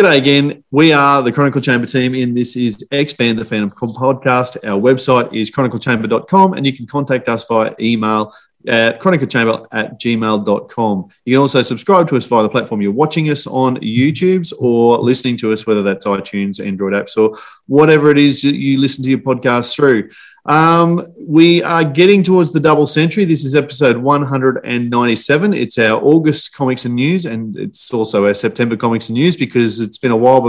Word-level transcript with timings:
G'day 0.00 0.16
again. 0.16 0.64
We 0.70 0.94
are 0.94 1.20
the 1.20 1.30
Chronicle 1.30 1.60
Chamber 1.60 1.86
team, 1.86 2.14
and 2.14 2.34
this 2.34 2.56
is 2.56 2.88
Expand 2.90 3.38
the 3.38 3.44
Phantom 3.44 3.70
podcast. 3.70 4.56
Our 4.66 4.80
website 4.80 5.30
is 5.34 5.50
chroniclechamber.com, 5.50 6.54
and 6.54 6.64
you 6.64 6.74
can 6.74 6.86
contact 6.86 7.28
us 7.28 7.46
via 7.46 7.74
email 7.78 8.32
at 8.66 8.98
chroniclechamber 9.02 9.66
at 9.72 10.00
gmail.com. 10.00 11.08
You 11.26 11.34
can 11.34 11.40
also 11.42 11.60
subscribe 11.60 12.08
to 12.08 12.16
us 12.16 12.24
via 12.24 12.42
the 12.42 12.48
platform 12.48 12.80
you're 12.80 12.92
watching 12.92 13.28
us 13.28 13.46
on 13.46 13.76
YouTube's 13.76 14.52
or 14.52 14.96
listening 14.96 15.36
to 15.36 15.52
us, 15.52 15.66
whether 15.66 15.82
that's 15.82 16.06
iTunes, 16.06 16.66
Android 16.66 16.94
apps, 16.94 17.18
or 17.18 17.36
whatever 17.66 18.10
it 18.10 18.16
is 18.16 18.40
that 18.40 18.54
you 18.54 18.80
listen 18.80 19.04
to 19.04 19.10
your 19.10 19.18
podcast 19.18 19.74
through. 19.74 20.08
Um, 20.46 21.06
we 21.18 21.62
are 21.62 21.84
getting 21.84 22.22
towards 22.22 22.52
the 22.52 22.60
double 22.60 22.86
century. 22.86 23.24
This 23.24 23.44
is 23.44 23.54
episode 23.54 23.96
197. 23.96 25.54
It's 25.54 25.78
our 25.78 26.02
August 26.02 26.54
comics 26.54 26.84
and 26.86 26.94
news, 26.94 27.26
and 27.26 27.56
it's 27.56 27.92
also 27.92 28.26
our 28.26 28.34
September 28.34 28.76
comics 28.76 29.08
and 29.08 29.18
news 29.18 29.36
because 29.36 29.80
it's 29.80 29.98
been 29.98 30.10
a 30.10 30.16
while 30.16 30.40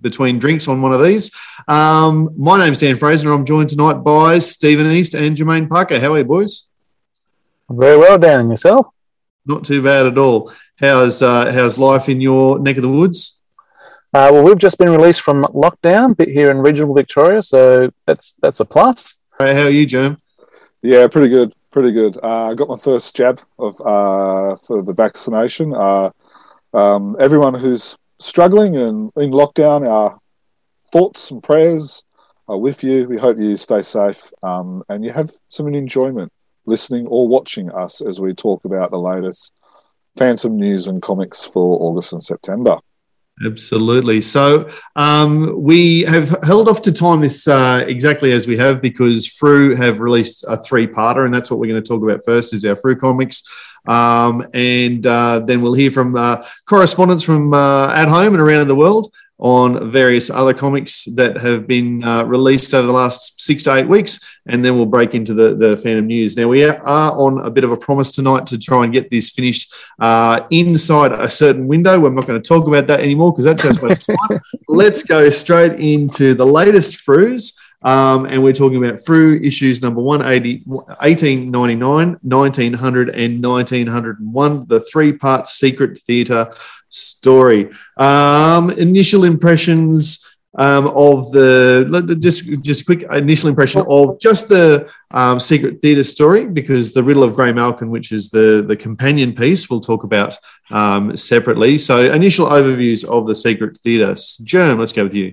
between 0.00 0.38
drinks 0.38 0.68
on 0.68 0.80
one 0.80 0.92
of 0.92 1.02
these. 1.02 1.30
Um, 1.68 2.30
my 2.36 2.58
name's 2.58 2.78
Dan 2.78 2.96
Fraser, 2.96 3.30
and 3.30 3.38
I'm 3.38 3.46
joined 3.46 3.70
tonight 3.70 4.04
by 4.04 4.38
Stephen 4.38 4.90
East 4.90 5.14
and 5.14 5.36
Jermaine 5.36 5.68
Parker. 5.68 6.00
How 6.00 6.14
are 6.14 6.18
you, 6.18 6.24
boys? 6.24 6.70
Very 7.68 7.98
well, 7.98 8.16
Dan, 8.16 8.40
and 8.40 8.50
yourself? 8.50 8.86
Not 9.44 9.64
too 9.64 9.82
bad 9.82 10.06
at 10.06 10.18
all. 10.18 10.52
How's 10.80 11.22
uh, 11.22 11.52
how's 11.52 11.78
life 11.78 12.08
in 12.08 12.20
your 12.20 12.58
neck 12.58 12.76
of 12.76 12.82
the 12.82 12.88
woods? 12.88 13.42
Uh, 14.14 14.30
well, 14.32 14.42
we've 14.42 14.58
just 14.58 14.78
been 14.78 14.90
released 14.90 15.20
from 15.20 15.44
lockdown 15.44 16.18
here 16.28 16.50
in 16.50 16.58
regional 16.58 16.94
Victoria, 16.94 17.42
so 17.42 17.90
that's 18.06 18.34
that's 18.40 18.60
a 18.60 18.64
plus. 18.64 19.16
Hey, 19.38 19.54
how 19.54 19.64
are 19.64 19.70
you, 19.70 19.84
Jim? 19.84 20.16
Yeah, 20.80 21.08
pretty 21.08 21.28
good, 21.28 21.52
pretty 21.70 21.92
good. 21.92 22.18
Uh, 22.22 22.46
I 22.46 22.54
got 22.54 22.68
my 22.68 22.76
first 22.76 23.14
jab 23.14 23.42
of 23.58 23.78
uh, 23.82 24.56
for 24.56 24.82
the 24.82 24.94
vaccination. 24.94 25.74
Uh, 25.74 26.10
um, 26.72 27.16
everyone 27.20 27.52
who's 27.52 27.98
struggling 28.18 28.78
and 28.78 29.12
in 29.14 29.32
lockdown, 29.32 29.86
our 29.86 30.18
thoughts 30.90 31.30
and 31.30 31.42
prayers 31.42 32.02
are 32.48 32.56
with 32.56 32.82
you. 32.82 33.06
We 33.06 33.18
hope 33.18 33.38
you 33.38 33.58
stay 33.58 33.82
safe 33.82 34.32
um, 34.42 34.82
and 34.88 35.04
you 35.04 35.12
have 35.12 35.32
some 35.48 35.68
enjoyment 35.74 36.32
listening 36.64 37.06
or 37.06 37.28
watching 37.28 37.70
us 37.70 38.00
as 38.00 38.18
we 38.18 38.32
talk 38.32 38.64
about 38.64 38.90
the 38.90 38.98
latest 38.98 39.52
Phantom 40.16 40.56
news 40.56 40.86
and 40.86 41.02
comics 41.02 41.44
for 41.44 41.76
August 41.82 42.14
and 42.14 42.24
September. 42.24 42.78
Absolutely. 43.44 44.22
So 44.22 44.70
um, 44.94 45.62
we 45.62 46.02
have 46.02 46.42
held 46.42 46.68
off 46.70 46.80
to 46.82 46.92
time 46.92 47.20
this 47.20 47.46
uh, 47.46 47.84
exactly 47.86 48.32
as 48.32 48.46
we 48.46 48.56
have 48.56 48.80
because 48.80 49.26
Frew 49.26 49.76
have 49.76 50.00
released 50.00 50.44
a 50.48 50.56
three-parter, 50.56 51.26
and 51.26 51.34
that's 51.34 51.50
what 51.50 51.60
we're 51.60 51.70
going 51.70 51.82
to 51.82 51.86
talk 51.86 52.02
about 52.02 52.24
first. 52.24 52.54
Is 52.54 52.64
our 52.64 52.76
Frew 52.76 52.96
comics, 52.96 53.42
um, 53.86 54.46
and 54.54 55.06
uh, 55.06 55.40
then 55.40 55.60
we'll 55.60 55.74
hear 55.74 55.90
from 55.90 56.16
uh, 56.16 56.46
correspondents 56.64 57.22
from 57.22 57.52
uh, 57.52 57.92
at 57.92 58.08
home 58.08 58.32
and 58.32 58.40
around 58.40 58.68
the 58.68 58.74
world 58.74 59.12
on 59.38 59.90
various 59.90 60.30
other 60.30 60.54
comics 60.54 61.04
that 61.14 61.40
have 61.40 61.66
been 61.66 62.02
uh, 62.02 62.24
released 62.24 62.72
over 62.72 62.86
the 62.86 62.92
last 62.92 63.40
six 63.40 63.64
to 63.64 63.74
eight 63.74 63.86
weeks, 63.86 64.18
and 64.46 64.64
then 64.64 64.76
we'll 64.76 64.86
break 64.86 65.14
into 65.14 65.34
the, 65.34 65.54
the 65.54 65.76
Phantom 65.76 66.06
news. 66.06 66.36
Now, 66.36 66.48
we 66.48 66.64
are 66.64 66.80
on 66.84 67.44
a 67.44 67.50
bit 67.50 67.64
of 67.64 67.70
a 67.70 67.76
promise 67.76 68.10
tonight 68.10 68.46
to 68.48 68.58
try 68.58 68.84
and 68.84 68.92
get 68.92 69.10
this 69.10 69.30
finished 69.30 69.74
uh, 69.98 70.40
inside 70.50 71.12
a 71.12 71.28
certain 71.28 71.66
window. 71.66 72.00
We're 72.00 72.10
not 72.10 72.26
going 72.26 72.40
to 72.40 72.48
talk 72.48 72.66
about 72.66 72.86
that 72.86 73.00
anymore 73.00 73.32
because 73.32 73.44
that 73.44 73.58
just 73.58 73.82
wastes 73.82 74.06
time. 74.06 74.40
Let's 74.68 75.02
go 75.02 75.28
straight 75.28 75.78
into 75.80 76.34
the 76.34 76.46
latest 76.46 77.06
Frews. 77.06 77.52
Um, 77.82 78.24
and 78.24 78.42
we're 78.42 78.54
talking 78.54 78.82
about 78.82 79.04
Frew 79.04 79.38
issues 79.42 79.82
number 79.82 80.00
180, 80.00 80.62
1899, 80.64 82.18
1900, 82.22 83.10
and 83.10 83.42
1901, 83.42 84.66
the 84.66 84.80
three 84.80 85.12
part 85.12 85.46
secret 85.46 85.98
theatre 85.98 86.50
story. 86.88 87.70
Um, 87.96 88.70
initial 88.70 89.24
impressions 89.24 90.22
um, 90.58 90.86
of 90.88 91.30
the 91.32 92.16
just 92.20 92.44
just 92.62 92.86
quick 92.86 93.04
initial 93.12 93.48
impression 93.48 93.84
of 93.88 94.18
just 94.18 94.48
the 94.48 94.88
um, 95.10 95.38
secret 95.38 95.82
theatre 95.82 96.04
story 96.04 96.46
because 96.46 96.94
the 96.94 97.02
Riddle 97.02 97.22
of 97.22 97.34
Graymalkin, 97.34 97.90
which 97.90 98.10
is 98.10 98.30
the 98.30 98.64
the 98.66 98.76
companion 98.76 99.34
piece, 99.34 99.68
we'll 99.68 99.80
talk 99.80 100.04
about 100.04 100.38
um, 100.70 101.16
separately. 101.16 101.78
So 101.78 102.10
initial 102.12 102.46
overviews 102.46 103.04
of 103.04 103.26
the 103.26 103.34
secret 103.34 103.76
theatre. 103.78 104.16
Germ, 104.42 104.78
let's 104.78 104.92
go 104.92 105.04
with 105.04 105.14
you. 105.14 105.32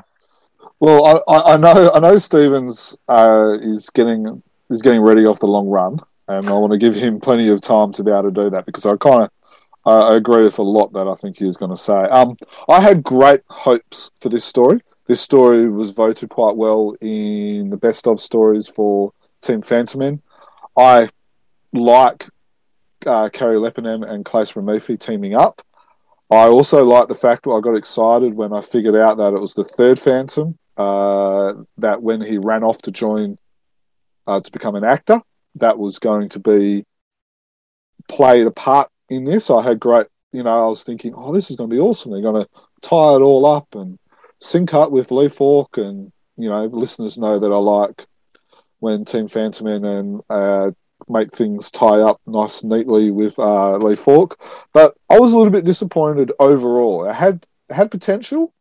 Well, 0.79 1.23
I, 1.27 1.53
I 1.53 1.57
know 1.57 1.91
I 1.93 1.99
know 1.99 2.17
Stevens 2.17 2.97
uh, 3.07 3.57
is 3.61 3.89
getting 3.89 4.43
is 4.69 4.81
getting 4.81 5.01
ready 5.01 5.25
off 5.25 5.39
the 5.39 5.47
long 5.47 5.67
run, 5.67 5.99
and 6.27 6.47
I 6.47 6.51
want 6.51 6.73
to 6.73 6.77
give 6.77 6.95
him 6.95 7.21
plenty 7.21 7.47
of 7.47 7.61
time 7.61 7.93
to 7.93 8.03
be 8.03 8.11
able 8.11 8.23
to 8.23 8.31
do 8.31 8.49
that 8.49 8.65
because 8.65 8.85
I 8.85 8.97
kind 8.97 9.23
of 9.23 9.31
I 9.85 10.15
agree 10.15 10.43
with 10.43 10.59
a 10.59 10.63
lot 10.63 10.93
that 10.93 11.07
I 11.07 11.13
think 11.13 11.37
he 11.37 11.45
was 11.45 11.57
going 11.57 11.71
to 11.71 11.77
say. 11.77 11.93
Um, 11.93 12.37
I 12.69 12.79
had 12.79 13.03
great 13.03 13.41
hopes 13.49 14.11
for 14.19 14.29
this 14.29 14.45
story. 14.45 14.79
This 15.07 15.19
story 15.19 15.69
was 15.69 15.91
voted 15.91 16.29
quite 16.29 16.55
well 16.55 16.95
in 17.01 17.69
the 17.69 17.77
best 17.77 18.07
of 18.07 18.21
stories 18.21 18.69
for 18.69 19.11
Team 19.41 19.61
Phantom 19.61 20.21
I 20.77 21.09
like 21.73 22.29
uh, 23.05 23.29
Kari 23.29 23.57
Leppänen 23.57 24.09
and 24.09 24.23
Claes 24.23 24.53
Reimerthi 24.53 24.99
teaming 24.99 25.35
up. 25.35 25.61
I 26.31 26.47
also 26.47 26.83
like 26.83 27.09
the 27.09 27.15
fact 27.15 27.45
I 27.45 27.59
got 27.59 27.75
excited 27.75 28.33
when 28.33 28.53
I 28.53 28.61
figured 28.61 28.95
out 28.95 29.17
that 29.17 29.33
it 29.33 29.39
was 29.39 29.53
the 29.53 29.63
third 29.63 29.99
Phantom, 29.99 30.57
uh, 30.77 31.53
that 31.77 32.01
when 32.01 32.21
he 32.21 32.37
ran 32.37 32.63
off 32.63 32.81
to 32.83 32.91
join 32.91 33.37
uh, 34.25 34.39
to 34.39 34.51
become 34.51 34.75
an 34.75 34.83
actor, 34.83 35.21
that 35.55 35.77
was 35.77 35.99
going 35.99 36.29
to 36.29 36.39
be 36.39 36.85
played 38.07 38.47
a 38.47 38.51
part 38.51 38.89
in 39.15 39.25
this, 39.25 39.49
I 39.49 39.61
had 39.61 39.79
great, 39.79 40.07
you 40.31 40.43
know, 40.43 40.65
I 40.65 40.67
was 40.67 40.83
thinking, 40.83 41.13
oh, 41.15 41.33
this 41.33 41.49
is 41.49 41.55
going 41.55 41.69
to 41.69 41.75
be 41.75 41.79
awesome. 41.79 42.11
They're 42.11 42.21
going 42.21 42.43
to 42.43 42.49
tie 42.81 43.15
it 43.15 43.21
all 43.21 43.45
up 43.45 43.75
and 43.75 43.99
sync 44.39 44.73
up 44.73 44.91
with 44.91 45.11
Lee 45.11 45.29
Falk. 45.29 45.77
And, 45.77 46.11
you 46.37 46.49
know, 46.49 46.65
listeners 46.65 47.17
know 47.17 47.39
that 47.39 47.51
I 47.51 47.57
like 47.57 48.05
when 48.79 49.05
Team 49.05 49.27
Phantom 49.27 49.67
and 49.67 50.21
uh, 50.29 50.71
make 51.07 51.33
things 51.33 51.71
tie 51.71 51.99
up 51.99 52.19
nice 52.25 52.63
neatly 52.63 53.11
with 53.11 53.37
uh, 53.39 53.77
Lee 53.77 53.95
Falk. 53.95 54.39
But 54.73 54.95
I 55.09 55.19
was 55.19 55.33
a 55.33 55.37
little 55.37 55.53
bit 55.53 55.65
disappointed 55.65 56.31
overall. 56.39 57.07
It 57.07 57.13
had, 57.13 57.45
it 57.69 57.73
had 57.73 57.91
potential. 57.91 58.53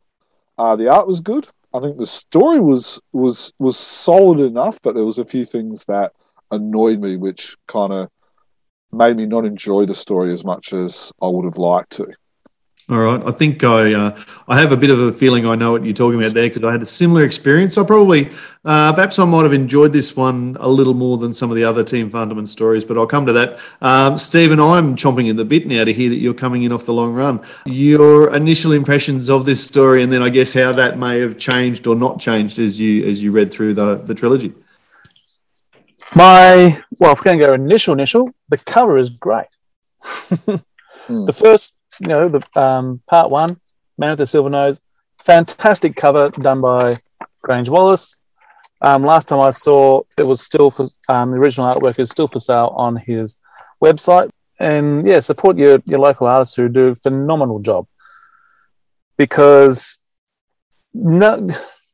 Uh, 0.59 0.77
the 0.77 0.89
art 0.89 1.09
was 1.09 1.21
good. 1.21 1.49
I 1.75 1.81
think 1.81 1.97
the 1.97 2.07
story 2.07 2.61
was 2.61 3.01
was 3.13 3.55
was 3.59 3.79
solid 3.79 4.41
enough, 4.41 4.79
but 4.83 4.95
there 4.95 5.07
was 5.07 5.17
a 5.17 5.25
few 5.25 5.47
things 5.47 5.87
that 5.87 6.13
annoyed 6.51 7.01
me, 7.01 7.17
which 7.17 7.57
kind 7.67 7.93
of 7.93 8.11
made 8.93 9.17
me 9.17 9.27
not 9.27 9.45
enjoy 9.45 9.87
the 9.87 9.95
story 9.95 10.33
as 10.33 10.45
much 10.45 10.73
as 10.73 11.13
I 11.21 11.27
would 11.27 11.45
have 11.45 11.59
liked 11.59 11.91
to. 11.93 12.09
All 12.89 12.99
right, 12.99 13.23
I 13.25 13.31
think 13.31 13.63
I 13.63 13.95
uh, 13.95 14.21
I 14.49 14.61
have 14.61 14.73
a 14.73 14.77
bit 14.77 14.91
of 14.91 14.99
a 14.99 15.13
feeling 15.13 15.47
I 15.47 15.55
know 15.55 15.71
what 15.71 15.85
you're 15.85 15.95
talking 15.95 16.21
about 16.21 16.35
there 16.35 16.49
because 16.49 16.65
I 16.65 16.73
had 16.73 16.83
a 16.83 16.87
similar 16.87 17.25
experience. 17.25 17.79
I 17.79 17.85
probably 17.85 18.29
uh, 18.65 18.93
perhaps 18.93 19.21
I 19.21 19.25
might 19.25 19.45
have 19.45 19.53
enjoyed 19.53 19.93
this 19.93 20.17
one 20.17 20.57
a 20.59 20.69
little 20.69 20.93
more 20.93 21.17
than 21.17 21.33
some 21.33 21.49
of 21.49 21.57
the 21.57 21.63
other 21.63 21.85
Team 21.85 22.11
Fantomen 22.11 22.49
stories, 22.49 22.85
but 22.85 22.99
I'll 22.99 23.07
come 23.07 23.25
to 23.27 23.33
that. 23.35 23.61
Um, 23.81 24.19
Stephen, 24.19 24.59
I'm 24.59 24.97
chomping 24.97 25.31
at 25.31 25.37
the 25.37 25.45
bit 25.45 25.69
now 25.69 25.85
to 25.85 25.93
hear 25.93 26.11
that 26.11 26.19
you're 26.19 26.35
coming 26.35 26.65
in 26.65 26.73
off 26.73 26.85
the 26.85 26.93
long 26.93 27.15
run. 27.15 27.41
Your 27.67 28.35
initial 28.35 28.73
impressions 28.73 29.31
of 29.31 29.47
this 29.47 29.65
story, 29.65 30.03
and 30.03 30.13
then 30.13 30.23
I 30.23 30.29
guess 30.29 30.53
how 30.53 30.73
that 30.73 30.99
may 30.99 31.21
have 31.21 31.39
changed 31.39 31.87
or 31.87 31.95
not 31.95 32.19
changed 32.19 32.59
as 32.59 32.81
you 32.81 33.07
as 33.07 33.23
you 33.23 33.31
read 33.31 33.53
through 33.53 33.75
the 33.75 33.95
the 33.95 34.15
trilogy. 34.15 34.53
My 36.15 36.83
well, 36.99 37.13
if 37.13 37.21
we're 37.21 37.25
going 37.25 37.39
to 37.39 37.47
go 37.47 37.55
initial 37.55 37.95
initial, 37.95 38.31
the 38.49 38.59
cover 38.59 38.99
is 38.99 39.11
great. 39.11 39.47
mm. 40.03 40.63
The 41.09 41.33
first, 41.33 41.73
you 42.01 42.09
know, 42.09 42.29
the 42.29 42.61
um, 42.61 43.01
part 43.09 43.31
one, 43.31 43.61
Man 43.97 44.11
with 44.11 44.19
the 44.19 44.27
Silver 44.27 44.51
Nose, 44.51 44.79
fantastic 45.23 45.97
cover 45.97 46.29
done 46.31 46.61
by 46.61 47.01
Grange 47.43 47.69
Wallace. 47.69 48.19
Um, 48.83 49.05
last 49.05 49.29
time 49.29 49.41
I 49.41 49.51
saw 49.51 50.03
it 50.19 50.25
was 50.25 50.43
still 50.43 50.71
for 50.71 50.89
um, 51.09 51.31
the 51.31 51.39
original 51.39 51.73
artwork 51.73 51.99
is 51.99 52.11
still 52.11 52.29
for 52.29 52.41
sale 52.41 52.75
on 52.77 52.97
his 52.97 53.37
website. 53.83 54.31
And 54.59 55.07
yeah, 55.07 55.21
support 55.21 55.57
your, 55.57 55.81
your 55.87 56.01
local 56.01 56.27
artists 56.27 56.57
who 56.57 56.69
do 56.69 56.89
a 56.89 56.95
phenomenal 56.95 57.61
job 57.61 57.87
because 59.17 59.99
no 60.93 61.49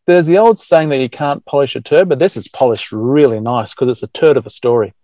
there's 0.08 0.26
the 0.26 0.38
old 0.38 0.58
saying 0.58 0.88
that 0.88 1.00
you 1.00 1.10
can't 1.10 1.44
polish 1.44 1.76
a 1.76 1.82
turd, 1.82 2.08
but 2.08 2.18
this 2.18 2.34
is 2.34 2.48
polished 2.48 2.92
really 2.92 3.40
nice 3.40 3.74
because 3.74 3.90
it's 3.90 4.02
a 4.02 4.06
turd 4.06 4.38
of 4.38 4.46
a 4.46 4.50
story. 4.50 4.94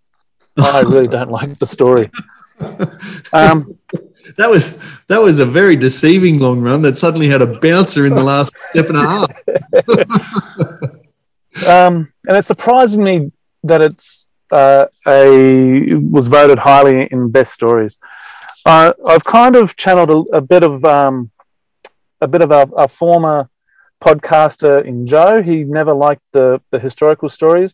I 0.57 0.81
really 0.81 1.07
don't 1.07 1.29
like 1.29 1.57
the 1.59 1.67
story. 1.67 2.11
Um, 3.33 3.77
that 4.37 4.49
was 4.49 4.77
that 5.07 5.21
was 5.21 5.41
a 5.41 5.45
very 5.45 5.75
deceiving 5.75 6.39
long 6.39 6.61
run 6.61 6.83
that 6.83 6.95
suddenly 6.95 7.27
had 7.27 7.41
a 7.41 7.59
bouncer 7.59 8.05
in 8.05 8.13
the 8.13 8.23
last 8.23 8.55
step 8.69 8.87
and 8.87 8.95
a 8.95 9.01
half. 9.01 9.29
um, 11.67 12.09
and 12.25 12.37
it's 12.37 12.47
surprising 12.47 13.03
me 13.03 13.33
that 13.63 13.81
it's 13.81 14.27
uh, 14.53 14.85
a 15.05 15.95
was 15.95 16.27
voted 16.27 16.59
highly 16.59 17.09
in 17.11 17.29
best 17.29 17.53
stories. 17.53 17.97
Uh, 18.65 18.93
I've 19.05 19.25
kind 19.25 19.57
of 19.57 19.75
channeled 19.75 20.29
a, 20.31 20.37
a 20.37 20.41
bit 20.41 20.63
of 20.63 20.85
um, 20.85 21.31
a 22.21 22.27
bit 22.29 22.41
of 22.41 22.51
a, 22.51 22.69
a 22.77 22.87
former 22.87 23.49
podcaster 24.01 24.83
in 24.83 25.07
Joe. 25.07 25.41
He 25.41 25.63
never 25.63 25.93
liked 25.93 26.23
the, 26.31 26.61
the 26.71 26.79
historical 26.79 27.29
stories. 27.29 27.73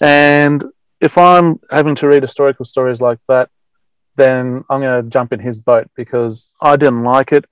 And 0.00 0.64
if 1.00 1.16
I'm 1.18 1.60
having 1.70 1.94
to 1.96 2.08
read 2.08 2.22
historical 2.22 2.64
stories 2.64 3.00
like 3.00 3.18
that, 3.28 3.50
then 4.16 4.64
I'm 4.68 4.80
going 4.80 5.04
to 5.04 5.10
jump 5.10 5.32
in 5.32 5.40
his 5.40 5.60
boat 5.60 5.88
because 5.94 6.52
I 6.60 6.76
didn't 6.76 7.04
like 7.04 7.32
it. 7.32 7.46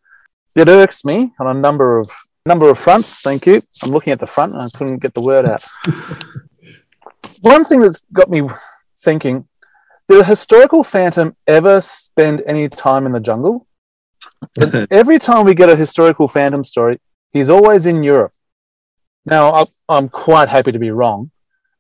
it 0.55 0.69
irks 0.69 1.05
me 1.05 1.33
on 1.39 1.47
a 1.47 1.55
number 1.55 1.99
of 1.99 2.11
number 2.47 2.71
of 2.71 2.79
fronts. 2.79 3.21
Thank 3.21 3.47
you. 3.47 3.63
I'm 3.83 3.91
looking 3.91 4.13
at 4.13 4.21
the 4.21 4.27
front 4.27 4.55
and 4.55 4.63
I 4.63 4.69
couldn't 4.77 4.99
get 4.99 5.15
the 5.15 5.21
word 5.21 5.45
out. 5.47 5.65
One 7.41 7.65
thing 7.65 7.81
that's 7.81 8.03
got 8.13 8.31
me 8.31 8.49
thinking: 8.97 9.47
Did 10.09 10.21
a 10.21 10.25
historical 10.25 10.83
phantom 10.83 11.37
ever 11.47 11.81
spend 11.81 12.43
any 12.47 12.69
time 12.69 13.07
in 13.07 13.13
the 13.13 13.21
jungle? 13.21 13.67
Every 14.91 15.19
time 15.19 15.45
we 15.45 15.55
get 15.55 15.71
a 15.71 15.77
historical 15.77 16.27
phantom 16.27 16.65
story, 16.65 17.01
he's 17.33 17.51
always 17.51 17.87
in 17.87 18.03
Europe. 18.03 18.33
Now, 19.25 19.67
I'm 19.89 20.09
quite 20.09 20.49
happy 20.49 20.73
to 20.73 20.79
be 20.79 20.91
wrong, 20.91 21.31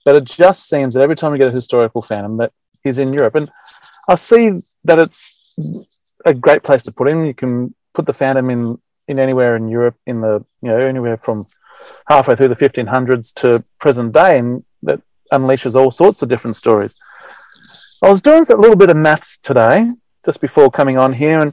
but 0.04 0.16
it 0.16 0.24
just 0.24 0.68
seems 0.68 0.94
that 0.94 1.02
every 1.02 1.16
time 1.16 1.32
we 1.32 1.38
get 1.38 1.48
a 1.48 1.52
historical 1.52 2.02
phantom, 2.02 2.36
that 2.38 2.52
he's 2.82 2.98
in 2.98 3.12
Europe, 3.12 3.34
and 3.34 3.50
I 4.08 4.16
see 4.16 4.60
that 4.84 4.98
it's 4.98 5.54
a 6.24 6.34
great 6.34 6.62
place 6.62 6.82
to 6.84 6.92
put 6.92 7.08
him. 7.08 7.24
You 7.24 7.34
can 7.34 7.74
put 7.94 8.06
the 8.06 8.12
phantom 8.12 8.50
in 8.50 8.78
in 9.06 9.18
anywhere 9.18 9.56
in 9.56 9.68
Europe, 9.68 9.96
in 10.06 10.20
the 10.20 10.44
you 10.62 10.68
know 10.68 10.78
anywhere 10.78 11.16
from 11.16 11.44
halfway 12.08 12.36
through 12.36 12.48
the 12.48 12.56
1500s 12.56 13.32
to 13.34 13.64
present 13.78 14.12
day, 14.12 14.38
and 14.38 14.64
that 14.82 15.00
unleashes 15.32 15.74
all 15.74 15.90
sorts 15.90 16.22
of 16.22 16.28
different 16.28 16.56
stories. 16.56 16.96
I 18.02 18.10
was 18.10 18.22
doing 18.22 18.44
a 18.48 18.56
little 18.56 18.76
bit 18.76 18.90
of 18.90 18.96
maths 18.96 19.38
today, 19.38 19.90
just 20.24 20.40
before 20.40 20.70
coming 20.70 20.98
on 20.98 21.14
here, 21.14 21.40
and 21.40 21.52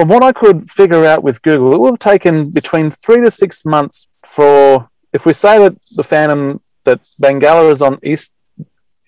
from 0.00 0.08
what 0.08 0.22
I 0.22 0.32
could 0.32 0.70
figure 0.70 1.04
out 1.04 1.22
with 1.22 1.42
Google, 1.42 1.74
it 1.74 1.78
would 1.78 1.90
have 1.90 1.98
taken 1.98 2.50
between 2.50 2.90
three 2.90 3.20
to 3.20 3.30
six 3.30 3.66
months 3.66 4.08
for, 4.24 4.88
if 5.12 5.26
we 5.26 5.34
say 5.34 5.58
that 5.58 5.76
the 5.94 6.02
Phantom, 6.02 6.62
that 6.84 7.00
Bengala 7.22 7.70
is 7.70 7.82
on 7.82 7.98
East 8.02 8.32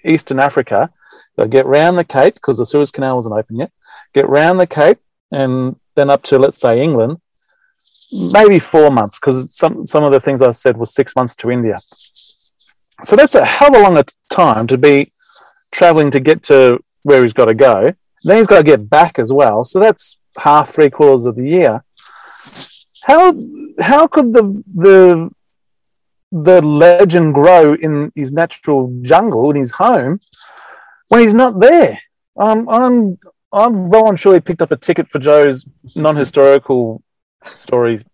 Eastern 0.05 0.39
Africa, 0.39 0.91
they'll 1.35 1.47
get 1.47 1.65
round 1.65 1.97
the 1.97 2.05
Cape 2.05 2.35
because 2.35 2.59
the 2.59 2.67
Suez 2.67 2.91
Canal 2.91 3.17
wasn't 3.17 3.35
open 3.35 3.57
yet, 3.57 3.73
get 4.13 4.29
round 4.29 4.61
the 4.61 4.67
Cape 4.67 4.99
and 5.31 5.77
then 5.95 6.11
up 6.11 6.25
to, 6.25 6.39
let's 6.39 6.61
say, 6.61 6.83
England, 6.83 7.23
maybe 8.31 8.59
four 8.59 8.91
months 8.91 9.19
because 9.19 9.57
some, 9.57 9.87
some 9.87 10.05
of 10.05 10.13
the 10.13 10.21
things 10.21 10.43
I 10.43 10.51
said 10.51 10.77
was 10.77 10.93
six 10.93 11.17
months 11.17 11.35
to 11.37 11.51
India. 11.51 11.79
So 13.03 13.17
that's 13.17 13.35
a 13.35 13.47
hell 13.47 13.75
of 13.75 13.77
a 13.77 13.83
long 13.83 14.03
time 14.29 14.67
to 14.67 14.77
be 14.77 15.11
traveling 15.73 16.11
to 16.11 16.21
get 16.21 16.43
to 16.51 16.81
where 17.03 17.23
he's 17.23 17.33
got 17.33 17.47
to 17.47 17.55
go. 17.55 17.95
Then 18.25 18.37
he's 18.37 18.47
got 18.47 18.59
to 18.59 18.63
get 18.63 18.91
back 18.91 19.19
as 19.19 19.33
well. 19.33 19.65
So 19.65 19.81
that's 19.81 20.19
half, 20.37 20.71
three 20.71 20.91
quarters 20.91 21.27
of 21.27 21.37
the 21.37 21.49
year. 21.49 21.85
How 23.05 23.35
how 23.81 24.07
could 24.07 24.33
the 24.33 24.63
the 24.75 25.31
the 26.31 26.63
legend 26.63 27.35
grow 27.35 27.75
in 27.75 28.11
his 28.15 28.33
natural 28.33 28.97
jungle 29.03 29.51
in 29.51 29.57
his 29.57 29.73
home 29.73 30.21
when 31.09 31.23
he's 31.23 31.35
not 31.35 31.61
there? 31.61 32.01
Um, 32.37 32.69
I'm 32.69 33.19
I'm 33.53 33.91
well 33.91 34.09
and 34.09 34.19
surely 34.19 34.41
picked 34.41 34.63
up 34.63 34.73
a 34.73 34.77
ticket 34.77 35.11
for 35.11 35.19
Joe's 35.19 35.67
non-historical 35.95 37.03
story. 37.45 38.05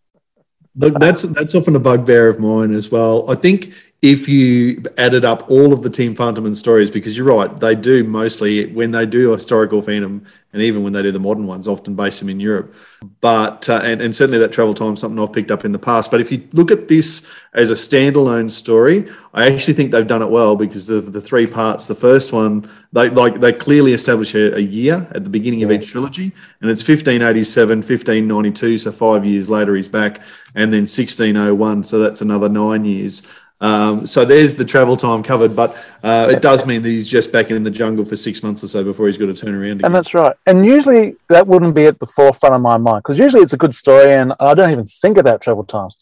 Look, 0.74 0.98
that's 0.98 1.22
that's 1.22 1.54
often 1.54 1.76
a 1.76 1.80
bugbear 1.80 2.28
of 2.28 2.38
mine 2.38 2.74
as 2.74 2.90
well. 2.90 3.30
I 3.30 3.34
think 3.34 3.72
if 4.00 4.28
you 4.28 4.80
added 4.96 5.24
up 5.24 5.50
all 5.50 5.72
of 5.72 5.82
the 5.82 5.90
Team 5.90 6.14
Phantom 6.14 6.54
stories, 6.54 6.88
because 6.88 7.16
you're 7.16 7.26
right, 7.26 7.58
they 7.58 7.74
do 7.74 8.04
mostly 8.04 8.66
when 8.72 8.92
they 8.92 9.04
do 9.04 9.32
historical 9.32 9.82
Phantom, 9.82 10.24
and 10.52 10.62
even 10.62 10.84
when 10.84 10.92
they 10.92 11.02
do 11.02 11.10
the 11.10 11.18
modern 11.18 11.48
ones, 11.48 11.66
often 11.66 11.96
base 11.96 12.20
them 12.20 12.28
in 12.28 12.38
Europe. 12.38 12.72
But 13.20 13.68
uh, 13.68 13.80
and, 13.82 14.00
and 14.00 14.14
certainly 14.14 14.38
that 14.38 14.52
travel 14.52 14.72
time 14.72 14.96
something 14.96 15.18
I've 15.18 15.32
picked 15.32 15.50
up 15.50 15.64
in 15.64 15.72
the 15.72 15.80
past. 15.80 16.12
But 16.12 16.20
if 16.20 16.30
you 16.30 16.48
look 16.52 16.70
at 16.70 16.86
this 16.86 17.28
as 17.54 17.70
a 17.70 17.74
standalone 17.74 18.52
story, 18.52 19.10
I 19.34 19.52
actually 19.52 19.74
think 19.74 19.90
they've 19.90 20.06
done 20.06 20.22
it 20.22 20.30
well 20.30 20.54
because 20.54 20.88
of 20.90 21.12
the 21.12 21.20
three 21.20 21.46
parts. 21.48 21.88
The 21.88 21.96
first 21.96 22.32
one, 22.32 22.70
they 22.92 23.10
like 23.10 23.40
they 23.40 23.52
clearly 23.52 23.94
establish 23.94 24.36
a, 24.36 24.54
a 24.54 24.60
year 24.60 25.08
at 25.10 25.24
the 25.24 25.30
beginning 25.30 25.64
of 25.64 25.72
each 25.72 25.90
trilogy, 25.90 26.32
and 26.60 26.70
it's 26.70 26.86
1587, 26.86 27.78
1592, 27.78 28.78
so 28.78 28.92
five 28.92 29.24
years 29.24 29.50
later 29.50 29.74
he's 29.74 29.88
back, 29.88 30.22
and 30.54 30.72
then 30.72 30.82
1601, 30.82 31.82
so 31.82 31.98
that's 31.98 32.20
another 32.20 32.48
nine 32.48 32.84
years. 32.84 33.22
Um, 33.60 34.06
so 34.06 34.24
there's 34.24 34.56
the 34.56 34.64
travel 34.64 34.96
time 34.96 35.22
covered, 35.22 35.56
but 35.56 35.76
uh, 36.02 36.28
it 36.30 36.42
does 36.42 36.64
mean 36.64 36.82
that 36.82 36.88
he's 36.88 37.08
just 37.08 37.32
back 37.32 37.50
in 37.50 37.64
the 37.64 37.70
jungle 37.70 38.04
for 38.04 38.14
six 38.14 38.42
months 38.42 38.62
or 38.62 38.68
so 38.68 38.84
before 38.84 39.06
he's 39.06 39.18
got 39.18 39.26
to 39.26 39.34
turn 39.34 39.54
around 39.54 39.72
again. 39.72 39.86
And 39.86 39.94
that's 39.94 40.14
right. 40.14 40.36
And 40.46 40.64
usually 40.64 41.14
that 41.28 41.46
wouldn't 41.46 41.74
be 41.74 41.86
at 41.86 41.98
the 41.98 42.06
forefront 42.06 42.54
of 42.54 42.60
my 42.60 42.76
mind 42.76 43.02
because 43.02 43.18
usually 43.18 43.42
it's 43.42 43.52
a 43.52 43.58
good 43.58 43.74
story 43.74 44.14
and 44.14 44.32
I 44.38 44.54
don't 44.54 44.70
even 44.70 44.86
think 44.86 45.18
about 45.18 45.40
travel 45.40 45.64
times. 45.64 45.96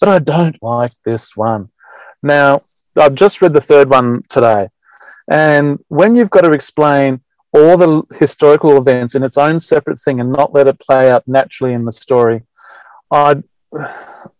But 0.00 0.08
I 0.08 0.18
don't 0.18 0.60
like 0.62 0.92
this 1.04 1.36
one. 1.36 1.70
Now, 2.22 2.62
I've 2.96 3.14
just 3.14 3.40
read 3.40 3.52
the 3.52 3.60
third 3.60 3.88
one 3.88 4.22
today. 4.28 4.68
And 5.30 5.78
when 5.88 6.16
you've 6.16 6.30
got 6.30 6.42
to 6.42 6.50
explain 6.50 7.20
all 7.52 7.76
the 7.76 8.02
historical 8.18 8.76
events 8.76 9.14
in 9.14 9.22
its 9.22 9.38
own 9.38 9.60
separate 9.60 10.00
thing 10.00 10.18
and 10.18 10.32
not 10.32 10.52
let 10.52 10.66
it 10.66 10.80
play 10.80 11.08
out 11.08 11.28
naturally 11.28 11.72
in 11.72 11.84
the 11.84 11.92
story, 11.92 12.42
I 13.12 13.44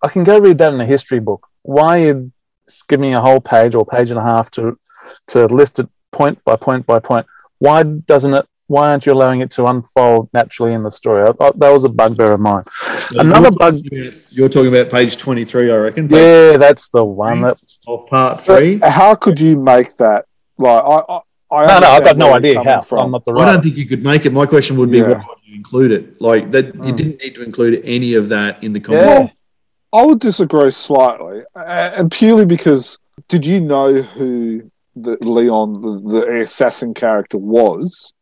I 0.03 0.09
can 0.09 0.25
go 0.25 0.39
read 0.39 0.59
that 0.59 0.75
in 0.75 0.81
a 0.81 0.87
history 0.87 1.21
book 1.21 1.49
why 1.65 1.97
you 1.97 2.33
give 2.89 3.01
me 3.01 3.13
a 3.13 3.21
whole 3.21 3.41
page 3.41 3.75
or 3.75 3.85
page 3.85 4.11
and 4.11 4.19
a 4.19 4.23
half 4.23 4.51
to 4.53 4.79
to 5.29 5.47
list 5.47 5.79
it 5.79 5.89
point 6.13 6.43
by 6.45 6.57
point 6.57 6.87
by 6.87 7.01
point? 7.01 7.27
Why 7.59 7.83
doesn't 7.83 8.33
it? 8.33 8.47
Why 8.67 8.89
aren't 8.89 9.05
you 9.05 9.13
allowing 9.13 9.41
it 9.41 9.51
to 9.53 9.67
unfold 9.67 10.31
naturally 10.33 10.73
in 10.73 10.85
the 10.85 10.91
story? 10.91 11.23
I, 11.29 11.45
I, 11.45 11.51
that 11.57 11.71
was 11.71 11.85
a 11.85 11.91
bugbear 11.91 12.33
of 12.33 12.41
mine. 12.41 12.65
Another 13.13 13.51
bug. 13.51 13.77
You're 14.31 14.49
talking 14.49 14.69
about 14.69 14.91
page 14.91 15.19
23, 15.19 15.71
I 15.71 15.77
reckon. 15.77 16.09
Yeah, 16.09 16.57
that's 16.57 16.89
the 16.89 17.05
one. 17.05 17.43
That, 17.43 17.59
of 17.87 18.07
part 18.07 18.41
three. 18.41 18.81
How 18.83 19.17
could 19.17 19.39
you 19.39 19.61
make 19.61 19.95
that? 19.99 20.25
Like, 20.57 20.83
I, 20.83 21.03
I 21.09 21.21
I 21.51 21.67
no, 21.67 21.79
no, 21.79 21.87
I've 21.87 22.05
got 22.05 22.17
no 22.17 22.35
idea 22.35 22.63
how. 22.63 22.81
From. 22.81 23.01
I'm 23.01 23.11
not 23.11 23.25
the 23.25 23.33
right. 23.33 23.47
I 23.47 23.53
don't 23.53 23.63
think 23.63 23.77
you 23.77 23.87
could 23.87 24.03
make 24.03 24.27
it. 24.27 24.33
My 24.33 24.47
question 24.47 24.77
would 24.79 24.91
be, 24.91 24.99
yeah. 24.99 25.19
why 25.19 25.35
you 25.45 25.55
include 25.55 25.93
it? 25.93 26.21
Like 26.21 26.51
that, 26.51 26.73
mm. 26.73 26.87
you 26.87 26.93
didn't 26.93 27.23
need 27.23 27.35
to 27.35 27.43
include 27.43 27.81
any 27.85 28.15
of 28.15 28.29
that 28.31 28.65
in 28.65 28.73
the 28.73 28.81
content. 28.81 29.31
Yeah. 29.31 29.35
I 29.95 30.05
would 30.05 30.19
disagree 30.19 30.73
slightly, 30.73 31.43
uh, 31.55 31.91
and 31.95 32.11
purely 32.11 32.47
because 32.47 32.99
did 33.29 33.47
you 33.47 33.61
know 33.61 34.03
who 34.03 34.73
the 34.97 35.17
Leon, 35.25 35.81
the, 35.83 36.21
the 36.21 36.41
assassin 36.41 36.95
character, 36.95 37.39
was 37.39 38.13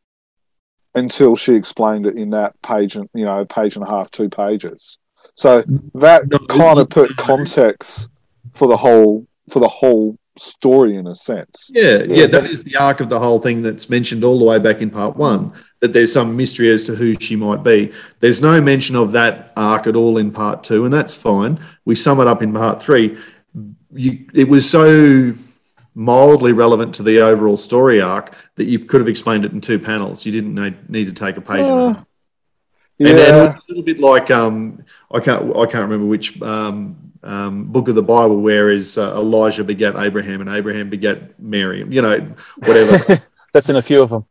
until 0.94 1.34
she 1.34 1.54
explained 1.54 2.06
it 2.06 2.16
in 2.16 2.30
that 2.30 2.60
page, 2.60 2.94
and 2.94 3.08
you 3.14 3.24
know, 3.24 3.46
page 3.46 3.74
and 3.74 3.86
a 3.86 3.88
half, 3.88 4.10
two 4.10 4.28
pages. 4.28 4.98
So 5.34 5.62
that 5.94 6.28
no, 6.28 6.38
kind 6.40 6.78
of 6.78 6.90
put 6.90 7.16
context 7.16 8.10
for 8.52 8.68
the 8.68 8.76
whole 8.76 9.26
for 9.48 9.60
the 9.60 9.68
whole 9.68 10.18
story 10.36 10.96
in 10.96 11.06
a 11.06 11.14
sense. 11.14 11.70
Yeah, 11.72 12.02
yeah, 12.02 12.26
that 12.26 12.44
is 12.44 12.64
the 12.64 12.76
arc 12.76 13.00
of 13.00 13.08
the 13.08 13.18
whole 13.18 13.38
thing 13.38 13.62
that's 13.62 13.88
mentioned 13.88 14.24
all 14.24 14.38
the 14.38 14.44
way 14.44 14.58
back 14.58 14.82
in 14.82 14.90
part 14.90 15.16
one. 15.16 15.52
That 15.82 15.92
there's 15.92 16.12
some 16.12 16.36
mystery 16.36 16.70
as 16.70 16.84
to 16.84 16.94
who 16.94 17.14
she 17.14 17.36
might 17.36 17.62
be. 17.62 17.92
There's 18.20 18.40
no 18.40 18.60
mention 18.60 18.96
of 18.96 19.12
that 19.12 19.52
arc 19.56 19.86
at 19.86 19.96
all 19.96 20.16
in 20.16 20.30
part 20.30 20.64
two, 20.64 20.84
and 20.84 20.94
that's 20.94 21.14
fine. 21.14 21.60
We 21.84 21.96
sum 21.96 22.20
it 22.20 22.26
up 22.26 22.40
in 22.40 22.54
part 22.54 22.80
three. 22.80 23.18
You, 23.92 24.26
it 24.32 24.48
was 24.48 24.70
so 24.70 25.34
mildly 25.94 26.52
relevant 26.52 26.94
to 26.94 27.02
the 27.02 27.20
overall 27.20 27.56
story 27.56 28.00
arc 28.00 28.34
that 28.56 28.64
you 28.64 28.78
could 28.78 29.00
have 29.00 29.08
explained 29.08 29.44
it 29.44 29.52
in 29.52 29.60
two 29.60 29.78
panels. 29.78 30.24
You 30.24 30.32
didn't 30.32 30.54
need, 30.54 30.88
need 30.88 31.04
to 31.06 31.12
take 31.12 31.36
a 31.36 31.40
page. 31.40 31.66
Yeah. 31.66 32.04
And, 32.98 33.18
and, 33.18 33.36
a 33.36 33.60
little 33.68 33.82
bit 33.82 33.98
like 33.98 34.30
um, 34.30 34.84
I 35.10 35.18
can't 35.18 35.56
I 35.56 35.66
can't 35.66 35.82
remember 35.82 36.06
which 36.06 36.40
um, 36.40 37.12
um, 37.22 37.64
book 37.64 37.88
of 37.88 37.94
the 37.94 38.02
Bible, 38.02 38.40
where 38.40 38.70
is 38.70 38.98
uh, 38.98 39.14
Elijah 39.16 39.64
begat 39.64 39.96
Abraham 39.96 40.40
and 40.40 40.50
Abraham 40.50 40.88
begat 40.88 41.40
Mary. 41.40 41.84
You 41.88 42.02
know, 42.02 42.20
whatever. 42.58 43.22
That's 43.52 43.68
in 43.68 43.76
a 43.76 43.82
few 43.82 44.02
of 44.02 44.10
them. 44.10 44.26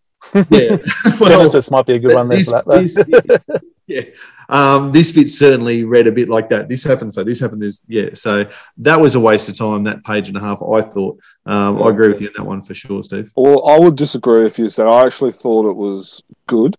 Yeah, 0.49 0.77
well, 1.19 1.29
Genesis 1.29 1.71
might 1.71 1.85
be 1.85 1.93
a 1.93 1.99
good 1.99 2.13
one 2.13 2.27
there 2.27 2.37
this, 2.37 2.49
for 2.49 2.61
that. 2.63 3.43
This, 3.47 3.61
yeah, 3.87 4.01
um, 4.49 4.91
this 4.91 5.11
bit 5.11 5.29
certainly 5.29 5.83
read 5.83 6.07
a 6.07 6.11
bit 6.11 6.29
like 6.29 6.49
that. 6.49 6.69
This 6.69 6.83
happened, 6.83 7.13
so 7.13 7.23
this 7.23 7.39
happened. 7.39 7.61
This, 7.61 7.83
yeah, 7.87 8.09
so 8.13 8.45
that 8.77 8.99
was 8.99 9.15
a 9.15 9.19
waste 9.19 9.49
of 9.49 9.57
time. 9.57 9.83
That 9.83 10.03
page 10.03 10.27
and 10.27 10.37
a 10.37 10.41
half, 10.41 10.61
I 10.61 10.81
thought. 10.81 11.19
Um, 11.45 11.77
yeah. 11.77 11.85
I 11.85 11.89
agree 11.89 12.09
with 12.09 12.21
you 12.21 12.27
on 12.27 12.33
that 12.37 12.45
one 12.45 12.61
for 12.61 12.73
sure, 12.73 13.03
Steve. 13.03 13.31
Well, 13.35 13.67
I 13.67 13.79
would 13.79 13.95
disagree 13.95 14.43
with 14.43 14.59
you. 14.59 14.69
That 14.69 14.87
I 14.87 15.05
actually 15.05 15.31
thought 15.31 15.69
it 15.69 15.75
was 15.75 16.23
good 16.47 16.75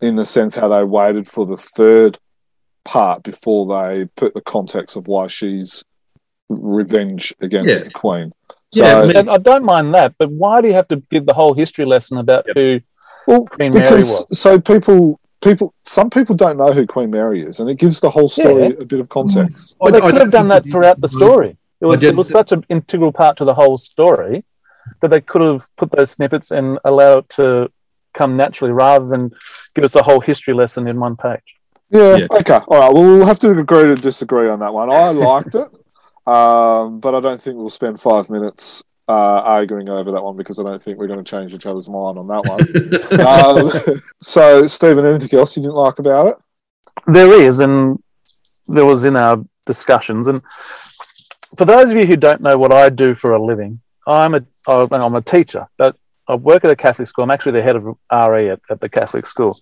in 0.00 0.16
the 0.16 0.26
sense 0.26 0.54
how 0.54 0.68
they 0.68 0.84
waited 0.84 1.26
for 1.26 1.46
the 1.46 1.56
third 1.56 2.18
part 2.84 3.22
before 3.22 3.66
they 3.66 4.06
put 4.16 4.34
the 4.34 4.40
context 4.40 4.96
of 4.96 5.08
why 5.08 5.26
she's 5.26 5.84
revenge 6.48 7.34
against 7.40 7.78
yeah. 7.78 7.84
the 7.84 7.90
queen. 7.90 8.32
So, 8.72 9.04
yeah, 9.04 9.24
I 9.30 9.38
don't 9.38 9.64
mind 9.64 9.94
that, 9.94 10.14
but 10.18 10.30
why 10.30 10.60
do 10.60 10.68
you 10.68 10.74
have 10.74 10.88
to 10.88 10.96
give 10.96 11.24
the 11.24 11.34
whole 11.34 11.54
history 11.54 11.84
lesson 11.84 12.18
about 12.18 12.44
yep. 12.48 12.56
who 12.56 12.80
well, 13.26 13.44
Queen 13.44 13.72
because, 13.72 13.90
Mary 13.90 14.02
was? 14.02 14.38
So 14.38 14.60
people, 14.60 15.20
people, 15.42 15.72
some 15.86 16.10
people 16.10 16.34
don't 16.34 16.56
know 16.56 16.72
who 16.72 16.86
Queen 16.86 17.10
Mary 17.10 17.40
is, 17.42 17.60
and 17.60 17.70
it 17.70 17.78
gives 17.78 18.00
the 18.00 18.10
whole 18.10 18.28
story 18.28 18.64
yeah. 18.64 18.80
a 18.80 18.84
bit 18.84 19.00
of 19.00 19.08
context. 19.08 19.76
Well, 19.80 19.92
they 19.92 20.00
could 20.00 20.14
have 20.14 20.30
done 20.30 20.48
that 20.48 20.68
throughout 20.68 21.00
the 21.00 21.08
story. 21.08 21.56
It 21.80 21.86
was, 21.86 22.02
it 22.02 22.16
was 22.16 22.28
such 22.28 22.52
an 22.52 22.64
integral 22.68 23.12
part 23.12 23.36
to 23.38 23.44
the 23.44 23.54
whole 23.54 23.78
story 23.78 24.44
that 25.00 25.08
they 25.08 25.20
could 25.20 25.42
have 25.42 25.68
put 25.76 25.90
those 25.92 26.10
snippets 26.10 26.50
and 26.50 26.78
allow 26.84 27.18
it 27.18 27.28
to 27.30 27.70
come 28.14 28.34
naturally 28.34 28.72
rather 28.72 29.06
than 29.06 29.30
give 29.74 29.84
us 29.84 29.94
a 29.94 30.02
whole 30.02 30.20
history 30.20 30.54
lesson 30.54 30.88
in 30.88 30.98
one 30.98 31.16
page. 31.16 31.56
Yeah, 31.90 32.16
yeah. 32.16 32.26
Okay. 32.30 32.60
All 32.66 32.80
right. 32.80 32.92
Well, 32.92 33.04
we'll 33.04 33.26
have 33.26 33.38
to 33.40 33.50
agree 33.50 33.84
to 33.84 33.94
disagree 33.94 34.48
on 34.48 34.60
that 34.60 34.72
one. 34.72 34.90
I 34.90 35.10
liked 35.10 35.54
it, 35.54 35.68
um, 36.26 37.00
but 37.00 37.14
I 37.14 37.20
don't 37.20 37.40
think 37.40 37.56
we'll 37.56 37.70
spend 37.70 38.00
five 38.00 38.30
minutes 38.30 38.82
uh, 39.08 39.42
arguing 39.44 39.88
over 39.88 40.10
that 40.10 40.22
one 40.22 40.36
because 40.36 40.58
I 40.58 40.64
don't 40.64 40.82
think 40.82 40.98
we're 40.98 41.06
going 41.06 41.22
to 41.22 41.30
change 41.30 41.54
each 41.54 41.66
other's 41.66 41.88
mind 41.88 42.18
on 42.18 42.26
that 42.26 42.44
one. 42.44 43.86
um, 43.96 44.02
so, 44.20 44.66
Stephen, 44.66 45.06
anything 45.06 45.38
else 45.38 45.56
you 45.56 45.62
didn't 45.62 45.76
like 45.76 45.98
about 45.98 46.26
it? 46.26 46.36
There 47.06 47.40
is, 47.40 47.60
and 47.60 48.02
there 48.66 48.84
was 48.84 49.04
in 49.04 49.16
our 49.16 49.44
discussions. 49.64 50.26
And 50.26 50.42
for 51.56 51.64
those 51.64 51.90
of 51.90 51.96
you 51.96 52.06
who 52.06 52.16
don't 52.16 52.40
know 52.40 52.58
what 52.58 52.72
I 52.72 52.88
do 52.88 53.14
for 53.14 53.32
a 53.32 53.42
living, 53.42 53.80
I'm 54.06 54.34
a 54.34 54.42
I'm 54.66 55.14
a 55.14 55.22
teacher, 55.22 55.68
but 55.76 55.96
I 56.28 56.34
work 56.34 56.64
at 56.64 56.70
a 56.70 56.76
Catholic 56.76 57.06
school. 57.08 57.24
I'm 57.24 57.30
actually 57.30 57.52
the 57.52 57.62
head 57.62 57.76
of 57.76 57.84
RE 57.84 58.50
at, 58.50 58.60
at 58.68 58.80
the 58.80 58.88
Catholic 58.88 59.26
school. 59.26 59.58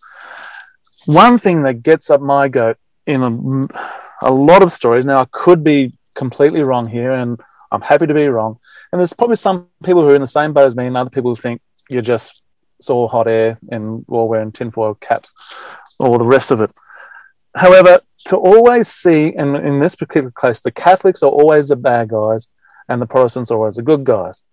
One 1.07 1.37
thing 1.37 1.63
that 1.65 1.83
gets 1.83 2.09
up 2.09 2.23
my 2.23 2.49
goat 2.49 2.79
in 3.07 3.23
a, 3.23 4.27
a 4.27 4.33
lot 4.33 4.63
of 4.63 4.73
stories. 4.73 5.05
Now, 5.05 5.19
I 5.19 5.27
could 5.31 5.63
be 5.63 5.93
completely 6.15 6.63
wrong 6.63 6.89
here, 6.89 7.13
and 7.13 7.41
I'm 7.71 7.83
happy 7.83 8.07
to 8.07 8.15
be 8.15 8.27
wrong. 8.29 8.59
And 8.93 9.01
there's 9.01 9.13
probably 9.13 9.37
some 9.37 9.69
people 9.85 10.03
who 10.03 10.11
are 10.11 10.15
in 10.15 10.21
the 10.21 10.27
same 10.27 10.53
boat 10.53 10.69
as 10.69 10.77
me, 10.77 10.87
and 10.87 10.97
other 10.97 11.11
people 11.11 11.31
who 11.31 11.41
think 11.41 11.61
you're 11.91 12.03
just 12.03 12.43
saw 12.81 13.09
hot 13.09 13.27
air 13.27 13.59
and 13.71 14.05
all 14.09 14.29
wearing 14.29 14.53
tinfoil 14.53 14.95
caps, 14.95 15.33
or 15.99 16.19
the 16.19 16.25
rest 16.25 16.51
of 16.51 16.61
it. 16.61 16.71
However, 17.55 18.01
to 18.27 18.37
always 18.37 18.89
see, 18.89 19.33
and 19.35 19.57
in 19.57 19.81
this 19.81 19.95
particular 19.95 20.33
case, 20.33 20.61
the 20.61 20.73
Catholics 20.73 21.23
are 21.23 21.31
always 21.31 21.69
the 21.69 21.77
bad 21.77 22.09
guys, 22.09 22.49
and 22.89 23.01
the 23.01 23.07
Protestants 23.07 23.51
are 23.51 23.57
always 23.57 23.77
the 23.77 23.83
good 23.83 24.05
guys. 24.05 24.45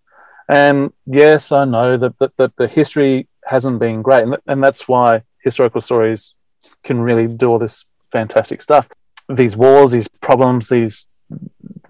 And 0.48 0.92
yes, 1.06 1.52
I 1.52 1.66
know 1.66 1.98
that, 1.98 2.18
that, 2.20 2.38
that 2.38 2.56
the 2.58 2.68
history 2.68 3.28
hasn't 3.46 3.80
been 3.80 4.02
great, 4.02 4.24
and, 4.24 4.38
and 4.48 4.64
that's 4.64 4.88
why 4.88 5.24
historical 5.40 5.82
stories 5.82 6.36
can 6.84 7.02
really 7.02 7.28
do 7.28 7.48
all 7.48 7.60
this 7.60 7.86
fantastic 8.12 8.62
stuff. 8.62 8.90
These 9.30 9.56
wars, 9.56 9.92
these 9.92 10.08
problems, 10.08 10.70
these 10.70 11.06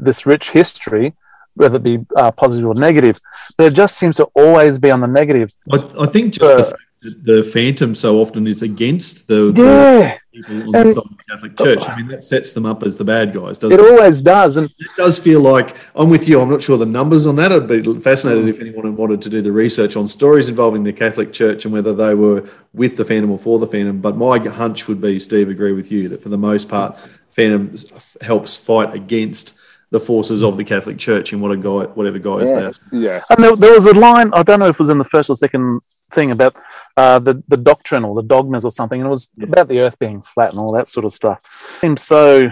this 0.02 0.26
rich 0.26 0.52
history, 0.52 1.14
whether 1.56 1.78
it 1.78 1.84
be 1.84 2.00
uh, 2.16 2.32
positive 2.32 2.68
or 2.68 2.76
negative, 2.76 3.20
but 3.58 3.68
it 3.68 3.74
just 3.74 3.98
seems 3.98 4.18
to 4.18 4.26
always 4.36 4.80
be 4.80 4.92
on 4.92 5.02
the 5.02 5.08
negative. 5.08 5.54
I, 5.72 5.78
I 6.00 6.06
think 6.08 6.34
just 6.34 6.44
uh, 6.44 6.70
the 6.70 6.76
the 7.24 7.44
Phantom 7.44 7.96
so 7.96 8.22
often 8.22 8.46
is 8.46 8.62
against 8.62 9.28
the, 9.28 9.52
yeah. 9.56 10.18
the 10.34 10.40
people 10.40 10.56
on 10.56 10.76
and, 10.76 10.90
the 10.90 10.94
side 10.94 11.04
of 11.04 11.18
the 11.18 11.24
Catholic 11.30 11.58
Church. 11.58 11.90
I 11.90 11.98
mean, 11.98 12.08
that 12.10 12.24
sets 12.24 12.54
them 12.54 12.66
up 12.66 12.84
as 12.84 12.96
the 12.98 13.04
bad 13.04 13.34
guys, 13.34 13.58
doesn't 13.58 13.80
it? 13.80 13.84
It 13.84 13.92
always 13.92 14.22
does. 14.22 14.58
And 14.58 14.68
it 14.68 14.90
does 14.96 15.18
feel 15.18 15.40
like 15.40 15.76
I'm 15.96 16.12
with 16.12 16.28
you. 16.28 16.40
I'm 16.40 16.50
not 16.50 16.62
sure 16.62 16.78
the 16.78 16.86
numbers 16.86 17.26
on 17.26 17.36
that. 17.38 17.52
I'd 17.52 17.68
be 17.68 18.00
fascinated 18.00 18.48
if 18.48 18.60
anyone 18.60 18.96
wanted 18.96 19.22
to 19.24 19.30
do 19.30 19.42
the 19.42 19.52
research 19.52 19.96
on 19.96 20.08
stories 20.08 20.48
involving 20.48 20.84
the 20.84 20.94
Catholic 20.94 21.34
Church 21.34 21.66
and 21.66 21.74
whether 21.74 21.94
they 21.94 22.14
were 22.14 22.48
with 22.74 22.98
the 22.98 23.06
Phantom 23.06 23.32
or 23.32 23.40
for 23.40 23.58
the 23.58 23.68
Phantom. 23.68 24.00
But 24.00 24.16
my 24.16 24.38
hunch 24.38 24.88
would 24.88 25.02
be, 25.02 25.20
Steve, 25.20 25.50
agree 25.50 25.74
with 25.74 25.92
you 25.92 26.08
that 26.10 26.22
for 26.22 26.30
the 26.30 26.38
most 26.38 26.70
part, 26.70 27.00
Phantom 27.32 27.76
helps 28.22 28.56
fight 28.56 28.94
against 28.94 29.56
the 29.92 30.00
forces 30.00 30.42
of 30.42 30.58
the 30.58 30.64
Catholic 30.64 30.98
Church 30.98 31.34
in 31.34 31.42
what 31.42 31.52
a 31.52 31.58
guy, 31.58 31.84
whatever 31.94 32.18
guy 32.18 32.40
yeah. 32.40 32.46
they 32.46 32.66
are. 32.66 32.74
Yeah. 32.92 33.22
And 33.30 33.44
there, 33.44 33.56
there, 33.56 33.74
was 33.74 33.86
a 33.86 33.94
line, 33.94 34.32
I 34.34 34.42
don't 34.42 34.60
know 34.60 34.68
if 34.68 34.76
it 34.76 34.80
was 34.80 34.90
in 34.90 34.98
the 34.98 35.04
first 35.04 35.30
or 35.30 35.36
second 35.36 35.82
thing 36.12 36.32
about 36.32 36.56
uh, 36.96 37.20
the, 37.20 37.44
the 37.50 37.58
doctrine 37.58 38.06
or 38.06 38.16
the 38.16 38.28
dogmas 38.28 38.64
or 38.64 38.72
something, 38.72 39.02
and 39.02 39.08
it 39.08 39.12
was 39.12 39.30
yeah. 39.36 39.48
about 39.48 39.68
the 39.68 39.80
earth 39.80 40.00
being 40.00 40.22
flat 40.22 40.52
and 40.52 40.60
all 40.60 40.72
that 40.74 40.88
sort 40.88 41.06
of 41.06 41.14
stuff. 41.14 41.40
It 41.44 41.82
Seemed 41.82 42.00
so 42.00 42.44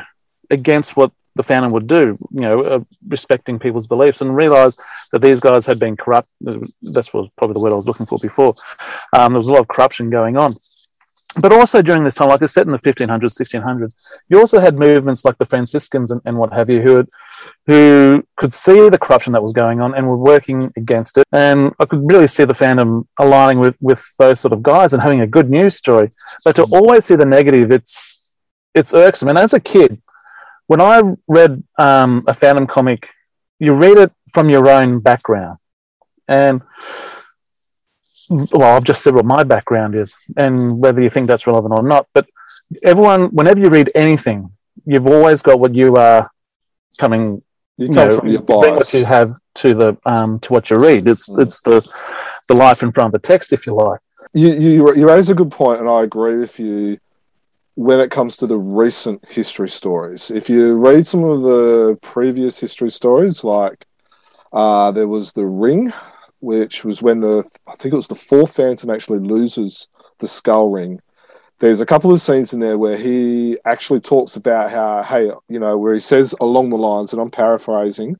against 0.50 0.98
what 0.98 1.12
the 1.36 1.43
Phantom 1.43 1.72
would 1.72 1.88
do, 1.88 2.17
you 2.31 2.41
know, 2.41 2.60
uh, 2.60 2.79
respecting 3.08 3.58
people's 3.58 3.88
beliefs 3.88 4.19
and 4.19 4.36
realised 4.36 4.81
that 5.13 5.22
these 5.22 5.39
guys 5.39 5.65
had 5.65 5.79
been 5.79 5.96
corrupt. 5.96 6.29
That's 6.41 7.13
was 7.13 7.29
probably 7.38 7.53
the 7.53 7.62
word 7.62 7.72
I 7.72 7.75
was 7.75 7.88
looking 7.88 8.05
for 8.05 8.17
before. 8.22 8.53
Um, 9.13 9.31
there 9.31 9.39
was 9.39 9.48
a 9.48 9.53
lot 9.53 9.62
of 9.62 9.69
corruption 9.69 10.10
going 10.10 10.36
on 10.36 10.55
but 11.36 11.51
also 11.51 11.81
during 11.81 12.03
this 12.03 12.15
time, 12.15 12.29
like 12.29 12.41
I 12.41 12.48
said 12.48 12.65
in 12.65 12.71
the 12.71 12.79
1500s, 12.79 13.21
1600s, 13.21 13.93
you 14.29 14.39
also 14.39 14.59
had 14.59 14.75
movements 14.75 15.24
like 15.24 15.38
the 15.38 15.45
Franciscans 15.45 16.09
and, 16.09 16.21
and 16.25 16.38
what 16.38 16.53
have 16.53 16.69
you, 16.69 16.81
who 16.81 16.95
had, 16.95 17.07
who 17.67 18.24
could 18.36 18.53
see 18.53 18.89
the 18.89 18.98
corruption 18.98 19.33
that 19.33 19.43
was 19.43 19.53
going 19.53 19.79
on 19.79 19.93
and 19.93 20.07
were 20.07 20.17
working 20.17 20.71
against 20.75 21.17
it. 21.19 21.25
And 21.31 21.74
I 21.79 21.86
could 21.86 22.01
really 22.12 22.27
see 22.27 22.45
the 22.45 22.55
Phantom 22.55 23.07
aligning 23.19 23.59
with, 23.59 23.75
with 23.79 24.03
those 24.17 24.39
sort 24.39 24.53
of 24.53 24.63
guys 24.63 24.91
and 24.91 25.01
having 25.03 25.21
a 25.21 25.27
good 25.27 25.50
news 25.50 25.75
story. 25.75 26.09
But 26.43 26.55
to 26.55 26.63
always 26.63 27.05
see 27.05 27.15
the 27.15 27.25
negative, 27.25 27.71
it's 27.71 28.33
it's 28.75 28.93
irksome. 28.93 29.29
And 29.29 29.38
as 29.38 29.53
a 29.53 29.59
kid, 29.59 30.01
when 30.67 30.81
I 30.81 31.01
read 31.27 31.63
um, 31.77 32.24
a 32.27 32.33
Phantom 32.33 32.67
comic, 32.67 33.09
you 33.59 33.74
read 33.74 33.98
it 33.98 34.12
from 34.31 34.50
your 34.50 34.69
own 34.69 35.00
background, 35.00 35.57
and 36.27 36.62
well, 38.29 38.75
I've 38.75 38.83
just 38.83 39.03
said 39.03 39.15
what 39.15 39.25
my 39.25 39.43
background 39.43 39.95
is, 39.95 40.15
and 40.38 40.79
whether 40.81 41.01
you 41.01 41.09
think 41.09 41.27
that's 41.27 41.48
relevant 41.48 41.74
or 41.74 41.83
not. 41.83 42.07
But 42.13 42.27
everyone, 42.83 43.33
whenever 43.33 43.59
you 43.59 43.69
read 43.69 43.91
anything, 43.95 44.51
you've 44.86 45.07
always 45.07 45.41
got 45.41 45.59
what 45.59 45.75
you 45.75 45.95
are 45.95 46.31
coming. 46.98 47.41
You, 47.77 47.88
you 47.88 47.93
know, 47.93 48.19
from 48.19 48.27
your 48.27 48.41
bias. 48.41 48.93
What 48.93 48.93
you 48.93 49.05
have 49.05 49.36
to 49.55 49.74
the 49.74 49.98
um, 50.05 50.39
to 50.41 50.53
what 50.53 50.69
you 50.69 50.77
read. 50.77 51.07
It's 51.07 51.29
mm. 51.29 51.41
it's 51.41 51.62
the 51.62 51.81
the 52.48 52.53
life 52.53 52.83
in 52.83 52.91
front 52.91 53.13
of 53.13 53.21
the 53.21 53.27
text, 53.27 53.53
if 53.53 53.65
you 53.65 53.74
like. 53.74 54.00
You, 54.33 54.50
you 54.50 54.95
you 54.95 55.07
raise 55.07 55.29
a 55.29 55.36
good 55.36 55.51
point, 55.51 55.79
and 55.79 55.89
I 55.89 56.03
agree 56.03 56.38
with 56.38 56.59
you 56.59 57.00
when 57.75 58.01
it 58.01 58.12
comes 58.12 58.36
to 58.36 58.45
the 58.45 58.57
recent 58.57 59.24
history 59.29 59.69
stories. 59.69 60.29
If 60.29 60.50
you 60.50 60.74
read 60.74 61.07
some 61.07 61.24
of 61.24 61.41
the 61.43 61.98
previous 62.01 62.59
history 62.59 62.91
stories, 62.91 63.43
like 63.43 63.86
uh, 64.51 64.91
there 64.91 65.07
was 65.07 65.31
the 65.31 65.45
Ring, 65.45 65.93
which 66.39 66.84
was 66.84 67.01
when 67.01 67.19
the 67.19 67.43
I 67.67 67.75
think 67.75 67.93
it 67.93 67.98
was 67.98 68.08
the 68.08 68.15
fourth 68.15 68.55
Phantom 68.55 68.89
actually 68.89 69.19
loses 69.19 69.88
the 70.19 70.27
skull 70.27 70.69
ring. 70.69 71.00
There's 71.60 71.81
a 71.81 71.86
couple 71.86 72.13
of 72.13 72.22
scenes 72.22 72.53
in 72.53 72.62
there 72.62 72.77
where 72.77 72.98
he 72.98 73.58
actually 73.65 74.00
talks 74.00 74.38
about 74.38 74.72
how, 74.72 75.03
hey, 75.03 75.31
you 75.50 75.60
know, 75.60 75.77
where 75.77 75.93
he 75.93 76.00
says 76.00 76.34
along 76.39 76.69
the 76.69 76.77
lines, 76.77 77.12
and 77.12 77.22
I'm 77.22 77.31
paraphrasing, 77.31 78.15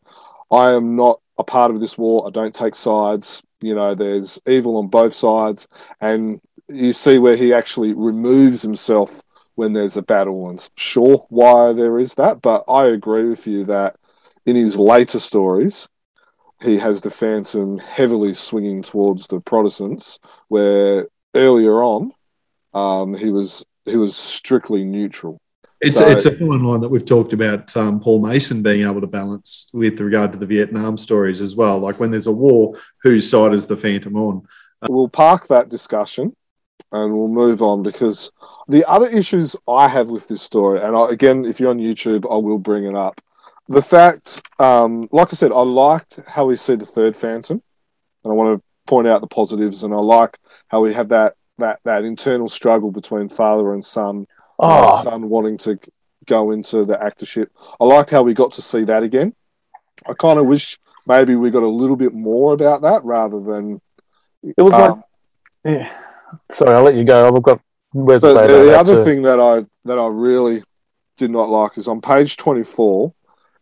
I 0.52 0.72
am 0.72 0.98
not 0.98 1.22
a 1.38 1.44
part 1.44 1.72
of 1.72 1.80
this 1.80 1.98
war. 1.98 2.28
I 2.28 2.32
don't 2.32 2.54
take 2.54 2.76
sides. 2.76 3.42
You 3.62 3.76
know, 3.76 3.96
there's 3.96 4.40
evil 4.46 4.78
on 4.78 4.88
both 4.88 5.14
sides. 5.14 5.68
And 6.02 6.42
you 6.68 6.92
see 6.92 7.18
where 7.18 7.38
he 7.38 7.54
actually 7.54 7.94
removes 7.94 8.62
himself 8.62 9.22
when 9.56 9.72
there's 9.72 9.96
a 9.96 10.02
battle. 10.02 10.50
And 10.50 10.70
sure, 10.76 11.26
why 11.30 11.72
there 11.72 11.98
is 11.98 12.16
that. 12.16 12.42
But 12.42 12.66
I 12.68 12.88
agree 12.88 13.30
with 13.30 13.48
you 13.48 13.64
that 13.66 13.96
in 14.46 14.58
his 14.58 14.76
later 14.76 15.20
stories, 15.20 15.88
he 16.62 16.78
has 16.78 17.02
the 17.02 17.10
Phantom 17.10 17.78
heavily 17.78 18.34
swinging 18.34 18.82
towards 18.82 19.28
the 19.28 19.40
Protestants, 19.40 20.20
where 20.48 21.08
earlier 21.34 21.84
on 21.84 22.12
um, 22.74 23.14
he 23.14 23.32
was 23.32 23.66
he 23.86 23.96
was 23.96 24.16
strictly 24.16 24.84
neutral. 24.84 25.40
It's, 25.82 25.96
so, 25.96 26.08
it's 26.10 26.26
a 26.26 26.38
fine 26.38 26.62
line 26.62 26.82
that 26.82 26.90
we've 26.90 27.06
talked 27.06 27.32
about 27.32 27.76
um, 27.78 28.02
Paul 28.02 28.20
Mason 28.20 28.62
being 28.62 28.86
able 28.86 29.00
to 29.00 29.08
balance 29.08 29.70
with 29.72 30.02
regard 30.02 30.34
to 30.34 30.38
the 30.38 30.46
Vietnam 30.46 30.98
stories 30.98 31.40
as 31.40 31.56
well. 31.56 31.80
Like 31.80 32.02
when 32.02 32.12
there's 32.12 32.28
a 32.28 32.34
war, 32.34 32.76
whose 33.02 33.30
side 33.30 33.54
is 33.54 33.66
the 33.66 33.78
Phantom 33.78 34.16
on? 34.18 34.46
we'll 34.88 35.10
park 35.10 35.48
that 35.48 35.70
discussion 35.70 36.36
and 36.92 37.14
we'll 37.14 37.28
move 37.28 37.62
on 37.62 37.84
because 37.84 38.32
the 38.68 38.88
other 38.90 39.08
issues 39.08 39.56
I 39.68 39.88
have 39.88 40.10
with 40.10 40.28
this 40.28 40.42
story, 40.42 40.82
and 40.82 40.96
I, 40.96 41.10
again, 41.10 41.46
if 41.46 41.60
you're 41.60 41.70
on 41.70 41.80
YouTube, 41.80 42.26
I 42.32 42.38
will 42.38 42.60
bring 42.60 42.86
it 42.86 42.96
up, 42.96 43.22
the 43.70 43.84
fact, 43.84 44.42
um, 44.60 45.08
like 45.12 45.28
I 45.32 45.36
said, 45.36 45.52
I 45.52 45.62
liked 45.62 46.20
how 46.28 46.46
we 46.46 46.56
see 46.56 46.76
the 46.76 46.88
third 46.88 47.16
Phantom, 47.16 47.62
and 48.24 48.32
I 48.32 48.36
want 48.36 48.58
to 48.58 48.64
point 48.88 49.08
out 49.08 49.22
the 49.22 49.28
positives. 49.28 49.84
And 49.84 49.94
I 49.94 49.98
like 49.98 50.38
how 50.70 50.82
we 50.82 50.94
have 50.94 51.10
that 51.10 51.36
that 51.60 51.80
that 51.86 52.04
internal 52.04 52.50
struggle 52.50 52.92
between 52.92 53.30
father 53.30 53.72
and 53.74 53.86
son, 53.86 54.26
oh. 54.58 55.04
son 55.04 55.30
wanting 55.30 55.60
to 55.60 55.80
go 56.26 56.50
into 56.50 56.84
the 56.84 56.96
actorship. 56.96 57.48
I 57.80 57.86
liked 57.86 58.10
how 58.10 58.24
we 58.24 58.34
got 58.34 58.54
to 58.54 58.62
see 58.62 58.84
that 58.86 59.04
again. 59.04 59.36
I 60.08 60.14
kind 60.14 60.40
of 60.40 60.48
wish 60.48 60.80
maybe 61.06 61.36
we 61.36 61.52
got 61.52 61.64
a 61.64 61.68
little 61.68 61.96
bit 61.96 62.14
more 62.14 62.54
about 62.54 62.82
that 62.82 63.04
rather 63.04 63.40
than 63.40 63.82
it 64.42 64.62
was 64.62 64.74
um, 64.74 64.82
like. 64.82 65.00
Yeah. 65.64 65.92
Sorry, 66.52 66.76
I'll 66.76 66.84
let 66.84 66.96
you 66.96 67.04
go. 67.04 67.28
I've 67.28 67.44
got 67.44 67.62
words 67.94 68.24
to 68.24 68.34
say. 68.34 68.48
The, 68.48 68.66
the 68.66 68.80
other 68.80 68.96
too. 68.96 69.04
thing 69.04 69.22
that 69.24 69.40
I 69.40 69.66
that 69.86 70.00
I 70.00 70.08
really 70.08 70.64
did 71.18 71.30
not 71.30 71.50
like 71.50 71.78
is 71.78 71.88
on 71.88 72.02
page 72.02 72.36
twenty 72.36 72.64
four 72.64 73.14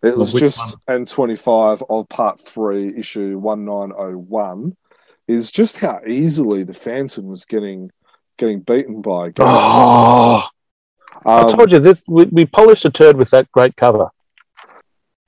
it 0.04 0.18
was 0.18 0.34
just 0.34 0.60
one? 0.60 0.96
and 0.96 1.08
25 1.08 1.84
of 1.90 2.10
part 2.10 2.40
three, 2.42 2.94
issue 2.98 3.38
1901, 3.38 4.76
is 5.28 5.52
just 5.52 5.78
how 5.78 6.00
easily 6.06 6.64
the 6.64 6.74
Phantom 6.74 7.28
was 7.28 7.46
getting 7.46 7.92
getting 8.38 8.60
beaten 8.60 9.02
by. 9.02 9.32
Oh, 9.40 10.48
um, 11.26 11.46
I 11.46 11.48
told 11.50 11.72
you 11.72 11.80
this. 11.80 12.04
We, 12.08 12.26
we, 12.26 12.46
polished 12.46 12.86
a 12.86 12.90
turd 12.90 13.18
with 13.18 13.32
that 13.32 13.52
great 13.52 13.76
cover. 13.76 14.10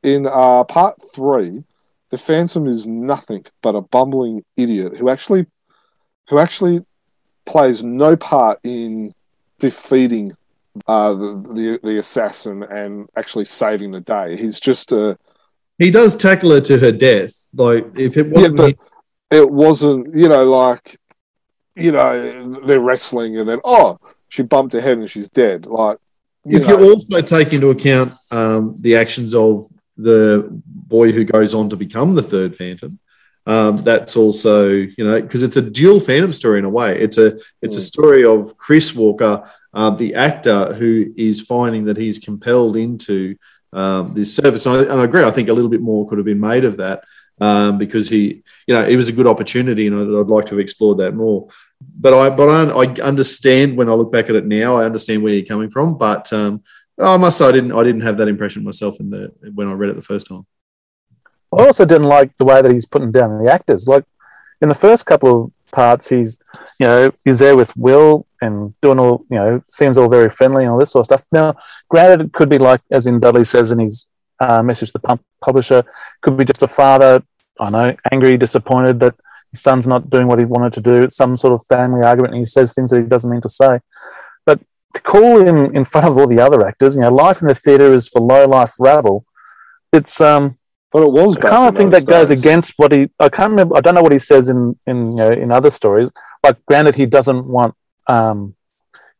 In 0.03 0.27
uh, 0.27 0.63
part 0.63 0.97
three, 1.13 1.63
the 2.09 2.17
Phantom 2.17 2.67
is 2.67 2.85
nothing 2.85 3.45
but 3.61 3.75
a 3.75 3.81
bumbling 3.81 4.43
idiot 4.55 4.97
who 4.97 5.09
actually 5.09 5.47
who 6.29 6.39
actually 6.39 6.85
plays 7.45 7.83
no 7.83 8.15
part 8.15 8.59
in 8.63 9.13
defeating 9.57 10.35
uh, 10.88 11.13
the, 11.13 11.43
the, 11.53 11.79
the 11.83 11.98
assassin 11.98 12.63
and 12.63 13.07
actually 13.15 13.45
saving 13.45 13.91
the 13.91 14.01
day. 14.01 14.36
He's 14.36 14.59
just 14.59 14.91
a. 14.91 15.17
He 15.77 15.91
does 15.91 16.15
tackle 16.15 16.51
her 16.51 16.62
to 16.62 16.77
her 16.77 16.91
death. 16.91 17.50
Like 17.53 17.88
if 17.98 18.17
it 18.17 18.27
wasn't, 18.29 18.59
yeah, 18.59 19.39
it 19.39 19.50
wasn't. 19.50 20.15
You 20.15 20.29
know, 20.29 20.45
like 20.45 20.98
you 21.75 21.91
know, 21.91 22.59
they're 22.65 22.83
wrestling 22.83 23.38
and 23.38 23.48
then 23.48 23.59
oh, 23.63 24.00
she 24.27 24.43
bumped 24.43 24.74
her 24.74 24.81
head 24.81 24.98
and 24.98 25.09
she's 25.09 25.29
dead. 25.29 25.65
Like 25.65 25.98
you 26.45 26.57
if 26.57 26.67
know. 26.67 26.79
you 26.79 26.91
also 26.91 27.21
take 27.21 27.53
into 27.53 27.69
account 27.69 28.13
um, 28.31 28.75
the 28.79 28.95
actions 28.95 29.33
of 29.33 29.65
the 29.98 30.48
boy 30.65 31.12
who 31.12 31.24
goes 31.24 31.53
on 31.53 31.69
to 31.69 31.75
become 31.75 32.15
the 32.15 32.24
third 32.24 32.55
Phantom. 32.55 33.00
Um, 33.45 33.77
that's 33.77 34.15
also 34.15 34.69
you 34.69 35.03
know 35.03 35.21
because 35.21 35.43
it's 35.43 35.57
a 35.57 35.62
dual 35.62 36.00
Phantom 36.00 36.33
story 36.33 36.59
in 36.59 36.65
a 36.65 36.69
way. 36.69 37.00
It's 37.00 37.17
a 37.17 37.39
it's 37.62 37.77
a 37.77 37.81
story 37.81 38.25
of 38.25 38.57
Chris 38.57 38.93
Walker 38.93 39.50
uh, 39.73 39.91
the 39.91 40.15
actor 40.15 40.73
who 40.73 41.13
is 41.15 41.41
finding 41.41 41.85
that 41.85 41.97
he's 41.97 42.19
compelled 42.19 42.75
into 42.75 43.35
um, 43.73 44.13
this 44.13 44.35
service. 44.35 44.65
And 44.65 44.77
I, 44.77 44.81
and 44.91 45.01
I, 45.01 45.03
agree. 45.03 45.23
I 45.23 45.31
think 45.31 45.49
a 45.49 45.53
little 45.53 45.69
bit 45.69 45.81
more 45.81 46.07
could 46.07 46.17
have 46.17 46.25
been 46.25 46.39
made 46.39 46.65
of 46.65 46.77
that 46.77 47.03
um, 47.39 47.77
because 47.77 48.09
he, 48.09 48.43
you 48.67 48.73
know, 48.73 48.85
it 48.85 48.95
was 48.95 49.09
a 49.09 49.13
good 49.13 49.27
opportunity, 49.27 49.88
and 49.88 49.95
I'd, 49.95 50.21
I'd 50.21 50.27
like 50.27 50.45
to 50.47 50.51
have 50.51 50.59
explored 50.59 50.97
that 50.99 51.15
more. 51.15 51.47
But 51.81 52.13
I, 52.13 52.29
but 52.29 52.49
I, 52.49 52.83
I, 52.83 53.07
understand 53.07 53.77
when 53.77 53.89
I 53.89 53.93
look 53.93 54.11
back 54.11 54.29
at 54.29 54.35
it 54.35 54.45
now. 54.45 54.77
I 54.77 54.85
understand 54.85 55.23
where 55.23 55.33
you're 55.33 55.45
coming 55.45 55.69
from, 55.69 55.97
but 55.97 56.31
um, 56.33 56.63
I 56.99 57.15
must 57.17 57.38
say 57.38 57.47
I 57.47 57.51
didn't, 57.51 57.71
I 57.71 57.83
didn't 57.83 58.01
have 58.01 58.17
that 58.17 58.27
impression 58.27 58.63
myself 58.63 58.99
in 58.99 59.09
the 59.09 59.31
when 59.53 59.67
I 59.67 59.73
read 59.73 59.89
it 59.89 59.95
the 59.95 60.01
first 60.01 60.27
time. 60.27 60.45
I 61.57 61.65
also 61.65 61.85
didn't 61.85 62.07
like 62.07 62.35
the 62.38 62.45
way 62.45 62.61
that 62.61 62.71
he's 62.71 62.85
putting 62.85 63.11
down 63.11 63.43
the 63.43 63.51
actors. 63.51 63.88
Like 63.88 64.03
in 64.61 64.69
the 64.69 64.75
first 64.75 65.05
couple 65.05 65.45
of 65.45 65.71
parts, 65.71 66.09
he's 66.09 66.38
you 66.79 66.88
know 66.88 67.11
he's 67.23 67.39
there 67.39 67.55
with 67.55 67.75
Will 67.77 68.25
and 68.41 68.74
doing 68.81 69.00
all 69.00 69.25
you 69.29 69.38
know 69.38 69.62
seems 69.69 69.98
all 69.98 70.10
very 70.10 70.29
friendly 70.29 70.63
and 70.63 70.72
all 70.72 70.79
this 70.79 70.91
sort 70.91 71.01
of 71.01 71.05
stuff. 71.05 71.25
Now, 71.31 71.55
granted, 71.89 72.25
it 72.25 72.34
could 72.34 72.50
be 72.50 72.58
like 72.58 72.81
as 72.91 73.08
in 73.08 73.19
Dudley 73.19 73.43
says 73.43 73.72
in 73.72 73.79
his 73.79 74.08
uh, 74.39 74.63
message 74.63 74.91
to 74.91 75.00
the 75.00 75.19
publisher, 75.41 75.84
could 76.22 76.38
be 76.38 76.46
just 76.46 76.63
a 76.63 76.67
father. 76.67 77.24
I 77.60 77.69
know, 77.69 77.96
angry, 78.12 78.38
disappointed 78.38 79.00
that 79.01 79.15
his 79.51 79.62
son's 79.62 79.88
not 79.88 80.10
doing 80.10 80.27
what 80.27 80.39
he 80.39 80.46
wanted 80.46 80.74
to 80.74 80.81
do. 80.81 81.01
It's 81.03 81.15
some 81.15 81.36
sort 81.36 81.53
of 81.53 81.65
family 81.67 82.05
argument, 82.05 82.34
and 82.34 82.39
he 82.39 82.46
says 82.46 82.74
things 82.74 82.91
that 82.91 83.01
he 83.01 83.08
doesn't 83.08 83.29
mean 83.29 83.41
to 83.41 83.50
say. 83.50 83.79
But 84.46 84.62
to 84.93 85.01
call 85.01 85.39
him 85.39 85.75
in 85.75 85.86
front 85.86 86.08
of 86.08 86.17
all 86.17 86.27
the 86.27 86.39
other 86.39 86.65
actors, 86.65 86.96
you 86.96 87.01
know, 87.01 87.13
life 87.13 87.41
in 87.41 87.48
the 87.48 87.55
theatre 87.55 87.93
is 87.93 88.08
for 88.08 88.22
low 88.22 88.46
life 88.48 88.74
rabble. 88.79 89.25
It's 89.91 90.22
um, 90.22 90.58
but 90.91 91.03
it 91.03 91.12
was. 91.12 91.38
I 91.38 91.41
kind 91.41 91.67
of 91.67 91.75
think 91.75 91.91
that 91.91 92.05
days. 92.05 92.29
goes 92.29 92.29
against 92.29 92.74
what 92.77 92.91
he. 92.91 93.10
I 93.19 93.29
can't 93.29 93.51
remember. 93.51 93.77
I 93.77 93.81
don't 93.81 93.96
know 93.96 94.01
what 94.01 94.12
he 94.12 94.19
says 94.19 94.50
in 94.50 94.77
in 94.88 95.12
you 95.12 95.15
know, 95.15 95.31
in 95.31 95.51
other 95.51 95.72
stories. 95.72 96.12
Like, 96.43 96.63
granted, 96.65 96.96
he 96.96 97.05
doesn't 97.05 97.46
want 97.46 97.75
um, 98.10 98.56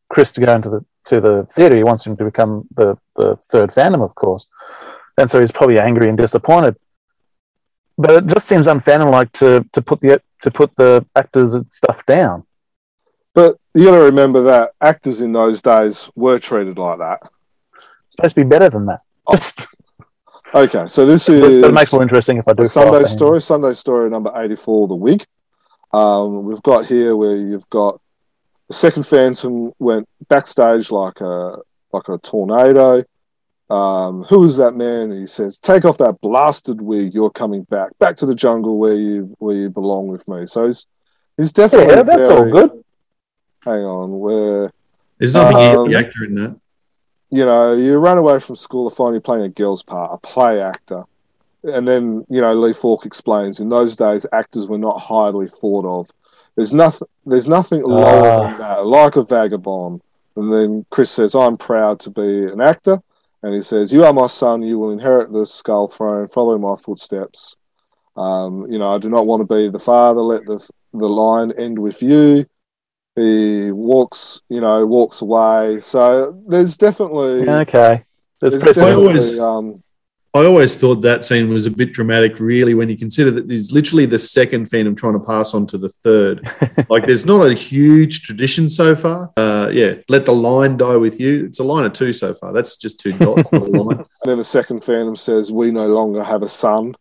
Chris 0.10 0.34
to 0.34 0.42
go 0.42 0.54
into 0.54 0.70
the 0.70 0.86
to 1.06 1.22
the 1.22 1.48
theatre. 1.50 1.78
He 1.78 1.84
wants 1.84 2.06
him 2.06 2.18
to 2.18 2.26
become 2.26 2.68
the 2.76 2.98
the 3.16 3.38
third 3.38 3.74
Phantom, 3.74 4.02
of 4.02 4.14
course, 4.16 4.48
and 5.18 5.30
so 5.32 5.40
he's 5.40 5.52
probably 5.52 5.80
angry 5.80 6.10
and 6.10 6.18
disappointed. 6.18 6.76
But 7.98 8.12
it 8.12 8.26
just 8.28 8.48
seems 8.48 8.68
unphantom 8.68 9.12
like 9.12 9.32
to 9.34 9.66
to 9.72 9.82
put 9.82 10.00
the 10.02 10.22
to 10.42 10.52
put 10.52 10.76
the 10.76 11.06
actors 11.16 11.54
and 11.54 11.66
stuff 11.72 12.06
down. 12.06 12.46
But 13.34 13.58
you 13.74 13.86
got 13.86 13.98
to 13.98 14.04
remember 14.04 14.42
that 14.44 14.72
actors 14.82 15.22
in 15.22 15.32
those 15.34 15.62
days 15.62 16.10
were 16.16 16.40
treated 16.40 16.78
like 16.78 16.98
that. 17.00 17.20
It's 17.76 18.16
supposed 18.16 18.36
to 18.36 18.44
be 18.44 18.48
better 18.48 18.70
than 18.70 18.86
that. 18.88 19.02
Oh. 19.28 19.38
Okay, 20.52 20.88
so 20.88 21.06
this 21.06 21.30
is. 21.30 21.64
It 21.64 21.74
makes 21.74 21.94
more 21.94 22.02
interesting 22.02 22.38
if 22.38 22.48
I 22.48 22.54
do. 22.54 22.66
Sunday 22.66 23.04
story, 23.04 23.40
Sunday 23.40 23.74
story 23.74 24.10
number 24.10 24.32
eighty-four, 24.36 24.88
the 24.88 24.96
wig. 24.96 25.24
Um, 25.94 26.44
we've 26.44 26.64
got 26.64 26.88
here 26.88 27.16
where 27.16 27.36
you've 27.36 27.70
got 27.70 28.02
the 28.70 28.74
second 28.74 29.06
Phantom 29.06 29.74
went 29.80 30.08
backstage 30.30 30.92
like 30.92 31.20
a 31.22 31.58
like 31.92 32.08
a 32.08 32.18
tornado. 32.20 33.04
Um, 33.70 34.24
who 34.24 34.46
is 34.46 34.58
that 34.58 34.76
man? 34.76 35.12
He 35.12 35.26
says, 35.26 35.58
"Take 35.58 35.86
off 35.86 35.98
that 35.98 36.22
blasted 36.22 36.82
wig. 36.82 37.14
You're 37.14 37.30
coming 37.30 37.64
back, 37.64 37.90
back 38.00 38.16
to 38.18 38.26
the 38.26 38.34
jungle 38.34 38.78
where 38.78 38.96
you 38.96 39.36
where 39.40 39.56
you 39.56 39.70
belong 39.70 40.08
with 40.08 40.28
me." 40.28 40.46
So 40.46 40.68
he's 40.68 40.88
he's 41.36 41.52
definitely 41.52 41.94
yeah, 41.94 42.04
that's 42.04 42.28
very, 42.28 42.40
all 42.40 42.50
good. 42.50 42.84
Hang 43.66 43.82
on, 43.82 44.20
where 44.20 44.72
there's 45.18 45.34
nothing 45.34 45.58
um, 45.58 45.64
against 45.64 45.86
the 45.86 45.96
actor 45.98 46.24
in 46.24 46.36
that 46.36 46.60
you 47.30 47.46
know, 47.46 47.74
you 47.74 47.98
run 47.98 48.18
away 48.18 48.40
from 48.40 48.56
school 48.56 48.90
to 48.90 48.96
find 48.96 49.14
you 49.14 49.22
playing 49.22 49.44
a 49.44 49.50
girl's 49.50 49.84
part, 49.84 50.12
a 50.14 50.18
play 50.18 50.62
actor. 50.62 51.04
And 51.64 51.88
then, 51.88 52.26
you 52.30 52.42
know, 52.42 52.54
Lee 52.54 52.74
Falk 52.74 53.06
explains 53.06 53.60
in 53.60 53.70
those 53.70 53.96
days 53.96 54.26
actors 54.32 54.68
were 54.68 54.78
not 54.78 55.00
highly 55.00 55.48
thought 55.48 55.86
of. 55.86 56.10
There's 56.60 56.74
nothing 56.74 57.08
there's 57.26 57.48
nothing 57.48 57.84
lower 57.84 58.30
uh. 58.30 58.50
than 58.50 58.58
that, 58.60 58.86
like 58.86 59.16
a 59.16 59.24
vagabond. 59.24 60.02
And 60.36 60.54
then 60.54 60.86
Chris 60.90 61.10
says, 61.10 61.36
I'm 61.36 61.58
proud 61.58 62.00
to 62.02 62.10
be 62.10 62.46
an 62.46 62.62
actor. 62.62 63.00
And 63.42 63.54
he 63.54 63.62
says, 63.62 63.94
You 63.94 64.04
are 64.06 64.14
my 64.14 64.28
son, 64.28 64.62
you 64.62 64.78
will 64.78 64.92
inherit 64.92 65.32
the 65.32 65.46
skull 65.46 65.88
throne, 65.88 66.28
follow 66.28 66.58
my 66.58 66.76
footsteps. 66.76 67.56
Um, 68.16 68.66
you 68.70 68.78
know, 68.78 68.94
I 68.94 68.98
do 68.98 69.10
not 69.10 69.26
want 69.26 69.42
to 69.42 69.56
be 69.56 69.70
the 69.70 69.80
father, 69.80 70.22
let 70.22 70.46
the 70.46 70.60
the 70.94 71.08
line 71.08 71.52
end 71.54 71.80
with 71.80 72.02
you 72.02 72.46
he 73.20 73.72
walks, 73.72 74.42
you 74.50 74.62
know, 74.62 74.86
walks 74.86 75.22
away. 75.22 75.80
So 75.82 76.42
there's 76.48 76.78
definitely 76.78 77.48
okay. 77.50 78.04
There's, 78.42 78.54
there's 78.54 78.64
definitely, 78.64 79.08
always, 79.08 79.40
um, 79.40 79.84
I 80.40 80.46
always 80.46 80.78
thought 80.78 81.02
that 81.02 81.26
scene 81.26 81.50
was 81.50 81.66
a 81.66 81.72
bit 81.72 81.94
dramatic, 81.94 82.40
really, 82.40 82.74
when 82.74 82.90
you 82.90 82.98
consider 82.98 83.32
that 83.32 83.50
he's 83.50 83.72
literally 83.72 84.06
the 84.06 84.20
second 84.20 84.68
Phantom 84.68 84.96
trying 84.96 85.14
to 85.14 85.20
pass 85.20 85.54
on 85.54 85.68
to 85.68 85.78
the 85.78 85.90
third. 85.90 86.48
like, 86.90 87.06
there's 87.06 87.26
not 87.26 87.46
a 87.46 87.54
huge 87.54 88.24
tradition 88.24 88.70
so 88.70 88.96
far. 88.96 89.32
Uh, 89.38 89.70
yeah, 89.72 89.96
let 90.08 90.26
the 90.26 90.34
line 90.34 90.78
die 90.78 90.98
with 90.98 91.20
you. 91.20 91.46
It's 91.46 91.60
a 91.60 91.64
line 91.64 91.86
of 91.86 91.94
two 91.94 92.14
so 92.14 92.34
far. 92.34 92.54
That's 92.54 92.78
just 92.78 93.00
two 93.00 93.12
dots, 93.12 93.52
not 93.52 93.64
a 93.64 93.66
line. 93.66 94.06
And 94.22 94.32
then 94.32 94.38
the 94.38 94.44
second 94.44 94.84
Phantom 94.84 95.16
says, 95.16 95.50
"We 95.50 95.72
no 95.72 95.88
longer 95.88 96.24
have 96.24 96.44
a 96.44 96.48
son." 96.48 96.96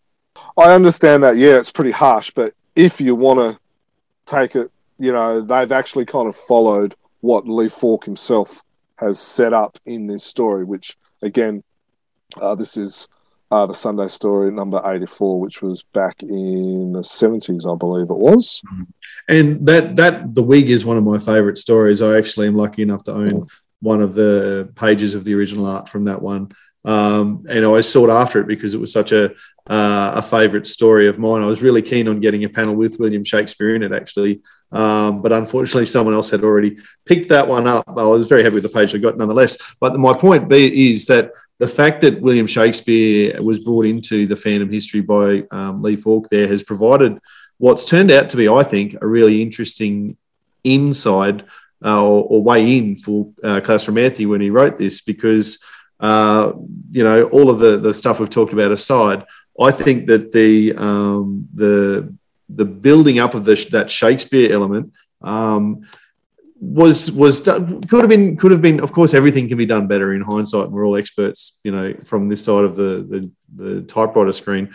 I 0.56 0.72
understand 0.72 1.24
that. 1.24 1.36
Yeah, 1.36 1.58
it's 1.58 1.72
pretty 1.72 1.90
harsh, 1.90 2.30
but 2.30 2.54
if 2.76 3.00
you 3.00 3.16
want 3.16 3.40
to 3.40 3.60
take 4.24 4.54
it 4.54 4.70
you 4.98 5.12
know, 5.12 5.40
they've 5.40 5.72
actually 5.72 6.04
kind 6.04 6.28
of 6.28 6.36
followed 6.36 6.96
what 7.20 7.48
Lee 7.48 7.68
Falk 7.68 8.04
himself 8.04 8.62
has 8.96 9.18
set 9.18 9.52
up 9.52 9.78
in 9.86 10.08
this 10.08 10.24
story, 10.24 10.64
which 10.64 10.96
again, 11.22 11.62
uh, 12.40 12.54
this 12.54 12.76
is 12.76 13.08
uh, 13.50 13.66
the 13.66 13.74
Sunday 13.74 14.06
story 14.08 14.50
number 14.50 14.80
84, 14.84 15.40
which 15.40 15.62
was 15.62 15.82
back 15.82 16.22
in 16.22 16.92
the 16.92 17.00
70s, 17.00 17.70
I 17.70 17.76
believe 17.76 18.10
it 18.10 18.18
was. 18.18 18.62
Mm-hmm. 18.72 18.82
And 19.28 19.66
that, 19.66 19.96
that 19.96 20.34
The 20.34 20.42
Wig 20.42 20.70
is 20.70 20.84
one 20.84 20.96
of 20.96 21.04
my 21.04 21.18
favorite 21.18 21.58
stories. 21.58 22.02
I 22.02 22.18
actually 22.18 22.46
am 22.46 22.56
lucky 22.56 22.82
enough 22.82 23.04
to 23.04 23.12
own 23.12 23.46
one 23.80 24.02
of 24.02 24.14
the 24.14 24.72
pages 24.74 25.14
of 25.14 25.24
the 25.24 25.34
original 25.34 25.66
art 25.66 25.88
from 25.88 26.04
that 26.04 26.20
one. 26.20 26.50
Um, 26.84 27.44
and 27.48 27.66
I 27.66 27.80
sought 27.80 28.10
after 28.10 28.40
it 28.40 28.46
because 28.46 28.74
it 28.74 28.80
was 28.80 28.92
such 28.92 29.12
a 29.12 29.34
uh, 29.66 30.12
a 30.16 30.22
favourite 30.22 30.66
story 30.66 31.08
of 31.08 31.18
mine. 31.18 31.42
I 31.42 31.46
was 31.46 31.62
really 31.62 31.82
keen 31.82 32.08
on 32.08 32.20
getting 32.20 32.44
a 32.44 32.48
panel 32.48 32.74
with 32.74 32.98
William 32.98 33.22
Shakespeare 33.22 33.74
in 33.74 33.82
it, 33.82 33.92
actually, 33.92 34.40
um, 34.72 35.20
but 35.20 35.30
unfortunately, 35.30 35.84
someone 35.84 36.14
else 36.14 36.30
had 36.30 36.42
already 36.42 36.78
picked 37.04 37.28
that 37.28 37.46
one 37.46 37.66
up. 37.66 37.84
I 37.86 38.04
was 38.04 38.28
very 38.28 38.42
happy 38.42 38.54
with 38.54 38.62
the 38.62 38.70
page 38.70 38.94
I 38.94 38.98
got, 38.98 39.18
nonetheless. 39.18 39.76
But 39.78 39.98
my 39.98 40.16
point 40.16 40.48
be 40.48 40.92
is 40.92 41.04
that 41.06 41.32
the 41.58 41.68
fact 41.68 42.02
that 42.02 42.20
William 42.20 42.46
Shakespeare 42.46 43.40
was 43.42 43.64
brought 43.64 43.86
into 43.86 44.26
the 44.26 44.36
Phantom 44.36 44.70
history 44.70 45.00
by 45.00 45.44
um, 45.50 45.82
Lee 45.82 45.96
Falk 45.96 46.28
there 46.28 46.46
has 46.46 46.62
provided 46.62 47.18
what's 47.58 47.84
turned 47.84 48.10
out 48.10 48.28
to 48.30 48.36
be, 48.36 48.48
I 48.48 48.62
think, 48.62 48.96
a 49.00 49.06
really 49.06 49.42
interesting 49.42 50.16
inside 50.64 51.44
uh, 51.84 52.02
or, 52.02 52.24
or, 52.24 52.42
way 52.42 52.76
in 52.76 52.96
for 52.96 53.30
uh, 53.44 53.60
Claes 53.60 53.86
Reimerthi 53.86 54.26
when 54.26 54.40
he 54.40 54.50
wrote 54.50 54.78
this, 54.78 55.00
because 55.00 55.62
uh, 56.00 56.52
you 56.90 57.04
know 57.04 57.24
all 57.24 57.50
of 57.50 57.60
the 57.60 57.76
the 57.76 57.94
stuff 57.94 58.18
we've 58.18 58.30
talked 58.30 58.52
about 58.52 58.72
aside, 58.72 59.24
I 59.60 59.70
think 59.70 60.06
that 60.06 60.32
the 60.32 60.74
um, 60.76 61.48
the 61.54 62.12
the 62.48 62.64
building 62.64 63.18
up 63.18 63.34
of 63.34 63.44
the, 63.44 63.68
that 63.70 63.90
Shakespeare 63.90 64.52
element 64.52 64.92
um, 65.22 65.86
was 66.60 67.10
was 67.12 67.40
could 67.40 68.00
have 68.00 68.08
been 68.08 68.36
could 68.36 68.50
have 68.50 68.62
been. 68.62 68.80
Of 68.80 68.92
course, 68.92 69.14
everything 69.14 69.48
can 69.48 69.58
be 69.58 69.66
done 69.66 69.86
better 69.86 70.12
in 70.14 70.22
hindsight, 70.22 70.66
and 70.66 70.72
we're 70.72 70.86
all 70.86 70.96
experts, 70.96 71.60
you 71.64 71.70
know, 71.70 71.94
from 72.04 72.28
this 72.28 72.44
side 72.44 72.64
of 72.64 72.76
the 72.76 73.06
the, 73.08 73.30
the 73.56 73.82
typewriter 73.82 74.32
screen. 74.32 74.72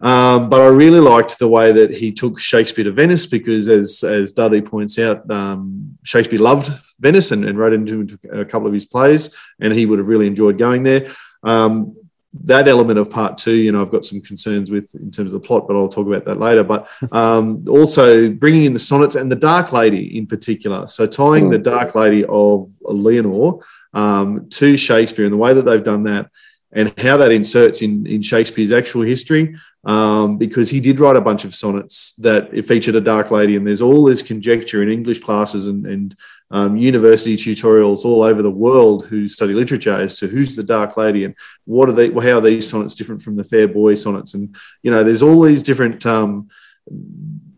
Um, 0.00 0.50
but 0.50 0.60
I 0.60 0.66
really 0.66 1.00
liked 1.00 1.38
the 1.38 1.48
way 1.48 1.72
that 1.72 1.94
he 1.94 2.12
took 2.12 2.38
Shakespeare 2.38 2.84
to 2.84 2.92
Venice 2.92 3.26
because, 3.26 3.68
as 3.68 4.02
as 4.04 4.32
Dudley 4.32 4.62
points 4.62 4.98
out, 4.98 5.30
um, 5.30 5.98
Shakespeare 6.04 6.38
loved 6.38 6.70
Venice 7.00 7.32
and, 7.32 7.44
and 7.44 7.58
wrote 7.58 7.72
into 7.72 8.18
a 8.30 8.44
couple 8.44 8.66
of 8.66 8.74
his 8.74 8.86
plays, 8.86 9.34
and 9.60 9.72
he 9.72 9.86
would 9.86 9.98
have 9.98 10.08
really 10.08 10.26
enjoyed 10.26 10.58
going 10.58 10.82
there. 10.82 11.10
Um, 11.42 11.96
that 12.44 12.68
element 12.68 12.98
of 12.98 13.10
part 13.10 13.38
two, 13.38 13.54
you 13.54 13.72
know, 13.72 13.82
I've 13.82 13.90
got 13.90 14.04
some 14.04 14.20
concerns 14.20 14.70
with 14.70 14.94
in 14.94 15.10
terms 15.10 15.32
of 15.32 15.40
the 15.40 15.46
plot, 15.46 15.66
but 15.66 15.76
I'll 15.76 15.88
talk 15.88 16.06
about 16.06 16.24
that 16.24 16.38
later. 16.38 16.64
But 16.64 16.88
um, 17.12 17.64
also 17.68 18.30
bringing 18.30 18.64
in 18.64 18.72
the 18.72 18.78
sonnets 18.78 19.14
and 19.14 19.30
the 19.30 19.36
Dark 19.36 19.72
Lady 19.72 20.16
in 20.18 20.26
particular. 20.26 20.86
So 20.86 21.06
tying 21.06 21.50
the 21.50 21.58
Dark 21.58 21.94
Lady 21.94 22.24
of 22.24 22.68
Leonore 22.82 23.64
um, 23.92 24.48
to 24.50 24.76
Shakespeare 24.76 25.24
and 25.24 25.32
the 25.32 25.38
way 25.38 25.54
that 25.54 25.62
they've 25.62 25.82
done 25.82 26.04
that 26.04 26.30
and 26.72 26.92
how 26.98 27.16
that 27.16 27.32
inserts 27.32 27.82
in, 27.82 28.06
in 28.06 28.22
Shakespeare's 28.22 28.72
actual 28.72 29.02
history, 29.02 29.56
um, 29.84 30.36
because 30.36 30.68
he 30.68 30.80
did 30.80 30.98
write 30.98 31.16
a 31.16 31.20
bunch 31.20 31.44
of 31.44 31.54
sonnets 31.54 32.14
that 32.16 32.50
featured 32.66 32.96
a 32.96 33.00
dark 33.00 33.30
lady, 33.30 33.56
and 33.56 33.66
there's 33.66 33.80
all 33.80 34.04
this 34.04 34.22
conjecture 34.22 34.82
in 34.82 34.90
English 34.90 35.20
classes 35.20 35.66
and, 35.66 35.86
and 35.86 36.16
um, 36.50 36.76
university 36.76 37.36
tutorials 37.36 38.04
all 38.04 38.22
over 38.22 38.42
the 38.42 38.50
world 38.50 39.06
who 39.06 39.28
study 39.28 39.52
literature 39.52 39.96
as 39.96 40.14
to 40.16 40.26
who's 40.26 40.54
the 40.54 40.62
dark 40.62 40.96
lady 40.96 41.24
and 41.24 41.34
what 41.64 41.88
are 41.88 41.92
they, 41.92 42.10
how 42.10 42.38
are 42.38 42.40
these 42.40 42.68
sonnets 42.68 42.94
different 42.94 43.22
from 43.22 43.36
the 43.36 43.44
fair 43.44 43.68
boy 43.68 43.94
sonnets, 43.94 44.34
and 44.34 44.54
you 44.82 44.90
know, 44.90 45.04
there's 45.04 45.22
all 45.22 45.40
these 45.42 45.62
different. 45.62 46.04
Um, 46.04 46.48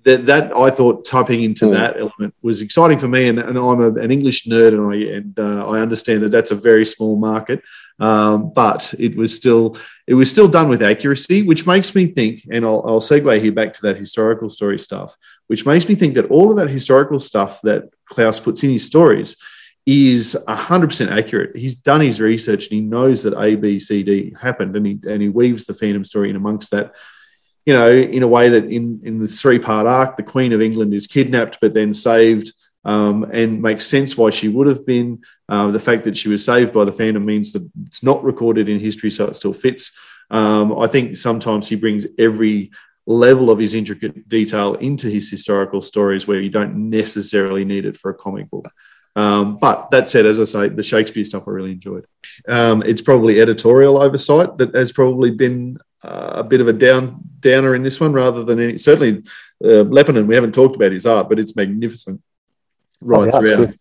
that, 0.09 0.25
that 0.27 0.57
I 0.57 0.71
thought 0.71 1.05
typing 1.05 1.42
into 1.42 1.66
mm. 1.66 1.75
that 1.75 2.01
element 2.01 2.35
was 2.40 2.62
exciting 2.62 2.99
for 2.99 3.09
me, 3.09 3.29
and, 3.29 3.38
and 3.38 3.59
I'm 3.59 3.81
a, 3.81 3.92
an 3.94 4.11
English 4.11 4.47
nerd, 4.47 4.68
and 4.68 4.90
I 4.90 5.16
and 5.16 5.38
uh, 5.38 5.68
I 5.68 5.81
understand 5.81 6.23
that 6.23 6.31
that's 6.31 6.51
a 6.51 6.55
very 6.55 6.87
small 6.87 7.18
market, 7.18 7.62
um, 7.99 8.51
but 8.55 8.94
it 8.99 9.16
was 9.16 9.35
still 9.35 9.77
it 10.07 10.14
was 10.14 10.31
still 10.31 10.49
done 10.49 10.71
with 10.71 10.83
accuracy, 10.83 11.42
which 11.42 11.66
makes 11.66 11.94
me 11.94 12.07
think, 12.07 12.47
and 12.51 12.64
I'll, 12.64 12.83
I'll 12.87 13.01
segue 13.01 13.40
here 13.40 13.53
back 13.53 13.75
to 13.75 13.83
that 13.83 13.99
historical 13.99 14.49
story 14.49 14.79
stuff, 14.79 15.14
which 15.49 15.66
makes 15.66 15.87
me 15.87 15.94
think 15.94 16.14
that 16.14 16.31
all 16.31 16.51
of 16.51 16.57
that 16.57 16.71
historical 16.71 17.21
stuff 17.21 17.61
that 17.62 17.85
Klaus 18.07 18.40
puts 18.40 18.62
in 18.62 18.71
his 18.71 18.87
stories 18.87 19.37
is 19.85 20.37
100% 20.49 21.11
accurate. 21.11 21.57
He's 21.57 21.75
done 21.75 22.03
his 22.03 22.21
research 22.21 22.64
and 22.64 22.73
he 22.73 22.81
knows 22.81 23.23
that 23.23 23.38
A, 23.38 23.57
B, 23.57 23.81
C, 23.81 24.03
D 24.03 24.35
happened 24.40 24.77
and 24.77 24.87
he, 24.87 24.99
and 25.07 25.23
he 25.23 25.31
weaves 25.31 25.64
the 25.64 25.73
Phantom 25.73 26.05
story 26.05 26.29
in 26.29 26.37
amongst 26.37 26.71
that, 26.73 26.94
you 27.68 27.74
know, 27.74 27.90
in 27.90 28.22
a 28.22 28.26
way 28.26 28.48
that 28.48 28.64
in, 28.64 28.98
in 29.04 29.18
the 29.18 29.26
three 29.26 29.59
part 29.59 29.87
arc, 29.87 30.16
the 30.16 30.22
Queen 30.22 30.54
of 30.54 30.62
England 30.62 30.94
is 30.94 31.07
kidnapped 31.07 31.59
but 31.61 31.74
then 31.74 31.92
saved 31.92 32.50
um, 32.87 33.24
and 33.24 33.61
makes 33.61 33.87
sense 33.87 34.16
why 34.16 34.31
she 34.31 34.48
would 34.48 34.66
have 34.66 34.87
been. 34.87 35.20
Uh, 35.50 35.70
the 35.70 35.78
fact 35.78 36.04
that 36.04 36.16
she 36.16 36.31
was 36.31 36.42
saved 36.42 36.72
by 36.72 36.87
the 36.87 36.92
Phantom 36.92 37.22
means 37.22 37.52
that 37.52 37.70
it's 37.85 38.02
not 38.02 38.24
recorded 38.24 38.70
in 38.70 38.81
history, 38.81 39.11
so 39.11 39.26
it 39.26 39.37
still 39.37 39.52
fits. 39.52 39.94
Um, 40.31 40.78
I 40.78 40.87
think 40.87 41.18
sometimes 41.18 41.68
he 41.68 41.76
brings 41.76 42.07
every 42.18 42.70
level 43.07 43.50
of 43.50 43.59
his 43.59 43.74
intricate 43.74 44.26
detail 44.26 44.72
into 44.76 45.11
his 45.11 45.31
historical 45.31 45.83
stories 45.83 46.26
where 46.26 46.40
you 46.40 46.48
don't 46.48 46.88
necessarily 46.88 47.66
need 47.66 47.85
it 47.85 47.98
for 47.98 48.11
a 48.11 48.14
comic 48.14 48.48
book. 48.48 48.72
Um, 49.14 49.57
but 49.57 49.90
that 49.90 50.09
said, 50.09 50.24
as 50.24 50.40
I 50.40 50.44
say, 50.44 50.68
the 50.70 50.83
Shakespeare 50.83 51.24
stuff 51.26 51.46
I 51.46 51.50
really 51.50 51.72
enjoyed. 51.72 52.07
Um, 52.48 52.83
it's 52.87 53.02
probably 53.02 53.42
editorial 53.42 54.02
oversight 54.02 54.57
that 54.57 54.74
has 54.74 54.90
probably 54.90 55.33
been 55.33 55.76
uh, 56.02 56.32
a 56.37 56.44
bit 56.44 56.61
of 56.61 56.68
a 56.68 56.72
down 56.72 57.20
downer 57.40 57.74
in 57.74 57.82
this 57.82 58.00
one, 58.00 58.12
rather 58.12 58.44
than 58.44 58.61
any, 58.61 58.78
certainly 58.78 59.22
uh, 59.64 59.84
Leppänen. 59.84 60.26
We 60.26 60.34
haven't 60.34 60.54
talked 60.54 60.76
about 60.76 60.92
his 60.92 61.06
art, 61.06 61.28
but 61.28 61.38
it's 61.38 61.56
magnificent 61.56 62.20
right 63.00 63.30
oh, 63.32 63.40
yeah, 63.42 63.56
throughout. 63.56 63.74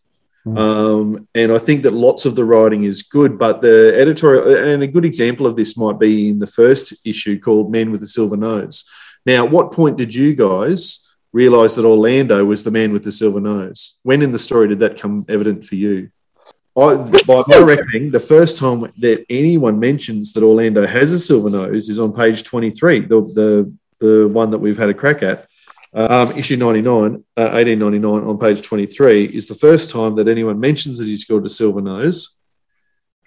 Mm. 0.46 0.58
Um, 0.58 1.28
and 1.36 1.52
I 1.52 1.58
think 1.58 1.84
that 1.84 1.94
lots 1.94 2.26
of 2.26 2.36
the 2.36 2.46
writing 2.46 2.86
is 2.86 3.04
good, 3.04 3.38
but 3.38 3.62
the 3.62 3.94
editorial 4.00 4.56
and 4.56 4.82
a 4.84 4.88
good 4.88 5.06
example 5.06 5.46
of 5.46 5.56
this 5.56 5.78
might 5.78 6.00
be 6.00 6.30
in 6.30 6.40
the 6.40 6.48
first 6.48 7.06
issue 7.06 7.40
called 7.40 7.72
"Men 7.72 7.92
with 7.92 8.02
the 8.02 8.08
Silver 8.08 8.38
Nose." 8.38 8.84
Now, 9.26 9.46
at 9.46 9.52
what 9.52 9.74
point 9.74 9.98
did 9.98 10.14
you 10.14 10.36
guys? 10.36 11.04
realize 11.34 11.76
that 11.76 11.86
Orlando 11.86 12.44
was 12.46 12.64
the 12.64 12.72
man 12.72 12.94
with 12.94 13.04
the 13.04 13.12
silver 13.12 13.40
nose. 13.40 14.00
When 14.04 14.22
in 14.22 14.32
the 14.32 14.40
story 14.40 14.68
did 14.68 14.80
that 14.80 15.00
come 15.00 15.26
evident 15.30 15.66
for 15.66 15.76
you? 15.76 16.10
I, 16.78 16.96
by 17.26 17.44
my 17.48 17.58
reckoning, 17.58 18.12
the 18.12 18.20
first 18.20 18.58
time 18.58 18.82
that 19.00 19.26
anyone 19.32 19.80
mentions 19.80 20.32
that 20.34 20.44
Orlando 20.44 20.86
has 20.86 21.12
a 21.12 21.18
silver 21.18 21.50
nose 21.50 21.90
is 21.90 22.00
on 22.00 22.14
page 22.14 22.44
23, 22.44 23.00
the, 23.00 23.08
the, 23.08 23.74
the 24.00 24.28
one 24.28 24.52
that 24.52 24.60
we've 24.60 24.78
had 24.78 24.90
a 24.90 24.94
crack 24.94 25.24
at. 25.24 25.48
Um, 25.94 26.38
issue 26.38 26.58
99, 26.58 27.24
uh, 27.36 27.50
1899 27.50 28.30
on 28.30 28.38
page 28.38 28.62
23 28.62 29.24
is 29.26 29.48
the 29.48 29.56
first 29.56 29.90
time 29.90 30.16
that 30.18 30.28
anyone 30.28 30.60
mentions 30.60 31.00
that 31.00 31.08
he's 31.08 31.26
got 31.26 31.46
a 31.46 31.50
silver 31.50 31.82
nose. 31.82 32.38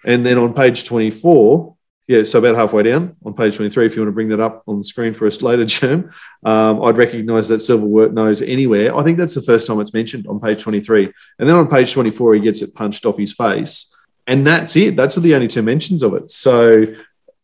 And 0.05 0.25
then 0.25 0.37
on 0.37 0.53
page 0.53 0.85
24, 0.85 1.75
yeah, 2.07 2.23
so 2.23 2.39
about 2.39 2.55
halfway 2.55 2.83
down 2.83 3.15
on 3.23 3.33
page 3.33 3.55
23, 3.55 3.85
if 3.85 3.95
you 3.95 4.01
want 4.01 4.09
to 4.09 4.13
bring 4.13 4.29
that 4.29 4.39
up 4.39 4.63
on 4.67 4.77
the 4.77 4.83
screen 4.83 5.13
for 5.13 5.27
us 5.27 5.41
later, 5.41 5.65
Jim, 5.65 6.11
um, 6.43 6.83
I'd 6.83 6.97
recognize 6.97 7.47
that 7.49 7.59
silver 7.59 7.85
work 7.85 8.11
nose 8.11 8.41
anywhere. 8.41 8.95
I 8.95 9.03
think 9.03 9.17
that's 9.17 9.35
the 9.35 9.41
first 9.41 9.67
time 9.67 9.79
it's 9.79 9.93
mentioned 9.93 10.27
on 10.27 10.39
page 10.39 10.61
23. 10.61 11.11
And 11.39 11.47
then 11.47 11.55
on 11.55 11.67
page 11.67 11.93
24, 11.93 12.35
he 12.35 12.41
gets 12.41 12.61
it 12.61 12.73
punched 12.73 13.05
off 13.05 13.17
his 13.17 13.33
face. 13.33 13.95
And 14.27 14.45
that's 14.45 14.75
it. 14.75 14.95
That's 14.95 15.15
the 15.15 15.35
only 15.35 15.47
two 15.47 15.61
mentions 15.61 16.03
of 16.03 16.13
it. 16.13 16.31
So 16.31 16.85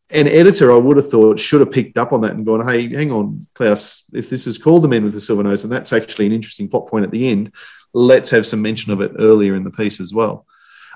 an 0.10 0.28
editor, 0.28 0.72
I 0.72 0.78
would 0.78 0.98
have 0.98 1.10
thought, 1.10 1.39
should 1.39 1.60
have 1.60 1.72
picked 1.72 1.98
up 1.98 2.13
on 2.13 2.22
that 2.22 2.32
and 2.32 2.46
gone, 2.46 2.67
hey, 2.67 2.88
hang 2.93 3.12
on, 3.12 3.48
Klaus, 3.54 4.04
if 4.13 4.30
this 4.30 4.48
is 4.48 4.58
called 4.58 4.84
The 4.84 4.88
Men 4.88 5.04
with 5.04 5.13
the 5.13 5.22
Silver 5.22 5.43
Nose, 5.43 5.63
and 5.63 5.74
that's 5.74 5.91
actually 5.91 6.28
an 6.28 6.32
interesting 6.32 6.70
plot 6.70 6.88
point 6.88 7.04
at 7.04 7.12
the 7.12 7.28
end, 7.28 7.54
let's 7.93 8.30
have 8.30 8.46
some 8.46 8.62
mention 8.62 8.91
of 8.91 9.02
it 9.02 9.13
earlier 9.20 9.56
in 9.56 9.63
the 9.63 9.72
piece 9.72 10.00
as 10.00 10.13
well. 10.13 10.46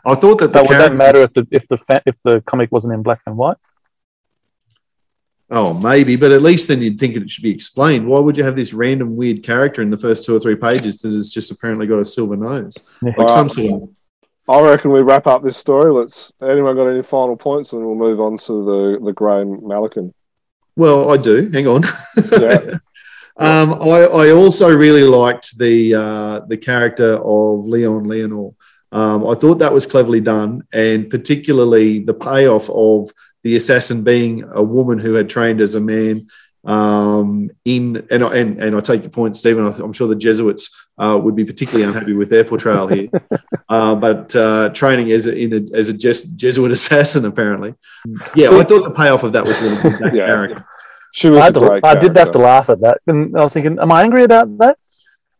I 0.05 0.15
thought 0.15 0.39
that. 0.39 0.53
The 0.53 0.61
would 0.61 0.71
that 0.71 0.95
matter 0.95 1.19
if 1.19 1.33
the 1.33 1.47
if 1.51 1.67
the 1.67 1.77
fa- 1.77 2.03
if 2.05 2.21
the 2.23 2.41
comic 2.41 2.71
wasn't 2.71 2.93
in 2.93 3.03
black 3.03 3.21
and 3.25 3.37
white? 3.37 3.57
Oh, 5.53 5.73
maybe, 5.73 6.15
but 6.15 6.31
at 6.31 6.41
least 6.41 6.69
then 6.69 6.81
you'd 6.81 6.97
think 6.97 7.15
it 7.17 7.29
should 7.29 7.43
be 7.43 7.51
explained. 7.51 8.07
Why 8.07 8.19
would 8.19 8.37
you 8.37 8.43
have 8.45 8.55
this 8.55 8.71
random 8.71 9.17
weird 9.17 9.43
character 9.43 9.81
in 9.81 9.89
the 9.89 9.97
first 9.97 10.23
two 10.23 10.33
or 10.33 10.39
three 10.39 10.55
pages 10.55 10.99
that 10.99 11.11
has 11.11 11.29
just 11.29 11.51
apparently 11.51 11.87
got 11.87 11.99
a 11.99 12.05
silver 12.05 12.37
nose, 12.37 12.77
yeah. 13.01 13.11
like 13.17 13.29
some 13.29 13.49
sort 13.49 13.83
of? 13.83 13.89
I 14.47 14.61
reckon 14.61 14.91
we 14.91 15.01
wrap 15.01 15.27
up 15.27 15.43
this 15.43 15.57
story. 15.57 15.91
Let's. 15.91 16.31
Anyone 16.41 16.75
got 16.75 16.87
any 16.87 17.03
final 17.03 17.35
points, 17.35 17.73
and 17.73 17.85
we'll 17.85 17.95
move 17.95 18.19
on 18.19 18.37
to 18.39 18.65
the 18.65 18.99
the 19.03 19.13
Grey 19.13 19.43
Malkin. 19.43 20.13
Well, 20.75 21.11
I 21.11 21.17
do. 21.17 21.49
Hang 21.51 21.67
on. 21.67 21.83
yeah. 22.31 22.57
um, 23.37 23.73
I, 23.73 24.07
I 24.07 24.31
also 24.31 24.73
really 24.73 25.03
liked 25.03 25.57
the 25.57 25.95
uh, 25.95 26.39
the 26.47 26.57
character 26.57 27.15
of 27.15 27.65
Leon 27.65 28.05
Leonor. 28.05 28.51
Um, 28.91 29.25
I 29.25 29.35
thought 29.35 29.59
that 29.59 29.73
was 29.73 29.85
cleverly 29.85 30.21
done, 30.21 30.63
and 30.73 31.09
particularly 31.09 31.99
the 31.99 32.13
payoff 32.13 32.69
of 32.69 33.11
the 33.43 33.55
assassin 33.55 34.03
being 34.03 34.43
a 34.53 34.61
woman 34.61 34.99
who 34.99 35.13
had 35.13 35.29
trained 35.29 35.61
as 35.61 35.75
a 35.75 35.79
man. 35.79 36.27
Um, 36.63 37.49
in 37.65 38.05
and, 38.11 38.21
and 38.21 38.61
and 38.61 38.75
I 38.75 38.79
take 38.81 39.01
your 39.01 39.09
point, 39.09 39.35
Stephen. 39.35 39.65
I'm 39.65 39.93
sure 39.93 40.07
the 40.07 40.15
Jesuits 40.15 40.87
uh, 40.99 41.19
would 41.21 41.35
be 41.35 41.43
particularly 41.43 41.85
unhappy 41.85 42.13
with 42.13 42.29
their 42.29 42.43
portrayal 42.43 42.87
here, 42.87 43.07
uh, 43.69 43.95
but 43.95 44.35
uh, 44.35 44.69
training 44.69 45.11
as 45.11 45.25
a, 45.25 45.35
in 45.35 45.53
a, 45.53 45.75
as 45.75 45.89
a 45.89 45.93
Jesuit 45.93 46.71
assassin, 46.71 47.25
apparently. 47.25 47.73
Yeah, 48.35 48.49
I 48.49 48.63
thought 48.63 48.83
the 48.83 48.93
payoff 48.95 49.23
of 49.23 49.31
that 49.31 49.43
was 49.43 49.59
really 49.59 49.81
good. 49.81 49.93
That 49.99 50.13
yeah. 50.13 50.27
character. 50.27 50.67
She 51.13 51.29
was 51.29 51.39
I, 51.39 51.51
to, 51.51 51.79
I 51.83 51.95
did 51.95 52.15
have 52.15 52.31
to 52.31 52.37
laugh 52.37 52.69
at 52.69 52.81
that, 52.81 52.99
and 53.07 53.35
I 53.35 53.41
was 53.41 53.53
thinking, 53.53 53.79
am 53.79 53.91
I 53.91 54.03
angry 54.03 54.23
about 54.23 54.55
that? 54.59 54.77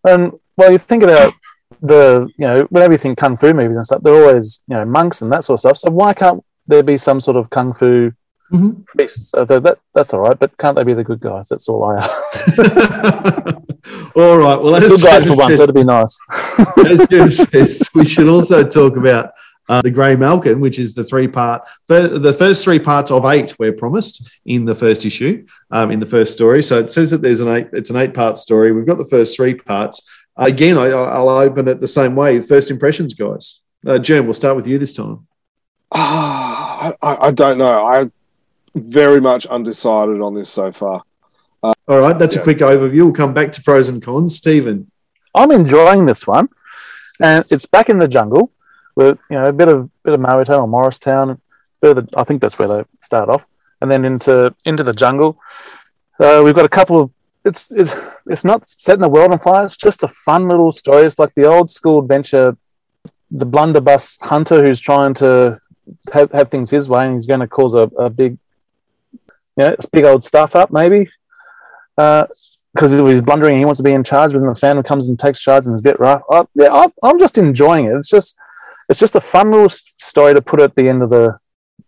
And 0.03 0.33
well, 0.57 0.71
you 0.71 0.77
think 0.77 1.03
about 1.03 1.33
the 1.81 2.29
you 2.37 2.45
know 2.45 2.67
with 2.69 2.83
everything 2.83 3.15
kung 3.15 3.37
fu 3.37 3.53
movies 3.53 3.75
and 3.75 3.85
stuff, 3.85 4.01
they're 4.03 4.27
always 4.27 4.61
you 4.67 4.75
know 4.75 4.85
monks 4.85 5.21
and 5.21 5.31
that 5.31 5.43
sort 5.43 5.55
of 5.55 5.59
stuff. 5.61 5.77
So 5.77 5.91
why 5.91 6.13
can't 6.13 6.43
there 6.67 6.83
be 6.83 6.97
some 6.97 7.19
sort 7.19 7.37
of 7.37 7.49
kung 7.49 7.73
fu 7.73 8.11
mm-hmm. 8.53 8.81
priests? 8.95 9.33
Uh, 9.33 9.45
that 9.45 9.79
that's 9.93 10.13
all 10.13 10.21
right, 10.21 10.37
but 10.37 10.57
can't 10.57 10.75
they 10.75 10.83
be 10.83 10.93
the 10.93 11.03
good 11.03 11.19
guys? 11.19 11.49
That's 11.49 11.67
all 11.67 11.83
I 11.83 11.97
ask. 11.97 12.59
all 14.15 14.37
right. 14.37 14.61
Well, 14.61 14.79
good 14.79 15.01
guys 15.01 15.25
for 15.25 15.35
once. 15.35 15.57
That'd 15.57 15.75
be 15.75 15.83
nice. 15.83 16.19
as 16.87 17.07
Jim 17.09 17.31
says, 17.31 17.89
we 17.95 18.05
should 18.05 18.29
also 18.29 18.63
talk 18.67 18.95
about 18.95 19.31
uh, 19.71 19.81
the 19.81 19.89
Grey 19.89 20.17
Malkin, 20.17 20.59
which 20.59 20.77
is 20.79 20.93
the 20.93 21.03
three 21.03 21.29
part, 21.29 21.61
the 21.87 22.35
first 22.37 22.63
three 22.63 22.77
parts 22.77 23.09
of 23.09 23.23
eight 23.25 23.57
we're 23.57 23.71
promised 23.71 24.29
in 24.45 24.65
the 24.65 24.75
first 24.75 25.05
issue, 25.05 25.45
um, 25.71 25.91
in 25.91 25.99
the 25.99 26.05
first 26.05 26.33
story. 26.33 26.61
So 26.61 26.79
it 26.79 26.91
says 26.91 27.09
that 27.11 27.21
there's 27.21 27.39
an 27.39 27.47
eight, 27.47 27.69
it's 27.71 27.89
an 27.89 27.95
eight 27.95 28.13
part 28.13 28.37
story. 28.37 28.73
We've 28.73 28.85
got 28.85 28.97
the 28.97 29.05
first 29.05 29.35
three 29.35 29.53
parts. 29.55 30.01
Again, 30.37 30.77
I, 30.77 30.87
will 31.19 31.29
open 31.29 31.67
it 31.67 31.79
the 31.79 31.87
same 31.87 32.15
way. 32.15 32.41
First 32.41 32.71
impressions, 32.71 33.13
guys. 33.13 33.63
Uh, 33.85 33.99
Jen, 33.99 34.25
we'll 34.25 34.33
start 34.33 34.55
with 34.55 34.67
you 34.67 34.77
this 34.77 34.93
time. 34.93 35.27
Ah, 35.91 36.93
I, 37.01 37.27
I, 37.27 37.31
don't 37.31 37.57
know. 37.57 37.85
I'm 37.85 38.11
very 38.73 39.19
much 39.19 39.45
undecided 39.47 40.21
on 40.21 40.33
this 40.33 40.49
so 40.49 40.71
far. 40.71 41.03
Uh, 41.61 41.73
All 41.87 41.99
right, 41.99 42.17
that's 42.17 42.35
yeah. 42.35 42.41
a 42.41 42.43
quick 42.43 42.59
overview. 42.59 43.03
We'll 43.03 43.11
come 43.11 43.33
back 43.33 43.51
to 43.53 43.61
pros 43.61 43.89
and 43.89 44.01
cons. 44.01 44.35
Stephen, 44.35 44.89
I'm 45.35 45.51
enjoying 45.51 46.05
this 46.05 46.25
one, 46.25 46.49
and 47.21 47.45
it's 47.51 47.65
back 47.65 47.89
in 47.89 47.97
the 47.97 48.07
jungle 48.07 48.51
with 48.95 49.19
you 49.29 49.37
know 49.37 49.45
a 49.45 49.53
bit 49.53 49.67
of 49.67 49.89
bit 50.03 50.13
of 50.13 50.19
Mariotown 50.19 50.61
or 50.61 50.67
Morristown. 50.67 51.41
Bit 51.81 51.97
of 51.97 52.07
the, 52.07 52.19
I 52.19 52.23
think 52.23 52.41
that's 52.41 52.57
where 52.57 52.67
they 52.67 52.83
start 53.01 53.29
off, 53.29 53.45
and 53.81 53.91
then 53.91 54.05
into 54.05 54.55
into 54.65 54.83
the 54.83 54.93
jungle. 54.93 55.39
Uh, 56.19 56.41
we've 56.43 56.55
got 56.55 56.65
a 56.65 56.69
couple 56.69 57.01
of 57.01 57.11
it's 57.43 57.69
it, 57.71 57.89
it's 58.27 58.43
not 58.43 58.67
setting 58.67 59.01
the 59.01 59.09
world 59.09 59.31
on 59.31 59.39
fire. 59.39 59.65
It's 59.65 59.77
just 59.77 60.03
a 60.03 60.07
fun 60.07 60.47
little 60.47 60.71
story. 60.71 61.05
It's 61.05 61.19
like 61.19 61.33
the 61.33 61.45
old 61.45 61.69
school 61.69 61.99
adventure, 61.99 62.57
the 63.29 63.45
blunderbuss 63.45 64.17
hunter 64.21 64.63
who's 64.63 64.79
trying 64.79 65.13
to 65.15 65.59
have, 66.13 66.31
have 66.31 66.49
things 66.49 66.69
his 66.69 66.89
way, 66.89 67.05
and 67.05 67.15
he's 67.15 67.27
going 67.27 67.39
to 67.39 67.47
cause 67.47 67.73
a, 67.73 67.83
a 67.97 68.09
big, 68.09 68.37
you 69.13 69.19
know, 69.57 69.67
it's 69.67 69.85
big 69.85 70.05
old 70.05 70.23
stuff 70.23 70.55
up 70.55 70.71
maybe. 70.71 71.09
Because 71.95 72.93
uh, 72.93 73.05
he's 73.05 73.21
blundering, 73.21 73.53
and 73.53 73.59
he 73.59 73.65
wants 73.65 73.79
to 73.79 73.83
be 73.83 73.93
in 73.93 74.03
charge. 74.03 74.33
but 74.33 74.39
then 74.39 74.47
the 74.47 74.55
family 74.55 74.83
comes 74.83 75.07
and 75.07 75.19
takes 75.19 75.41
charge, 75.41 75.65
and 75.65 75.73
it's 75.73 75.85
a 75.85 75.89
bit 75.89 75.99
rough. 75.99 76.21
I, 76.29 76.45
yeah, 76.53 76.71
I, 76.71 76.87
I'm 77.03 77.19
just 77.19 77.37
enjoying 77.37 77.85
it. 77.85 77.95
It's 77.95 78.09
just, 78.09 78.37
it's 78.89 78.99
just 78.99 79.15
a 79.15 79.21
fun 79.21 79.51
little 79.51 79.69
story 79.69 80.33
to 80.33 80.41
put 80.41 80.61
at 80.61 80.75
the 80.75 80.87
end 80.87 81.03
of 81.03 81.09
the, 81.09 81.37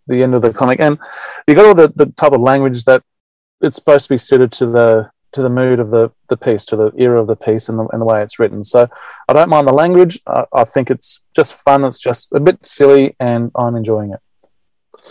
the 0.08 0.22
end 0.24 0.36
of 0.36 0.42
the 0.42 0.52
comic, 0.52 0.80
and 0.80 0.98
you 1.48 1.56
got 1.56 1.66
all 1.66 1.76
the, 1.76 1.92
the 1.96 2.08
type 2.08 2.34
of 2.34 2.42
language 2.42 2.86
that 2.86 3.04
it's 3.62 3.78
supposed 3.78 4.06
to 4.06 4.14
be 4.14 4.18
suited 4.18 4.52
to 4.52 4.66
the 4.66 5.10
to 5.34 5.42
the 5.42 5.50
mood 5.50 5.80
of 5.80 5.90
the, 5.92 6.12
the 6.30 6.38
piece, 6.38 6.64
to 6.66 6.76
the 6.76 6.92
era 6.98 7.20
of 7.20 7.28
the 7.28 7.36
piece, 7.36 7.70
and 7.70 7.78
the, 7.78 7.88
and 7.88 8.02
the 8.02 8.06
way 8.06 8.22
it's 8.22 8.40
written. 8.40 8.64
So 8.64 8.88
I 9.28 9.34
don't 9.34 9.50
mind 9.50 9.68
the 9.68 9.74
language. 9.74 10.20
I, 10.26 10.46
I 10.54 10.64
think 10.64 10.90
it's 10.90 11.22
just 11.36 11.54
fun. 11.54 11.84
It's 11.84 12.00
just 12.00 12.30
a 12.34 12.40
bit 12.40 12.66
silly, 12.66 13.16
and 13.20 13.52
I'm 13.56 13.76
enjoying 13.76 14.12
it. 14.12 14.20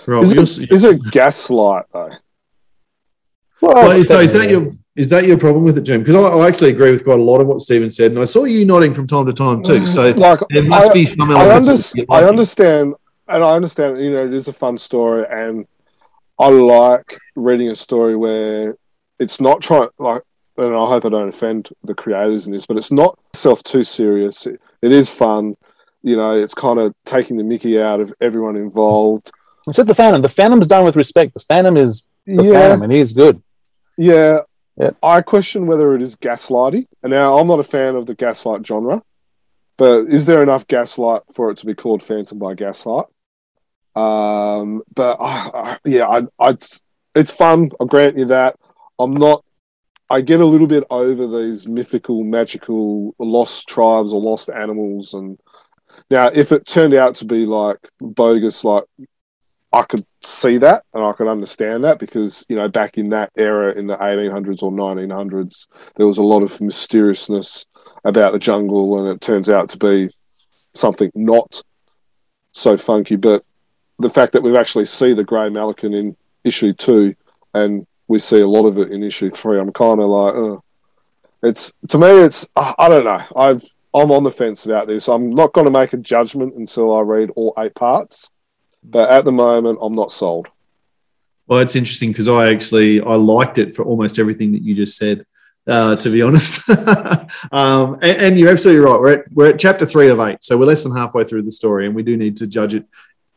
Right. 0.07 0.23
Is, 0.23 0.59
it, 0.59 0.73
is 0.73 0.85
it 0.85 1.03
gaslight 1.11 1.85
though? 1.93 2.11
Well, 3.61 3.75
well 3.75 3.91
is, 3.93 4.11
is, 4.11 4.33
that 4.33 4.51
your 4.51 4.73
is 4.97 5.09
that 5.11 5.27
your 5.27 5.39
problem 5.39 5.65
with 5.65 5.79
it, 5.79 5.83
Jim? 5.83 6.03
Because 6.03 6.17
I, 6.17 6.29
I, 6.29 6.49
actually 6.49 6.71
agree 6.71 6.91
with 6.91 7.05
quite 7.05 7.19
a 7.19 7.23
lot 7.23 7.41
of 7.41 7.47
what 7.47 7.61
Stephen 7.61 7.91
said, 7.91 8.11
and 8.11 8.21
I 8.21 8.25
saw 8.25 8.45
you 8.45 8.65
nodding 8.65 8.95
from 8.95 9.07
time 9.07 9.27
to 9.27 9.33
time 9.33 9.63
too. 9.63 9.87
So 9.87 10.11
like, 10.17 10.41
there 10.51 10.63
must 10.63 10.91
I, 10.91 10.95
be 10.95 11.07
some. 11.07 11.31
I, 11.31 11.55
under, 11.55 11.73
I 12.11 12.25
understand, 12.25 12.95
and 13.29 13.45
I 13.45 13.55
understand. 13.55 14.01
You 14.01 14.11
know, 14.11 14.27
it 14.27 14.35
is 14.35 14.49
a 14.49 14.53
fun 14.53 14.79
story, 14.79 15.25
and 15.31 15.67
I 16.39 16.49
like 16.49 17.19
reading 17.37 17.69
a 17.69 17.77
story 17.77 18.17
where 18.17 18.77
it's 19.23 19.41
not 19.41 19.61
trying 19.63 19.89
like 19.99 20.23
and 20.59 20.75
I 20.75 20.87
hope 20.87 21.05
I 21.05 21.09
don't 21.09 21.29
offend 21.29 21.71
the 21.83 21.95
creators 21.95 22.47
in 22.47 22.53
this, 22.53 22.67
but 22.67 22.77
it's 22.77 22.93
not 22.93 23.19
self 23.33 23.63
too 23.63 23.85
serious. 23.85 24.47
It, 24.47 24.61
it 24.83 24.93
is 24.93 25.09
fun. 25.09 25.57
You 26.03 26.17
know, 26.17 26.33
it's 26.33 26.55
kind 26.55 26.79
of 26.79 26.95
taking 27.05 27.37
the 27.37 27.45
mickey 27.45 27.81
out 27.81 28.01
of 28.01 28.13
everyone 28.21 28.57
involved. 28.57 29.31
Except 29.67 29.89
the 29.89 29.95
Phantom. 29.95 30.21
The 30.21 30.29
Phantom's 30.29 30.67
done 30.67 30.85
with 30.85 30.97
respect. 30.97 31.35
The 31.35 31.41
Phantom 31.41 31.77
is 31.77 32.03
the 32.27 32.43
yeah. 32.43 32.53
Phantom, 32.53 32.83
and 32.83 32.93
he's 32.93 33.13
good. 33.13 33.43
Yeah. 33.97 34.41
yeah. 34.77 34.91
I 35.03 35.23
question 35.23 35.67
whether 35.67 35.95
it 35.95 36.03
is 36.03 36.17
gaslighting. 36.17 36.87
And 37.03 37.13
now 37.13 37.39
I'm 37.39 37.47
not 37.47 37.61
a 37.61 37.65
fan 37.65 37.95
of 37.95 38.07
the 38.07 38.15
gaslight 38.15 38.67
genre. 38.67 39.03
but 39.77 40.07
is 40.07 40.27
there 40.27 40.43
enough 40.43 40.67
gaslight 40.67 41.23
for 41.33 41.51
it 41.51 41.59
to 41.59 41.67
be 41.67 41.75
called 41.75 42.03
Phantom 42.03 42.39
by 42.39 42.55
Gaslight? 42.55 43.07
Um, 43.95 44.83
but 44.95 45.19
uh, 45.21 45.51
uh, 45.55 45.77
yeah, 45.85 46.09
I, 46.09 46.23
I, 46.39 46.57
it's 47.15 47.31
fun. 47.31 47.71
I'll 47.79 47.87
grant 47.87 48.17
you 48.17 48.27
that. 48.27 48.57
I'm 49.03 49.15
not. 49.15 49.45
I 50.11 50.21
get 50.21 50.41
a 50.41 50.47
little 50.47 50.67
bit 50.67 50.85
over 50.91 51.27
these 51.27 51.67
mythical, 51.67 52.23
magical, 52.23 53.15
lost 53.19 53.67
tribes 53.67 54.13
or 54.13 54.21
lost 54.21 54.51
animals, 54.51 55.15
and 55.15 55.39
now 56.11 56.27
if 56.29 56.53
it 56.53 56.67
turned 56.67 56.95
out 56.95 57.15
to 57.17 57.25
be 57.25 57.47
like 57.47 57.79
bogus, 58.01 58.65
like 58.65 58.85
I 59.73 59.83
could 59.83 60.05
see 60.23 60.59
that 60.59 60.85
and 60.93 61.03
I 61.03 61.13
could 61.13 61.29
understand 61.29 61.85
that 61.85 61.99
because 61.99 62.45
you 62.49 62.57
know 62.57 62.69
back 62.69 62.99
in 62.99 63.09
that 63.11 63.33
era 63.37 63.77
in 63.77 63.87
the 63.87 63.97
1800s 63.97 64.63
or 64.63 64.71
1900s 64.71 65.67
there 65.97 66.07
was 66.07 66.19
a 66.19 66.23
lot 66.23 66.43
of 66.43 66.61
mysteriousness 66.61 67.67
about 68.05 68.33
the 68.33 68.39
jungle 68.39 68.99
and 68.99 69.09
it 69.09 69.21
turns 69.21 69.49
out 69.49 69.71
to 69.71 69.79
be 69.79 70.11
something 70.75 71.11
not 71.15 71.63
so 72.53 72.77
funky 72.77 73.17
but 73.17 73.43
the 73.99 74.11
fact 74.11 74.35
that 74.35 74.43
we 74.43 74.57
actually 74.57 74.85
see 74.85 75.15
the 75.15 75.25
grey 75.25 75.49
Malekin 75.49 75.97
in 75.99 76.17
issue 76.45 76.73
two 76.75 77.15
and 77.55 77.87
we 78.09 78.19
see 78.19 78.41
a 78.41 78.47
lot 78.47 78.67
of 78.67 78.79
it 78.79 78.91
in 78.91 79.03
issue 79.03 79.31
three 79.31 79.59
I'm 79.59 79.73
kind 79.73 80.01
of 80.01 80.07
like 80.07 80.35
oh. 80.35 80.63
it's 81.43 81.73
to 81.89 81.99
me 81.99 82.09
it's 82.25 82.49
I 82.57 82.89
don't 82.89 83.05
know 83.05 83.25
I've 83.37 83.65
I'm 83.95 84.11
on 84.11 84.23
the 84.23 84.31
fence 84.31 84.65
about 84.67 84.87
this 84.87 85.09
I'm 85.09 85.31
not 85.31 85.53
going 85.53 85.67
to 85.67 85.71
make 85.71 85.93
a 85.93 85.99
judgment 85.99 86.55
until 86.55 86.97
I 86.97 87.01
read 87.01 87.31
all 87.37 87.55
eight 87.59 87.75
parts 87.75 88.31
but 88.83 89.11
at 89.11 89.25
the 89.25 89.33
moment, 89.33 89.79
I'm 89.81 89.95
not 89.95 90.11
sold. 90.11 90.49
Well, 91.47 91.61
it's 91.61 91.77
interesting 91.77 92.11
because 92.11 92.29
I 92.29 92.51
actually 92.51 93.01
I 93.01 93.15
liked 93.15 93.59
it 93.59 93.75
for 93.75 93.85
almost 93.85 94.19
everything 94.19 94.53
that 94.53 94.63
you 94.63 94.75
just 94.75 94.97
said. 94.97 95.27
Uh, 95.65 95.95
to 95.95 96.11
be 96.11 96.23
honest, 96.23 96.69
um, 97.53 97.95
and, 98.03 98.17
and, 98.19 98.39
you're 98.39 98.51
absolutely 98.51 98.85
right. 98.85 99.01
We're 99.01 99.13
at, 99.13 99.33
we're 99.33 99.51
at 99.51 99.61
chapter 99.61 99.87
three 99.87 100.09
of 100.09 100.19
eight, 100.19 100.43
so 100.43 100.59
we're 100.59 100.67
less 100.67 100.83
than 100.83 100.97
halfway 100.97 101.23
through 101.23 101.43
the 101.43 101.53
story, 101.53 101.87
and 101.87 101.95
we 101.95 102.03
do 102.03 102.17
need 102.17 102.37
to 102.39 102.49
judge 102.49 102.75
it 102.75 102.85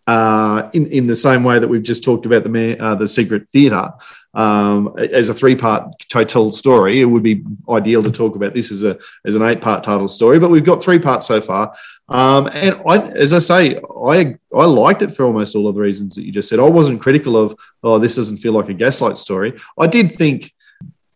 uh, 0.08 0.68
in 0.74 0.88
in 0.88 1.06
the 1.06 1.16
same 1.16 1.44
way 1.44 1.60
that 1.60 1.68
we've 1.68 1.84
just 1.84 2.04
talked 2.04 2.26
about 2.26 2.44
the 2.44 2.80
uh, 2.80 2.96
the 2.96 3.08
secret 3.08 3.48
theatre 3.54 3.92
um, 4.36 4.94
as 4.98 5.30
a 5.30 5.34
three 5.34 5.56
part 5.56 5.98
total 6.10 6.52
story. 6.52 7.02
It 7.02 7.06
would 7.06 7.24
be 7.24 7.44
ideal 7.70 8.04
to 8.04 8.12
talk 8.12 8.36
about 8.36 8.54
this 8.54 8.72
as 8.72 8.84
a 8.84 9.00
as 9.26 9.36
an 9.36 9.42
eight 9.42 9.62
part 9.62 9.84
total 9.84 10.08
story, 10.08 10.40
but 10.40 10.50
we've 10.50 10.66
got 10.66 10.84
three 10.84 11.00
parts 11.00 11.26
so 11.26 11.42
far. 11.42 11.74
Um, 12.10 12.48
and 12.54 12.80
I, 12.88 12.98
as 12.98 13.34
I 13.34 13.40
say, 13.40 13.80
I 14.06 14.36
I 14.56 14.66
liked 14.66 15.02
it 15.02 15.12
for 15.12 15.26
almost 15.26 15.56
all 15.56 15.68
of 15.68 15.76
the 15.76 15.82
reasons 15.82 16.16
that 16.16 16.24
you 16.24 16.32
just 16.32 16.50
said. 16.50 16.60
I 16.60 16.70
wasn't 16.70 17.02
critical 17.02 17.38
of 17.38 17.56
oh 17.82 17.98
this 17.98 18.16
doesn't 18.16 18.38
feel 18.38 18.54
like 18.54 18.70
a 18.70 18.74
gaslight 18.74 19.18
story. 19.18 19.54
I 19.80 19.88
did 19.88 20.12
think 20.12 20.54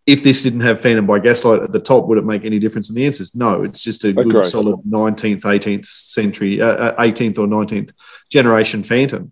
if 0.10 0.24
this 0.24 0.42
didn't 0.42 0.62
have 0.62 0.82
Phantom 0.82 1.06
by 1.06 1.20
Gaslight 1.20 1.62
at 1.62 1.72
the 1.72 1.80
top, 1.80 2.08
would 2.08 2.18
it 2.18 2.26
make 2.26 2.44
any 2.44 2.58
difference? 2.58 2.90
And 2.90 2.98
the 2.98 3.06
answer 3.06 3.22
is 3.22 3.36
no. 3.36 3.64
It's 3.64 3.84
just 3.84 4.04
a 4.06 4.12
good, 4.12 4.44
solid 4.44 4.78
19th, 4.78 5.42
18th 5.42 5.86
century, 5.86 6.60
uh, 6.60 6.96
18th 6.96 7.38
uh, 7.38 7.44
or 7.44 7.48
19th 7.48 7.92
generation 8.28 8.82
Phantom. 8.82 9.32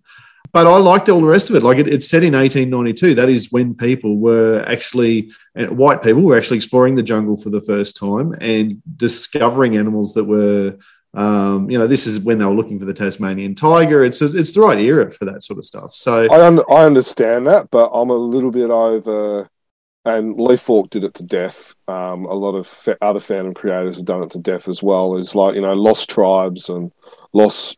But 0.57 0.65
I 0.65 0.77
liked 0.77 1.07
all 1.07 1.21
the 1.21 1.27
rest 1.27 1.51
of 1.51 1.55
it. 1.55 1.61
Like 1.61 1.77
it, 1.77 1.87
it's 1.87 2.09
set 2.09 2.23
in 2.23 2.33
1892. 2.33 3.13
That 3.13 3.29
is 3.29 3.51
when 3.51 3.75
people 3.75 4.17
were 4.17 4.65
actually, 4.67 5.31
uh, 5.55 5.67
white 5.67 6.01
people 6.01 6.23
were 6.23 6.35
actually 6.35 6.57
exploring 6.57 6.95
the 6.95 7.03
jungle 7.03 7.37
for 7.37 7.51
the 7.51 7.61
first 7.61 7.95
time 7.95 8.33
and 8.41 8.81
discovering 8.97 9.77
animals 9.77 10.15
that 10.15 10.23
were 10.23 10.79
um, 11.13 11.69
you 11.69 11.77
know, 11.77 11.85
this 11.85 12.07
is 12.07 12.21
when 12.21 12.39
they 12.39 12.45
were 12.45 12.55
looking 12.55 12.79
for 12.79 12.85
the 12.85 12.93
Tasmanian 12.95 13.53
tiger. 13.53 14.03
It's 14.03 14.23
a, 14.23 14.35
it's 14.35 14.53
the 14.53 14.61
right 14.61 14.79
era 14.79 15.11
for 15.11 15.25
that 15.25 15.43
sort 15.43 15.59
of 15.59 15.65
stuff. 15.65 15.93
So 15.93 16.27
I 16.31 16.47
un- 16.47 16.63
I 16.67 16.85
understand 16.85 17.45
that, 17.45 17.69
but 17.69 17.91
I'm 17.93 18.09
a 18.09 18.15
little 18.15 18.51
bit 18.51 18.71
over 18.71 19.47
and 20.05 20.39
Lee 20.39 20.57
Falk 20.57 20.89
did 20.89 21.03
it 21.03 21.13
to 21.15 21.23
death. 21.23 21.75
Um, 21.87 22.25
a 22.25 22.33
lot 22.33 22.55
of 22.55 22.65
fa- 22.65 22.97
other 22.99 23.19
fandom 23.19 23.53
creators 23.53 23.97
have 23.97 24.05
done 24.05 24.23
it 24.23 24.31
to 24.31 24.39
death 24.39 24.67
as 24.67 24.81
well. 24.81 25.17
Is 25.17 25.35
like 25.35 25.53
you 25.53 25.61
know 25.61 25.73
lost 25.73 26.09
tribes 26.09 26.67
and 26.67 26.91
lost 27.31 27.77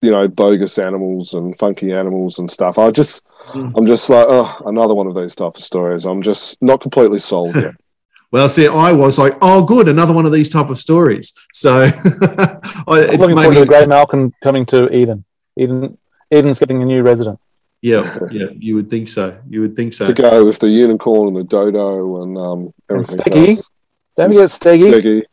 you 0.00 0.10
know 0.10 0.28
bogus 0.28 0.78
animals 0.78 1.34
and 1.34 1.56
funky 1.56 1.92
animals 1.92 2.38
and 2.38 2.50
stuff. 2.50 2.78
I 2.78 2.90
just 2.90 3.24
mm. 3.48 3.72
I'm 3.76 3.86
just 3.86 4.08
like 4.10 4.26
oh 4.28 4.62
another 4.66 4.94
one 4.94 5.06
of 5.06 5.14
these 5.14 5.34
type 5.34 5.56
of 5.56 5.62
stories. 5.62 6.04
I'm 6.04 6.22
just 6.22 6.60
not 6.62 6.80
completely 6.80 7.18
sold 7.18 7.54
yet. 7.54 7.74
Well, 8.30 8.48
see, 8.50 8.66
I 8.66 8.92
was 8.92 9.16
like, 9.16 9.38
"Oh, 9.40 9.64
good, 9.64 9.88
another 9.88 10.12
one 10.12 10.26
of 10.26 10.32
these 10.32 10.50
type 10.50 10.68
of 10.68 10.78
stories." 10.78 11.32
So, 11.54 11.80
I, 11.84 11.90
am 11.90 13.16
looking 13.16 13.36
forward 13.36 13.54
to 13.54 13.60
the 13.60 13.66
Grey 13.66 13.84
Malekin 13.84 14.32
coming 14.42 14.66
to 14.66 14.94
Eden. 14.94 15.24
Eden, 15.56 15.96
Eden's 16.30 16.58
getting 16.58 16.82
a 16.82 16.84
new 16.84 17.02
resident. 17.02 17.40
Yeah, 17.80 18.18
yeah, 18.30 18.48
you 18.52 18.74
would 18.74 18.90
think 18.90 19.08
so. 19.08 19.40
You 19.48 19.62
would 19.62 19.76
think 19.76 19.94
so. 19.94 20.04
To 20.04 20.12
go 20.12 20.44
with 20.44 20.58
the 20.58 20.68
unicorn 20.68 21.28
and 21.28 21.36
the 21.38 21.44
dodo 21.44 22.22
and 22.22 22.36
um, 22.36 22.74
everything 22.90 23.18
and 23.18 23.34
Steggy. 23.34 23.48
else. 23.48 23.70
Don't 24.18 24.32
forget 24.32 24.50
Steggy. 24.50 24.92
Steggy. 24.92 25.24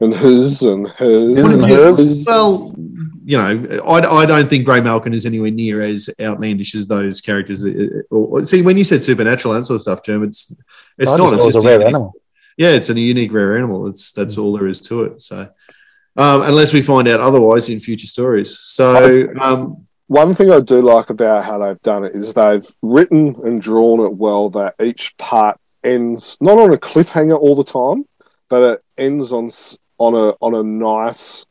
And 0.00 0.14
his 0.14 0.62
and 0.62 0.88
his. 0.96 1.36
His 1.36 1.54
and 1.54 1.66
hers. 1.66 2.24
Well, 2.26 2.74
you 3.28 3.36
know, 3.36 3.82
I, 3.86 4.22
I 4.22 4.24
don't 4.24 4.48
think 4.48 4.64
Grey 4.64 4.80
Malekin 4.80 5.12
is 5.12 5.26
anywhere 5.26 5.50
near 5.50 5.82
as 5.82 6.08
outlandish 6.18 6.74
as 6.74 6.86
those 6.86 7.20
characters. 7.20 7.62
Or, 8.10 8.46
see, 8.46 8.62
when 8.62 8.78
you 8.78 8.84
said 8.84 9.02
supernatural 9.02 9.54
and 9.54 9.66
sort 9.66 9.74
of 9.74 9.82
stuff, 9.82 10.02
Jim, 10.02 10.22
it's 10.22 10.50
it's 10.96 11.14
not. 11.14 11.34
It's 11.34 11.54
a 11.54 11.60
rare 11.60 11.82
animal. 11.82 12.14
Yeah, 12.56 12.70
it's 12.70 12.88
a 12.88 12.98
unique 12.98 13.30
rare 13.30 13.58
animal. 13.58 13.86
It's 13.86 14.12
that's 14.12 14.36
mm. 14.36 14.42
all 14.42 14.56
there 14.56 14.66
is 14.66 14.80
to 14.80 15.02
it. 15.02 15.20
So, 15.20 15.46
um, 16.16 16.40
unless 16.40 16.72
we 16.72 16.80
find 16.80 17.06
out 17.06 17.20
otherwise 17.20 17.68
in 17.68 17.80
future 17.80 18.06
stories. 18.06 18.58
So, 18.60 19.28
um, 19.38 19.86
one 20.06 20.32
thing 20.32 20.50
I 20.50 20.60
do 20.60 20.80
like 20.80 21.10
about 21.10 21.44
how 21.44 21.58
they've 21.58 21.82
done 21.82 22.04
it 22.04 22.14
is 22.14 22.32
they've 22.32 22.66
written 22.80 23.36
and 23.44 23.60
drawn 23.60 24.00
it 24.06 24.14
well 24.14 24.48
that 24.50 24.74
each 24.82 25.14
part 25.18 25.60
ends 25.84 26.38
not 26.40 26.58
on 26.58 26.72
a 26.72 26.78
cliffhanger 26.78 27.38
all 27.38 27.56
the 27.56 27.62
time, 27.62 28.06
but 28.48 28.72
it 28.72 28.84
ends 28.96 29.34
on 29.34 29.50
on 29.98 30.14
a 30.14 30.28
on 30.40 30.54
a 30.54 30.62
nice 30.62 31.44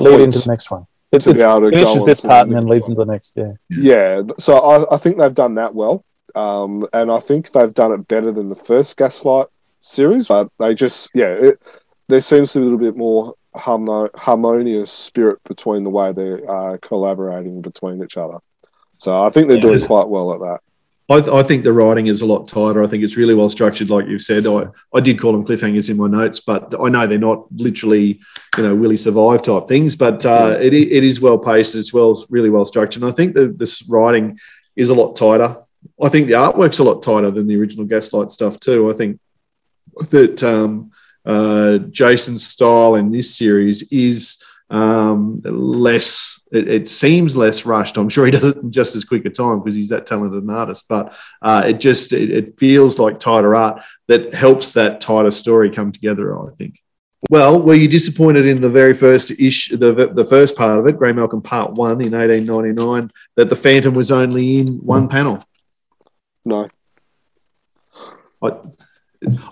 lead 0.00 0.20
into 0.20 0.38
the 0.38 0.50
next 0.50 0.70
one. 0.70 0.86
It, 1.10 1.22
to 1.22 1.32
be 1.32 1.40
able 1.40 1.62
to 1.62 1.70
finishes 1.70 2.04
this 2.04 2.20
part 2.20 2.48
and 2.48 2.56
then 2.56 2.66
leads 2.66 2.86
one. 2.86 2.92
into 2.92 3.04
the 3.04 3.12
next. 3.12 3.32
Yeah, 3.34 3.52
yeah. 3.70 4.22
So 4.38 4.58
I, 4.58 4.94
I 4.94 4.98
think 4.98 5.16
they've 5.16 5.32
done 5.32 5.54
that 5.54 5.74
well, 5.74 6.04
um, 6.34 6.86
and 6.92 7.10
I 7.10 7.20
think 7.20 7.52
they've 7.52 7.72
done 7.72 7.92
it 7.92 8.08
better 8.08 8.30
than 8.30 8.50
the 8.50 8.54
first 8.54 8.96
Gaslight 8.96 9.46
series. 9.80 10.28
But 10.28 10.50
they 10.58 10.74
just 10.74 11.10
yeah, 11.14 11.32
it, 11.32 11.62
there 12.08 12.20
seems 12.20 12.52
to 12.52 12.58
be 12.58 12.62
a 12.62 12.64
little 12.64 12.78
bit 12.78 12.96
more 12.96 13.34
harmonious 13.54 14.90
spirit 14.90 15.42
between 15.44 15.84
the 15.84 15.90
way 15.90 16.12
they're 16.12 16.48
uh, 16.48 16.76
collaborating 16.78 17.62
between 17.62 18.02
each 18.02 18.16
other. 18.16 18.38
So 18.98 19.24
I 19.24 19.30
think 19.30 19.48
they're 19.48 19.60
doing 19.60 19.80
quite 19.80 20.08
well 20.08 20.34
at 20.34 20.40
that. 20.40 20.60
I, 21.10 21.20
th- 21.20 21.32
I, 21.32 21.42
think 21.42 21.64
the 21.64 21.72
writing 21.72 22.08
is 22.08 22.20
a 22.20 22.26
lot 22.26 22.48
tighter. 22.48 22.82
I 22.82 22.86
think 22.86 23.02
it's 23.02 23.16
really 23.16 23.34
well 23.34 23.48
structured, 23.48 23.88
like 23.88 24.06
you've 24.06 24.22
said. 24.22 24.46
I, 24.46 24.66
I 24.94 25.00
did 25.00 25.18
call 25.18 25.32
them 25.32 25.46
cliffhangers 25.46 25.88
in 25.88 25.96
my 25.96 26.06
notes, 26.06 26.40
but 26.40 26.74
I 26.78 26.90
know 26.90 27.06
they're 27.06 27.18
not 27.18 27.46
literally, 27.50 28.20
you 28.58 28.62
know, 28.62 28.74
Willie 28.74 28.98
survive 28.98 29.42
type 29.42 29.66
things. 29.66 29.96
But 29.96 30.26
uh, 30.26 30.58
it, 30.60 30.74
it 30.74 31.04
is 31.04 31.20
well 31.20 31.38
paced. 31.38 31.74
It's 31.74 31.94
well, 31.94 32.22
really 32.28 32.50
well 32.50 32.66
structured. 32.66 33.02
And 33.02 33.10
I 33.10 33.14
think 33.14 33.34
the 33.34 33.48
this 33.48 33.82
writing 33.88 34.38
is 34.76 34.90
a 34.90 34.94
lot 34.94 35.16
tighter. 35.16 35.56
I 36.02 36.10
think 36.10 36.26
the 36.26 36.34
artwork's 36.34 36.78
a 36.78 36.84
lot 36.84 37.02
tighter 37.02 37.30
than 37.30 37.46
the 37.46 37.58
original 37.58 37.86
Gaslight 37.86 38.30
stuff 38.30 38.60
too. 38.60 38.90
I 38.90 38.92
think 38.92 39.18
that 40.10 40.42
um, 40.42 40.90
uh, 41.24 41.78
Jason's 41.90 42.46
style 42.46 42.96
in 42.96 43.10
this 43.10 43.36
series 43.36 43.90
is 43.90 44.42
um, 44.70 45.40
less. 45.44 46.40
It, 46.50 46.68
it, 46.68 46.88
seems 46.88 47.36
less 47.36 47.66
rushed. 47.66 47.96
I'm 47.96 48.08
sure 48.08 48.26
he 48.26 48.32
does 48.32 48.44
it 48.44 48.56
in 48.56 48.70
just 48.70 48.96
as 48.96 49.04
quick 49.04 49.24
a 49.24 49.30
time 49.30 49.60
because 49.60 49.74
he's 49.74 49.90
that 49.90 50.06
talented 50.06 50.42
an 50.42 50.50
artist. 50.50 50.86
But 50.88 51.16
uh, 51.42 51.64
it 51.66 51.80
just 51.80 52.12
it, 52.12 52.30
it 52.30 52.58
feels 52.58 52.98
like 52.98 53.18
tighter 53.18 53.54
art 53.54 53.82
that 54.08 54.34
helps 54.34 54.72
that 54.74 55.00
tighter 55.00 55.30
story 55.30 55.70
come 55.70 55.92
together. 55.92 56.38
I 56.38 56.50
think. 56.54 56.80
Well, 57.30 57.60
were 57.60 57.74
you 57.74 57.88
disappointed 57.88 58.46
in 58.46 58.60
the 58.60 58.70
very 58.70 58.94
first 58.94 59.32
issue, 59.32 59.76
the, 59.76 60.12
the 60.14 60.24
first 60.24 60.56
part 60.56 60.78
of 60.78 60.86
it, 60.86 60.96
Grey 60.96 61.12
Malkin 61.12 61.42
Part 61.42 61.72
One 61.72 62.00
in 62.00 62.12
1899, 62.12 63.10
that 63.34 63.50
the 63.50 63.56
Phantom 63.56 63.92
was 63.92 64.12
only 64.12 64.60
in 64.60 64.78
one 64.84 65.08
panel? 65.08 65.42
No. 66.44 66.68
I, 68.40 68.50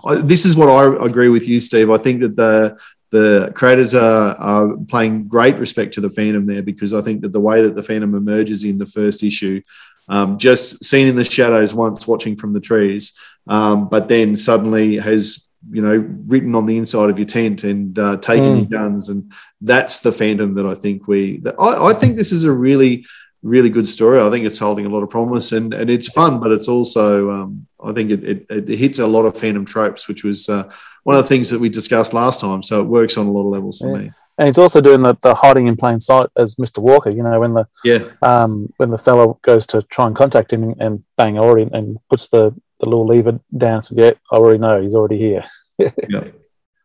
I, 0.05 0.15
this 0.15 0.45
is 0.45 0.55
what 0.55 0.69
I 0.69 1.05
agree 1.05 1.27
with 1.27 1.45
you, 1.45 1.59
Steve. 1.59 1.89
I 1.89 1.97
think 1.97 2.21
that 2.21 2.37
the 2.37 2.79
the 3.11 3.51
creators 3.55 3.93
are, 3.95 4.35
are 4.35 4.77
paying 4.87 5.27
great 5.27 5.57
respect 5.57 5.93
to 5.93 6.01
the 6.01 6.09
Phantom 6.09 6.45
there 6.45 6.63
because 6.63 6.93
I 6.93 7.01
think 7.01 7.21
that 7.21 7.33
the 7.33 7.39
way 7.39 7.61
that 7.61 7.75
the 7.75 7.83
Phantom 7.83 8.13
emerges 8.15 8.63
in 8.63 8.77
the 8.77 8.85
first 8.85 9.23
issue, 9.23 9.61
um, 10.09 10.37
just 10.37 10.83
seen 10.83 11.07
in 11.07 11.15
the 11.15 11.23
shadows 11.23 11.73
once, 11.73 12.07
watching 12.07 12.35
from 12.35 12.53
the 12.53 12.59
trees, 12.59 13.17
um, 13.47 13.89
but 13.89 14.09
then 14.09 14.35
suddenly 14.35 14.97
has 14.97 15.47
you 15.69 15.81
know 15.81 16.05
written 16.27 16.55
on 16.55 16.65
the 16.65 16.77
inside 16.77 17.09
of 17.09 17.17
your 17.17 17.25
tent 17.25 17.63
and 17.63 17.97
uh, 17.97 18.17
taking 18.17 18.43
mm. 18.43 18.69
your 18.69 18.79
guns, 18.79 19.09
and 19.09 19.31
that's 19.61 20.01
the 20.01 20.11
Phantom 20.11 20.53
that 20.55 20.65
I 20.65 20.75
think 20.75 21.07
we. 21.07 21.37
That 21.39 21.55
I, 21.59 21.89
I 21.89 21.93
think 21.93 22.15
this 22.15 22.31
is 22.31 22.43
a 22.43 22.51
really 22.51 23.05
really 23.47 23.69
good 23.69 23.87
story. 23.87 24.19
I 24.19 24.29
think 24.29 24.45
it's 24.45 24.59
holding 24.59 24.85
a 24.85 24.89
lot 24.89 25.03
of 25.03 25.09
promise 25.09 25.51
and, 25.51 25.73
and 25.73 25.89
it's 25.89 26.09
fun, 26.09 26.39
but 26.39 26.51
it's 26.51 26.67
also, 26.67 27.31
um, 27.31 27.67
I 27.83 27.93
think 27.93 28.11
it, 28.11 28.23
it, 28.23 28.45
it, 28.49 28.77
hits 28.77 28.99
a 28.99 29.07
lot 29.07 29.25
of 29.25 29.37
Phantom 29.37 29.65
tropes, 29.65 30.07
which 30.07 30.23
was 30.23 30.49
uh, 30.49 30.69
one 31.03 31.15
of 31.15 31.23
the 31.23 31.29
things 31.29 31.49
that 31.49 31.59
we 31.59 31.69
discussed 31.69 32.13
last 32.13 32.41
time. 32.41 32.61
So 32.63 32.81
it 32.81 32.85
works 32.85 33.17
on 33.17 33.27
a 33.27 33.31
lot 33.31 33.41
of 33.41 33.47
levels 33.47 33.79
for 33.79 33.91
yeah. 33.91 34.03
me. 34.03 34.11
And 34.37 34.47
he's 34.47 34.57
also 34.57 34.81
doing 34.81 35.01
the, 35.01 35.17
the 35.21 35.33
hiding 35.33 35.67
in 35.67 35.77
plain 35.77 35.99
sight 35.99 36.29
as 36.35 36.55
Mr. 36.55 36.77
Walker. 36.77 37.09
You 37.09 37.23
know, 37.23 37.39
when 37.39 37.55
the 37.55 37.65
yeah 37.83 38.03
um, 38.21 38.71
when 38.77 38.91
the 38.91 38.97
fellow 38.97 39.39
goes 39.41 39.65
to 39.67 39.81
try 39.83 40.05
and 40.05 40.15
contact 40.15 40.53
him 40.53 40.75
and 40.79 41.03
bang 41.15 41.39
already 41.39 41.67
and 41.73 41.97
puts 42.07 42.27
the, 42.27 42.53
the 42.79 42.85
little 42.85 43.07
lever 43.07 43.39
down. 43.55 43.81
So 43.81 43.95
yeah, 43.97 44.11
I 44.31 44.35
already 44.35 44.59
know 44.59 44.79
he's 44.79 44.93
already 44.93 45.17
here. 45.17 45.43
yeah. 45.79 46.25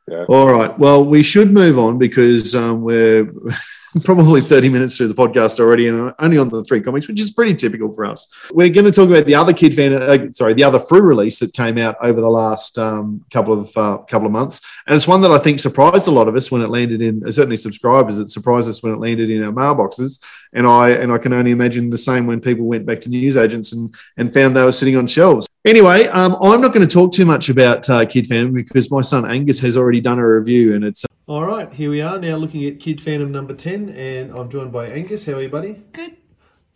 Yeah. 0.08 0.24
All 0.28 0.50
right. 0.50 0.76
Well, 0.78 1.04
we 1.04 1.22
should 1.22 1.52
move 1.52 1.78
on 1.78 1.98
because 1.98 2.54
um, 2.54 2.82
we're 2.82 3.30
probably 4.04 4.40
30 4.40 4.70
minutes 4.70 4.96
through 4.96 5.08
the 5.08 5.14
podcast 5.14 5.60
already 5.60 5.88
and 5.88 6.14
only 6.18 6.38
on 6.38 6.48
the 6.48 6.64
three 6.64 6.80
comics, 6.80 7.08
which 7.08 7.20
is 7.20 7.30
pretty 7.30 7.54
typical 7.54 7.92
for 7.92 8.04
us. 8.04 8.26
We're 8.52 8.70
going 8.70 8.86
to 8.86 8.92
talk 8.92 9.10
about 9.10 9.26
the 9.26 9.34
other 9.34 9.52
kid 9.52 9.74
fan, 9.74 9.92
uh, 9.92 10.32
sorry, 10.32 10.54
the 10.54 10.64
other 10.64 10.78
Frew 10.78 11.02
release 11.02 11.38
that 11.40 11.52
came 11.52 11.76
out 11.76 11.96
over 12.00 12.20
the 12.20 12.30
last 12.30 12.78
um, 12.78 13.24
couple 13.30 13.58
of 13.58 13.76
uh, 13.76 13.98
couple 13.98 14.26
of 14.26 14.32
months, 14.32 14.60
and 14.86 14.96
it's 14.96 15.06
one 15.06 15.20
that 15.22 15.30
I 15.30 15.38
think 15.38 15.60
surprised 15.60 16.08
a 16.08 16.10
lot 16.10 16.28
of 16.28 16.36
us 16.36 16.50
when 16.50 16.62
it 16.62 16.70
landed 16.70 17.02
in. 17.02 17.30
Certainly, 17.30 17.58
subscribers, 17.58 18.18
it 18.18 18.30
surprised 18.30 18.68
us 18.68 18.82
when 18.82 18.92
it 18.92 18.98
landed 18.98 19.30
in 19.30 19.42
our 19.42 19.52
mailboxes, 19.52 20.20
and 20.52 20.66
I 20.66 20.90
and 20.90 21.12
I 21.12 21.18
can 21.18 21.32
only 21.32 21.50
imagine 21.50 21.90
the 21.90 21.98
same 21.98 22.26
when 22.26 22.40
people 22.40 22.64
went 22.64 22.86
back 22.86 23.00
to 23.02 23.10
newsagents 23.10 23.72
and 23.72 23.94
and 24.16 24.32
found 24.32 24.56
they 24.56 24.64
were 24.64 24.72
sitting 24.72 24.96
on 24.96 25.06
shelves. 25.06 25.48
Anyway, 25.64 26.06
um, 26.08 26.36
I'm 26.42 26.60
not 26.60 26.72
going 26.72 26.86
to 26.86 26.92
talk 26.92 27.12
too 27.12 27.26
much 27.26 27.48
about 27.48 27.88
uh, 27.88 28.04
Kid 28.04 28.26
Phantom 28.26 28.52
because 28.52 28.90
my 28.90 29.00
son 29.00 29.30
Angus 29.30 29.60
has 29.60 29.76
already 29.76 30.00
done 30.00 30.18
a 30.18 30.26
review, 30.26 30.74
and 30.74 30.84
it's. 30.84 31.04
All 31.28 31.44
right, 31.46 31.72
here 31.72 31.88
we 31.88 32.00
are 32.00 32.18
now 32.18 32.34
looking 32.34 32.64
at 32.64 32.80
Kid 32.80 33.00
Phantom 33.00 33.30
number 33.30 33.54
10, 33.54 33.90
and 33.90 34.32
I'm 34.32 34.50
joined 34.50 34.72
by 34.72 34.88
Angus. 34.88 35.24
How 35.24 35.34
are 35.34 35.42
you, 35.42 35.48
buddy? 35.48 35.80
Good. 35.92 36.16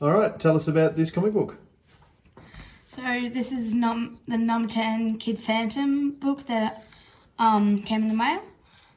All 0.00 0.12
right, 0.12 0.38
tell 0.38 0.54
us 0.54 0.68
about 0.68 0.94
this 0.94 1.10
comic 1.10 1.32
book. 1.32 1.56
So 2.86 3.02
this 3.28 3.50
is 3.50 3.74
num 3.74 4.20
the 4.28 4.38
number 4.38 4.68
ten 4.68 5.18
Kid 5.18 5.40
Phantom 5.40 6.12
book 6.12 6.46
that 6.46 6.84
um 7.40 7.82
came 7.82 8.02
in 8.02 8.08
the 8.08 8.14
mail. 8.14 8.40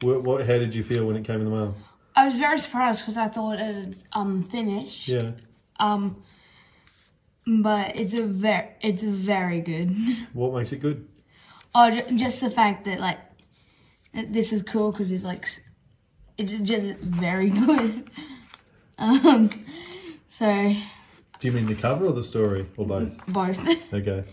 What, 0.02 0.22
what, 0.22 0.46
how 0.46 0.58
did 0.58 0.72
you 0.72 0.84
feel 0.84 1.04
when 1.06 1.16
it 1.16 1.24
came 1.24 1.40
in 1.40 1.46
the 1.46 1.50
mail? 1.50 1.74
I 2.14 2.26
was 2.26 2.38
very 2.38 2.60
surprised 2.60 3.02
because 3.02 3.16
I 3.16 3.26
thought 3.26 3.58
it 3.58 3.74
had 3.74 3.96
um 4.12 4.44
finished. 4.44 5.08
Yeah. 5.08 5.32
Um, 5.80 6.22
but 7.44 7.96
it's 7.96 8.14
a 8.14 8.22
very 8.22 8.68
it's 8.82 9.02
very 9.02 9.60
good. 9.60 9.90
What 10.32 10.54
makes 10.54 10.70
it 10.72 10.78
good? 10.78 11.08
oh, 11.74 11.90
just 12.14 12.40
the 12.40 12.50
fact 12.50 12.84
that 12.84 13.00
like 13.00 13.18
this 14.14 14.52
is 14.52 14.62
cool 14.62 14.92
because 14.92 15.10
it's 15.10 15.24
like 15.24 15.46
it's 16.38 16.52
just 16.68 16.98
very 17.00 17.50
good. 17.66 18.10
um, 18.98 19.50
so 20.38 20.46
Do 21.40 21.48
you 21.48 21.52
mean 21.52 21.66
the 21.66 21.74
cover 21.74 22.06
or 22.06 22.12
the 22.12 22.24
story, 22.24 22.66
or 22.76 22.86
both? 22.86 23.16
both. 23.26 23.58
Okay. 23.94 24.24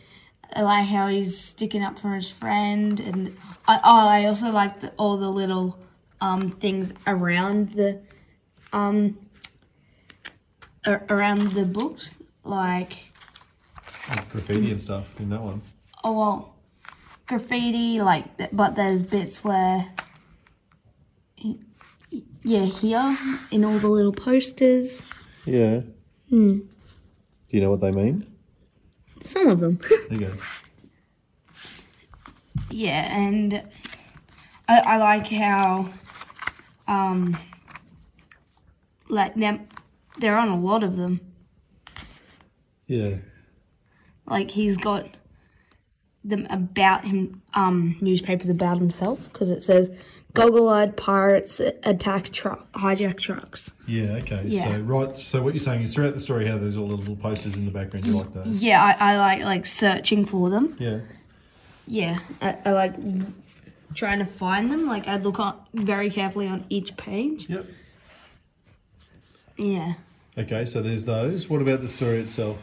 I 0.55 0.61
like 0.61 0.85
how 0.87 1.07
he's 1.09 1.37
sticking 1.39 1.83
up 1.83 1.99
for 1.99 2.15
his 2.15 2.31
friend, 2.31 2.99
and 3.01 3.35
I, 3.67 3.79
oh, 3.83 4.07
I 4.07 4.25
also 4.25 4.49
like 4.49 4.79
the, 4.79 4.91
all 4.97 5.17
the 5.17 5.29
little 5.29 5.77
um, 6.21 6.51
things 6.51 6.93
around 7.05 7.73
the 7.73 7.99
um, 8.71 9.17
around 11.09 11.51
the 11.51 11.65
books, 11.65 12.17
like 12.45 12.93
Graffiti 14.31 14.71
and 14.71 14.81
stuff 14.81 15.19
in 15.19 15.29
that 15.31 15.41
one. 15.41 15.61
oh 16.03 16.13
well, 16.17 16.55
graffiti, 17.27 18.01
like 18.01 18.25
but 18.55 18.75
there's 18.75 19.03
bits 19.03 19.43
where, 19.43 19.85
yeah, 22.43 22.65
here 22.65 23.17
in 23.51 23.63
all 23.65 23.77
the 23.79 23.87
little 23.87 24.13
posters, 24.13 25.05
Yeah. 25.45 25.81
Hmm. 26.29 26.59
Do 26.59 27.55
you 27.55 27.61
know 27.61 27.69
what 27.69 27.81
they 27.81 27.91
mean? 27.91 28.25
some 29.23 29.47
of 29.47 29.59
them. 29.59 29.79
There 30.09 30.19
you 30.19 30.27
go. 30.27 30.33
Yeah, 32.69 33.17
and 33.17 33.61
I, 34.69 34.81
I 34.85 34.97
like 34.97 35.27
how, 35.27 35.89
um, 36.87 37.37
like 39.09 39.35
them, 39.35 39.67
they're 40.17 40.37
on 40.37 40.47
a 40.49 40.57
lot 40.57 40.83
of 40.83 40.95
them. 40.97 41.19
Yeah. 42.85 43.17
Like 44.25 44.51
he's 44.51 44.77
got 44.77 45.07
them 46.29 46.47
about 46.49 47.05
him, 47.05 47.41
um, 47.53 47.97
newspapers 48.01 48.49
about 48.49 48.77
himself 48.77 49.23
because 49.31 49.49
it 49.49 49.63
says 49.63 49.89
goggle-eyed 50.33 50.95
pirates 50.97 51.59
attack 51.83 52.31
truck, 52.31 52.71
hijack 52.73 53.17
trucks. 53.17 53.73
Yeah. 53.87 54.19
Okay. 54.21 54.43
Yeah. 54.45 54.75
So 54.75 54.81
right. 54.81 55.15
So 55.15 55.41
what 55.41 55.53
you're 55.53 55.59
saying 55.59 55.81
is 55.81 55.93
throughout 55.93 56.13
the 56.13 56.19
story, 56.19 56.47
how 56.47 56.57
there's 56.57 56.77
all 56.77 56.87
the 56.87 56.95
little 56.95 57.15
posters 57.15 57.57
in 57.57 57.65
the 57.65 57.71
background. 57.71 58.05
You 58.05 58.17
like 58.17 58.33
those? 58.33 58.63
Yeah, 58.63 58.83
I, 58.83 59.13
I 59.13 59.17
like 59.17 59.41
like 59.41 59.65
searching 59.65 60.25
for 60.25 60.49
them. 60.49 60.75
Yeah. 60.79 60.99
Yeah, 61.87 62.19
I, 62.41 62.57
I 62.65 62.71
like 62.71 62.93
trying 63.95 64.19
to 64.19 64.25
find 64.25 64.71
them. 64.71 64.87
Like 64.87 65.07
I'd 65.07 65.23
look 65.23 65.39
on 65.39 65.59
very 65.73 66.09
carefully 66.09 66.47
on 66.47 66.65
each 66.69 66.97
page. 66.97 67.49
Yep. 67.49 67.65
Yeah. 69.57 69.93
Okay. 70.37 70.65
So 70.65 70.81
there's 70.81 71.05
those. 71.05 71.49
What 71.49 71.61
about 71.61 71.81
the 71.81 71.89
story 71.89 72.19
itself? 72.19 72.57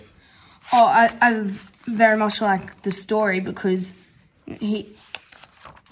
Oh, 0.73 0.85
I, 0.85 1.13
I 1.21 1.51
very 1.87 2.17
much 2.17 2.41
like 2.41 2.83
the 2.83 2.93
story 2.93 3.41
because 3.41 3.93
he, 4.61 4.95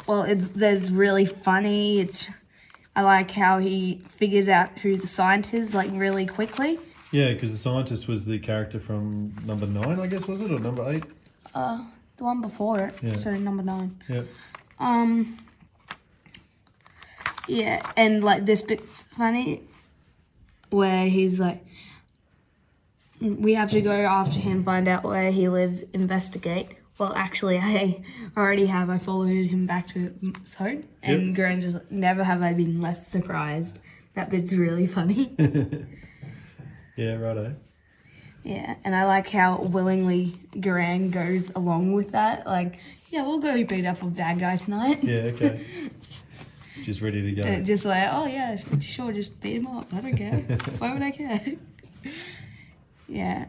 well, 0.07 0.23
it's 0.23 0.47
there's 0.55 0.91
really 0.91 1.27
funny. 1.27 2.01
It's 2.01 2.29
I 2.95 3.03
like 3.03 3.31
how 3.31 3.59
he 3.59 4.03
figures 4.17 4.49
out 4.49 4.79
who 4.79 4.97
the 4.97 5.07
scientist 5.07 5.55
is 5.55 5.75
like 5.75 5.91
really 5.93 6.27
quickly. 6.27 6.79
Yeah, 7.11 7.33
because 7.35 7.53
the 7.53 7.59
scientist 7.59 8.09
was 8.09 8.25
the 8.25 8.39
character 8.39 8.81
from 8.81 9.35
number 9.45 9.67
nine, 9.67 10.01
I 10.01 10.07
guess, 10.07 10.27
was 10.27 10.41
it, 10.41 10.51
or 10.51 10.59
number 10.59 10.91
eight? 10.91 11.05
Uh, 11.55 11.85
the 12.17 12.25
one 12.25 12.41
before 12.41 12.79
it, 12.81 12.95
Yeah. 13.03 13.17
so 13.17 13.31
number 13.33 13.63
nine. 13.63 14.01
Yep. 14.09 14.27
Um, 14.79 15.39
yeah, 17.49 17.83
and 17.97 18.23
like 18.25 18.47
this 18.47 18.63
bit's 18.63 19.03
funny, 19.17 19.63
where 20.71 21.07
he's 21.09 21.39
like, 21.41 21.65
we 23.23 23.55
have 23.55 23.71
to 23.71 23.81
go 23.81 23.93
after 23.93 24.39
him, 24.41 24.65
find 24.65 24.89
out 24.89 25.05
where 25.05 25.31
he 25.31 25.49
lives, 25.49 25.83
investigate. 25.93 26.77
Well, 26.99 27.13
actually, 27.15 27.59
I 27.59 28.03
already 28.37 28.67
have. 28.67 28.91
I 28.91 28.99
followed 28.99 29.47
him 29.47 29.67
back 29.67 29.87
to 29.89 30.13
his 30.41 30.55
home, 30.55 30.85
and 31.03 31.37
Yep. 31.37 31.61
Just 31.61 31.77
never 31.91 32.23
have 32.25 32.43
I 32.43 32.53
been 32.53 32.81
less 32.81 33.07
surprised. 33.07 33.79
That 34.15 34.29
bit's 34.31 34.55
really 34.57 34.87
funny. 34.87 35.35
Yeah. 36.95 37.15
Righto. 37.17 37.57
yeah, 38.45 38.75
and 38.85 38.95
I 38.95 39.07
like 39.07 39.27
how 39.29 39.63
willingly 39.63 40.39
Garang 40.57 41.11
goes 41.11 41.51
along 41.57 41.95
with 41.95 42.13
that. 42.13 42.47
Like, 42.47 42.79
yeah, 43.09 43.23
we'll 43.23 43.39
go 43.39 43.65
beat 43.65 43.87
up 43.87 44.03
a 44.03 44.07
bad 44.07 44.39
guy 44.41 44.57
tonight. 44.59 45.03
Yeah. 45.03 45.23
Okay. 45.33 45.61
Just 46.85 47.01
ready 47.01 47.23
to 47.23 47.33
go. 47.43 47.61
Just 47.63 47.85
like, 47.85 48.09
oh 48.13 48.27
yeah, 48.27 48.57
sure, 48.81 49.13
just 49.13 49.41
beat 49.41 49.57
him 49.57 49.67
up. 49.69 49.93
I 49.95 50.01
don't 50.01 50.17
care. 50.17 50.41
Why 50.79 50.93
would 50.93 51.03
I 51.03 51.11
care? 51.13 51.41
Yeah. 53.13 53.47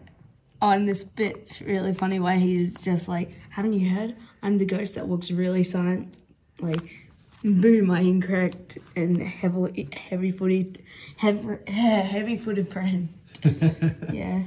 Oh, 0.61 0.69
and 0.69 0.87
this 0.87 1.03
bit's 1.03 1.61
really 1.61 1.93
funny 1.93 2.19
where 2.19 2.37
he's 2.37 2.75
just 2.77 3.07
like, 3.07 3.31
haven't 3.49 3.73
you 3.73 3.89
heard? 3.89 4.15
I'm 4.41 4.57
the 4.57 4.65
ghost 4.65 4.95
that 4.95 5.07
walks 5.07 5.29
really 5.31 5.63
silent. 5.63 6.15
Like, 6.59 6.89
boom, 7.43 7.87
my 7.87 7.99
incorrect 7.99 8.77
and 8.95 9.21
heavy, 9.21 9.89
heavy-footed, 9.93 10.81
heavy, 11.17 11.57
heavy-footed 11.71 12.71
friend. 12.71 13.09
yeah. 14.13 14.43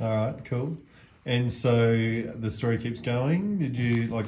All 0.00 0.10
right. 0.10 0.44
Cool. 0.44 0.76
And 1.24 1.52
so 1.52 1.92
the 1.96 2.50
story 2.50 2.78
keeps 2.78 2.98
going. 2.98 3.58
Did 3.58 3.76
you 3.76 4.06
like? 4.08 4.26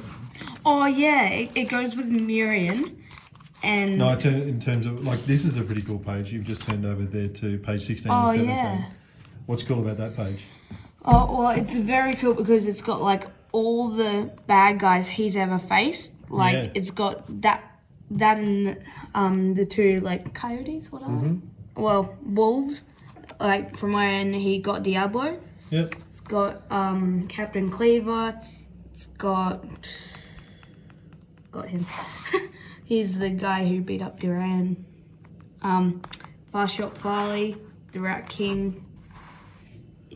Oh 0.65 0.85
yeah, 0.85 1.27
it, 1.27 1.51
it 1.55 1.65
goes 1.65 1.95
with 1.95 2.05
Murian, 2.05 3.03
and 3.63 3.97
No, 3.97 4.17
in 4.17 4.59
terms 4.61 4.85
of 4.85 5.03
like 5.03 5.25
this 5.25 5.43
is 5.43 5.57
a 5.57 5.61
pretty 5.63 5.81
cool 5.81 5.99
page. 5.99 6.31
You've 6.31 6.45
just 6.45 6.61
turned 6.63 6.85
over 6.85 7.03
there 7.03 7.27
to 7.27 7.57
page 7.59 7.85
sixteen 7.85 8.13
oh 8.13 8.27
and 8.27 8.29
seventeen. 8.31 8.55
yeah. 8.55 8.85
What's 9.45 9.63
cool 9.63 9.79
about 9.79 9.97
that 9.97 10.15
page? 10.15 10.45
Oh 11.03 11.37
well, 11.37 11.49
it's 11.51 11.77
very 11.77 12.15
cool 12.15 12.33
because 12.33 12.65
it's 12.65 12.81
got 12.81 13.01
like 13.01 13.27
all 13.51 13.89
the 13.89 14.31
bad 14.47 14.79
guys 14.79 15.07
he's 15.07 15.37
ever 15.37 15.59
faced. 15.59 16.11
Like 16.29 16.53
Yeah. 16.53 16.71
it's 16.73 16.91
got 16.91 17.41
that 17.41 17.63
that 18.11 18.37
and 18.37 18.77
um 19.13 19.53
the 19.53 19.65
two 19.65 19.99
like 20.01 20.33
coyotes. 20.33 20.91
What 20.91 21.03
are 21.03 21.21
they? 21.21 21.37
Well, 21.75 22.17
wolves. 22.23 22.83
Like 23.39 23.77
from 23.77 23.93
when 23.93 24.33
he 24.33 24.59
got 24.59 24.83
Diablo. 24.83 25.39
Yep. 25.69 25.95
It's 26.09 26.21
got 26.21 26.63
um 26.71 27.27
Captain 27.27 27.69
Cleaver. 27.69 28.39
It's 28.91 29.07
got 29.07 29.65
got 31.51 31.67
him. 31.67 31.85
He's 32.85 33.17
the 33.17 33.29
guy 33.29 33.67
who 33.67 33.81
beat 33.81 34.01
up 34.01 34.19
Duran. 34.19 34.85
Um, 35.63 36.01
Fast 36.51 36.75
Shot 36.75 36.95
Farley, 36.97 37.57
the 37.93 37.99
Rat 37.99 38.29
King. 38.29 38.85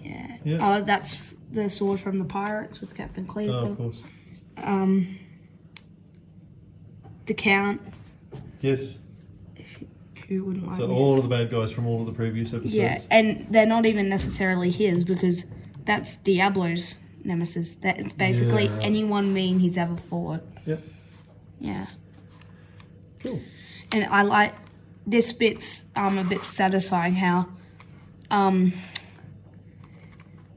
Yeah. 0.02 0.38
Yeah. 0.44 0.58
Oh, 0.78 0.82
that's 0.84 1.18
the 1.52 1.70
sword 1.70 2.00
from 2.00 2.20
the 2.20 2.26
pirates 2.26 2.80
with 2.82 2.96
Captain 2.96 3.26
Oh, 3.28 3.32
Cleaver. 3.32 3.54
of 3.72 3.78
course. 3.78 4.02
Um, 4.58 5.18
the 7.26 7.34
Count. 7.34 7.82
Yes. 8.62 8.96
Who 10.28 10.44
wouldn't 10.46 10.68
like 10.68 10.78
So 10.78 10.92
all 10.92 11.18
of 11.18 11.24
the 11.24 11.30
bad 11.30 11.50
guys 11.50 11.72
from 11.72 11.88
all 11.88 12.00
of 12.02 12.06
the 12.06 12.12
previous 12.14 12.50
episodes. 12.54 12.76
Yeah, 12.76 13.00
and 13.10 13.48
they're 13.50 13.66
not 13.66 13.86
even 13.88 14.10
necessarily 14.10 14.70
his 14.70 15.04
because 15.04 15.44
that's 15.86 16.18
Diablo's 16.18 17.00
nemesis. 17.24 17.76
That 17.82 18.00
it's 18.00 18.14
basically 18.14 18.66
Yeah, 18.66 18.80
anyone 18.82 19.34
mean 19.34 19.58
he's 19.60 19.76
ever 19.78 19.98
fought. 19.98 20.44
Yep. 20.68 20.80
Yeah. 21.60 21.88
Cool. 23.20 23.40
and 23.92 24.06
I 24.06 24.22
like 24.22 24.54
this 25.08 25.34
bit's 25.34 25.84
um 25.96 26.18
a 26.20 26.24
bit 26.24 26.42
satisfying 26.42 27.16
how 27.16 27.48
um 28.30 28.72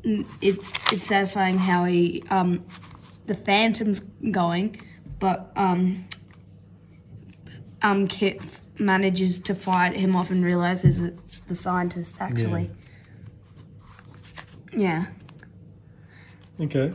it's 0.05 0.73
it's 0.93 1.07
satisfying 1.07 1.59
how 1.59 1.85
he 1.85 2.25
um 2.31 2.65
the 3.27 3.35
phantom's 3.35 4.01
going 4.31 4.81
but 5.19 5.53
um 5.57 6.05
um, 7.83 8.07
Kit 8.07 8.41
manages 8.79 9.41
to 9.41 9.55
fight 9.55 9.95
him 9.95 10.17
off 10.17 10.31
and 10.31 10.45
realizes 10.45 11.01
it's 11.01 11.41
the 11.41 11.55
scientist 11.55 12.17
actually. 12.21 12.71
Yeah. 14.73 15.07
Okay. 16.61 16.93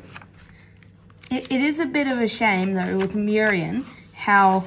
It, 1.30 1.52
it 1.52 1.62
is 1.62 1.80
a 1.80 1.86
bit 1.86 2.08
of 2.08 2.20
a 2.20 2.28
shame 2.28 2.74
though 2.74 2.98
with 2.98 3.16
Murian 3.16 3.86
how 4.14 4.66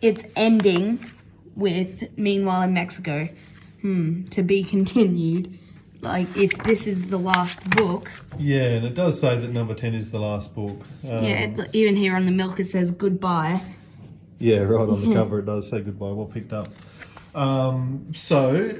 it's 0.00 0.24
ending 0.34 1.10
with 1.54 2.16
Meanwhile 2.16 2.62
in 2.62 2.72
Mexico. 2.72 3.28
Hmm, 3.82 4.24
to 4.26 4.42
be 4.42 4.64
continued. 4.64 5.58
Like 6.02 6.36
if 6.36 6.52
this 6.64 6.86
is 6.86 7.06
the 7.08 7.18
last 7.18 7.62
book, 7.70 8.10
Yeah, 8.38 8.74
and 8.74 8.84
it 8.86 8.94
does 8.94 9.20
say 9.20 9.38
that 9.38 9.52
number 9.52 9.74
10 9.74 9.94
is 9.94 10.10
the 10.10 10.18
last 10.18 10.54
book. 10.54 10.80
Um, 11.04 11.24
yeah, 11.24 11.64
even 11.72 11.96
here 11.96 12.14
on 12.14 12.26
the 12.26 12.32
milk 12.32 12.60
it 12.60 12.66
says 12.66 12.90
goodbye. 12.90 13.60
Yeah, 14.38 14.60
right 14.60 14.88
on 14.88 15.00
the 15.08 15.14
cover 15.14 15.38
it 15.40 15.46
does 15.46 15.68
say 15.68 15.80
goodbye. 15.80 16.10
Well 16.12 16.26
picked 16.26 16.52
up. 16.52 16.68
Um, 17.34 18.12
so, 18.14 18.72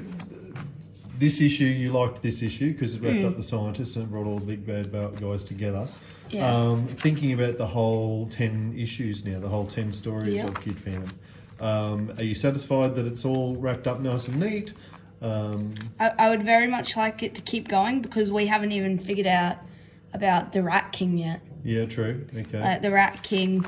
this 1.17 1.41
issue, 1.41 1.65
you 1.65 1.91
liked 1.91 2.21
this 2.21 2.41
issue 2.41 2.73
because 2.73 2.95
it 2.95 3.01
wrapped 3.01 3.23
up 3.25 3.35
the 3.37 3.43
scientists 3.43 3.95
and 3.95 4.09
brought 4.09 4.25
all 4.27 4.39
the 4.39 4.55
big 4.55 4.65
bad 4.65 5.19
guys 5.19 5.43
together. 5.43 5.87
Yeah. 6.29 6.53
Um, 6.53 6.87
thinking 6.87 7.33
about 7.33 7.57
the 7.57 7.67
whole 7.67 8.27
10 8.29 8.75
issues 8.77 9.25
now, 9.25 9.39
the 9.39 9.47
whole 9.47 9.65
10 9.65 9.91
stories 9.91 10.35
Yeah. 10.35 10.45
of 10.47 10.55
Kid 10.61 10.77
Phantom, 10.77 11.11
um, 11.59 12.13
are 12.17 12.23
you 12.23 12.35
satisfied 12.35 12.95
that 12.95 13.05
it's 13.07 13.25
all 13.25 13.55
wrapped 13.55 13.87
up 13.87 14.01
nice 14.01 14.27
and 14.27 14.39
neat? 14.39 14.73
Um, 15.21 15.75
I, 15.99 16.09
I 16.19 16.29
would 16.29 16.43
very 16.43 16.67
much 16.67 16.95
like 16.95 17.23
it 17.23 17.33
to 17.35 17.41
keep 17.41 17.67
going 17.67 18.01
because 18.01 18.31
we 18.31 18.47
haven't 18.47 18.71
even 18.71 18.99
figured 18.99 19.27
out 19.27 19.57
about 20.13 20.53
the 20.53 20.61
Rat 20.63 20.91
King 20.91 21.17
yet. 21.17 21.41
yeah, 21.63 21.85
true. 21.85 22.25
Okay. 22.35 22.61
Uh, 22.61 22.79
the 22.79 22.91
Rat 22.91 23.23
King, 23.23 23.65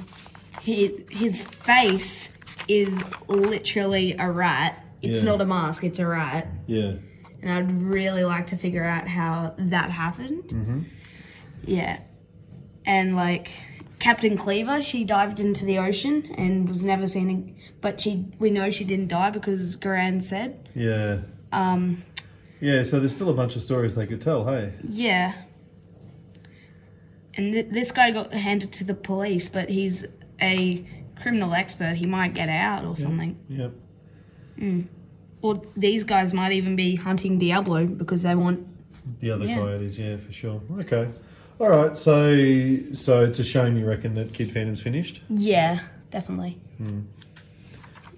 his, 0.62 0.92
his 1.10 1.42
face 1.42 2.30
is 2.68 2.98
literally 3.28 4.16
a 4.20 4.30
rat. 4.32 4.86
It's 5.02 5.24
Yeah. 5.24 5.32
not 5.32 5.42
a 5.42 5.46
mask, 5.46 5.84
it's 5.84 6.00
a 6.00 6.06
rat. 6.08 6.48
yeah. 6.68 6.94
And 7.42 7.52
I'd 7.52 7.82
really 7.82 8.24
like 8.26 8.48
to 8.48 8.58
figure 8.58 8.84
out 8.84 9.08
how 9.08 9.56
that 9.58 9.92
happened. 9.92 10.44
Mhm. 10.50 10.84
Yeah. 11.64 12.00
And 12.86 13.16
like 13.16 13.50
Captain 14.00 14.36
Cleaver, 14.38 14.82
she 14.82 15.06
dived 15.06 15.40
into 15.40 15.64
the 15.64 15.78
ocean 15.78 16.34
and 16.38 16.68
was 16.68 16.84
never 16.84 17.08
seen, 17.08 17.56
but 17.80 18.02
she 18.02 18.26
we 18.40 18.50
know 18.50 18.70
she 18.72 18.84
didn't 18.84 19.08
die 19.08 19.30
because 19.30 19.78
Garan 19.78 20.22
said. 20.22 20.68
Yeah. 20.76 21.20
Um, 21.52 22.04
Yeah, 22.60 22.84
so 22.84 23.00
there's 23.00 23.16
still 23.16 23.30
a 23.30 23.34
bunch 23.34 23.56
of 23.56 23.62
stories 23.62 23.96
they 23.96 24.06
could 24.08 24.22
tell, 24.22 24.46
hey? 24.46 24.72
yeah. 24.88 25.34
And 27.36 27.54
th- 27.54 27.68
this 27.72 27.92
guy 27.92 28.12
got 28.12 28.34
handed 28.34 28.72
to 28.74 28.84
the 28.84 28.94
police, 28.94 29.48
but 29.48 29.70
he's 29.70 30.06
a 30.42 30.86
criminal 31.22 31.54
expert. 31.54 31.96
He 31.96 32.06
might 32.06 32.34
get 32.34 32.50
out 32.50 32.86
or 32.86 32.98
something. 32.98 33.38
Yep. 33.50 33.72
Or 35.42 35.62
these 35.78 36.04
guys 36.04 36.34
might 36.34 36.52
even 36.52 36.76
be 36.76 36.96
hunting 36.96 37.38
Diablo 37.40 37.86
because 37.88 38.24
they 38.24 38.36
want. 38.36 38.68
The 39.22 39.32
other 39.32 39.46
Yeah. 39.46 39.56
coyotes, 39.56 39.98
yeah, 39.98 40.18
for 40.18 40.34
sure. 40.34 40.62
Okay. 40.80 41.08
All 41.60 41.70
right, 41.70 41.96
so 41.96 42.36
so 42.94 43.24
it's 43.24 43.40
a 43.40 43.44
shame 43.44 43.78
you 43.78 43.86
reckon 43.86 44.16
that 44.16 44.34
Kid 44.34 44.52
Phantom's 44.52 44.82
finished. 44.82 45.22
Yeah, 45.30 45.80
definitely. 46.12 46.58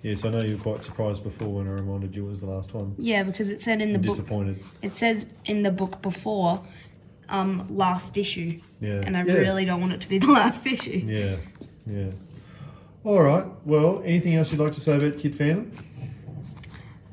Yes, 0.03 0.25
I 0.25 0.29
know 0.29 0.41
you 0.41 0.57
were 0.57 0.63
quite 0.63 0.83
surprised 0.83 1.23
before 1.23 1.47
when 1.49 1.67
I 1.67 1.71
reminded 1.71 2.15
you 2.15 2.25
it 2.25 2.29
was 2.29 2.41
the 2.41 2.47
last 2.47 2.73
one. 2.73 2.95
Yeah, 2.97 3.21
because 3.23 3.51
it 3.51 3.61
said 3.61 3.81
in 3.81 3.89
the 3.89 3.95
And 3.95 4.05
book. 4.05 4.15
disappointed. 4.15 4.63
It 4.81 4.97
says 4.97 5.25
in 5.45 5.61
the 5.61 5.71
book 5.71 6.01
before, 6.01 6.61
um, 7.29 7.67
last 7.69 8.17
issue. 8.17 8.59
Yeah. 8.79 9.01
And 9.05 9.15
I 9.15 9.23
yeah. 9.23 9.33
really 9.33 9.63
don't 9.63 9.79
want 9.79 9.93
it 9.93 10.01
to 10.01 10.09
be 10.09 10.17
the 10.19 10.31
last 10.31 10.65
issue. 10.65 11.03
Yeah, 11.05 11.37
yeah. 11.85 12.11
All 13.03 13.21
right. 13.21 13.45
Well, 13.65 14.01
anything 14.05 14.35
else 14.35 14.51
you'd 14.51 14.59
like 14.59 14.73
to 14.73 14.81
say 14.81 14.95
about 14.95 15.17
Kid 15.19 15.35
Phantom? 15.35 15.71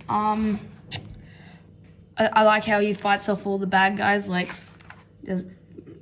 Um, 0.08 0.58
I, 2.16 2.26
I 2.26 2.42
like 2.42 2.64
how 2.64 2.80
he 2.80 2.94
fights 2.94 3.28
off 3.28 3.46
all 3.46 3.58
the 3.58 3.66
bad 3.66 3.96
guys, 3.98 4.28
like, 4.28 4.50
just 5.26 5.44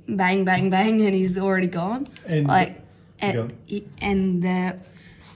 bang, 0.07 0.45
bang, 0.45 0.69
bang, 0.69 1.01
and 1.01 1.13
he's 1.13 1.37
already 1.37 1.67
gone. 1.67 2.07
And 2.25 2.47
like, 2.47 2.81
and, 3.19 3.53
and 3.99 4.41
the, 4.43 4.77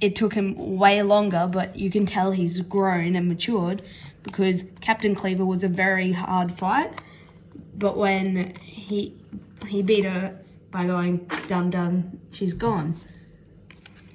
it 0.02 0.16
took 0.16 0.34
him 0.34 0.78
way 0.78 1.04
longer, 1.04 1.48
but 1.50 1.78
you 1.78 1.92
can 1.92 2.06
tell 2.06 2.32
he's 2.32 2.60
grown 2.62 3.16
and 3.16 3.28
matured 3.28 3.84
because 4.24 4.66
Captain 4.82 5.16
Cleaver 5.16 5.46
was 5.46 5.64
a 5.64 5.68
very 5.68 6.12
hard 6.12 6.58
fight. 6.58 7.02
But 7.76 7.98
when 7.98 8.56
he 8.56 9.16
he 9.68 9.82
beat 9.84 10.04
her 10.04 10.38
by 10.72 10.88
going 10.88 11.30
dum 11.48 11.70
dum, 11.70 12.20
she's 12.32 12.54
gone. 12.54 12.96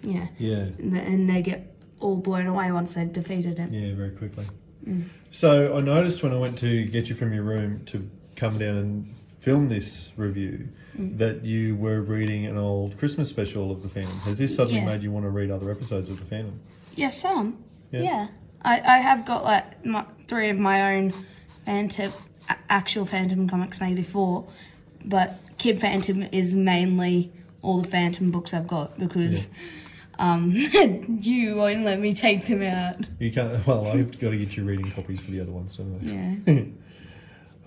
Yeah, 0.03 0.27
yeah, 0.39 0.67
and, 0.79 0.93
the, 0.93 1.01
and 1.01 1.31
they 1.31 1.43
get 1.43 1.75
all 2.01 2.17
blown 2.17 2.47
away 2.47 2.71
once 2.71 2.95
they've 2.95 3.13
defeated 3.13 3.59
him. 3.59 3.73
yeah, 3.73 3.95
very 3.95 4.11
quickly. 4.11 4.47
Mm. 4.87 5.05
So 5.31 5.77
I 5.77 5.81
noticed 5.81 6.23
when 6.23 6.33
I 6.33 6.39
went 6.39 6.59
to 6.59 6.85
get 6.85 7.09
you 7.09 7.15
from 7.15 7.33
your 7.33 7.43
room 7.43 7.85
to 7.87 8.09
come 8.37 8.59
down 8.59 8.77
and 8.77 9.15
film 9.39 9.69
this 9.69 10.13
review 10.17 10.69
that 10.99 11.45
you 11.45 11.77
were 11.77 12.01
reading 12.01 12.47
an 12.47 12.57
old 12.57 12.99
Christmas 12.99 13.29
special 13.29 13.71
of 13.71 13.83
the 13.83 13.89
Phantom. 13.89 14.19
Has 14.21 14.39
this 14.39 14.55
suddenly 14.55 14.81
Yeah. 14.81 14.87
made 14.87 15.03
you 15.03 15.11
want 15.11 15.25
to 15.25 15.31
read 15.31 15.51
other 15.51 15.71
episodes 15.71 16.09
of 16.09 16.19
the 16.19 16.27
Phantom? 16.27 16.59
Yeah, 16.95 17.11
some. 17.11 17.59
Yeah. 17.91 18.01
Yeah. 18.03 18.29
I, 18.63 18.81
I 18.81 18.99
have 18.99 19.27
got 19.27 19.45
like 19.45 19.85
my, 19.85 20.05
three 20.29 20.51
of 20.51 20.59
my 20.59 20.97
own 20.97 21.13
Phantom, 21.65 22.13
actual 22.69 23.05
Phantom 23.07 23.49
comics, 23.49 23.81
maybe 23.81 24.03
four, 24.03 24.47
but 25.05 25.39
Kid 25.59 25.81
Phantom 25.81 26.23
is 26.33 26.55
mainly 26.55 27.33
all 27.63 27.83
the 27.83 27.89
Phantom 27.89 28.31
books 28.31 28.55
I've 28.55 28.69
got 28.69 28.99
because 28.99 29.49
um, 30.19 30.51
you 31.21 31.57
won't 31.57 31.85
let 31.85 32.01
me 32.01 32.15
take 32.15 32.47
them 32.47 32.63
out. 32.63 33.07
You 33.19 33.33
can't. 33.33 33.67
Well, 33.67 33.87
I've 33.87 34.19
got 34.19 34.31
to 34.31 34.37
get 34.37 34.57
you 34.57 34.65
reading 34.65 34.91
copies 34.93 35.21
for 35.21 35.31
the 35.31 35.41
other 35.41 35.53
ones, 35.53 35.77
don't 35.77 35.95
I? 35.95 36.53
Yeah. 36.53 36.63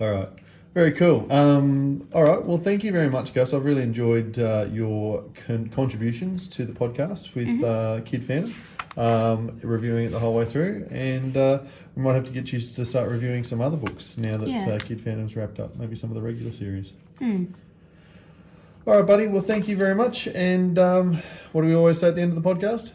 All 0.00 0.12
right. 0.12 0.28
Very 0.74 0.92
cool. 0.92 1.26
Um, 1.32 2.06
all 2.14 2.22
right. 2.22 2.44
Well, 2.44 2.58
thank 2.58 2.84
you 2.84 2.92
very 2.92 3.10
much, 3.10 3.34
Gus. 3.34 3.52
I've 3.52 3.64
really 3.64 3.82
enjoyed 3.82 4.38
uh, 4.38 4.66
your 4.70 5.24
con- 5.46 5.68
contributions 5.68 6.46
to 6.50 6.64
the 6.64 6.72
podcast 6.72 7.34
with 7.34 7.64
uh, 7.64 8.00
Kid 8.04 8.22
Phantom, 8.24 8.54
um, 8.96 9.58
reviewing 9.62 10.04
it 10.06 10.10
the 10.10 10.18
whole 10.20 10.32
way 10.34 10.44
through. 10.44 10.86
And 10.92 11.36
uh, 11.36 11.62
we 11.96 12.02
might 12.04 12.14
have 12.14 12.24
to 12.26 12.30
get 12.30 12.52
you 12.52 12.60
to 12.60 12.84
start 12.84 13.10
reviewing 13.10 13.42
some 13.42 13.60
other 13.60 13.76
books 13.76 14.16
now 14.16 14.36
that 14.36 14.48
Yeah. 14.48 14.68
uh, 14.68 14.78
Kid 14.78 15.00
Phantom's 15.00 15.34
wrapped 15.34 15.58
up, 15.58 15.74
maybe 15.74 15.96
some 15.96 16.08
of 16.10 16.14
the 16.14 16.22
regular 16.22 16.52
series. 16.52 16.92
All 17.20 18.96
right, 18.96 19.02
buddy. 19.06 19.26
Well, 19.26 19.42
thank 19.42 19.66
you 19.66 19.76
very 19.76 19.96
much. 19.96 20.28
And 20.28 20.78
um, 20.78 21.20
what 21.50 21.62
do 21.62 21.66
we 21.68 21.74
always 21.74 21.98
say 21.98 22.08
at 22.08 22.14
the 22.14 22.22
end 22.22 22.32
of 22.36 22.40
the 22.40 22.48
podcast? 22.48 22.92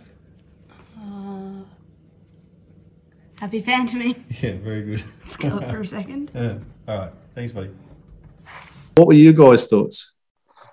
Uh, 0.97 1.65
happy 3.37 3.59
Phantoming. 3.59 4.23
Yeah, 4.41 4.53
very 4.63 4.81
good. 4.81 5.03
Go 5.39 5.59
for 5.59 5.81
a 5.81 5.85
second. 5.97 6.31
yeah. 6.33 6.57
All 6.87 6.97
right. 6.99 7.11
Thanks, 7.35 7.51
buddy. 7.51 7.69
What 8.95 9.07
were 9.07 9.13
you 9.13 9.33
guys' 9.33 9.67
thoughts? 9.67 10.15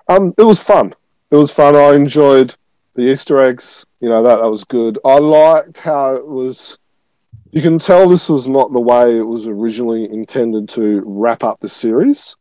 Um, 0.09 0.33
it 0.39 0.43
was 0.45 0.61
fun. 0.63 0.95
It 1.31 1.37
was 1.37 1.51
fun. 1.51 1.75
I 1.75 1.95
enjoyed 1.95 2.55
the 2.95 3.03
Easter 3.03 3.43
eggs. 3.43 3.85
You 4.01 4.09
know 4.09 4.23
that 4.23 4.37
that 4.37 4.51
was 4.51 4.65
good. 4.65 4.99
I 5.05 5.19
liked 5.19 5.79
how 5.79 6.15
it 6.15 6.27
was. 6.27 6.79
You 7.51 7.63
can 7.63 7.79
tell 7.79 8.09
this 8.09 8.29
was 8.29 8.49
not 8.49 8.73
the 8.73 8.81
way 8.81 9.17
it 9.19 9.27
was 9.27 9.47
originally 9.47 10.05
intended 10.05 10.69
to 10.71 11.03
wrap 11.05 11.45
up 11.45 11.61
the 11.61 11.69
series, 11.69 12.37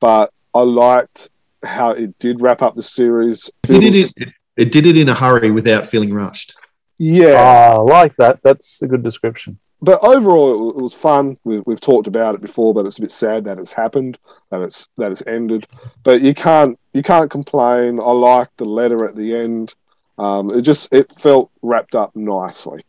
but 0.00 0.32
I 0.54 0.60
liked 0.60 1.28
how 1.64 1.90
it 1.90 2.18
did 2.18 2.40
wrap 2.40 2.62
up 2.62 2.74
the 2.74 2.82
series. 2.82 3.50
It 3.68 3.80
did 3.80 3.94
it, 3.94 4.34
it 4.56 4.72
did 4.72 4.86
it 4.86 4.96
in 4.96 5.08
a 5.08 5.14
hurry 5.14 5.50
without 5.50 5.86
feeling 5.86 6.14
rushed. 6.14 6.54
Yeah, 6.98 7.36
Ah, 7.38 7.72
I 7.72 7.76
like 7.78 8.14
that. 8.16 8.40
That's 8.42 8.80
a 8.82 8.86
good 8.86 9.02
description. 9.02 9.58
But 9.82 10.02
overall, 10.02 10.70
it, 10.70 10.76
it 10.78 10.82
was 10.82 10.94
fun. 10.94 11.38
We, 11.44 11.60
we've 11.60 11.80
talked 11.80 12.06
about 12.06 12.34
it 12.34 12.40
before, 12.40 12.74
but 12.74 12.86
it's 12.86 12.98
a 12.98 13.02
bit 13.02 13.10
sad 13.10 13.44
that 13.44 13.58
it's 13.58 13.72
happened, 13.72 14.18
that 14.50 14.60
it's 14.60 14.88
that 14.96 15.12
it's 15.12 15.22
ended. 15.26 15.66
But 16.02 16.20
you 16.20 16.34
can't 16.34 16.78
you 16.92 17.02
can't 17.02 17.30
complain. 17.30 18.00
I 18.00 18.12
liked 18.12 18.56
the 18.58 18.64
letter 18.64 19.08
at 19.08 19.16
the 19.16 19.34
end. 19.34 19.74
Um, 20.18 20.50
it 20.50 20.62
just 20.62 20.92
it 20.92 21.12
felt 21.12 21.50
wrapped 21.62 21.94
up 21.94 22.14
nicely. 22.14 22.84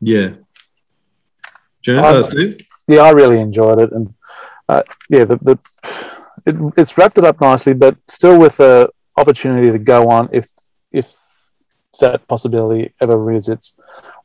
Yeah. 0.00 0.32
Jan, 1.82 2.04
I- 2.04 2.08
uh, 2.08 2.22
Steve? 2.22 2.60
Yeah, 2.88 3.02
I 3.02 3.10
really 3.10 3.38
enjoyed 3.38 3.80
it, 3.80 3.92
and 3.92 4.12
uh, 4.68 4.82
yeah, 5.08 5.24
the, 5.24 5.36
the 5.36 5.58
it, 6.44 6.56
it's 6.76 6.98
wrapped 6.98 7.16
it 7.16 7.24
up 7.24 7.40
nicely, 7.40 7.74
but 7.74 7.96
still 8.08 8.38
with 8.38 8.58
a 8.60 8.88
opportunity 9.16 9.70
to 9.70 9.78
go 9.78 10.08
on 10.08 10.28
if 10.32 10.50
if 10.90 11.14
that 12.00 12.26
possibility 12.26 12.92
ever 13.00 13.16
rears 13.16 13.48
its 13.48 13.74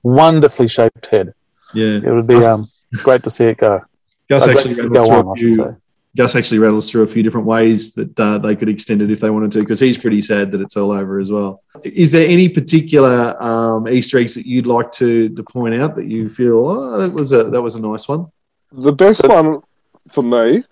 wonderfully 0.03 0.67
shaped 0.67 1.05
head. 1.07 1.33
Yeah. 1.73 1.97
It 1.97 2.13
would 2.13 2.27
be 2.27 2.35
um, 2.35 2.67
great 3.03 3.23
to 3.23 3.29
see 3.29 3.45
it 3.45 3.57
go. 3.57 3.81
Gus 4.29 4.45
great 4.45 4.57
actually 4.57 4.73
to 4.75 4.79
see 4.79 4.85
it 4.85 4.89
rattles 4.89 5.07
go 5.07 5.07
through 5.07 5.19
on, 5.19 5.27
a 5.27 5.31
I 5.31 5.35
should 5.35 5.55
few. 5.55 5.81
Gus 6.17 6.35
actually 6.35 6.57
rattles 6.57 6.89
through 6.89 7.03
a 7.03 7.07
few 7.07 7.21
different 7.21 7.45
ways 7.45 7.93
that 7.93 8.19
uh, 8.19 8.39
they 8.39 8.55
could 8.55 8.69
extend 8.69 9.03
it 9.03 9.11
if 9.11 9.19
they 9.19 9.29
wanted 9.29 9.51
to, 9.51 9.59
because 9.59 9.79
he's 9.79 9.99
pretty 9.99 10.19
sad 10.19 10.51
that 10.51 10.61
it's 10.61 10.75
all 10.75 10.91
over 10.91 11.19
as 11.19 11.31
well. 11.31 11.61
Is 11.83 12.11
there 12.11 12.27
any 12.27 12.49
particular 12.49 13.35
um, 13.39 13.87
Easter 13.87 14.17
eggs 14.17 14.33
that 14.33 14.47
you'd 14.47 14.65
like 14.65 14.91
to, 14.93 15.29
to 15.29 15.43
point 15.43 15.75
out 15.75 15.95
that 15.95 16.07
you 16.07 16.27
feel 16.27 16.67
oh, 16.67 16.97
that 16.97 17.13
was 17.13 17.33
a 17.33 17.43
that 17.43 17.61
was 17.61 17.75
a 17.75 17.81
nice 17.81 18.07
one? 18.07 18.31
The 18.71 18.93
best 18.93 19.27
one 19.27 19.61
for 20.07 20.23
me 20.23 20.63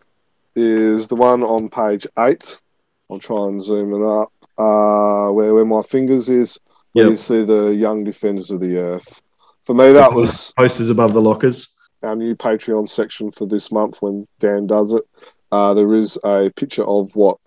is 0.55 1.07
the 1.07 1.15
one 1.15 1.43
on 1.43 1.69
page 1.69 2.07
eight. 2.17 2.59
I'll 3.11 3.19
try 3.19 3.45
and 3.45 3.63
zoom 3.63 3.93
it 3.93 4.03
up. 4.03 4.31
Uh, 4.57 5.29
where 5.31 5.53
where 5.53 5.65
my 5.65 5.83
fingers 5.83 6.27
is 6.27 6.59
where 6.95 7.11
you 7.11 7.17
see 7.17 7.43
the 7.43 7.75
young 7.75 8.03
defenders 8.03 8.51
of 8.51 8.59
the 8.59 8.77
earth. 8.77 9.21
For 9.65 9.75
me, 9.75 9.91
that 9.91 10.13
was 10.19 10.53
posters 10.57 10.89
above 10.89 11.13
the 11.13 11.21
lockers. 11.21 11.75
Our 12.01 12.15
new 12.15 12.35
Patreon 12.35 12.87
section 12.87 13.31
for 13.31 13.45
this 13.45 13.71
month 13.71 14.01
when 14.01 14.27
Dan 14.39 14.67
does 14.67 14.93
it. 14.93 15.03
Uh, 15.51 15.73
there 15.73 15.93
is 15.93 16.17
a 16.23 16.51
picture 16.55 16.83
of 16.83 17.15
what 17.15 17.37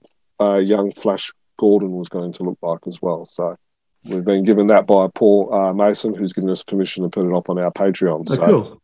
uh, 0.40 0.56
young 0.56 0.92
Flash 0.92 1.32
Gordon 1.56 1.92
was 1.92 2.08
going 2.08 2.32
to 2.34 2.42
look 2.42 2.58
like 2.62 2.86
as 2.86 3.00
well. 3.00 3.26
So 3.26 3.56
we've 4.04 4.24
been 4.24 4.44
given 4.44 4.66
that 4.68 4.86
by 4.86 5.08
Paul 5.14 5.52
uh, 5.52 5.72
Mason, 5.72 6.14
who's 6.14 6.32
given 6.32 6.50
us 6.50 6.62
permission 6.62 7.04
to 7.04 7.08
put 7.08 7.26
it 7.26 7.34
up 7.34 7.50
on 7.50 7.58
our 7.58 7.70
Patreon. 7.70 8.26
Oh, 8.28 8.34
so. 8.34 8.46
cool. 8.46 8.82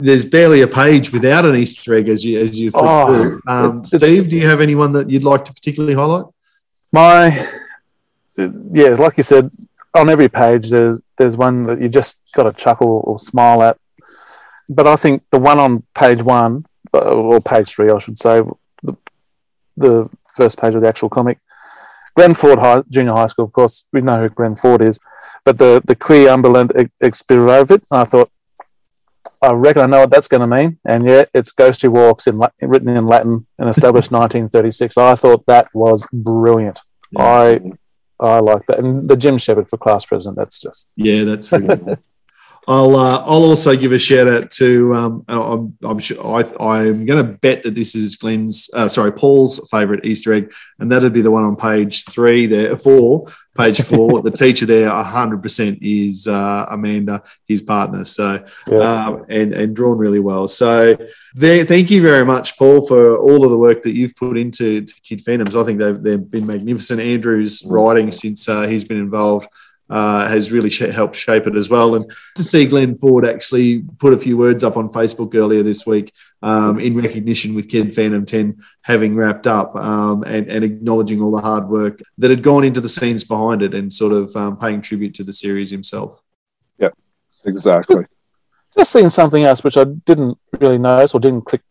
There's 0.00 0.24
barely 0.24 0.62
a 0.62 0.68
page 0.68 1.12
without 1.12 1.44
an 1.44 1.56
Easter 1.56 1.94
egg 1.94 2.08
as 2.08 2.24
you 2.24 2.38
as 2.38 2.58
you 2.58 2.70
flip 2.70 2.84
Oh, 2.86 3.06
through. 3.14 3.42
Um, 3.48 3.84
Steve, 3.84 4.30
do 4.30 4.36
you 4.36 4.46
have 4.46 4.60
anyone 4.60 4.92
that 4.92 5.10
you'd 5.10 5.24
like 5.24 5.44
to 5.46 5.52
particularly 5.52 5.94
highlight? 5.94 6.26
My, 6.92 7.46
yeah, 8.36 8.90
like 8.90 9.16
you 9.16 9.24
said, 9.24 9.50
on 9.94 10.08
every 10.08 10.28
page 10.28 10.70
there's 10.70 11.00
there's 11.16 11.36
one 11.36 11.64
that 11.64 11.80
you 11.80 11.88
just 11.88 12.18
got 12.34 12.44
to 12.44 12.52
chuckle 12.52 13.02
or 13.04 13.18
smile 13.18 13.62
at. 13.62 13.78
But 14.68 14.86
I 14.86 14.96
think 14.96 15.22
the 15.30 15.38
one 15.38 15.58
on 15.58 15.84
page 15.94 16.22
one 16.22 16.66
uh, 16.92 16.98
or 16.98 17.40
page 17.40 17.70
three, 17.70 17.90
I 17.90 17.98
should 17.98 18.18
say, 18.18 18.42
the, 18.82 18.96
the 19.76 20.10
first 20.34 20.60
page 20.60 20.74
of 20.74 20.82
the 20.82 20.88
actual 20.88 21.08
comic, 21.08 21.38
Glenn 22.14 22.34
Ford 22.34 22.58
High, 22.58 22.82
Junior 22.88 23.12
High 23.12 23.26
School. 23.26 23.46
Of 23.46 23.52
course, 23.52 23.84
we 23.92 24.00
know 24.00 24.20
who 24.20 24.28
Glenn 24.28 24.56
Ford 24.56 24.82
is, 24.82 24.98
but 25.44 25.58
the 25.58 25.82
the 25.84 25.96
queer 25.96 26.28
ambulant 26.28 26.72
Expirovit. 27.02 27.84
I 27.90 28.04
thought. 28.04 28.30
I 29.40 29.52
reckon 29.52 29.82
I 29.82 29.86
know 29.86 30.00
what 30.00 30.10
that's 30.10 30.26
going 30.26 30.40
to 30.40 30.56
mean, 30.56 30.78
and 30.84 31.04
yeah, 31.06 31.24
it's 31.32 31.52
Ghost 31.52 31.82
Who 31.82 31.90
Walks 31.90 32.26
in 32.26 32.40
written 32.60 32.88
in 32.88 33.06
Latin 33.06 33.46
and 33.58 33.68
established 33.68 34.10
1936. 34.12 34.96
I 34.96 35.14
thought 35.14 35.46
that 35.46 35.68
was 35.74 36.06
brilliant. 36.12 36.80
I 37.16 37.60
I 38.20 38.40
like 38.40 38.66
that, 38.66 38.78
and 38.78 39.08
the 39.08 39.16
Jim 39.16 39.38
Shepherd 39.38 39.68
for 39.68 39.76
class 39.76 40.04
president. 40.04 40.36
That's 40.36 40.60
just 40.60 40.88
Yeah, 40.96 41.24
that's 41.24 41.50
really 41.52 41.76
cool. 41.84 41.96
I'll 42.68 42.96
uh, 42.96 43.20
I'll 43.20 43.44
also 43.44 43.74
give 43.74 43.92
a 43.92 43.98
shout 43.98 44.28
out 44.28 44.50
to 44.52 44.94
um, 44.94 45.24
I'm 45.26 45.78
I'm 45.82 45.98
sure 45.98 46.22
I 46.22 46.40
I'm 46.60 47.06
going 47.06 47.26
to 47.26 47.32
bet 47.32 47.62
that 47.62 47.74
this 47.74 47.94
is 47.94 48.16
Glenn's 48.16 48.68
uh, 48.74 48.88
sorry 48.88 49.10
Paul's 49.10 49.66
favorite 49.70 50.04
Easter 50.04 50.34
egg, 50.34 50.52
and 50.78 50.92
that'd 50.92 51.14
be 51.14 51.22
the 51.22 51.30
one 51.30 51.44
on 51.44 51.56
page 51.56 52.04
three 52.04 52.44
there 52.44 52.76
four 52.76 53.26
page 53.56 53.80
four. 53.80 54.20
the 54.20 54.30
teacher 54.30 54.66
there 54.66 54.90
hundred 54.90 55.42
percent 55.42 55.78
is 55.80 56.28
uh, 56.28 56.66
Amanda, 56.68 57.22
his 57.46 57.62
partner. 57.62 58.04
So 58.04 58.44
yeah. 58.70 59.06
um, 59.06 59.24
and 59.30 59.54
and 59.54 59.74
drawn 59.74 59.96
really 59.96 60.20
well. 60.20 60.46
So 60.46 60.94
there, 61.32 61.64
thank 61.64 61.90
you 61.90 62.02
very 62.02 62.26
much, 62.26 62.58
Paul, 62.58 62.86
for 62.86 63.16
all 63.16 63.44
of 63.44 63.50
the 63.50 63.56
work 63.56 63.82
that 63.84 63.94
you've 63.94 64.14
put 64.14 64.36
into 64.36 64.82
to 64.82 65.00
Kid 65.02 65.22
Phantoms. 65.22 65.56
I 65.56 65.64
think 65.64 65.78
they've 65.78 66.02
they've 66.02 66.30
been 66.30 66.46
magnificent. 66.46 67.00
Andrew's 67.00 67.64
writing 67.64 68.10
since 68.10 68.46
uh, 68.46 68.66
he's 68.66 68.84
been 68.84 68.98
involved. 68.98 69.48
Uh, 69.90 70.28
has 70.28 70.52
really 70.52 70.68
sh- 70.68 70.80
helped 70.80 71.16
shape 71.16 71.46
it 71.46 71.56
as 71.56 71.70
well. 71.70 71.94
And 71.94 72.12
to 72.34 72.44
see 72.44 72.66
Glenn 72.66 72.98
Ford 72.98 73.24
actually 73.24 73.80
put 73.98 74.12
a 74.12 74.18
few 74.18 74.36
words 74.36 74.62
up 74.62 74.76
on 74.76 74.90
Facebook 74.90 75.34
earlier 75.34 75.62
this 75.62 75.86
week 75.86 76.12
um, 76.42 76.78
in 76.78 76.94
recognition 76.94 77.54
with 77.54 77.70
Kid 77.70 77.94
Phantom 77.94 78.26
10 78.26 78.62
having 78.82 79.16
wrapped 79.16 79.46
up 79.46 79.74
um, 79.76 80.24
and, 80.24 80.46
and 80.48 80.62
acknowledging 80.62 81.22
all 81.22 81.30
the 81.30 81.40
hard 81.40 81.68
work 81.68 82.02
that 82.18 82.30
had 82.30 82.42
gone 82.42 82.64
into 82.64 82.82
the 82.82 82.88
scenes 82.88 83.24
behind 83.24 83.62
it 83.62 83.72
and 83.72 83.90
sort 83.90 84.12
of 84.12 84.36
um, 84.36 84.58
paying 84.58 84.82
tribute 84.82 85.14
to 85.14 85.24
the 85.24 85.32
series 85.32 85.70
himself. 85.70 86.22
Yeah, 86.78 86.90
exactly. 87.46 88.04
just 88.76 88.92
seeing 88.92 89.08
something 89.08 89.42
else 89.42 89.64
which 89.64 89.78
I 89.78 89.84
didn't 89.84 90.36
really 90.60 90.78
notice 90.78 91.14
or 91.14 91.20
didn't 91.20 91.46
click 91.46 91.62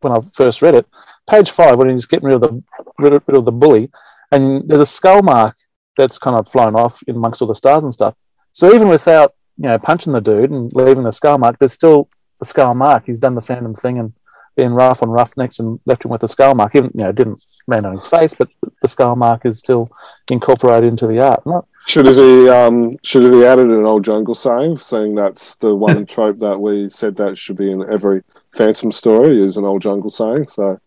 when 0.00 0.12
I 0.12 0.20
first 0.32 0.62
read 0.62 0.74
it. 0.74 0.86
Page 1.28 1.50
five, 1.50 1.76
when 1.76 1.90
he's 1.90 2.06
getting 2.06 2.26
rid 2.26 2.36
of 2.36 2.40
the 2.40 2.62
rid 2.98 3.36
of 3.36 3.44
the 3.44 3.52
bully, 3.52 3.90
and 4.30 4.68
there's 4.68 4.80
a 4.80 4.86
skull 4.86 5.22
mark 5.22 5.56
that's 5.96 6.18
kind 6.18 6.36
of 6.36 6.48
flown 6.48 6.74
off 6.76 7.02
in 7.06 7.16
amongst 7.16 7.42
all 7.42 7.48
the 7.48 7.54
stars 7.54 7.84
and 7.84 7.92
stuff. 7.92 8.14
So 8.52 8.74
even 8.74 8.88
without 8.88 9.34
you 9.56 9.68
know 9.68 9.78
punching 9.78 10.12
the 10.12 10.20
dude 10.20 10.50
and 10.50 10.72
leaving 10.74 11.04
the 11.04 11.12
skull 11.12 11.38
mark, 11.38 11.58
there's 11.58 11.72
still 11.72 12.08
the 12.38 12.46
skull 12.46 12.74
mark. 12.74 13.06
He's 13.06 13.18
done 13.18 13.34
the 13.34 13.40
Phantom 13.40 13.74
thing 13.74 13.98
and 13.98 14.12
being 14.56 14.72
rough 14.72 15.02
on 15.02 15.10
Roughnecks 15.10 15.58
and 15.58 15.78
left 15.84 16.04
him 16.04 16.10
with 16.10 16.22
the 16.22 16.28
skull 16.28 16.54
mark. 16.54 16.74
Even 16.74 16.90
you 16.94 17.04
know 17.04 17.12
didn't 17.12 17.44
land 17.66 17.86
on 17.86 17.94
his 17.94 18.06
face, 18.06 18.34
but 18.34 18.48
the 18.82 18.88
skull 18.88 19.16
mark 19.16 19.44
is 19.44 19.58
still 19.58 19.86
incorporated 20.30 20.88
into 20.88 21.06
the 21.06 21.20
art. 21.20 21.44
Not 21.46 21.66
Should 21.86 22.06
have 22.06 22.16
he 22.16 22.48
um 22.48 22.96
should 23.02 23.24
have 23.24 23.34
he 23.34 23.44
added 23.44 23.70
an 23.70 23.84
old 23.84 24.04
jungle 24.04 24.34
saying, 24.34 24.78
saying 24.78 25.14
that's 25.14 25.56
the 25.56 25.74
one 25.74 26.06
trope 26.14 26.38
that 26.40 26.58
we 26.58 26.88
said 26.88 27.16
that 27.16 27.36
should 27.36 27.56
be 27.56 27.70
in 27.70 27.88
every 27.90 28.22
Phantom 28.54 28.90
story 28.90 29.38
is 29.40 29.56
an 29.58 29.64
old 29.64 29.82
jungle 29.82 30.10
saying. 30.10 30.46
So 30.46 30.80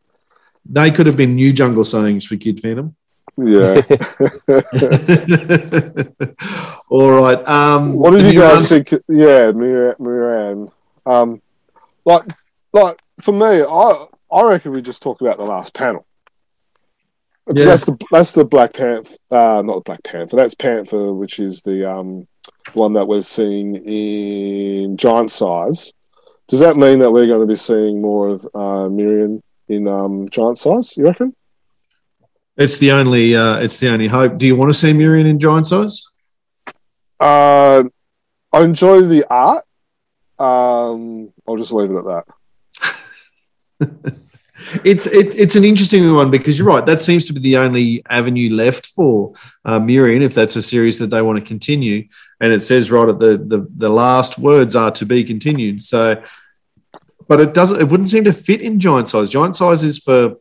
They 0.66 0.90
could 0.92 1.06
have 1.06 1.18
been 1.18 1.36
new 1.36 1.54
jungle 1.54 1.84
sayings 1.84 2.26
for 2.26 2.36
Kid 2.36 2.60
Phantom. 2.60 2.96
Yeah. 3.48 3.82
All 6.90 7.12
right. 7.12 7.48
Um, 7.48 7.94
what 7.94 8.12
did 8.12 8.34
you 8.34 8.40
guys 8.40 8.68
think? 8.68 8.92
Yeah, 9.08 9.52
Mir- 9.52 9.96
Miran. 10.00 10.72
Um, 11.06 11.42
like, 12.06 12.24
like 12.74 13.00
for 13.20 13.32
me, 13.32 13.64
I 13.64 14.06
I 14.32 14.44
reckon 14.44 14.72
we 14.72 14.82
just 14.82 15.02
talk 15.02 15.22
about 15.22 15.38
the 15.38 15.46
last 15.46 15.74
panel. 15.74 16.06
Yeah. 17.54 17.66
That's 17.66 17.86
the 17.86 17.98
that's 18.12 18.32
the 18.32 18.46
Black 18.46 18.74
Panther, 18.74 19.16
uh, 19.32 19.62
not 19.64 19.76
the 19.76 19.82
Black 19.86 20.04
Panther. 20.04 20.36
That's 20.36 20.54
Panther, 20.56 21.14
which 21.14 21.40
is 21.40 21.62
the 21.62 21.90
um 21.90 22.28
one 22.74 22.94
that 22.94 23.08
we're 23.08 23.22
seeing 23.22 23.76
in 23.76 24.98
giant 24.98 25.32
size. 25.32 25.94
Does 26.48 26.60
that 26.62 26.78
mean 26.78 27.00
that 27.00 27.12
we're 27.12 27.28
going 27.28 27.42
to 27.42 27.48
be 27.48 27.56
seeing 27.56 28.02
more 28.02 28.30
of 28.30 28.48
uh, 28.56 28.90
Miriam 28.90 29.44
in 29.68 29.88
um, 29.88 30.28
giant 30.30 30.58
size? 30.58 30.98
You 30.98 31.06
reckon? 31.06 31.36
It's 32.60 32.78
the 32.78 32.92
only. 32.92 33.36
Uh, 33.36 33.58
it's 33.60 33.80
the 33.80 33.90
only 33.90 34.08
hope. 34.08 34.38
Do 34.38 34.46
you 34.46 34.56
want 34.56 34.70
to 34.72 34.78
see 34.78 34.94
Miriam 34.94 35.26
in 35.26 35.40
giant 35.40 35.68
size? 35.68 36.04
Uh, 37.20 37.86
I 38.54 38.62
enjoy 38.62 39.02
the 39.02 39.26
art. 39.30 39.64
Um, 40.38 41.34
I'll 41.48 41.58
just 41.58 41.72
leave 41.72 41.92
it 41.92 41.98
at 41.98 42.26
that. 43.80 44.20
It's 44.84 45.08
it, 45.08 45.38
it's 45.40 45.56
an 45.56 45.64
interesting 45.64 46.14
one 46.14 46.30
because 46.30 46.60
you're 46.60 46.68
right. 46.68 46.86
That 46.86 47.02
seems 47.02 47.26
to 47.26 47.34
be 47.34 47.40
the 47.40 47.58
only 47.58 48.04
avenue 48.10 48.54
left 48.54 48.88
for 48.88 49.34
uh, 49.66 49.80
Miriam 49.80 50.22
if 50.22 50.36
that's 50.36 50.58
a 50.58 50.62
series 50.62 51.00
that 51.00 51.10
they 51.10 51.22
want 51.22 51.40
to 51.40 51.46
continue. 51.46 52.08
And 52.40 52.54
it 52.54 52.62
says 52.62 52.92
right 52.92 53.08
at 53.08 53.20
the, 53.20 53.38
the 53.38 53.68
the 53.76 53.90
last 53.90 54.38
words 54.38 54.76
are 54.76 54.92
to 54.92 55.06
be 55.06 55.24
continued. 55.24 55.82
So, 55.82 56.22
but 57.28 57.40
it 57.40 57.54
doesn't. 57.54 57.80
It 57.80 57.86
wouldn't 57.86 58.10
seem 58.10 58.26
to 58.26 58.34
fit 58.34 58.62
in 58.62 58.80
giant 58.80 59.10
size. 59.10 59.30
Giant 59.30 59.56
size 59.56 59.84
is 59.84 59.98
for 59.98 60.38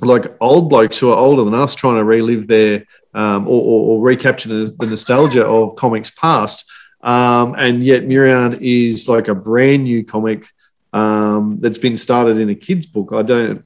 like 0.00 0.26
old 0.40 0.68
blokes 0.68 0.98
who 0.98 1.10
are 1.10 1.16
older 1.16 1.44
than 1.44 1.54
us 1.54 1.74
trying 1.74 1.96
to 1.96 2.04
relive 2.04 2.48
their 2.48 2.84
um, 3.14 3.46
or, 3.46 3.60
or, 3.60 3.90
or 3.90 4.00
recapture 4.00 4.48
the, 4.48 4.74
the 4.78 4.86
nostalgia 4.86 5.44
of 5.46 5.76
comics 5.76 6.10
past. 6.10 6.70
Um, 7.02 7.54
and 7.58 7.84
yet 7.84 8.04
Miriam 8.04 8.56
is 8.60 9.08
like 9.08 9.28
a 9.28 9.34
brand 9.34 9.84
new 9.84 10.04
comic 10.04 10.46
um, 10.92 11.58
that's 11.60 11.78
been 11.78 11.96
started 11.96 12.38
in 12.38 12.50
a 12.50 12.54
kid's 12.54 12.86
book. 12.86 13.10
I 13.12 13.22
don't. 13.22 13.64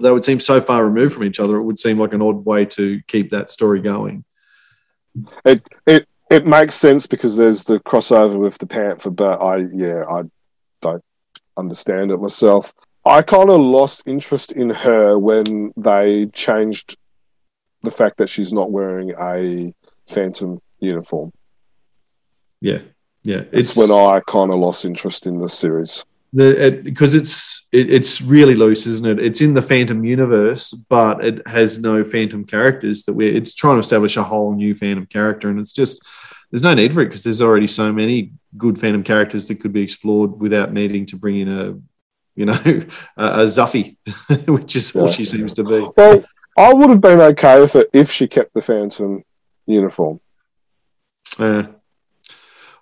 They 0.00 0.12
would 0.12 0.24
seem 0.24 0.38
so 0.38 0.60
far 0.60 0.84
removed 0.84 1.14
from 1.14 1.24
each 1.24 1.40
other. 1.40 1.56
It 1.56 1.64
would 1.64 1.78
seem 1.78 1.98
like 1.98 2.12
an 2.12 2.22
odd 2.22 2.44
way 2.44 2.64
to 2.66 3.00
keep 3.08 3.30
that 3.30 3.50
story 3.50 3.80
going. 3.80 4.24
It 5.44 5.66
it 5.86 6.06
it 6.30 6.46
makes 6.46 6.76
sense 6.76 7.08
because 7.08 7.36
there's 7.36 7.64
the 7.64 7.80
crossover 7.80 8.38
with 8.38 8.58
the 8.58 8.66
Panther, 8.66 9.10
but 9.10 9.42
I 9.42 9.66
yeah 9.74 10.04
I 10.08 10.22
don't 10.80 11.04
understand 11.56 12.12
it 12.12 12.18
myself. 12.18 12.72
I 13.08 13.22
kind 13.22 13.48
of 13.48 13.58
lost 13.60 14.02
interest 14.06 14.52
in 14.52 14.68
her 14.68 15.18
when 15.18 15.72
they 15.76 16.26
changed 16.26 16.98
the 17.82 17.90
fact 17.90 18.18
that 18.18 18.28
she's 18.28 18.52
not 18.52 18.70
wearing 18.70 19.14
a 19.18 19.74
Phantom 20.06 20.60
uniform. 20.78 21.32
Yeah, 22.60 22.80
yeah. 23.22 23.44
It's 23.50 23.76
when 23.76 23.90
I 23.90 24.20
kind 24.26 24.50
of 24.50 24.58
lost 24.58 24.84
interest 24.84 25.26
in 25.26 25.38
the 25.38 25.48
series. 25.48 26.04
the 26.32 26.66
it, 26.66 26.84
because 26.84 27.14
it's 27.14 27.68
it, 27.72 27.90
it's 27.90 28.20
really 28.20 28.54
loose, 28.54 28.86
isn't 28.86 29.06
it? 29.06 29.24
It's 29.24 29.40
in 29.40 29.54
the 29.54 29.62
Phantom 29.62 30.04
universe, 30.04 30.72
but 30.72 31.24
it 31.24 31.46
has 31.48 31.78
no 31.78 32.04
Phantom 32.04 32.44
characters 32.44 33.04
that 33.04 33.14
we're. 33.14 33.34
It's 33.34 33.54
trying 33.54 33.76
to 33.76 33.80
establish 33.80 34.16
a 34.16 34.22
whole 34.22 34.54
new 34.54 34.74
Phantom 34.74 35.06
character, 35.06 35.48
and 35.48 35.58
it's 35.58 35.72
just 35.72 36.04
there's 36.50 36.62
no 36.62 36.74
need 36.74 36.92
for 36.92 37.00
it 37.00 37.06
because 37.06 37.24
there's 37.24 37.42
already 37.42 37.66
so 37.66 37.90
many 37.90 38.32
good 38.56 38.78
Phantom 38.78 39.02
characters 39.02 39.48
that 39.48 39.60
could 39.60 39.72
be 39.72 39.82
explored 39.82 40.38
without 40.38 40.72
needing 40.72 41.06
to 41.06 41.16
bring 41.16 41.36
in 41.36 41.48
a 41.48 41.78
you 42.38 42.46
know 42.46 42.52
a, 43.16 43.24
a 43.24 43.44
Zuffy, 43.44 43.96
which 44.48 44.76
is 44.76 44.94
all 44.94 45.10
she 45.10 45.24
seems 45.24 45.54
to 45.54 45.64
be. 45.64 45.86
Well, 45.96 46.24
I 46.56 46.72
would 46.72 46.90
have 46.90 47.00
been 47.00 47.20
okay 47.20 47.60
with 47.60 47.74
it 47.74 47.90
if 47.92 48.12
she 48.12 48.28
kept 48.28 48.54
the 48.54 48.62
Phantom 48.62 49.24
uniform. 49.66 50.20
Uh, 51.38 51.64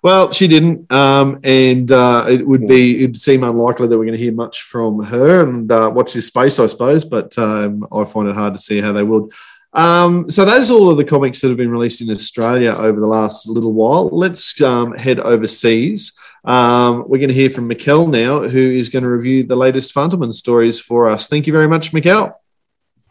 well, 0.03 0.31
she 0.31 0.47
didn't, 0.47 0.91
um, 0.91 1.39
and 1.43 1.91
uh, 1.91 2.25
it 2.29 2.47
would 2.47 2.67
be 2.67 3.03
it 3.03 3.07
would 3.07 3.19
seem 3.19 3.43
unlikely 3.43 3.87
that 3.87 3.97
we're 3.97 4.05
going 4.05 4.17
to 4.17 4.23
hear 4.23 4.31
much 4.31 4.61
from 4.61 5.03
her. 5.03 5.41
And 5.41 5.71
uh, 5.71 5.91
watch 5.93 6.13
this 6.13 6.27
space, 6.27 6.59
I 6.59 6.67
suppose, 6.67 7.03
but 7.03 7.37
um, 7.39 7.85
I 7.91 8.05
find 8.05 8.29
it 8.29 8.35
hard 8.35 8.53
to 8.53 8.61
see 8.61 8.79
how 8.79 8.91
they 8.91 9.03
would. 9.03 9.31
Um, 9.73 10.29
so 10.29 10.45
those 10.45 10.71
are 10.71 10.75
all 10.75 10.89
of 10.89 10.97
the 10.97 11.03
comics 11.03 11.41
that 11.41 11.49
have 11.49 11.57
been 11.57 11.71
released 11.71 12.01
in 12.01 12.09
Australia 12.09 12.73
over 12.73 12.99
the 12.99 13.07
last 13.07 13.47
little 13.47 13.73
while. 13.73 14.07
Let's 14.09 14.59
um, 14.61 14.93
head 14.93 15.19
overseas. 15.19 16.17
Um, 16.47 17.03
we're 17.09 17.17
going 17.17 17.27
to 17.27 17.33
hear 17.33 17.49
from 17.49 17.67
Mikkel 17.67 18.09
now, 18.09 18.47
who 18.47 18.57
is 18.57 18.87
going 18.87 19.03
to 19.03 19.09
review 19.09 19.43
the 19.43 19.57
latest 19.57 19.93
Fantomen 19.93 20.33
stories 20.33 20.79
for 20.79 21.09
us. 21.09 21.27
Thank 21.27 21.45
you 21.45 21.51
very 21.51 21.67
much, 21.67 21.91
Mikkel. 21.91 22.33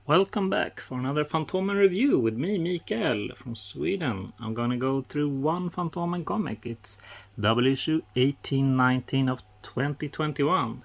Welcome 0.07 0.49
back 0.49 0.81
for 0.81 0.99
another 0.99 1.23
Fantomen 1.23 1.77
review 1.77 2.19
with 2.19 2.35
me, 2.35 2.57
Mikael 2.57 3.29
from 3.37 3.55
Sweden. 3.55 4.33
I'm 4.41 4.55
gonna 4.55 4.79
go 4.79 5.03
through 5.03 5.29
one 5.29 5.69
Fantomen 5.69 6.25
comic. 6.25 6.65
It's 6.65 6.97
double 7.39 7.67
issue 7.67 8.03
1819 8.15 9.29
of 9.29 9.43
2021. 9.63 10.83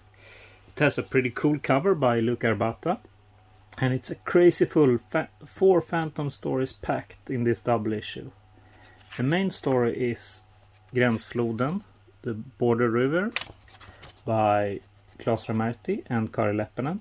It 0.68 0.80
has 0.80 0.98
a 0.98 1.04
pretty 1.04 1.30
cool 1.30 1.60
cover 1.60 1.94
by 1.94 2.20
Luca 2.20 2.48
Arbata, 2.48 2.98
and 3.78 3.94
it's 3.94 4.10
a 4.10 4.16
crazy 4.16 4.66
full 4.66 4.98
fa- 4.98 5.30
four 5.46 5.82
Phantom 5.82 6.30
stories 6.32 6.74
packed 6.74 7.30
in 7.30 7.44
this 7.44 7.62
double 7.62 7.94
issue. 7.94 8.32
The 9.16 9.24
main 9.24 9.52
story 9.52 10.12
is 10.12 10.42
Gränsfloden, 10.96 11.84
the 12.22 12.34
border 12.34 12.90
river, 12.90 13.32
by 14.26 14.80
Claes 15.20 15.46
Reimerthi 15.46 16.04
and 16.08 16.32
Kari 16.32 16.56
Leppänen. 16.56 17.00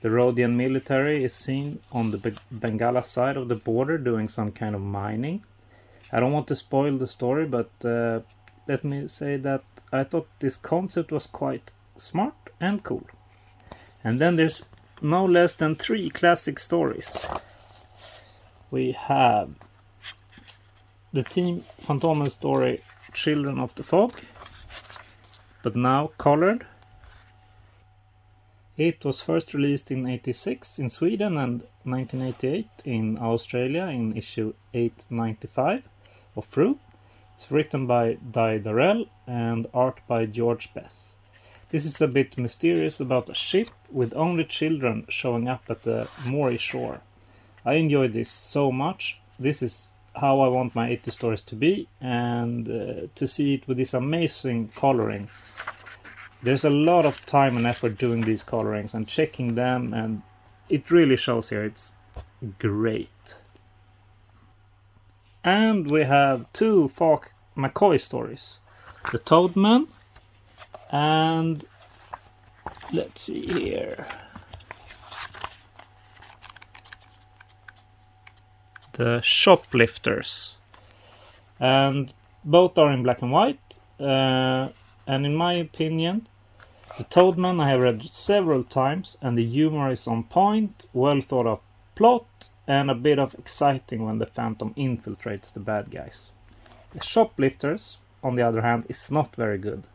The 0.00 0.10
Rhodian 0.10 0.56
military 0.56 1.22
is 1.24 1.34
seen 1.34 1.78
on 1.92 2.10
the 2.10 2.18
Bengalla 2.52 3.04
side 3.04 3.36
of 3.36 3.48
the 3.48 3.54
border 3.54 3.98
doing 3.98 4.28
some 4.28 4.50
kind 4.50 4.74
of 4.74 4.80
mining. 4.80 5.44
I 6.10 6.20
don't 6.20 6.32
want 6.32 6.48
to 6.48 6.56
spoil 6.56 6.98
the 6.98 7.06
story, 7.06 7.46
but 7.46 7.70
uh, 7.84 8.20
let 8.66 8.84
me 8.84 9.08
say 9.08 9.36
that 9.36 9.62
I 9.92 10.04
thought 10.04 10.28
this 10.40 10.56
concept 10.56 11.12
was 11.12 11.26
quite 11.26 11.70
smart 11.96 12.34
and 12.60 12.82
cool. 12.82 13.06
And 14.02 14.18
then 14.18 14.36
there's 14.36 14.68
no 15.00 15.24
less 15.24 15.54
than 15.54 15.76
three 15.76 16.10
classic 16.10 16.58
stories. 16.58 17.24
We 18.70 18.92
have 18.92 19.50
the 21.12 21.22
Team 21.22 21.64
Fantomen 21.80 22.30
story 22.30 22.82
Children 23.12 23.58
of 23.58 23.74
the 23.74 23.82
Fog, 23.82 24.20
but 25.62 25.76
now 25.76 26.10
colored 26.18 26.66
it 28.78 29.04
was 29.04 29.20
first 29.20 29.52
released 29.52 29.90
in 29.90 30.08
86 30.08 30.78
in 30.78 30.88
Sweden 30.88 31.36
and 31.36 31.62
1988 31.84 32.66
in 32.86 33.18
Australia 33.20 33.84
in 33.84 34.16
issue 34.16 34.54
895 34.72 35.88
of 36.36 36.46
Frew. 36.46 36.78
It's 37.34 37.50
written 37.50 37.86
by 37.86 38.14
Dai 38.14 38.58
Darell 38.58 39.06
and 39.26 39.66
art 39.74 40.00
by 40.08 40.24
Georges 40.24 40.70
Bess. 40.74 41.16
This 41.68 41.84
is 41.84 42.00
a 42.00 42.08
bit 42.08 42.38
mysterious 42.38 42.98
about 42.98 43.28
a 43.28 43.34
ship 43.34 43.70
with 43.90 44.14
only 44.14 44.44
children 44.44 45.04
showing 45.10 45.48
up 45.48 45.64
at 45.68 45.82
the 45.82 46.08
Moray 46.24 46.56
shore. 46.56 47.02
I 47.66 47.74
enjoy 47.74 48.08
this 48.08 48.30
so 48.30 48.72
much. 48.72 49.20
This 49.38 49.62
is 49.62 49.88
how 50.14 50.40
I 50.40 50.48
want 50.48 50.74
my 50.74 50.88
80 50.90 51.10
stories 51.10 51.42
to 51.42 51.54
be, 51.54 51.88
and 52.00 52.68
uh, 52.68 53.06
to 53.14 53.26
see 53.26 53.54
it 53.54 53.66
with 53.66 53.78
this 53.78 53.94
amazing 53.94 54.68
coloring. 54.74 55.28
There's 56.42 56.64
a 56.64 56.70
lot 56.70 57.06
of 57.06 57.24
time 57.24 57.56
and 57.56 57.66
effort 57.66 57.98
doing 57.98 58.22
these 58.22 58.42
colorings 58.42 58.94
and 58.94 59.06
checking 59.06 59.54
them 59.54 59.94
and 59.94 60.22
it 60.68 60.90
really 60.90 61.16
shows 61.16 61.50
here 61.50 61.64
it's 61.64 61.92
great. 62.58 63.38
And 65.44 65.90
we 65.90 66.04
have 66.04 66.52
two 66.52 66.88
Falk 66.88 67.32
McCoy 67.56 68.00
stories 68.00 68.60
the 69.12 69.18
Toadman 69.18 69.88
and 70.90 71.64
let's 72.92 73.22
see 73.22 73.46
here 73.46 74.06
the 78.92 79.20
shoplifters 79.22 80.58
and 81.58 82.12
both 82.44 82.76
are 82.78 82.90
in 82.92 83.02
black 83.02 83.22
and 83.22 83.32
white 83.32 83.78
uh, 84.00 84.68
and 85.06 85.26
in 85.26 85.34
my 85.34 85.54
opinion 85.54 86.26
the 86.98 87.04
Toadman 87.04 87.58
I 87.58 87.70
have 87.70 87.80
read 87.80 88.02
several 88.10 88.62
times 88.62 89.16
and 89.22 89.38
the 89.38 89.46
humor 89.46 89.90
is 89.90 90.06
on 90.06 90.24
point, 90.24 90.86
well 90.92 91.22
thought 91.22 91.46
of 91.46 91.60
plot, 91.94 92.50
and 92.66 92.90
a 92.90 92.94
bit 92.94 93.18
of 93.18 93.34
exciting 93.34 94.04
when 94.04 94.18
the 94.18 94.26
Phantom 94.26 94.74
infiltrates 94.74 95.52
the 95.52 95.60
bad 95.60 95.90
guys. 95.90 96.32
The 96.90 97.02
Shoplifters, 97.02 97.96
on 98.22 98.34
the 98.34 98.42
other 98.42 98.60
hand, 98.60 98.84
is 98.90 99.10
not 99.10 99.34
very 99.36 99.56
good. 99.56 99.86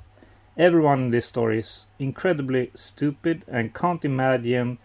Everyone 0.57 1.03
in 1.03 1.09
this 1.11 1.27
story 1.27 1.59
is 1.59 1.85
incredibly 1.99 2.71
stupid 2.73 3.45
and 3.47 3.75
can't 3.75 4.03
imagine 4.03 4.79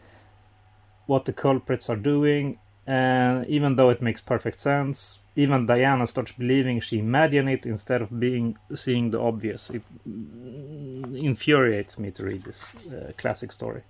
what 1.06 1.24
the 1.24 1.32
culprits 1.32 1.88
are 1.88 1.96
doing, 1.96 2.58
and 2.86 3.46
even 3.46 3.76
though 3.76 3.90
it 3.90 4.02
makes 4.02 4.20
perfect 4.20 4.58
sense, 4.58 5.20
even 5.36 5.66
Diana 5.66 6.06
starts 6.06 6.32
believing 6.32 6.80
she 6.80 6.98
imagined 6.98 7.48
it 7.48 7.64
instead 7.64 8.02
of 8.02 8.20
being 8.20 8.56
seeing 8.74 9.10
the 9.10 9.20
obvious. 9.20 9.70
It 9.70 9.82
infuriates 11.14 11.98
me 11.98 12.10
to 12.12 12.24
read 12.24 12.42
this 12.42 12.74
uh, 12.86 13.12
classic 13.16 13.52
story. 13.52 13.82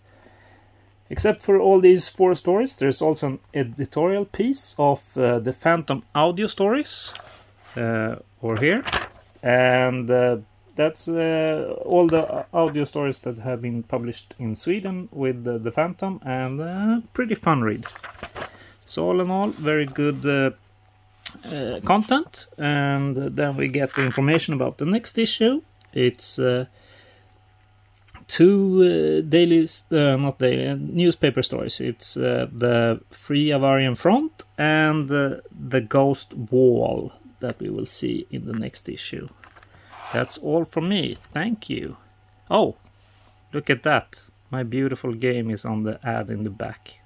Except 1.11 1.43
for 1.43 1.59
all 1.59 1.81
these 1.81 2.09
four 2.09 2.35
stories, 2.35 2.77
there's 2.77 3.03
also 3.03 3.27
an 3.27 3.39
editorial 3.53 4.25
piece 4.25 4.75
of 4.79 5.03
uh, 5.17 5.39
the 5.41 5.53
Phantom 5.53 6.03
audio 6.15 6.47
stories, 6.47 7.13
uh, 7.77 8.17
here, 8.61 8.83
and 9.43 10.11
uh, 10.11 10.39
that's 10.75 11.09
uh, 11.09 11.75
all 11.85 12.07
the 12.07 12.47
audio 12.55 12.85
stories 12.85 13.19
that 13.21 13.39
have 13.39 13.61
been 13.61 13.83
published 13.83 14.35
in 14.39 14.55
Sweden 14.55 15.09
with 15.13 15.45
the 15.45 15.71
Phantom, 15.71 16.21
and 16.25 17.13
pretty 17.13 17.35
fun 17.35 17.61
read. 17.61 17.85
So 18.93 19.07
all 19.07 19.23
in 19.23 19.31
all, 19.31 19.49
very 19.49 19.87
good 19.87 20.27
uh, 20.27 21.81
content, 21.81 22.47
and 22.59 23.17
then 23.17 23.57
we 23.57 23.69
get 23.69 23.95
the 23.95 24.05
information 24.05 24.53
about 24.53 24.77
the 24.77 24.85
next 24.85 25.17
issue. 25.17 25.63
It's 25.95 26.39
uh, 26.39 26.67
two 28.29 29.23
uh, 29.25 29.31
daily, 29.31 29.67
uh, 29.91 30.17
not 30.17 30.39
daily, 30.39 30.75
newspaper 30.75 31.43
stories. 31.43 31.81
It's 31.81 32.19
uh, 32.19 32.49
the 32.53 33.01
Free 33.11 33.49
Avarian 33.49 33.97
Front 33.97 34.45
and 34.59 35.09
the 35.09 35.81
Ghost 35.89 36.35
Wall 36.35 37.13
that 37.41 37.61
we 37.61 37.71
will 37.71 37.87
see 37.87 38.27
in 38.31 38.45
the 38.45 38.59
next 38.59 38.91
issue. 38.91 39.27
That's 40.13 40.37
all 40.37 40.67
from 40.67 40.91
me. 40.91 41.17
Thank 41.33 41.71
you. 41.71 41.97
Oh, 42.51 42.77
look 43.55 43.71
at 43.71 43.85
that. 43.85 44.25
My 44.51 44.63
beautiful 44.63 45.15
game 45.15 45.49
is 45.49 45.65
on 45.65 45.85
the 45.85 45.99
ad 46.07 46.29
in 46.29 46.45
the 46.45 46.51
back. 46.51 47.01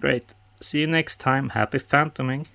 Great. 0.00 0.34
See 0.60 0.80
you 0.80 0.86
next 0.86 1.16
time. 1.20 1.50
Happy 1.50 1.78
phantoming. 1.78 2.46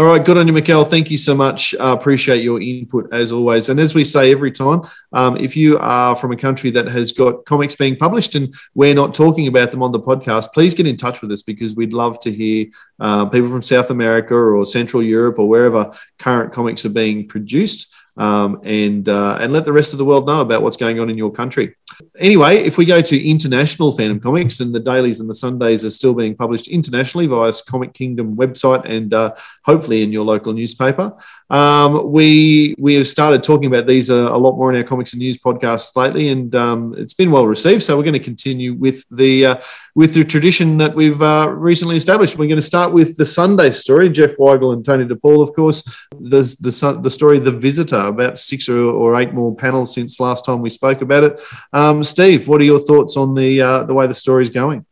All 0.00 0.06
right, 0.06 0.24
good 0.24 0.38
on 0.38 0.46
you, 0.46 0.54
Mikkel. 0.54 0.88
Thank 0.88 1.10
you 1.10 1.18
so 1.18 1.34
much. 1.34 1.74
Uh, 1.74 1.94
appreciate 1.98 2.42
your 2.42 2.58
input 2.58 3.12
as 3.12 3.32
always. 3.32 3.68
And 3.68 3.78
as 3.78 3.94
we 3.94 4.02
say 4.02 4.32
every 4.32 4.50
time, 4.50 4.80
um, 5.12 5.36
if 5.36 5.54
you 5.54 5.76
are 5.78 6.16
from 6.16 6.32
a 6.32 6.36
country 6.36 6.70
that 6.70 6.86
has 6.86 7.12
got 7.12 7.44
comics 7.44 7.76
being 7.76 7.96
published 7.96 8.34
and 8.34 8.54
we're 8.74 8.94
not 8.94 9.14
talking 9.14 9.46
about 9.46 9.72
them 9.72 9.82
on 9.82 9.92
the 9.92 10.00
podcast, 10.00 10.54
please 10.54 10.74
get 10.74 10.86
in 10.86 10.96
touch 10.96 11.20
with 11.20 11.30
us 11.32 11.42
because 11.42 11.76
we'd 11.76 11.92
love 11.92 12.18
to 12.20 12.32
hear 12.32 12.64
uh, 12.98 13.28
people 13.28 13.50
from 13.50 13.60
South 13.60 13.90
America 13.90 14.34
or 14.34 14.64
Central 14.64 15.02
Europe 15.02 15.38
or 15.38 15.46
wherever 15.46 15.92
current 16.18 16.50
comics 16.50 16.86
are 16.86 16.90
being 16.90 17.28
produced 17.28 17.94
um, 18.16 18.60
and 18.64 19.08
uh, 19.08 19.36
and 19.40 19.52
let 19.52 19.66
the 19.66 19.72
rest 19.72 19.92
of 19.92 19.98
the 19.98 20.04
world 20.04 20.26
know 20.26 20.40
about 20.40 20.62
what's 20.62 20.76
going 20.76 20.98
on 20.98 21.10
in 21.10 21.18
your 21.18 21.30
country. 21.30 21.74
Anyway, 22.18 22.56
if 22.56 22.78
we 22.78 22.84
go 22.84 23.00
to 23.00 23.28
international 23.28 23.92
Phantom 23.92 24.20
Comics, 24.20 24.60
and 24.60 24.74
the 24.74 24.80
dailies 24.80 25.20
and 25.20 25.28
the 25.28 25.34
Sundays 25.34 25.84
are 25.84 25.90
still 25.90 26.14
being 26.14 26.34
published 26.34 26.68
internationally 26.68 27.26
via 27.26 27.52
Comic 27.66 27.94
Kingdom 27.94 28.36
website 28.36 28.84
and 28.84 29.12
uh, 29.14 29.34
hopefully 29.64 30.02
in 30.02 30.12
your 30.12 30.24
local 30.24 30.52
newspaper. 30.52 31.12
Um, 31.50 32.12
we 32.12 32.74
we 32.78 32.94
have 32.94 33.08
started 33.08 33.42
talking 33.42 33.66
about 33.66 33.86
these 33.86 34.08
a, 34.08 34.14
a, 34.14 34.38
lot 34.38 34.56
more 34.56 34.70
in 34.70 34.76
our 34.76 34.84
comics 34.84 35.12
and 35.12 35.20
news 35.20 35.36
podcasts 35.36 35.96
lately, 35.96 36.28
and 36.28 36.54
um, 36.54 36.94
it's 36.96 37.14
been 37.14 37.30
well 37.30 37.46
received. 37.46 37.82
So 37.82 37.96
we're 37.96 38.04
going 38.04 38.12
to 38.12 38.20
continue 38.20 38.74
with 38.74 39.04
the 39.10 39.46
uh, 39.46 39.56
with 39.96 40.14
the 40.14 40.24
tradition 40.24 40.78
that 40.78 40.94
we've 40.94 41.20
uh, 41.20 41.48
recently 41.50 41.96
established. 41.96 42.38
We're 42.38 42.46
going 42.46 42.56
to 42.56 42.62
start 42.62 42.92
with 42.92 43.16
the 43.16 43.26
Sunday 43.26 43.70
story. 43.70 44.08
Jeff 44.10 44.36
Weigel 44.36 44.72
and 44.72 44.84
Tony 44.84 45.06
DePaul, 45.06 45.42
of 45.42 45.54
course, 45.54 45.82
the 46.12 46.40
the, 46.60 47.00
the 47.02 47.10
story 47.10 47.40
The 47.40 47.50
Visitor 47.50 48.06
about 48.06 48.38
six 48.38 48.68
or, 48.68 48.80
or, 48.80 49.20
eight 49.20 49.32
more 49.32 49.54
panels 49.54 49.94
since 49.94 50.20
last 50.20 50.44
time 50.44 50.60
we 50.60 50.70
spoke 50.70 51.00
about 51.02 51.24
it. 51.24 51.40
Um, 51.72 51.89
Steve, 52.04 52.48
what 52.48 52.60
are 52.60 52.64
your 52.64 52.80
thoughts 52.80 53.16
on 53.16 53.34
the 53.34 53.60
uh, 53.60 53.84
the 53.84 53.94
way 53.94 54.06
the 54.06 54.14
story 54.14 54.42
is 54.42 54.50
going? 54.50 54.86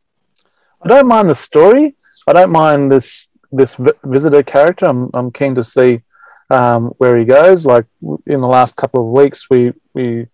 I 0.82 0.88
don't 0.88 1.08
mind 1.08 1.28
the 1.28 1.34
story. 1.34 1.96
I 2.26 2.32
don't 2.32 2.52
mind 2.52 2.92
this 2.92 3.26
this 3.50 3.76
visitor 4.04 4.42
character. 4.42 4.86
I'm 4.86 5.10
I'm 5.14 5.30
keen 5.30 5.54
to 5.54 5.64
see 5.64 6.02
um, 6.50 6.88
where 6.98 7.16
he 7.18 7.24
goes. 7.24 7.66
Like 7.66 7.86
in 8.26 8.40
the 8.40 8.48
last 8.48 8.76
couple 8.76 9.00
of 9.00 9.12
weeks, 9.12 9.48
we 9.50 9.72
we 9.94 10.26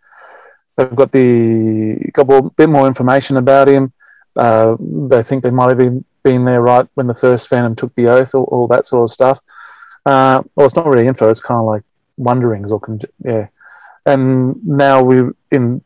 have 0.78 0.96
got 0.96 1.12
the 1.12 2.10
couple 2.14 2.50
bit 2.50 2.68
more 2.68 2.86
information 2.86 3.36
about 3.36 3.68
him. 3.68 3.92
Uh, 4.36 4.76
they 4.80 5.22
think 5.22 5.42
they 5.42 5.50
might 5.50 5.68
have 5.68 5.78
been 5.78 6.04
been 6.22 6.44
there 6.44 6.62
right 6.62 6.86
when 6.94 7.06
the 7.06 7.14
first 7.14 7.48
Phantom 7.48 7.76
took 7.76 7.94
the 7.94 8.08
oath, 8.08 8.34
all, 8.34 8.44
all 8.44 8.66
that 8.68 8.86
sort 8.86 9.04
of 9.04 9.10
stuff. 9.10 9.40
Uh, 10.06 10.42
well, 10.54 10.66
it's 10.66 10.76
not 10.76 10.86
really 10.86 11.06
info; 11.06 11.30
it's 11.30 11.40
kind 11.40 11.58
of 11.58 11.66
like 11.66 11.82
wonderings 12.16 12.72
or 12.72 12.80
con- 12.80 13.00
yeah. 13.24 13.48
And 14.06 14.64
now 14.66 15.02
we 15.02 15.30
in 15.50 15.82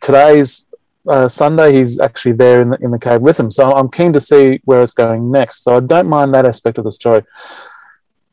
today's 0.00 0.64
uh, 1.08 1.28
Sunday, 1.28 1.74
he's 1.74 2.00
actually 2.00 2.32
there 2.32 2.62
in 2.62 2.70
the, 2.70 2.78
in 2.80 2.90
the 2.90 2.98
cave 2.98 3.20
with 3.20 3.38
him. 3.38 3.50
So 3.50 3.70
I'm 3.72 3.90
keen 3.90 4.12
to 4.14 4.20
see 4.20 4.60
where 4.64 4.82
it's 4.82 4.94
going 4.94 5.30
next. 5.30 5.62
So 5.62 5.76
I 5.76 5.80
don't 5.80 6.08
mind 6.08 6.32
that 6.32 6.46
aspect 6.46 6.78
of 6.78 6.84
the 6.84 6.92
story. 6.92 7.22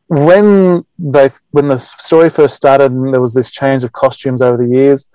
When 0.07 0.83
they 0.99 1.31
when 1.51 1.69
the 1.69 1.77
story 1.77 2.29
first 2.29 2.55
started 2.55 2.91
and 2.91 3.13
there 3.13 3.21
was 3.21 3.33
this 3.33 3.51
change 3.51 3.83
of 3.83 3.93
costumes 3.93 4.41
over 4.41 4.57
the 4.57 4.73
years, 4.73 5.05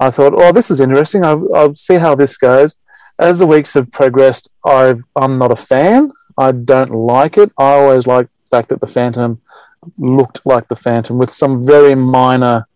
I 0.00 0.10
thought, 0.10 0.32
oh, 0.36 0.52
this 0.52 0.70
is 0.70 0.80
interesting. 0.80 1.24
I'll, 1.24 1.54
I'll 1.54 1.74
see 1.74 1.96
how 1.96 2.14
this 2.14 2.36
goes. 2.36 2.78
as 3.18 3.40
the 3.40 3.46
weeks 3.46 3.74
have 3.74 3.90
progressed, 3.90 4.48
i 4.64 4.94
I'm 5.16 5.38
not 5.38 5.52
a 5.52 5.56
fan. 5.56 6.12
I 6.38 6.52
don't 6.52 6.92
like 6.92 7.36
it. 7.36 7.50
I 7.58 7.72
always 7.72 8.06
like 8.06 8.28
the 8.28 8.56
fact 8.56 8.68
that 8.68 8.80
the 8.80 8.86
Phantom 8.86 9.40
looked 9.98 10.40
like 10.46 10.68
the 10.68 10.76
Phantom 10.76 11.18
with 11.18 11.32
some 11.32 11.66
very 11.66 11.94
minor 11.94 12.68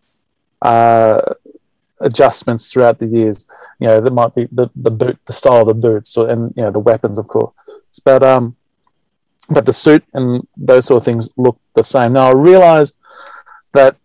uh, 0.63 1.21
adjustments 2.01 2.73
throughout 2.73 2.99
the 2.99 3.07
years. 3.07 3.47
You 3.79 3.89
know, 3.89 4.01
that 4.01 4.13
might 4.13 4.35
be 4.35 4.49
the, 4.51 4.69
the 4.75 4.91
boot, 4.91 5.19
the 5.27 5.33
style 5.33 5.63
of 5.63 5.69
the 5.69 5.75
boots, 5.75 6.17
and 6.17 6.53
you 6.57 6.63
know 6.63 6.71
the 6.71 6.79
weapons, 6.79 7.19
of 7.19 7.29
course. 7.29 7.53
But 8.05 8.23
um, 8.23 8.57
but 9.51 9.67
the 9.67 9.73
suit 9.73 10.05
and 10.15 10.47
those 10.57 10.87
sort 10.87 10.99
of 10.99 11.05
things 11.05 11.29
look 11.37 11.59
the 11.75 11.85
same. 11.85 12.15
Now 12.15 12.29
I 12.29 12.33
realise 12.33 12.95
that 13.73 13.97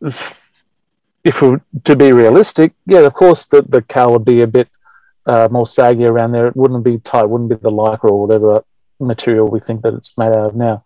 if 0.00 1.42
we 1.42 1.56
to 1.84 1.96
be 1.96 2.12
realistic, 2.12 2.72
yeah, 2.86 3.00
of 3.00 3.14
course 3.14 3.46
the 3.46 3.62
the 3.62 3.82
cowl 3.82 4.12
would 4.12 4.24
be 4.24 4.42
a 4.42 4.46
bit 4.46 4.68
uh, 5.26 5.48
more 5.50 5.66
saggy 5.66 6.04
around 6.04 6.32
there. 6.32 6.46
It 6.46 6.56
wouldn't 6.56 6.84
be 6.84 6.98
tight, 6.98 7.24
wouldn't 7.24 7.50
be 7.50 7.56
the 7.56 7.70
lycra 7.70 8.10
or 8.10 8.26
whatever 8.26 8.64
material 8.98 9.48
we 9.48 9.60
think 9.60 9.82
that 9.82 9.94
it's 9.94 10.16
made 10.16 10.32
out 10.32 10.46
of 10.46 10.56
now. 10.56 10.82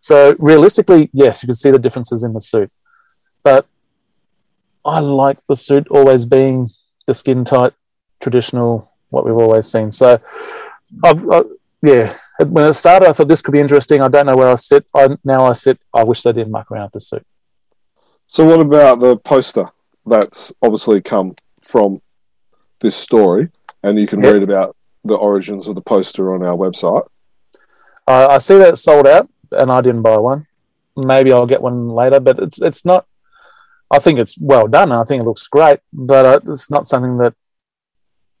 So 0.00 0.36
realistically, 0.38 1.10
yes, 1.12 1.42
you 1.42 1.46
can 1.46 1.54
see 1.54 1.70
the 1.70 1.78
differences 1.78 2.22
in 2.22 2.34
the 2.34 2.40
suit, 2.40 2.70
but 3.42 3.66
I 4.84 5.00
like 5.00 5.38
the 5.48 5.56
suit 5.56 5.88
always 5.88 6.26
being 6.26 6.70
the 7.06 7.14
skin 7.14 7.44
tight, 7.44 7.72
traditional, 8.20 8.92
what 9.10 9.24
we've 9.24 9.36
always 9.36 9.66
seen. 9.66 9.90
So 9.90 10.20
I've, 11.02 11.30
I, 11.30 11.42
yeah, 11.82 12.14
when 12.38 12.66
it 12.66 12.74
started, 12.74 13.08
I 13.08 13.12
thought 13.12 13.28
this 13.28 13.42
could 13.42 13.52
be 13.52 13.60
interesting. 13.60 14.00
I 14.00 14.08
don't 14.08 14.26
know 14.26 14.36
where 14.36 14.48
I 14.48 14.56
sit. 14.56 14.86
I 14.94 15.16
now 15.24 15.46
I 15.46 15.52
sit. 15.52 15.78
I 15.92 16.04
wish 16.04 16.22
they 16.22 16.32
didn't 16.32 16.52
muck 16.52 16.70
around 16.70 16.84
with 16.84 16.92
the 16.94 17.00
suit. 17.00 17.26
So 18.26 18.44
what 18.44 18.60
about 18.60 19.00
the 19.00 19.16
poster 19.16 19.70
that's 20.06 20.52
obviously 20.62 21.00
come 21.00 21.36
from 21.60 22.02
this 22.80 22.96
story, 22.96 23.50
and 23.82 23.98
you 23.98 24.06
can 24.06 24.22
yep. 24.22 24.34
read 24.34 24.42
about 24.42 24.76
the 25.04 25.14
origins 25.14 25.68
of 25.68 25.74
the 25.74 25.80
poster 25.80 26.34
on 26.34 26.42
our 26.42 26.56
website. 26.56 27.06
Uh, 28.06 28.28
I 28.30 28.38
see 28.38 28.58
that 28.58 28.74
it's 28.74 28.82
sold 28.82 29.06
out, 29.06 29.28
and 29.52 29.70
I 29.70 29.80
didn't 29.80 30.02
buy 30.02 30.18
one. 30.18 30.46
Maybe 30.96 31.32
I'll 31.32 31.46
get 31.46 31.62
one 31.62 31.88
later, 31.88 32.20
but 32.20 32.38
it's 32.38 32.60
it's 32.60 32.84
not. 32.84 33.06
I 33.94 34.00
think 34.00 34.18
it's 34.18 34.36
well 34.36 34.66
done. 34.66 34.90
I 34.90 35.04
think 35.04 35.22
it 35.22 35.24
looks 35.24 35.46
great, 35.46 35.78
but 35.92 36.26
uh, 36.26 36.40
it's 36.50 36.68
not 36.68 36.88
something 36.88 37.16
that 37.18 37.34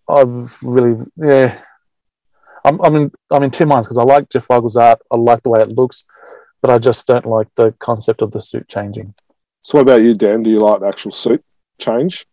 I've 0.08 0.58
really. 0.62 1.06
Yeah, 1.16 1.60
I'm 2.64 2.80
I'm 2.80 2.94
in 2.96 3.12
I'm 3.30 3.44
in 3.44 3.52
two 3.52 3.64
minds 3.64 3.86
because 3.86 3.98
I 3.98 4.02
like 4.02 4.30
Jeff 4.30 4.48
Weigel's 4.48 4.76
art. 4.76 5.00
I 5.12 5.16
like 5.16 5.44
the 5.44 5.50
way 5.50 5.60
it 5.60 5.68
looks, 5.68 6.06
but 6.60 6.70
I 6.70 6.78
just 6.78 7.06
don't 7.06 7.26
like 7.26 7.46
the 7.54 7.70
concept 7.78 8.20
of 8.20 8.32
the 8.32 8.42
suit 8.42 8.66
changing. 8.66 9.14
So, 9.62 9.78
what 9.78 9.82
about 9.82 10.02
you, 10.02 10.14
Dan? 10.14 10.42
Do 10.42 10.50
you 10.50 10.58
like 10.58 10.80
the 10.80 10.88
actual 10.88 11.12
suit 11.12 11.44
change? 11.78 12.26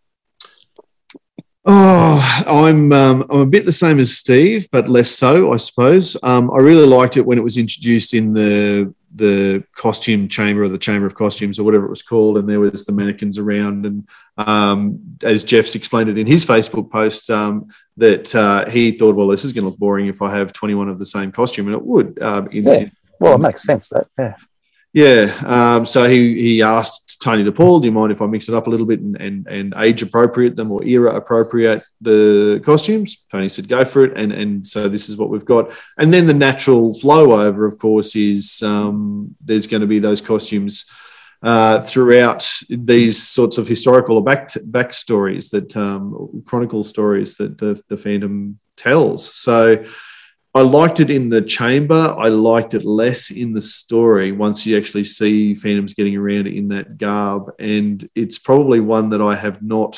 Oh, 1.63 2.43
I'm 2.47 2.91
um, 2.91 3.28
I'm 3.30 3.41
a 3.41 3.45
bit 3.45 3.67
the 3.67 3.72
same 3.72 3.99
as 3.99 4.17
Steve, 4.17 4.67
but 4.72 4.89
less 4.89 5.11
so, 5.11 5.53
I 5.53 5.57
suppose. 5.57 6.17
Um, 6.24 6.49
I 6.49 6.57
really 6.57 6.88
liked 6.88 7.17
it 7.17 7.26
when 7.26 7.38
it 7.38 7.43
was 7.43 7.59
introduced 7.59 8.15
in 8.15 8.34
the 8.34 8.91
the 9.14 9.64
costume 9.76 10.28
chamber 10.28 10.64
or 10.64 10.70
the 10.70 10.78
chamber 10.78 11.05
of 11.05 11.16
costumes 11.16 11.59
or 11.59 11.64
whatever 11.64 11.86
it 11.86 11.89
was 11.89 12.01
called, 12.01 12.38
and 12.38 12.47
there 12.47 12.59
was 12.59 12.86
the 12.86 12.91
mannequins 12.91 13.38
around. 13.38 13.86
And 13.86 14.07
um, 14.38 15.18
as 15.24 15.43
Jeff's 15.43 15.76
explained 15.76 16.09
it 16.09 16.18
in 16.18 16.28
his 16.28 16.45
Facebook 16.45 16.89
post, 16.89 17.30
um, 17.30 17.68
that 17.97 18.34
uh, 18.36 18.70
he 18.70 18.91
thought, 18.91 19.16
well, 19.16 19.28
this 19.28 19.43
is 19.43 19.51
going 19.51 19.64
to 19.64 19.70
look 19.70 19.80
boring 19.80 20.07
if 20.07 20.22
I 20.22 20.36
have 20.36 20.53
21 20.53 20.89
of 20.89 20.99
the 20.99 21.05
same 21.05 21.32
costume, 21.32 21.68
and 21.68 21.76
it 21.76 21.84
would. 21.84 22.22
Uh, 22.22 22.47
in, 22.51 22.64
yeah. 22.64 22.89
well, 23.20 23.36
it 23.36 23.39
makes 23.39 23.64
sense 23.64 23.89
that 23.89 24.07
yeah. 24.18 24.36
Yeah. 24.94 25.34
Um, 25.46 25.86
so 25.86 26.06
he, 26.06 26.39
he 26.42 26.62
asked 26.62 27.22
Tony 27.22 27.46
DePaul, 27.46 27.82
do 27.82 27.86
you 27.88 27.94
mind 27.94 28.12
if 28.12 28.22
I 28.22 28.26
mix 28.26 28.50
it 28.50 28.56
up 28.56 28.68
a 28.68 28.70
little 28.70 28.86
bit 28.86 29.00
and, 29.00 29.16
and, 29.16 29.48
and 29.48 29.74
age 29.78 30.02
appropriate 30.02 30.58
them 30.58 30.70
or 30.70 30.84
era 30.84 31.16
appropriate 31.16 31.84
the 32.02 32.62
costumes? 32.66 33.26
Tony 33.32 33.48
said, 33.48 33.70
go 33.70 33.86
for 33.86 34.04
it. 34.04 34.18
And, 34.18 34.34
and 34.34 34.68
so 34.68 34.89
this 34.89 35.08
is 35.08 35.16
what 35.16 35.30
we've 35.30 35.46
got. 35.46 35.72
And 35.98 36.14
then 36.14 36.28
the 36.28 36.34
natural 36.34 36.94
flow 36.94 37.39
over, 37.39 37.66
of 37.66 37.78
course, 37.78 38.18
is 38.18 38.62
um, 38.64 39.34
there's 39.44 39.68
going 39.68 39.82
to 39.82 39.88
be 39.88 40.00
those 40.00 40.20
costumes 40.20 40.89
uh, 41.42 41.80
throughout 41.82 42.48
these 42.70 43.22
sorts 43.22 43.58
of 43.58 43.68
historical 43.68 44.18
or 44.18 44.24
back 44.24 44.50
backstories 44.50 45.50
that 45.52 45.76
um, 45.78 46.44
chronicle 46.46 46.84
stories 46.84 47.38
that 47.38 47.58
the, 47.58 47.82
the 47.88 47.98
Phantom 47.98 48.60
tells. 48.76 49.34
So 49.34 49.86
I 50.54 50.62
liked 50.62 50.99
it 50.99 51.10
in 51.10 51.30
the 51.30 51.41
chamber. 51.41 52.14
I 52.18 52.28
liked 52.28 52.74
it 52.74 52.84
less 52.84 53.32
in 53.32 53.54
the 53.54 53.62
story 53.62 54.34
once 54.34 54.66
you 54.66 54.78
actually 54.78 55.06
see 55.06 55.56
Phantoms 55.56 55.93
getting 55.93 56.18
around 56.18 56.47
in 56.47 56.68
that 56.70 56.97
garb. 56.97 57.54
And 57.58 58.08
it's 58.16 58.38
probably 58.38 58.82
one 58.82 59.12
that 59.12 59.22
I 59.22 59.36
have 59.36 59.62
not, 59.62 59.97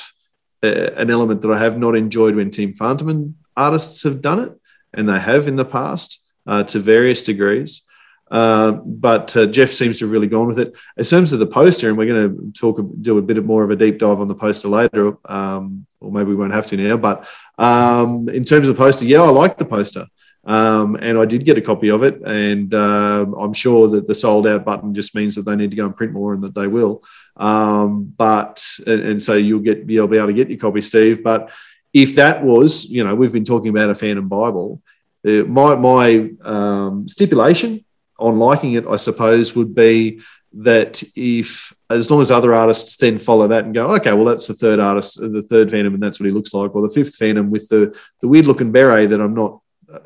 uh, 0.62 0.92
an 0.96 1.10
element 1.10 1.42
that 1.42 1.52
I 1.52 1.58
have 1.58 1.80
not 1.80 1.96
enjoyed 1.96 2.36
when 2.36 2.52
Team 2.52 2.72
Fantomen 2.72 3.34
artists 3.58 4.04
have 4.04 4.22
done 4.22 4.40
it. 4.42 4.52
And 4.94 5.10
they 5.10 5.20
have 5.20 5.48
in 5.48 5.56
the 5.56 5.66
past 5.66 6.24
uh, 6.46 6.64
to 6.66 6.78
various 6.78 7.24
degrees. 7.24 7.82
Uh, 8.30 8.74
but 8.86 9.36
uh, 9.36 9.48
Jeff 9.48 9.72
seems 9.72 9.98
to 10.00 10.06
have 10.06 10.12
really 10.12 10.28
gone 10.28 10.48
with 10.48 10.60
it. 10.60 10.76
In 10.98 11.04
terms 11.04 11.34
of 11.34 11.40
the 11.40 11.48
poster, 11.48 11.90
and 11.90 11.98
we're 11.98 12.08
going 12.08 12.30
to 12.30 12.52
talk, 12.54 12.80
do 13.02 13.18
a 13.18 13.24
bit 13.24 13.44
more 13.44 13.64
of 13.64 13.72
a 13.72 13.76
deep 13.76 13.98
dive 13.98 14.20
on 14.20 14.28
the 14.28 14.36
poster 14.36 14.68
later, 14.68 15.18
um, 15.26 15.88
or 16.00 16.12
maybe 16.12 16.30
we 16.30 16.36
won't 16.36 16.54
have 16.54 16.68
to 16.68 16.78
now. 16.78 16.98
But 16.98 17.28
um, 17.58 18.30
in 18.30 18.44
terms 18.44 18.68
of 18.68 18.76
the 18.76 18.84
poster, 18.84 19.06
yeah, 19.06 19.22
I 19.22 19.30
like 19.30 19.58
the 19.58 19.66
poster. 19.66 20.06
Um, 20.46 20.96
and 20.96 21.18
I 21.18 21.26
did 21.26 21.46
get 21.46 21.58
a 21.58 21.62
copy 21.62 21.90
of 21.90 22.04
it, 22.04 22.22
and 22.26 22.74
uh, 22.74 23.26
I'm 23.40 23.54
sure 23.54 23.88
that 23.90 24.08
the 24.08 24.16
sold 24.16 24.46
out 24.46 24.66
button 24.66 24.94
just 24.94 25.16
means 25.16 25.36
that 25.36 25.44
they 25.44 25.56
need 25.56 25.70
to 25.70 25.78
go 25.78 25.86
and 25.86 25.96
print 25.96 26.12
more, 26.12 26.34
and 26.34 26.44
that 26.44 26.54
they 26.54 26.68
will. 26.68 27.04
Um, 27.38 28.14
but 28.18 28.66
and, 28.86 29.02
and, 29.02 29.24
so 29.24 29.36
you'll 29.36 29.62
get 29.62 29.90
you'll 29.90 30.08
be 30.08 30.18
able 30.18 30.28
to 30.28 30.34
get 30.34 30.50
your 30.50 30.60
copy, 30.60 30.82
Steve. 30.82 31.24
But 31.24 31.52
if 31.94 32.16
that 32.16 32.44
was, 32.44 32.86
you 32.86 33.04
know, 33.06 33.16
we've 33.16 33.32
been 33.32 33.46
talking 33.46 33.70
about 33.70 33.90
a 33.90 33.96
Phantom 33.96 34.28
Bible. 34.28 34.82
Uh, 35.26 35.44
my 35.44 35.76
my 35.76 36.32
um, 36.42 37.08
stipulation 37.08 37.86
on 38.20 38.38
liking 38.38 38.74
it, 38.74 38.86
I 38.86 38.98
suppose, 38.98 39.56
would 39.56 39.74
be 39.74 40.22
that 40.56 41.02
if 41.16 41.74
as 41.90 42.12
long 42.12 42.22
as 42.22 42.30
other 42.30 42.54
artists 42.54 42.98
then 42.98 43.18
follow 43.18 43.48
that 43.48 43.66
and 43.66 43.74
go, 43.74 43.96
okay, 43.96 44.14
well 44.14 44.26
that's 44.26 44.48
the 44.48 44.54
third 44.54 44.80
artist, 44.80 45.20
the 45.20 45.42
third 45.42 45.72
Phantom, 45.72 45.94
and 45.94 46.04
that's 46.04 46.20
what 46.20 46.28
he 46.28 46.32
looks 46.32 46.54
like, 46.54 46.76
or 46.76 46.82
the 46.82 46.94
fifth 46.94 47.16
Phantom 47.16 47.50
with 47.50 47.70
the 47.70 47.98
the 48.20 48.28
weird 48.28 48.46
looking 48.46 48.72
beret 48.72 49.10
that 49.10 49.22
I'm 49.22 49.34
not 49.34 49.62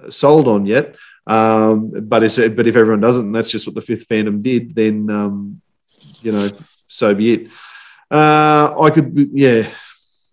sold 0.10 0.48
on 0.48 0.66
yet. 0.66 0.96
Um, 1.26 1.92
but 1.92 2.22
but 2.56 2.68
if 2.68 2.76
everyone 2.76 3.02
doesn't, 3.02 3.26
and 3.26 3.36
that's 3.36 3.52
just 3.52 3.68
what 3.68 3.76
the 3.76 3.82
fifth 3.82 4.06
Phantom 4.06 4.42
did, 4.42 4.74
then 4.74 5.10
um, 5.10 5.62
you 6.22 6.32
know, 6.32 6.50
so 6.88 7.14
be 7.14 7.34
it. 7.34 7.48
Uh, 8.10 8.74
I 8.80 8.90
could, 8.90 9.30
yeah, 9.34 9.68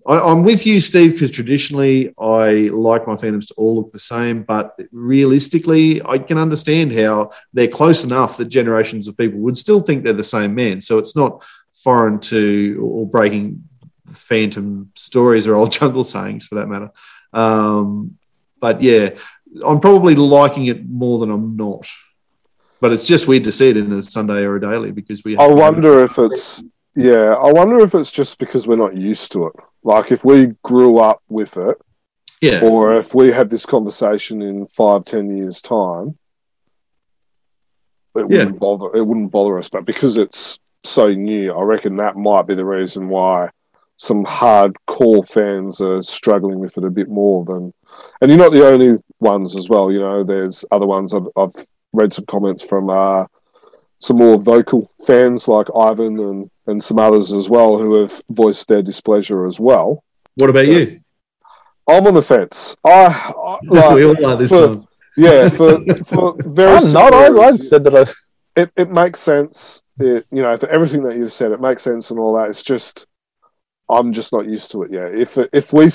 I, 0.07 0.31
am 0.31 0.45
with 0.45 0.67
you, 0.67 0.81
Steve, 0.81 1.13
because 1.13 1.31
traditionally 1.31 2.15
I 2.19 2.71
like 2.73 3.07
my 3.07 3.17
Phantoms 3.17 3.47
to 3.47 3.55
all 3.55 3.77
look 3.77 3.93
the 3.93 3.99
same, 3.99 4.43
but 4.43 4.79
realistically, 4.93 6.03
I 6.05 6.19
can 6.19 6.39
understand 6.39 6.93
how 6.93 7.31
they're 7.53 7.69
close 7.69 8.05
enough 8.05 8.37
that 8.37 8.47
generations 8.47 9.09
of 9.09 9.17
people 9.17 9.41
would 9.41 9.59
still 9.59 9.81
think 9.81 10.05
they're 10.05 10.13
the 10.13 10.25
same 10.25 10.55
man. 10.55 10.81
So 10.81 10.99
it's 10.99 11.17
not 11.17 11.43
foreign 11.73 12.21
to 12.21 12.81
or 12.83 13.07
breaking 13.07 13.65
Phantom 14.13 14.93
stories 14.95 15.47
or 15.47 15.55
old 15.55 15.73
jungle 15.79 16.05
sayings 16.05 16.47
for 16.47 16.57
that 16.57 16.69
matter. 16.69 16.91
Um, 17.33 18.19
but 18.61 18.83
yeah, 18.83 19.11
I'm 19.65 19.81
probably 19.81 20.15
liking 20.15 20.67
it 20.67 20.89
more 20.89 21.19
than 21.19 21.31
I'm 21.31 21.57
not. 21.57 21.87
But 22.81 22.93
it's 22.93 23.07
just 23.07 23.29
weird 23.29 23.45
to 23.45 23.53
see 23.53 23.69
it 23.69 23.77
in 23.77 23.93
a 23.93 24.03
Sunday 24.03 24.43
or 24.43 24.57
a 24.57 24.61
daily 24.61 24.91
because 24.91 25.23
we. 25.25 25.37
I 25.37 25.47
wonder 25.47 26.03
if 26.03 26.19
it's 26.19 26.63
yeah. 26.95 27.35
I 27.35 27.53
wonder 27.53 27.79
if 27.81 27.95
it's 27.95 28.11
just 28.11 28.39
because 28.39 28.67
we're 28.67 28.77
not 28.77 28.97
used 28.97 29.33
to 29.33 29.47
it. 29.47 29.55
Like 29.83 30.13
if 30.13 30.25
we 30.25 30.49
grew 30.63 30.99
up 30.99 31.23
with 31.29 31.57
it, 31.57 31.79
yeah, 32.41 32.61
or 32.63 32.95
if 32.95 33.15
we 33.15 33.33
have 33.33 33.49
this 33.49 33.65
conversation 33.65 34.43
in 34.43 34.67
five, 34.67 35.05
ten 35.05 35.35
years 35.35 35.63
time, 35.63 36.19
it 38.17 38.29
wouldn't 38.29 38.59
bother. 38.59 38.95
It 38.95 39.07
wouldn't 39.07 39.31
bother 39.31 39.59
us. 39.59 39.69
But 39.69 39.87
because 39.87 40.19
it's 40.19 40.59
so 40.83 41.11
new, 41.11 41.55
I 41.55 41.63
reckon 41.63 41.97
that 41.97 42.17
might 42.17 42.47
be 42.47 42.55
the 42.55 42.67
reason 42.67 43.09
why 43.09 43.51
some 43.97 44.25
hardcore 44.25 45.27
fans 45.27 45.81
are 45.81 46.03
struggling 46.03 46.59
with 46.59 46.77
it 46.77 46.85
a 46.85 46.91
bit 46.91 47.09
more 47.09 47.45
than. 47.45 47.73
And 48.21 48.31
you're 48.31 48.39
not 48.39 48.53
the 48.53 48.67
only 48.67 48.99
ones 49.21 49.57
as 49.57 49.69
well. 49.69 49.91
You 49.91 50.01
know, 50.01 50.23
there's 50.23 50.65
other 50.71 50.87
ones 50.87 51.13
I've, 51.13 51.29
I've 51.37 51.55
read 51.93 52.13
some 52.13 52.27
comments 52.27 52.63
from 52.63 52.91
uh, 52.91 53.27
some 53.99 54.19
more 54.19 54.41
vocal 54.41 54.91
fans 55.07 55.49
like 55.49 55.67
Ivan 55.75 56.19
and, 56.19 56.51
and 56.67 56.83
some 56.83 56.99
others 56.99 57.33
as 57.33 57.49
well 57.49 57.79
who 57.79 58.01
have 58.01 58.23
voiced 58.31 58.69
their 58.69 58.83
displeasure 58.83 59.47
as 59.47 59.59
well. 59.59 60.05
What 60.35 60.51
about 60.51 60.67
you? 60.67 61.01
I'm 61.89 62.07
on 62.07 62.15
the 62.15 62.23
fence. 62.23 62.77
I, 62.85 62.91
I 62.91 63.59
like, 63.65 63.95
we 63.95 64.05
all 64.05 64.27
are 64.27 64.37
this 64.37 64.51
for, 64.51 64.67
time. 64.69 64.85
Yeah, 65.17 65.49
for, 65.49 65.85
for 66.05 66.37
very. 66.39 66.77
I'm 66.77 66.93
not. 66.93 67.15
I, 67.15 67.29
I 67.29 67.57
said 67.57 67.85
that. 67.85 67.95
I... 67.95 68.61
It 68.61 68.71
it 68.77 68.91
makes 68.91 69.21
sense. 69.21 69.83
It, 69.99 70.27
you 70.31 70.43
know, 70.43 70.57
for 70.57 70.69
everything 70.69 71.03
that 71.05 71.17
you've 71.17 71.33
said, 71.33 71.53
it 71.53 71.61
makes 71.61 71.83
sense 71.83 72.11
and 72.11 72.19
all 72.19 72.37
that. 72.37 72.49
It's 72.49 72.63
just 72.63 73.07
I'm 73.89 74.13
just 74.13 74.33
not 74.33 74.47
used 74.47 74.71
to 74.73 74.83
it 74.83 74.91
yet. 74.91 75.15
If 75.15 75.37
if 75.53 75.73
we 75.73 75.91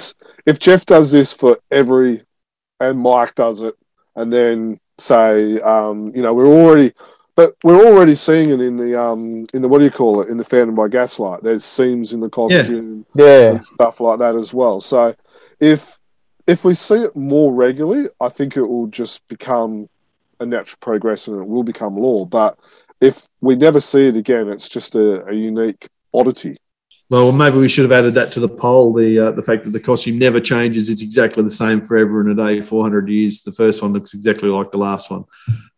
if 0.49 0.57
Jeff 0.59 0.85
does 0.85 1.11
this 1.11 1.31
for 1.31 1.59
every 1.69 2.23
and 2.79 2.99
Mike 2.99 3.35
does 3.35 3.61
it, 3.61 3.75
and 4.15 4.33
then 4.33 4.79
say, 4.97 5.59
um, 5.61 6.11
you 6.15 6.21
know, 6.21 6.33
we're 6.33 6.47
already, 6.47 6.93
but 7.35 7.53
we're 7.63 7.85
already 7.85 8.15
seeing 8.15 8.49
it 8.49 8.59
in 8.59 8.75
the 8.75 8.99
um, 8.99 9.45
in 9.53 9.61
the 9.61 9.67
what 9.67 9.77
do 9.77 9.83
you 9.83 9.91
call 9.91 10.21
it 10.21 10.29
in 10.29 10.37
the 10.37 10.43
Phantom 10.43 10.73
by 10.73 10.87
Gaslight. 10.87 11.43
There's 11.43 11.63
seams 11.63 12.13
in 12.13 12.19
the 12.19 12.29
costume, 12.29 13.05
yeah, 13.13 13.51
and 13.51 13.63
stuff 13.63 13.99
like 13.99 14.19
that 14.19 14.35
as 14.35 14.51
well. 14.51 14.81
So 14.81 15.15
if 15.59 15.99
if 16.47 16.65
we 16.65 16.73
see 16.73 17.03
it 17.03 17.15
more 17.15 17.53
regularly, 17.53 18.09
I 18.19 18.29
think 18.29 18.57
it 18.57 18.65
will 18.65 18.87
just 18.87 19.27
become 19.27 19.87
a 20.39 20.45
natural 20.45 20.79
progression 20.81 21.35
and 21.35 21.43
it 21.43 21.49
will 21.49 21.63
become 21.63 21.95
law. 21.95 22.25
But 22.25 22.57
if 22.99 23.27
we 23.39 23.55
never 23.55 23.79
see 23.79 24.07
it 24.07 24.17
again, 24.17 24.49
it's 24.49 24.67
just 24.67 24.95
a, 24.95 25.25
a 25.27 25.33
unique 25.33 25.87
oddity. 26.11 26.57
Well, 27.09 27.31
maybe 27.31 27.57
we 27.57 27.69
should 27.69 27.85
have 27.85 27.91
added 27.91 28.13
that 28.15 28.31
to 28.33 28.39
the 28.39 28.47
poll. 28.47 28.93
The 28.93 29.19
uh, 29.19 29.31
the 29.31 29.41
fact 29.41 29.63
that 29.63 29.71
the 29.71 29.79
costume 29.79 30.19
never 30.19 30.39
changes; 30.39 30.89
it's 30.89 31.01
exactly 31.01 31.43
the 31.43 31.49
same 31.49 31.81
forever 31.81 32.21
and 32.21 32.31
a 32.31 32.35
day, 32.35 32.61
four 32.61 32.83
hundred 32.83 33.09
years. 33.09 33.41
The 33.41 33.51
first 33.51 33.81
one 33.81 33.93
looks 33.93 34.13
exactly 34.13 34.49
like 34.49 34.71
the 34.71 34.77
last 34.77 35.09
one. 35.09 35.25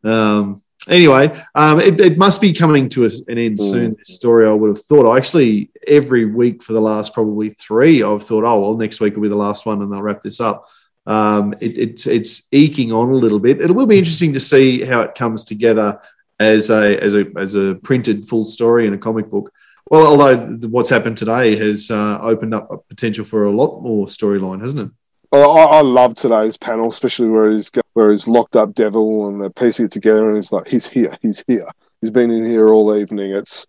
Um, 0.04 0.62
anyway, 0.90 1.32
um, 1.56 1.80
it, 1.80 2.02
it, 2.02 2.18
must 2.18 2.42
be 2.42 2.52
coming 2.52 2.90
to 2.90 3.06
an 3.06 3.38
end 3.38 3.60
mm. 3.60 3.62
soon. 3.62 3.96
This 3.98 4.16
story, 4.16 4.46
I 4.46 4.52
would 4.52 4.76
have 4.76 4.84
thought. 4.84 5.10
I 5.10 5.16
actually 5.16 5.72
every 5.88 6.26
week 6.26 6.64
for 6.64 6.74
the 6.74 6.82
last 6.82 7.14
probably 7.14 7.50
three, 7.52 8.04
I've 8.04 8.24
thought, 8.24 8.44
oh 8.44 8.60
well, 8.60 8.78
next 8.78 9.00
week 9.00 9.16
will 9.16 9.24
be 9.24 9.30
the 9.30 9.36
last 9.36 9.66
one, 9.66 9.82
and 9.82 9.92
they'll 9.92 10.02
wrap 10.02 10.22
this 10.22 10.42
up. 10.42 10.68
Um, 11.06 11.54
it, 11.62 11.78
it's 11.78 12.08
it's 12.08 12.48
eking 12.52 12.92
on 12.92 13.10
a 13.10 13.16
little 13.16 13.40
bit. 13.40 13.62
It 13.62 13.72
will 13.72 13.86
be 13.86 13.98
interesting 13.98 14.34
to 14.34 14.42
see 14.42 14.84
how 14.84 15.00
it 15.02 15.16
comes 15.16 15.46
together 15.46 16.02
as 16.42 16.70
a 16.70 17.02
as 17.02 17.16
a 17.16 17.26
as 17.38 17.56
a 17.56 17.76
printed 17.76 18.28
full 18.28 18.44
story 18.44 18.86
in 18.86 18.94
a 18.94 18.98
comic 18.98 19.30
book. 19.30 19.54
Well, 19.92 20.08
although 20.08 20.38
what's 20.70 20.89
happened 20.89 21.18
today 21.18 21.54
has 21.58 21.92
uh, 21.92 22.18
opened 22.22 22.54
up 22.54 22.72
a 22.72 22.78
potential 22.78 23.26
for 23.26 23.44
a 23.44 23.52
lot 23.52 23.82
more 23.82 24.06
storyline, 24.06 24.62
hasn't 24.62 24.88
it? 24.88 24.92
Well, 25.34 25.58
I, 25.58 25.80
I, 25.80 25.82
love 25.82 26.16
today's 26.16 26.56
panel, 26.56 26.88
especially 26.88 27.28
where 27.28 27.52
he's 27.52 27.70
where 27.92 28.10
he's 28.10 28.26
locked 28.26 28.56
up 28.56 28.74
Devil 28.74 29.28
and 29.28 29.42
they're 29.42 29.50
piecing 29.50 29.88
it 29.88 29.92
together, 29.92 30.30
and 30.30 30.38
he's 30.38 30.54
like, 30.54 30.70
he's 30.70 30.88
here, 30.88 31.18
he's 31.22 31.44
here, 31.46 31.68
he's 32.00 32.10
been 32.10 32.32
in 32.32 32.46
here 32.46 32.70
all 32.70 32.96
evening. 32.96 33.32
It's 33.32 33.68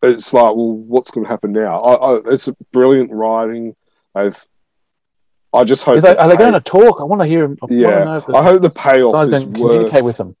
it's 0.00 0.32
like, 0.32 0.54
well, 0.54 0.76
what's 0.76 1.10
going 1.10 1.24
to 1.26 1.30
happen 1.30 1.50
now? 1.50 1.80
I, 1.80 1.94
I, 1.94 2.20
it's 2.26 2.48
brilliant 2.72 3.10
writing. 3.10 3.74
I've 4.14 4.46
I 5.52 5.64
just 5.64 5.82
hope. 5.82 6.02
They, 6.02 6.16
are 6.16 6.28
they 6.28 6.36
going 6.36 6.52
to 6.52 6.60
talk? 6.60 7.00
I 7.00 7.04
want 7.04 7.22
to 7.22 7.26
hear. 7.26 7.56
I 7.60 7.66
yeah, 7.68 8.20
I 8.32 8.44
hope 8.44 8.62
the 8.62 8.70
payoff 8.70 9.28
is 9.28 9.44
worth. 9.44 9.54
Communicate 9.54 10.04
with 10.04 10.18
them. 10.18 10.36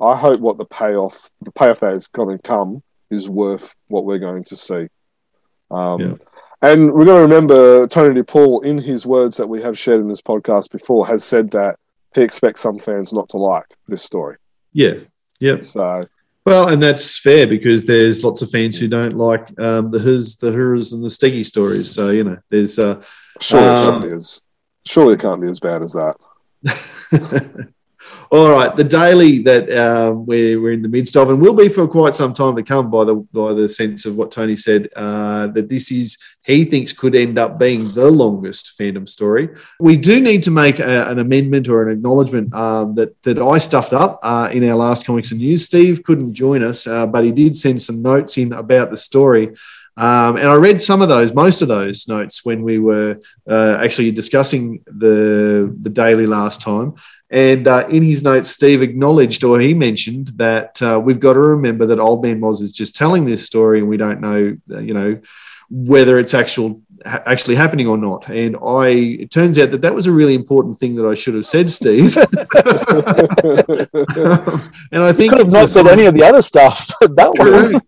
I 0.00 0.16
hope 0.16 0.40
what 0.40 0.58
the 0.58 0.64
payoff, 0.64 1.30
the 1.40 1.52
payoff 1.52 1.78
that 1.80 1.94
is 1.94 2.08
going 2.08 2.36
to 2.36 2.42
come, 2.42 2.82
is 3.14 3.28
worth 3.28 3.74
what 3.88 4.04
we're 4.04 4.18
going 4.18 4.44
to 4.44 4.56
see. 4.56 4.88
Um, 5.70 6.00
yeah. 6.00 6.14
And 6.62 6.92
we're 6.92 7.04
going 7.04 7.28
to 7.28 7.34
remember 7.34 7.86
Tony 7.86 8.20
DePaul, 8.20 8.64
in 8.64 8.78
his 8.78 9.04
words 9.04 9.36
that 9.36 9.48
we 9.48 9.60
have 9.62 9.78
shared 9.78 10.00
in 10.00 10.08
this 10.08 10.22
podcast 10.22 10.70
before, 10.70 11.06
has 11.06 11.22
said 11.22 11.50
that 11.50 11.78
he 12.14 12.22
expects 12.22 12.60
some 12.60 12.78
fans 12.78 13.12
not 13.12 13.28
to 13.30 13.36
like 13.36 13.66
this 13.86 14.02
story. 14.02 14.36
Yeah. 14.72 14.94
Yep. 15.40 15.64
So. 15.64 16.06
Well, 16.46 16.68
and 16.68 16.82
that's 16.82 17.18
fair 17.18 17.46
because 17.46 17.86
there's 17.86 18.24
lots 18.24 18.42
of 18.42 18.50
fans 18.50 18.78
who 18.78 18.88
don't 18.88 19.16
like 19.16 19.58
um, 19.60 19.90
the 19.90 19.98
Who's, 19.98 20.36
the 20.36 20.52
Who's, 20.52 20.92
and 20.92 21.04
the 21.04 21.08
Steggy 21.08 21.44
stories. 21.44 21.94
So 21.94 22.10
you 22.10 22.24
know, 22.24 22.38
there's. 22.50 22.78
Uh, 22.78 23.02
surely, 23.40 23.66
um, 23.66 24.04
it 24.04 24.12
as, 24.12 24.40
surely 24.86 25.14
it 25.14 25.20
can't 25.20 25.40
be 25.40 25.48
as 25.48 25.60
bad 25.60 25.82
as 25.82 25.92
that. 25.92 26.16
All 28.30 28.50
right, 28.50 28.74
the 28.74 28.84
daily 28.84 29.38
that 29.40 29.70
um, 29.76 30.26
we're, 30.26 30.60
we're 30.60 30.72
in 30.72 30.82
the 30.82 30.88
midst 30.88 31.16
of, 31.16 31.30
and 31.30 31.40
will 31.40 31.54
be 31.54 31.68
for 31.68 31.86
quite 31.86 32.14
some 32.14 32.32
time 32.32 32.56
to 32.56 32.62
come, 32.62 32.90
by 32.90 33.04
the 33.04 33.14
by 33.14 33.52
the 33.52 33.68
sense 33.68 34.06
of 34.06 34.16
what 34.16 34.32
Tony 34.32 34.56
said, 34.56 34.88
uh, 34.96 35.48
that 35.48 35.68
this 35.68 35.90
is 35.90 36.18
he 36.42 36.64
thinks 36.64 36.92
could 36.92 37.14
end 37.14 37.38
up 37.38 37.58
being 37.58 37.92
the 37.92 38.10
longest 38.10 38.72
Phantom 38.76 39.06
story. 39.06 39.48
We 39.78 39.96
do 39.96 40.20
need 40.20 40.42
to 40.44 40.50
make 40.50 40.78
a, 40.78 41.08
an 41.08 41.18
amendment 41.18 41.68
or 41.68 41.82
an 41.82 41.92
acknowledgement 41.92 42.54
um, 42.54 42.94
that 42.94 43.22
that 43.22 43.38
I 43.38 43.58
stuffed 43.58 43.92
up 43.92 44.20
uh, 44.22 44.48
in 44.52 44.68
our 44.68 44.76
last 44.76 45.04
comics 45.04 45.30
and 45.30 45.40
news. 45.40 45.64
Steve 45.64 46.02
couldn't 46.02 46.34
join 46.34 46.62
us, 46.62 46.86
uh, 46.86 47.06
but 47.06 47.24
he 47.24 47.32
did 47.32 47.56
send 47.56 47.82
some 47.82 48.02
notes 48.02 48.38
in 48.38 48.52
about 48.52 48.90
the 48.90 48.96
story. 48.96 49.54
Um, 49.96 50.36
and 50.36 50.48
I 50.48 50.54
read 50.54 50.82
some 50.82 51.02
of 51.02 51.08
those, 51.08 51.32
most 51.32 51.62
of 51.62 51.68
those 51.68 52.08
notes 52.08 52.44
when 52.44 52.62
we 52.62 52.78
were 52.78 53.20
uh, 53.48 53.78
actually 53.80 54.10
discussing 54.10 54.82
the 54.86 55.74
the 55.80 55.90
daily 55.90 56.26
last 56.26 56.60
time. 56.60 56.94
And 57.30 57.66
uh, 57.66 57.86
in 57.88 58.02
his 58.02 58.22
notes, 58.22 58.50
Steve 58.50 58.82
acknowledged 58.82 59.44
or 59.44 59.58
he 59.60 59.74
mentioned 59.74 60.28
that 60.36 60.80
uh, 60.82 61.00
we've 61.02 61.20
got 61.20 61.34
to 61.34 61.40
remember 61.40 61.86
that 61.86 61.98
Old 61.98 62.22
Man 62.22 62.40
Mozz 62.40 62.60
is 62.60 62.72
just 62.72 62.96
telling 62.96 63.24
this 63.24 63.44
story, 63.44 63.78
and 63.78 63.88
we 63.88 63.96
don't 63.96 64.20
know, 64.20 64.56
you 64.68 64.94
know, 64.94 65.20
whether 65.70 66.18
it's 66.18 66.34
actual 66.34 66.82
actually 67.04 67.54
happening 67.54 67.86
or 67.86 67.96
not. 67.98 68.28
And 68.28 68.56
I, 68.64 68.88
it 68.88 69.30
turns 69.30 69.58
out 69.58 69.70
that 69.70 69.82
that 69.82 69.94
was 69.94 70.06
a 70.06 70.12
really 70.12 70.34
important 70.34 70.78
thing 70.78 70.94
that 70.96 71.06
I 71.06 71.14
should 71.14 71.34
have 71.34 71.46
said, 71.46 71.70
Steve. 71.70 72.16
and 72.16 72.28
I 75.02 75.12
think 75.12 75.24
you 75.24 75.28
could 75.30 75.38
have 75.38 75.52
not 75.52 75.68
said 75.68 75.86
any 75.86 76.06
of 76.06 76.14
the 76.14 76.24
other 76.24 76.42
stuff. 76.42 76.86
that 77.00 77.32
one. 77.36 77.80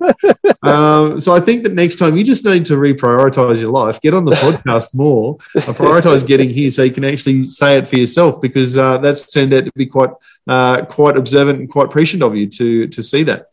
um, 0.62 1.18
so 1.20 1.34
I 1.34 1.40
think 1.40 1.62
that 1.62 1.72
next 1.72 1.96
time 1.96 2.16
you 2.16 2.24
just 2.24 2.44
need 2.44 2.66
to 2.66 2.74
reprioritize 2.74 3.60
your 3.60 3.70
life, 3.70 4.00
get 4.00 4.14
on 4.14 4.24
the 4.24 4.32
podcast 4.32 4.94
more, 4.94 5.38
prioritize 5.56 6.26
getting 6.26 6.50
here 6.50 6.70
so 6.70 6.82
you 6.82 6.92
can 6.92 7.04
actually 7.04 7.44
say 7.44 7.78
it 7.78 7.88
for 7.88 7.96
yourself 7.96 8.40
because 8.42 8.76
uh, 8.76 8.98
that's 8.98 9.30
turned 9.30 9.54
out 9.54 9.64
to 9.64 9.72
be 9.74 9.86
quite 9.86 10.10
uh, 10.46 10.84
quite 10.84 11.16
observant 11.16 11.58
and 11.58 11.70
quite 11.70 11.90
prescient 11.90 12.22
of 12.22 12.36
you 12.36 12.46
to 12.46 12.86
to 12.88 13.02
see 13.02 13.22
that. 13.24 13.50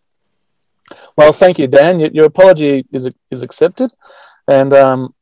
Well, 1.15 1.31
thank 1.31 1.57
you, 1.59 1.67
Dan. 1.67 1.99
Your, 1.99 2.09
your 2.11 2.25
apology 2.25 2.85
is 2.91 3.09
is 3.31 3.41
accepted, 3.41 3.91
and 4.47 4.73
um, 4.73 5.13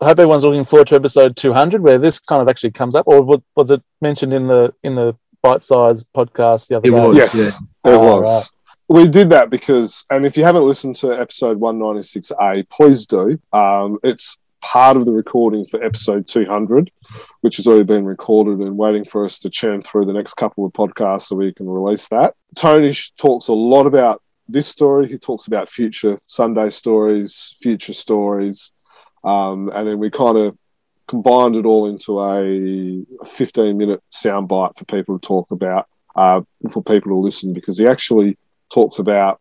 I 0.00 0.06
hope 0.06 0.18
everyone's 0.18 0.44
looking 0.44 0.64
forward 0.64 0.88
to 0.88 0.96
episode 0.96 1.36
200, 1.36 1.82
where 1.82 1.98
this 1.98 2.18
kind 2.18 2.42
of 2.42 2.48
actually 2.48 2.72
comes 2.72 2.94
up, 2.94 3.06
or 3.06 3.40
was 3.54 3.70
it 3.70 3.82
mentioned 4.02 4.34
in 4.34 4.46
the 4.46 4.74
in 4.82 4.94
the 4.94 5.16
bite 5.42 5.62
size 5.62 6.04
podcast 6.04 6.68
the 6.68 6.76
other 6.76 6.88
it 6.88 6.90
day? 6.90 7.06
Was, 7.06 7.16
yes, 7.16 7.34
yeah. 7.34 7.92
it 7.92 7.96
oh, 7.96 8.20
was. 8.20 8.52
Right. 8.88 8.98
We 8.98 9.08
did 9.08 9.30
that 9.30 9.50
because, 9.50 10.04
and 10.10 10.26
if 10.26 10.36
you 10.36 10.44
haven't 10.44 10.66
listened 10.66 10.96
to 10.96 11.10
episode 11.10 11.58
196A, 11.60 12.68
please 12.68 13.06
do. 13.06 13.40
Um, 13.52 13.98
it's 14.04 14.36
part 14.60 14.96
of 14.96 15.06
the 15.06 15.12
recording 15.12 15.64
for 15.64 15.82
episode 15.82 16.28
200, 16.28 16.90
which 17.40 17.56
has 17.56 17.66
already 17.66 17.84
been 17.84 18.04
recorded 18.04 18.58
and 18.58 18.76
waiting 18.76 19.04
for 19.04 19.24
us 19.24 19.38
to 19.40 19.50
churn 19.50 19.82
through 19.82 20.04
the 20.04 20.12
next 20.12 20.34
couple 20.34 20.64
of 20.64 20.72
podcasts 20.72 21.22
so 21.22 21.36
we 21.36 21.52
can 21.52 21.68
release 21.68 22.06
that. 22.08 22.34
Tony 22.54 22.94
talks 23.16 23.48
a 23.48 23.52
lot 23.52 23.86
about 23.86 24.22
this 24.48 24.68
story. 24.68 25.08
He 25.08 25.18
talks 25.18 25.46
about 25.46 25.68
future 25.68 26.18
Sunday 26.26 26.70
stories, 26.70 27.56
future 27.60 27.92
stories, 27.92 28.72
um, 29.26 29.70
and 29.74 29.86
then 29.86 29.98
we 29.98 30.08
kind 30.08 30.38
of 30.38 30.56
combined 31.08 31.56
it 31.56 31.66
all 31.66 31.86
into 31.86 32.20
a 32.20 33.26
15 33.26 33.76
minute 33.76 34.02
soundbite 34.10 34.78
for 34.78 34.84
people 34.84 35.18
to 35.18 35.26
talk 35.26 35.50
about, 35.50 35.88
uh, 36.14 36.40
for 36.70 36.82
people 36.82 37.10
to 37.10 37.18
listen, 37.18 37.52
because 37.52 37.76
he 37.76 37.86
actually 37.86 38.38
talks 38.72 38.98
about 38.98 39.40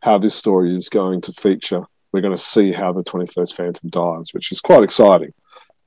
how 0.00 0.18
this 0.18 0.34
story 0.34 0.76
is 0.76 0.88
going 0.88 1.20
to 1.20 1.32
feature. 1.32 1.82
We're 2.12 2.20
going 2.20 2.36
to 2.36 2.42
see 2.42 2.72
how 2.72 2.92
the 2.92 3.04
21st 3.04 3.54
Phantom 3.54 3.90
dies, 3.90 4.32
which 4.32 4.50
is 4.50 4.60
quite 4.60 4.82
exciting. 4.82 5.32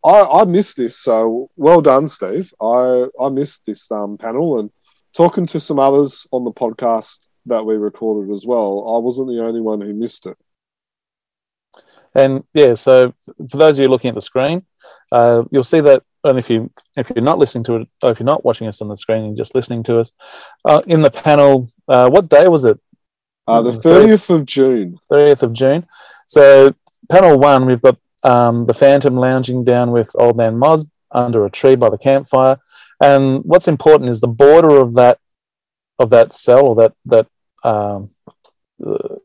I, 0.03 0.21
I 0.21 0.45
missed 0.45 0.77
this, 0.77 0.97
so 0.97 1.49
well 1.57 1.81
done, 1.81 2.07
Steve. 2.07 2.53
I, 2.61 3.07
I 3.19 3.29
missed 3.29 3.65
this 3.65 3.91
um, 3.91 4.17
panel 4.17 4.59
and 4.59 4.71
talking 5.13 5.45
to 5.47 5.59
some 5.59 5.79
others 5.79 6.25
on 6.31 6.45
the 6.45 6.51
podcast 6.51 7.27
that 7.47 7.65
we 7.65 7.75
recorded 7.75 8.33
as 8.33 8.45
well. 8.45 8.95
I 8.95 8.99
wasn't 8.99 9.27
the 9.27 9.43
only 9.43 9.61
one 9.61 9.81
who 9.81 9.93
missed 9.93 10.25
it. 10.25 10.37
And 12.15 12.43
yeah, 12.53 12.73
so 12.73 13.13
for 13.49 13.57
those 13.57 13.77
of 13.77 13.83
you 13.83 13.89
looking 13.89 14.09
at 14.09 14.15
the 14.15 14.21
screen, 14.21 14.65
uh, 15.11 15.43
you'll 15.51 15.63
see 15.63 15.81
that 15.81 16.03
and 16.23 16.37
if 16.37 16.49
you 16.49 16.69
if 16.97 17.11
you're 17.15 17.23
not 17.23 17.39
listening 17.39 17.63
to 17.65 17.75
it, 17.77 17.87
or 18.03 18.11
if 18.11 18.19
you're 18.19 18.25
not 18.25 18.43
watching 18.43 18.67
us 18.67 18.81
on 18.81 18.87
the 18.87 18.97
screen 18.97 19.23
and 19.23 19.37
just 19.37 19.55
listening 19.55 19.83
to 19.83 19.99
us, 19.99 20.11
uh, 20.65 20.81
in 20.87 21.01
the 21.01 21.11
panel, 21.11 21.69
uh, 21.87 22.09
what 22.09 22.29
day 22.29 22.47
was 22.47 22.65
it? 22.65 22.79
Uh, 23.47 23.61
the 23.61 23.73
thirtieth 23.73 24.29
of 24.29 24.45
June. 24.45 24.99
Thirtieth 25.09 25.43
of 25.43 25.53
June. 25.53 25.87
So 26.27 26.75
panel 27.09 27.39
one, 27.39 27.65
we've 27.65 27.81
got 27.81 27.97
um, 28.23 28.65
the 28.65 28.73
Phantom 28.73 29.15
lounging 29.15 29.63
down 29.63 29.91
with 29.91 30.11
Old 30.15 30.35
Man 30.35 30.59
Mozz 30.59 30.87
under 31.11 31.45
a 31.45 31.49
tree 31.49 31.75
by 31.75 31.89
the 31.89 31.97
campfire, 31.97 32.57
and 33.01 33.41
what's 33.45 33.67
important 33.67 34.09
is 34.09 34.19
the 34.19 34.27
border 34.27 34.77
of 34.77 34.95
that 34.95 35.19
of 35.97 36.09
that 36.09 36.33
cell 36.33 36.65
or 36.65 36.75
that 36.75 36.93
that 37.05 37.27
um, 37.63 38.09
uh, 38.85 39.15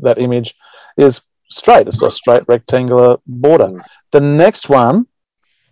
that 0.00 0.18
image 0.18 0.54
is 0.96 1.20
straight. 1.54 1.88
It's 1.88 2.02
a 2.02 2.10
straight 2.10 2.44
rectangular 2.48 3.16
border. 3.26 3.66
Mm. 3.66 3.84
The 4.10 4.20
next 4.20 4.68
one, 4.68 5.06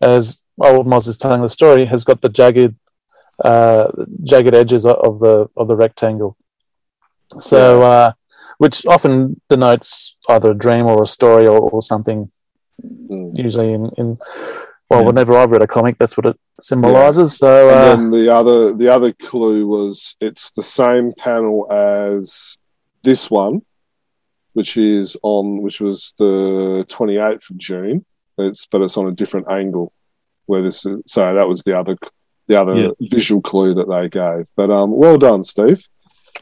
as 0.00 0.40
old 0.60 0.86
Mozz 0.86 1.08
is 1.08 1.18
telling 1.18 1.42
the 1.42 1.48
story, 1.48 1.86
has 1.86 2.04
got 2.04 2.20
the 2.20 2.28
jagged 2.28 2.74
uh, 3.44 3.88
jagged 4.22 4.54
edges 4.54 4.86
of 4.86 5.18
the 5.18 5.48
of 5.56 5.68
the 5.68 5.76
rectangle. 5.76 6.36
So, 7.38 7.80
yeah. 7.80 7.86
uh, 7.86 8.12
which 8.58 8.84
often 8.86 9.40
denotes 9.48 10.16
either 10.28 10.50
a 10.50 10.54
dream 10.54 10.86
or 10.86 11.02
a 11.02 11.06
story 11.06 11.46
or, 11.46 11.58
or 11.58 11.82
something. 11.82 12.30
Mm. 12.82 13.36
Usually, 13.36 13.72
in, 13.72 13.90
in 13.96 14.18
well, 14.88 15.00
yeah. 15.00 15.06
whenever 15.06 15.34
I've 15.34 15.50
read 15.50 15.62
a 15.62 15.66
comic, 15.66 15.98
that's 15.98 16.16
what 16.16 16.26
it 16.26 16.36
symbolizes. 16.60 17.32
Yeah. 17.32 17.36
So, 17.36 17.68
and 17.70 17.78
uh, 17.78 17.96
then 17.96 18.10
the 18.10 18.34
other 18.34 18.72
the 18.74 18.88
other 18.88 19.12
clue 19.12 19.66
was 19.66 20.16
it's 20.20 20.52
the 20.52 20.62
same 20.62 21.12
panel 21.16 21.66
as 21.72 22.58
this 23.02 23.30
one, 23.30 23.62
which 24.52 24.76
is 24.76 25.16
on 25.22 25.62
which 25.62 25.80
was 25.80 26.14
the 26.18 26.84
28th 26.88 27.50
of 27.50 27.58
June. 27.58 28.04
It's 28.38 28.66
but 28.66 28.82
it's 28.82 28.96
on 28.96 29.08
a 29.08 29.12
different 29.12 29.50
angle 29.50 29.92
where 30.46 30.62
this 30.62 30.84
is, 30.86 31.02
so 31.06 31.34
that 31.34 31.48
was 31.48 31.62
the 31.62 31.78
other 31.78 31.96
the 32.48 32.60
other 32.60 32.74
yeah. 32.74 32.90
visual 33.00 33.40
clue 33.40 33.74
that 33.74 33.88
they 33.88 34.08
gave. 34.08 34.50
But 34.56 34.70
um 34.70 34.90
well 34.96 35.18
done, 35.18 35.44
Steve. 35.44 35.86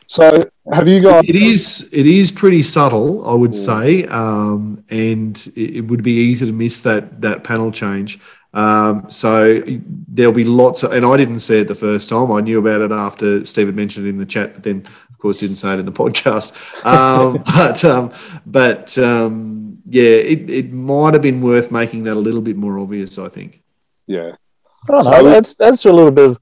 So 0.06 0.50
have 0.72 0.88
you 0.88 1.00
got 1.00 1.28
it 1.28 1.36
is 1.36 1.88
it 1.92 2.06
is 2.06 2.30
pretty 2.30 2.62
subtle, 2.62 3.26
I 3.26 3.34
would 3.34 3.52
mm. 3.52 3.54
say. 3.54 4.04
Um 4.06 4.84
and 4.88 5.36
it, 5.56 5.76
it, 5.76 5.80
would 5.82 6.02
be 6.02 6.12
easy 6.12 6.46
to 6.46 6.52
miss 6.52 6.80
that 6.82 7.20
that 7.20 7.44
panel 7.44 7.70
change. 7.70 8.18
Um, 8.52 9.08
so 9.10 9.62
there'll 10.08 10.32
be 10.32 10.44
lots 10.44 10.82
of, 10.82 10.92
and 10.92 11.06
I 11.06 11.16
didn't 11.16 11.40
see 11.40 11.60
it 11.60 11.68
the 11.68 11.74
first 11.74 12.08
time. 12.08 12.32
I 12.32 12.40
knew 12.40 12.58
about 12.58 12.80
it 12.80 12.90
after 12.90 13.44
Steve 13.44 13.66
had 13.66 13.76
mentioned 13.76 14.06
it 14.06 14.10
in 14.10 14.18
the 14.18 14.26
chat, 14.26 14.54
but 14.54 14.62
then 14.62 14.84
course 15.20 15.38
didn't 15.38 15.56
say 15.56 15.74
it 15.74 15.80
in 15.80 15.86
the 15.86 15.92
podcast. 15.92 16.54
Um, 16.84 17.42
but 17.54 17.84
um, 17.84 18.12
but 18.46 18.98
um, 18.98 19.82
yeah, 19.86 20.02
it, 20.02 20.50
it 20.50 20.72
might 20.72 21.14
have 21.14 21.22
been 21.22 21.40
worth 21.40 21.70
making 21.70 22.04
that 22.04 22.14
a 22.14 22.20
little 22.20 22.42
bit 22.42 22.56
more 22.56 22.78
obvious. 22.78 23.18
I 23.18 23.28
think. 23.28 23.62
Yeah. 24.06 24.32
I 24.88 24.92
don't 24.92 25.04
know. 25.04 25.24
That's 25.24 25.54
that's 25.54 25.84
a 25.84 25.92
little 25.92 26.10
bit 26.10 26.30
of 26.30 26.40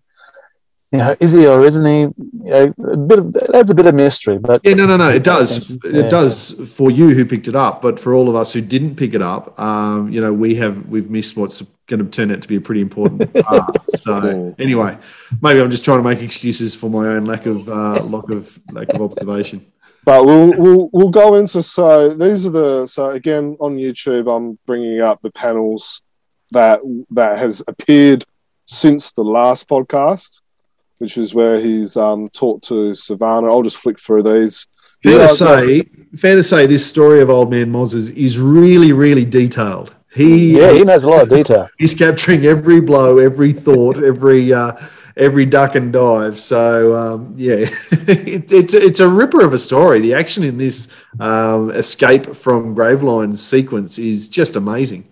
you 0.91 0.99
know, 0.99 1.15
is 1.21 1.33
he 1.33 1.47
or 1.47 1.67
isn't 1.67 1.85
he? 1.85 2.01
You 2.01 2.15
know, 2.51 2.75
a 2.93 2.97
bit 2.97 3.19
of, 3.19 3.37
adds 3.55 3.71
a 3.71 3.75
bit 3.75 3.87
of 3.87 3.95
mystery. 3.95 4.39
But 4.39 4.63
yeah, 4.65 4.73
no, 4.75 4.87
no, 4.87 4.97
no, 4.97 5.11
it 5.11 5.23
does. 5.23 5.73
It 5.73 5.81
yeah. 5.85 6.09
does 6.09 6.75
for 6.75 6.91
you 6.91 7.11
who 7.11 7.27
picked 7.27 7.47
it 7.47 7.55
up, 7.55 7.83
but 7.83 8.01
for 8.01 8.15
all 8.15 8.29
of 8.29 8.35
us 8.35 8.55
who 8.55 8.63
didn't 8.63 8.97
pick 8.97 9.13
it 9.13 9.21
up, 9.21 9.59
um, 9.61 10.11
you 10.11 10.21
know, 10.23 10.33
we 10.33 10.55
have 10.55 10.89
we've 10.89 11.11
missed 11.11 11.37
what's 11.37 11.63
going 11.89 12.03
to 12.03 12.11
turn 12.11 12.31
out 12.31 12.41
to 12.41 12.49
be 12.49 12.57
a 12.57 12.61
pretty 12.61 12.81
important 12.81 13.33
part. 13.45 13.77
so 13.97 14.55
anyway, 14.59 14.97
maybe 15.43 15.61
I'm 15.61 15.71
just 15.71 15.85
trying 15.85 15.99
to 15.99 16.05
make 16.05 16.23
excuses 16.23 16.75
for 16.75 16.89
my 16.89 17.07
own 17.07 17.27
lack 17.27 17.45
of 17.45 17.69
uh, 17.69 18.03
lack 18.05 18.31
of 18.31 18.59
lack 18.73 18.89
of 18.89 19.03
observation. 19.03 19.67
But 20.07 20.25
we'll, 20.25 20.53
we'll 20.57 20.91
we'll 20.91 21.11
go 21.11 21.35
into 21.35 21.63
so 21.63 22.15
these 22.15 22.47
are 22.47 22.51
the 22.51 22.87
so 22.87 23.11
again 23.11 23.59
on 23.61 23.77
YouTube 23.77 24.35
I'm 24.35 24.59
bringing 24.65 25.03
up 25.03 25.21
the 25.21 25.33
panels 25.33 26.01
that 26.53 26.81
that 27.11 27.37
has 27.37 27.63
appeared 27.69 28.25
since 28.65 29.13
the 29.13 29.25
last 29.25 29.69
podcast 29.69 30.41
which 30.99 31.17
is 31.17 31.35
where 31.35 31.61
he's 31.61 31.97
um, 31.97 32.29
talked 32.31 32.65
to 32.69 32.95
Savannah. 32.95 33.49
I'll 33.49 33.63
just 33.63 33.79
flick 33.79 33.99
through 33.99 34.25
these. 34.25 34.67
Fair 35.03 35.19
to 35.19 35.29
say, 35.29 35.83
fair 36.17 36.35
to 36.35 36.43
say, 36.43 36.67
this 36.67 36.85
story 36.85 37.21
of 37.21 37.31
Old 37.31 37.51
Man 37.51 37.71
Mozz's 37.71 38.11
is 38.11 38.39
really, 38.39 38.93
really 38.93 39.25
detailed. 39.25 39.95
He 40.13 40.59
yeah, 40.59 40.73
he 40.73 40.83
knows 40.83 41.05
a 41.05 41.11
lot 41.11 41.23
of 41.23 41.29
detail. 41.29 41.69
He's 41.79 41.95
capturing 41.95 42.45
every 42.47 42.81
blow, 42.81 43.19
every 43.19 43.53
thought, 43.53 44.03
every 44.03 44.53
uh, 44.53 44.73
every 45.17 45.47
duck 45.47 45.77
and 45.77 45.93
dive. 45.93 46.41
So 46.41 46.97
um, 46.97 47.35
yeah, 47.37 47.57
it, 47.93 48.51
it's 48.51 48.75
it's 48.75 49.01
a 49.01 49.09
ripper 49.09 49.45
of 49.45 49.53
a 49.53 49.59
story. 49.59 50.01
The 50.01 50.15
action 50.15 50.43
in 50.43 50.59
this 50.59 50.93
um, 51.21 51.71
escape 51.71 52.35
from 52.35 52.75
Gravelines 52.75 53.39
sequence 53.39 53.99
is 53.99 54.29
just 54.29 54.57
amazing. 54.57 55.07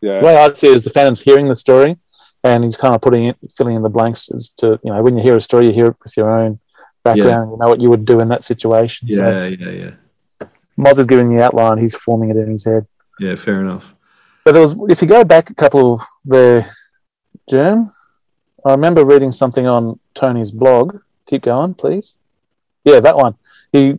Yeah, 0.00 0.20
the 0.20 0.26
way 0.26 0.36
I'd 0.36 0.56
see 0.56 0.68
it 0.68 0.76
is 0.76 0.84
the 0.84 0.90
Phantom's 0.90 1.22
hearing 1.22 1.48
the 1.48 1.56
story 1.56 1.96
and 2.44 2.62
he's 2.62 2.76
kind 2.76 2.94
of 2.94 3.00
putting 3.00 3.24
it, 3.24 3.36
filling 3.56 3.74
in 3.74 3.82
the 3.82 3.90
blanks 3.90 4.30
as 4.30 4.50
to 4.50 4.78
you 4.84 4.92
know 4.92 5.02
when 5.02 5.16
you 5.16 5.22
hear 5.22 5.36
a 5.36 5.40
story, 5.40 5.66
you 5.66 5.72
hear 5.72 5.86
it 5.88 5.96
with 6.04 6.16
your 6.16 6.30
own 6.30 6.60
background. 7.02 7.48
Yeah. 7.48 7.52
You 7.52 7.58
know 7.58 7.68
what 7.68 7.80
you 7.80 7.90
would 7.90 8.04
do 8.04 8.20
in 8.20 8.28
that 8.28 8.44
situation. 8.44 9.08
Yeah, 9.10 9.36
so 9.36 9.48
yeah, 9.48 9.70
yeah. 9.70 10.48
Mozz 10.78 10.98
is 10.98 11.06
giving 11.06 11.34
the 11.34 11.42
outline; 11.42 11.78
he's 11.78 11.96
forming 11.96 12.30
it 12.30 12.36
in 12.36 12.50
his 12.50 12.64
head. 12.64 12.86
Yeah, 13.18 13.34
fair 13.34 13.60
enough. 13.60 13.94
But 14.44 14.52
there 14.52 14.60
was, 14.62 14.76
if 14.88 15.00
you 15.00 15.08
go 15.08 15.24
back 15.24 15.48
a 15.48 15.54
couple 15.54 15.94
of 15.94 16.00
the 16.24 16.68
Germ, 17.48 17.92
I 18.64 18.72
remember 18.72 19.04
reading 19.04 19.32
something 19.32 19.66
on 19.66 19.98
Tony's 20.14 20.50
blog. 20.50 20.98
Keep 21.26 21.42
going, 21.42 21.74
please. 21.74 22.16
Yeah, 22.84 23.00
that 23.00 23.16
one. 23.16 23.36
He 23.72 23.98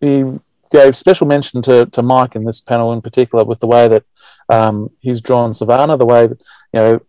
he 0.00 0.40
gave 0.70 0.96
special 0.96 1.26
mention 1.26 1.62
to, 1.62 1.86
to 1.86 2.02
Mike 2.02 2.34
in 2.34 2.44
this 2.44 2.60
panel 2.60 2.92
in 2.92 3.00
particular 3.00 3.44
with 3.44 3.60
the 3.60 3.66
way 3.66 3.86
that 3.86 4.02
um, 4.48 4.90
he's 5.00 5.20
drawn 5.20 5.54
Savannah, 5.54 5.96
the 5.96 6.06
way 6.06 6.26
that, 6.26 6.40
you 6.72 6.80
know, 6.80 7.00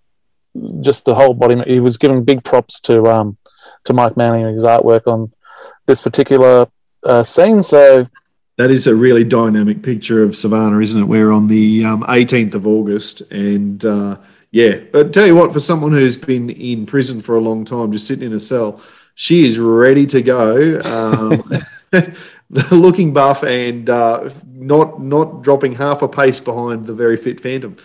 just 0.82 1.06
the 1.06 1.16
whole 1.16 1.34
body. 1.34 1.62
He 1.68 1.80
was 1.80 1.98
giving 1.98 2.24
big 2.24 2.44
props 2.44 2.80
to 2.82 3.06
um, 3.08 3.38
to 3.86 3.94
Mike 3.94 4.18
Manley 4.18 4.42
and 4.42 4.56
his 4.56 4.64
artwork 4.64 5.08
on 5.08 5.32
this 5.86 6.02
particular 6.02 6.68
uh, 7.04 7.24
scene. 7.24 7.62
So 7.62 8.08
that 8.58 8.72
is 8.72 8.88
a 8.88 8.96
really 8.96 9.24
dynamic 9.24 9.82
picture 9.82 10.24
of 10.24 10.36
Savannah, 10.36 10.80
isn't 10.80 11.02
it? 11.02 11.06
We're 11.06 11.32
on 11.32 11.48
the 11.48 11.84
um, 11.84 12.04
18th 12.04 12.54
of 12.54 12.68
August, 12.68 13.22
and 13.32 13.84
uh, 13.84 14.18
yeah. 14.52 14.80
But 14.92 15.14
tell 15.14 15.28
you 15.28 15.36
what, 15.36 15.54
for 15.54 15.60
someone 15.60 15.92
who's 15.92 16.18
been 16.18 16.50
in 16.50 16.86
prison 16.86 17.22
for 17.22 17.36
a 17.36 17.42
long 17.42 17.66
time, 17.66 17.92
just 17.92 18.08
sitting 18.08 18.26
in 18.26 18.34
a 18.34 18.40
cell, 18.40 18.82
she 19.14 19.46
is 19.46 19.60
ready 19.60 20.06
to 20.08 20.22
go. 20.22 20.80
Um, 20.82 21.44
looking 22.72 23.14
buff 23.14 23.44
and 23.44 23.90
uh, 23.90 24.30
not 24.46 25.02
not 25.02 25.42
dropping 25.42 25.76
half 25.76 26.02
a 26.02 26.08
pace 26.08 26.40
behind 26.40 26.86
the 26.86 26.94
very 26.94 27.18
fit 27.18 27.40
Phantom. 27.40 27.76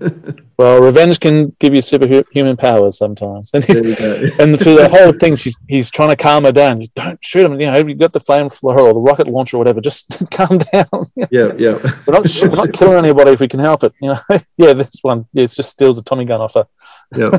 well, 0.58 0.80
revenge 0.80 1.20
can 1.20 1.50
give 1.60 1.72
you 1.72 1.82
superhuman 1.82 2.56
powers 2.56 2.98
sometimes, 2.98 3.50
and, 3.54 3.64
and 3.64 4.58
through 4.58 4.74
the 4.74 4.88
whole 4.90 5.12
thing, 5.12 5.36
she's, 5.36 5.56
he's 5.68 5.88
trying 5.88 6.08
to 6.08 6.16
calm 6.16 6.44
her 6.44 6.52
down. 6.52 6.80
You 6.80 6.88
don't 6.96 7.22
shoot 7.24 7.44
him. 7.44 7.60
You 7.60 7.70
know, 7.70 7.78
you've 7.78 7.98
got 7.98 8.12
the 8.12 8.20
flamethrower 8.20 8.76
or 8.76 8.92
the 8.92 9.00
rocket 9.00 9.28
launcher 9.28 9.56
or 9.56 9.58
whatever. 9.58 9.80
Just 9.80 10.28
calm 10.30 10.58
down. 10.58 10.86
yeah, 11.30 11.52
yeah. 11.56 11.78
we're 12.06 12.14
not 12.14 12.26
we're 12.42 12.48
not 12.48 12.72
killing 12.72 12.98
anybody 12.98 13.32
if 13.32 13.40
we 13.40 13.48
can 13.48 13.60
help 13.60 13.84
it. 13.84 13.92
You 14.00 14.14
know, 14.14 14.18
yeah. 14.56 14.72
This 14.72 14.98
one, 15.02 15.26
yeah, 15.32 15.44
it 15.44 15.52
just 15.52 15.70
steals 15.70 15.98
a 15.98 16.02
Tommy 16.02 16.24
gun 16.24 16.40
off 16.40 16.54
her. 16.54 16.66
Yeah. 17.14 17.30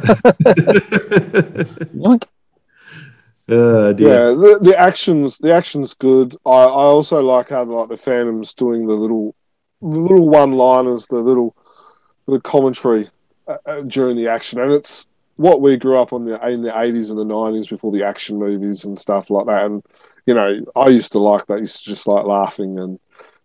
Uh, 3.50 3.94
yeah, 3.98 4.30
the, 4.30 4.60
the 4.62 4.76
actions 4.78 5.40
the 5.40 5.52
action's 5.52 5.96
good. 5.96 6.36
I, 6.46 6.50
I 6.50 6.86
also 6.86 7.22
like 7.22 7.50
how 7.50 7.64
like 7.64 7.90
the 7.90 7.98
Phantom's 7.98 8.54
doing 8.54 8.86
the 8.86 8.94
little 8.94 9.36
the 9.82 9.88
little 9.88 10.30
one 10.30 10.52
liners, 10.52 11.08
the 11.08 11.18
little 11.18 11.56
the 12.28 12.40
commentary 12.40 13.10
uh, 13.48 13.58
uh, 13.66 13.82
during 13.84 14.16
the 14.18 14.28
action, 14.28 14.60
and 14.60 14.72
it's 14.72 15.08
what 15.38 15.62
we 15.62 15.78
grew 15.78 15.98
up 15.98 16.14
on 16.14 16.26
the 16.26 16.48
in 16.48 16.62
the 16.62 16.80
eighties 16.80 17.10
and 17.10 17.18
the 17.18 17.26
nineties 17.26 17.68
before 17.68 17.92
the 17.92 18.04
action 18.04 18.38
movies 18.38 18.86
and 18.86 19.00
stuff 19.00 19.32
like 19.32 19.48
that. 19.48 19.66
And 19.66 19.84
you 20.28 20.36
know, 20.36 20.60
I 20.76 20.90
used 20.90 21.14
to 21.14 21.20
like 21.20 21.48
that. 21.48 21.56
I 21.56 21.62
used 21.62 21.84
to 21.84 21.90
just 21.90 22.06
like 22.06 22.26
laughing 22.26 22.78
and 22.78 23.00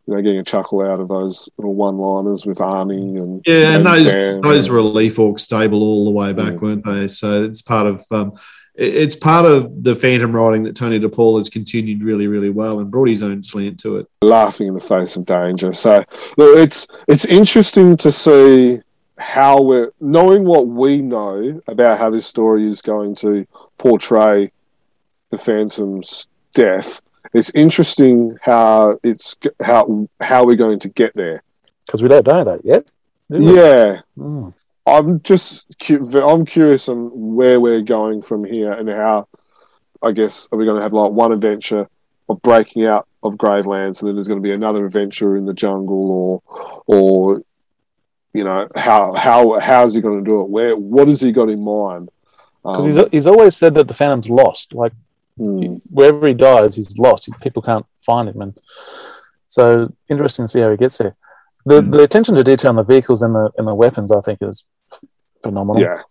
you 0.07 0.15
know 0.15 0.21
getting 0.21 0.41
a 0.41 0.45
chuckle 0.45 0.83
out 0.83 1.01
of 1.01 1.09
those 1.09 1.49
little 1.57 1.75
one 1.75 1.97
liners 1.97 2.45
with 2.45 2.59
Arnie 2.59 3.23
and 3.23 3.43
yeah, 3.47 3.69
and, 3.69 3.77
and 3.77 3.87
those 3.87 4.13
Dan 4.13 4.41
those 4.43 4.67
and, 4.67 4.75
were 4.75 4.81
a 4.81 4.83
Lee 4.83 5.09
Falk 5.09 5.39
stable 5.39 5.83
all 5.83 6.05
the 6.05 6.11
way 6.11 6.35
back, 6.35 6.53
yeah. 6.53 6.59
weren't 6.59 6.85
they? 6.85 7.09
So 7.09 7.45
it's 7.45 7.63
part 7.63 7.87
of. 7.87 8.05
Um, 8.11 8.35
it's 8.75 9.15
part 9.15 9.47
of 9.47 9.85
the 9.85 9.95
phantom 9.95 10.35
writing 10.35 10.65
that 10.65 10.75
Tony 10.75 10.99
DePaul 10.99 11.39
has 11.39 11.49
continued 11.49 12.03
really, 12.03 12.27
really 12.27 12.51
well 12.51 12.81
and 12.81 12.91
brought 12.91 13.09
his 13.09 13.23
own 13.23 13.43
slant 13.43 13.79
to 13.81 13.99
it. 13.99 14.09
Laughing 14.23 14.69
in 14.69 14.75
the 14.75 14.81
face 14.81 15.17
of 15.17 15.25
danger. 15.25 15.73
So 15.73 16.05
look, 16.37 16.59
it's 16.59 16.87
it's 17.07 17.25
interesting 17.25 17.97
to 17.99 18.11
see 18.11 18.81
how 19.17 19.63
we're 19.63 19.93
knowing 20.01 20.45
what 20.45 20.67
we 20.67 21.01
know 21.01 21.63
about 21.69 21.99
how 21.99 22.11
this 22.11 22.27
story 22.27 22.67
is 22.67 22.83
going 22.83 23.15
to 23.17 23.47
portray 23.79 24.51
the 25.31 25.39
Phantom's 25.39 26.27
death. 26.53 27.01
It's 27.33 27.51
interesting 27.51 28.39
how 28.43 28.99
it's 29.05 29.37
how 29.63 30.09
how 30.21 30.45
we're 30.45 30.57
going 30.57 30.81
to 30.81 30.89
get 30.89 31.15
there 31.15 31.43
because 31.87 32.03
we 32.03 32.09
don't 32.09 32.27
know 32.27 32.45
that 32.45 32.65
yet. 32.65 32.87
Yeah. 33.29 34.01
Mm. 34.19 34.53
I'm 34.87 35.23
just 35.23 35.75
I'm 36.15 36.45
curious 36.45 36.89
on 36.89 37.11
where 37.15 37.59
we're 37.59 37.81
going 37.81 38.21
from 38.21 38.45
here 38.45 38.73
and 38.73 38.89
how 38.89 39.29
I 40.03 40.13
guess 40.13 40.49
are 40.53 40.59
we 40.59 40.67
going 40.67 40.77
to 40.77 40.83
have 40.83 40.93
like 40.93 41.13
one 41.13 41.33
adventure 41.33 41.89
of 42.29 42.43
breaking 42.43 42.85
out 42.85 43.09
of 43.23 43.37
Gravelines 43.37 44.01
and 44.01 44.09
then 44.09 44.17
there's 44.17 44.29
going 44.29 44.41
to 44.41 44.47
be 44.47 44.53
another 44.53 44.85
adventure 44.85 45.37
in 45.37 45.47
the 45.47 45.55
jungle 45.55 46.43
or 46.47 46.83
or 46.87 47.43
you 48.35 48.45
know 48.45 48.69
how 48.77 49.15
how 49.15 49.59
how 49.59 49.87
is 49.87 49.95
he 49.95 50.03
going 50.03 50.23
to 50.23 50.25
do 50.25 50.43
it? 50.43 50.51
Where 50.51 50.77
what 50.77 51.09
has 51.09 51.21
he 51.21 51.33
got 51.33 51.49
in 51.49 51.65
mind? 51.65 52.11
Because 52.63 52.85
um, 52.85 53.05
he's, 53.05 53.11
he's 53.11 53.27
always 53.27 53.57
said 53.57 53.75
that 53.75 53.89
the 53.89 53.95
phantom's 53.95 54.29
lost 54.29 54.75
like 54.75 54.93
hmm. 55.39 55.77
wherever 55.91 56.27
he 56.27 56.35
dies 56.35 56.77
he's 56.77 56.99
lost. 56.99 57.29
People 57.41 57.63
can't 57.63 57.87
find 58.05 58.29
him. 58.29 58.41
And 58.43 58.59
so 59.47 59.95
interesting 60.09 60.45
to 60.45 60.49
see 60.49 60.61
how 60.61 60.71
he 60.71 60.77
gets 60.77 60.99
there. 60.99 61.17
The, 61.67 61.81
mm. 61.81 61.93
the 61.93 62.03
attention 62.03 62.35
to 62.35 62.45
detail 62.45 62.69
on 62.69 62.77
the 62.77 62.83
vehicles 62.83 63.23
and 63.23 63.35
the 63.35 63.51
and 63.57 63.67
the 63.67 63.75
weapons, 63.75 64.13
I 64.13 64.21
think, 64.21 64.41
is 64.43 64.65
phenomenal. 65.45 65.81
Yeah, 65.81 66.03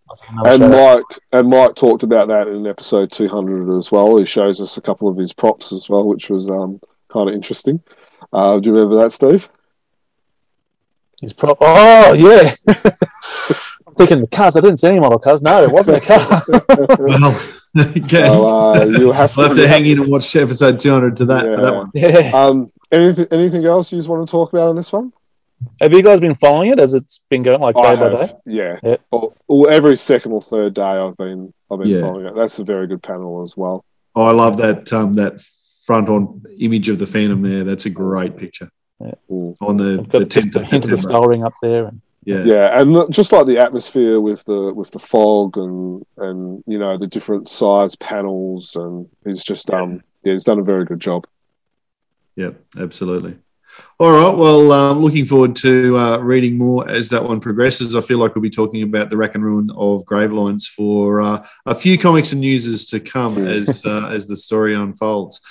and 0.46 0.72
Mike 0.72 1.04
and 1.34 1.50
Mike 1.50 1.76
talked 1.76 2.04
about 2.04 2.30
that 2.30 2.48
in 2.48 2.66
episode 2.66 3.12
200 3.12 3.78
as 3.78 3.92
well. 3.92 4.18
He 4.18 4.26
shows 4.26 4.62
us 4.62 4.78
a 4.78 4.82
couple 4.82 5.10
of 5.10 5.18
his 5.18 5.34
props 5.34 5.74
as 5.74 5.90
well, 5.90 6.08
which 6.08 6.30
was 6.30 6.50
um, 6.50 6.80
kind 7.10 7.30
of 7.30 7.36
interesting. 7.36 7.84
Uh, 8.32 8.60
do 8.60 8.70
you 8.70 8.76
remember 8.76 8.96
that, 8.98 9.12
Steve? 9.12 9.50
His 11.22 11.34
prop. 11.34 11.58
Oh 11.62 12.14
yeah. 12.14 12.54
I'm 13.88 13.96
thinking 13.96 14.22
the 14.22 14.28
cars. 14.28 14.58
I 14.58 14.62
didn't 14.62 14.78
see 14.78 14.88
any 14.88 15.00
model 15.00 15.20
cars. 15.20 15.42
No, 15.42 15.64
it 15.64 15.72
wasn't 15.72 15.98
a 15.98 16.02
car. 16.02 16.42
well, 17.00 17.42
okay. 17.80 18.24
uh, 18.24 18.86
you 18.86 19.12
have 19.12 19.34
to, 19.34 19.40
we'll 19.40 19.48
have 19.50 19.58
to 19.58 19.68
hang 19.68 19.86
in 19.86 20.02
and 20.02 20.12
watch 20.12 20.36
episode 20.36 20.80
200 20.80 21.18
to 21.18 21.26
that, 21.26 21.46
yeah. 21.46 21.56
that 21.56 21.76
one. 21.76 21.92
Yeah. 21.94 22.32
Um, 22.34 22.72
anything, 22.92 23.28
anything 23.32 23.66
else 23.66 23.92
you 23.92 24.00
just 24.00 24.10
want 24.10 24.28
to 24.28 24.32
talk 24.32 24.52
about 24.52 24.70
on 24.70 24.76
this 24.76 24.92
one? 24.92 25.14
Have 25.82 25.94
you 25.94 26.04
guys 26.04 26.20
been 26.20 26.36
following 26.36 26.72
it 26.72 26.80
as 26.80 26.94
it's 26.94 27.22
been 27.30 27.44
going 27.44 27.62
like 27.62 27.76
day 27.76 27.82
I 27.82 27.96
by 27.96 28.10
have, 28.10 28.30
day? 28.30 28.36
Yeah. 28.46 28.80
yeah. 28.84 28.98
Well, 29.12 29.36
well, 29.48 29.70
every 29.70 29.96
second 29.96 30.32
or 30.32 30.42
third 30.42 30.74
day 30.74 30.82
I've 30.84 31.18
been 31.18 31.54
I've 31.72 31.80
been 31.80 31.90
yeah. 31.90 32.02
following 32.02 32.26
it. 32.26 32.36
That's 32.36 32.60
a 32.60 32.64
very 32.64 32.88
good 32.88 33.02
panel 33.02 33.44
as 33.44 33.56
well. 33.56 33.86
Oh, 34.16 34.24
I 34.24 34.32
love 34.32 34.58
that 34.58 34.92
um, 34.94 35.14
that 35.16 35.42
front 35.86 36.10
on 36.10 36.44
image 36.60 36.90
of 36.90 37.00
the 37.00 37.08
Phantom 37.08 37.42
there. 37.42 37.64
That's 37.64 37.86
a 37.86 37.90
great 37.90 38.38
picture. 38.38 38.70
Yeah. 39.00 39.14
On 39.28 39.78
the, 39.78 40.00
I've 40.00 40.10
got 40.10 40.20
the 40.20 40.26
just 40.26 40.56
a 40.56 40.64
hint 40.64 40.86
of 40.86 40.92
the 40.92 40.98
skull 40.98 41.28
ring 41.28 41.44
up 41.44 41.54
there. 41.62 41.88
And... 41.88 42.02
Yeah, 42.26 42.44
yeah, 42.44 42.82
and 42.82 43.12
just 43.12 43.34
like 43.34 43.48
the 43.48 43.58
atmosphere 43.58 44.20
with 44.20 44.46
the 44.46 44.74
with 44.74 44.92
the 44.92 45.00
fog 45.00 45.58
and 45.58 46.06
and 46.18 46.64
you 46.66 46.78
know 46.78 46.98
the 46.98 47.08
different 47.08 47.50
size 47.50 47.98
panels 47.98 48.78
and 48.78 49.10
he's 49.26 49.44
just 49.44 49.70
um 49.72 50.02
yeah 50.24 50.32
he's 50.32 50.46
done 50.46 50.60
a 50.60 50.64
very 50.64 50.86
good 50.86 51.02
job. 51.02 51.28
Yep, 52.36 52.62
absolutely. 52.78 53.38
All 54.00 54.12
right. 54.12 54.38
Well, 54.38 54.72
um, 54.72 55.00
looking 55.00 55.26
forward 55.26 55.56
to 55.58 55.98
uh, 55.98 56.18
reading 56.18 56.58
more 56.58 56.90
as 56.90 57.10
that 57.10 57.24
one 57.24 57.40
progresses. 57.40 57.96
I 57.96 58.02
feel 58.02 58.18
like 58.18 58.36
we'll 58.36 58.42
be 58.42 58.50
talking 58.50 58.82
about 58.84 59.10
the 59.10 59.18
Rack 59.18 59.36
and 59.36 59.44
Ruin 59.44 59.70
of 59.72 60.04
Gravelines 60.06 60.66
for 60.68 61.22
uh, 61.22 61.46
a 61.66 61.76
few 61.76 61.98
comics 61.98 62.32
and 62.32 62.42
newses 62.42 62.86
to 62.88 63.00
come 63.00 63.38
as 63.48 63.86
uh, 63.86 64.10
as 64.12 64.28
the 64.28 64.36
story 64.36 64.76
unfolds. 64.76 65.42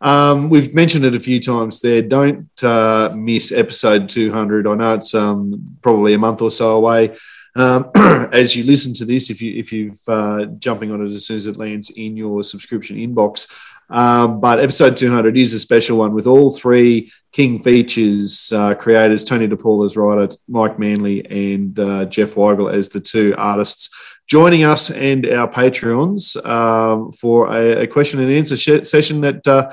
Um, 0.00 0.50
we've 0.50 0.74
mentioned 0.74 1.04
it 1.04 1.14
a 1.14 1.20
few 1.20 1.38
times 1.38 1.80
there. 1.80 2.02
Don't 2.02 2.50
uh, 2.64 3.12
miss 3.14 3.52
episode 3.52 4.08
200. 4.08 4.66
I 4.66 4.74
know 4.74 4.94
it's 4.94 5.14
um, 5.14 5.76
probably 5.80 6.14
a 6.14 6.18
month 6.18 6.42
or 6.42 6.50
so 6.50 6.76
away. 6.76 7.16
Um, 7.54 7.90
as 8.32 8.56
you 8.56 8.64
listen 8.64 8.94
to 8.94 9.04
this, 9.04 9.30
if 9.30 9.40
you 9.40 9.54
if 9.58 9.72
you've 9.72 10.00
uh, 10.08 10.46
jumping 10.58 10.90
on 10.90 11.06
it 11.06 11.12
as 11.12 11.26
soon 11.26 11.36
as 11.36 11.46
it 11.46 11.56
lands 11.56 11.90
in 11.90 12.16
your 12.16 12.42
subscription 12.42 12.96
inbox, 12.96 13.46
um, 13.92 14.40
but 14.40 14.58
episode 14.58 14.96
200 14.96 15.36
is 15.36 15.52
a 15.52 15.58
special 15.58 15.98
one 15.98 16.14
with 16.14 16.26
all 16.26 16.50
three 16.50 17.12
King 17.32 17.62
Features 17.62 18.50
uh, 18.50 18.74
creators, 18.74 19.22
Tony 19.22 19.46
DePaul 19.46 19.84
as 19.84 19.96
writer, 19.96 20.34
Mike 20.48 20.78
Manley 20.78 21.24
and 21.30 21.78
uh, 21.78 22.06
Jeff 22.06 22.34
Weigel 22.34 22.72
as 22.72 22.88
the 22.88 23.00
two 23.00 23.34
artists, 23.36 23.90
joining 24.26 24.64
us 24.64 24.90
and 24.90 25.26
our 25.26 25.46
Patreons 25.46 26.42
um, 26.46 27.12
for 27.12 27.54
a, 27.54 27.82
a, 27.82 27.86
question 27.86 28.18
and 28.20 28.32
answer 28.32 28.56
sh- 28.56 28.88
session 28.88 29.20
that 29.20 29.46
uh, 29.46 29.70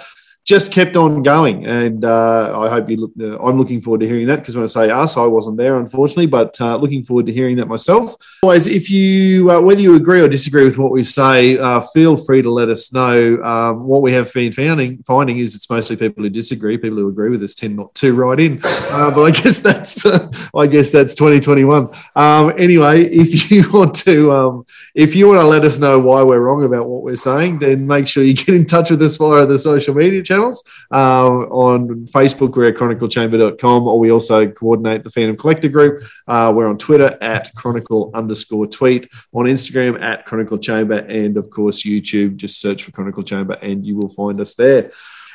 just 0.49 0.71
kept 0.71 0.95
on 0.95 1.21
going. 1.21 1.67
And 1.67 2.03
uh, 2.03 2.59
I 2.59 2.69
hope 2.69 2.89
you 2.89 2.97
look, 2.97 3.11
uh, 3.21 3.37
I'm 3.37 3.55
looking 3.59 3.81
forward 3.81 4.01
to 4.01 4.07
hearing 4.07 4.25
that 4.27 4.37
because 4.37 4.55
when 4.55 4.63
I 4.63 4.67
say 4.67 4.89
us, 4.89 5.15
I 5.15 5.27
wasn't 5.27 5.57
there, 5.57 5.77
unfortunately, 5.77 6.25
but 6.25 6.59
uh, 6.59 6.75
looking 6.75 7.03
forward 7.03 7.27
to 7.27 7.31
hearing 7.31 7.55
that 7.57 7.67
myself. 7.67 8.15
Always, 8.41 8.65
if 8.65 8.89
you, 8.89 9.51
uh, 9.51 9.61
whether 9.61 9.79
you 9.79 9.95
agree 9.95 10.21
or 10.21 10.27
disagree 10.27 10.65
with 10.65 10.79
what 10.79 10.91
we 10.91 11.03
say, 11.03 11.59
uh, 11.59 11.81
feel 11.81 12.17
free 12.17 12.41
to 12.41 12.49
let 12.49 12.69
us 12.69 12.91
know. 12.91 13.39
Um, 13.43 13.83
what 13.83 14.01
we 14.01 14.11
have 14.13 14.33
been 14.33 14.51
finding, 14.51 15.03
finding 15.03 15.37
is 15.37 15.53
it's 15.53 15.69
mostly 15.69 15.95
people 15.97 16.23
who 16.23 16.31
disagree. 16.31 16.79
People 16.79 16.97
who 16.97 17.09
agree 17.09 17.29
with 17.29 17.43
us 17.43 17.53
tend 17.53 17.75
not 17.75 17.93
to 17.95 18.13
write 18.13 18.39
in. 18.39 18.59
Uh, 18.89 19.13
but 19.13 19.21
I 19.21 19.29
guess 19.29 19.59
that's, 19.59 20.03
I 20.55 20.65
guess 20.65 20.89
that's 20.89 21.13
2021. 21.13 21.89
Um, 22.15 22.53
anyway, 22.57 23.03
if 23.03 23.51
you 23.51 23.69
want 23.71 23.95
to, 23.97 24.31
um, 24.31 24.65
if 24.95 25.13
you 25.13 25.27
want 25.27 25.41
to 25.41 25.45
let 25.45 25.63
us 25.63 25.77
know 25.77 25.99
why 25.99 26.23
we're 26.23 26.39
wrong 26.39 26.63
about 26.63 26.89
what 26.89 27.03
we're 27.03 27.15
saying, 27.15 27.59
then 27.59 27.85
make 27.85 28.07
sure 28.07 28.23
you 28.23 28.33
get 28.33 28.55
in 28.55 28.65
touch 28.65 28.89
with 28.89 29.03
us 29.03 29.15
via 29.17 29.45
the 29.45 29.59
social 29.59 29.93
media 29.93 30.23
channels. 30.39 30.63
Uh, 30.91 31.27
on 31.49 32.05
Facebook, 32.07 32.55
we're 32.55 32.69
at 32.69 32.75
chroniclechamber.com, 32.75 33.87
or 33.87 33.99
we 33.99 34.11
also 34.11 34.49
coordinate 34.49 35.03
the 35.03 35.09
Phantom 35.09 35.35
Collector 35.35 35.69
group. 35.69 36.03
Uh, 36.27 36.51
we're 36.55 36.67
on 36.67 36.77
Twitter 36.77 37.17
at 37.21 37.53
chronicle 37.55 38.11
underscore 38.13 38.67
tweet, 38.67 39.09
on 39.33 39.45
Instagram 39.45 40.01
at 40.01 40.25
chronicle 40.25 40.57
chamber, 40.57 41.05
and 41.07 41.37
of 41.37 41.49
course, 41.49 41.83
YouTube. 41.83 42.37
Just 42.37 42.59
search 42.61 42.83
for 42.83 42.91
Chronicle 42.91 43.23
Chamber 43.23 43.57
and 43.61 43.85
you 43.85 43.95
will 43.95 44.09
find 44.09 44.39
us 44.39 44.55
there. 44.55 44.91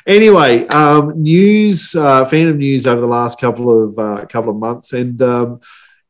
Anyway, 0.07 0.67
um, 0.67 1.19
news, 1.19 1.95
uh, 1.95 2.25
Phantom 2.29 2.57
news 2.57 2.85
over 2.85 3.01
the 3.01 3.07
last 3.07 3.39
couple 3.39 3.83
of 3.83 3.97
uh, 3.97 4.25
couple 4.27 4.51
of 4.51 4.57
months, 4.57 4.93
and 4.93 5.19
um, 5.23 5.59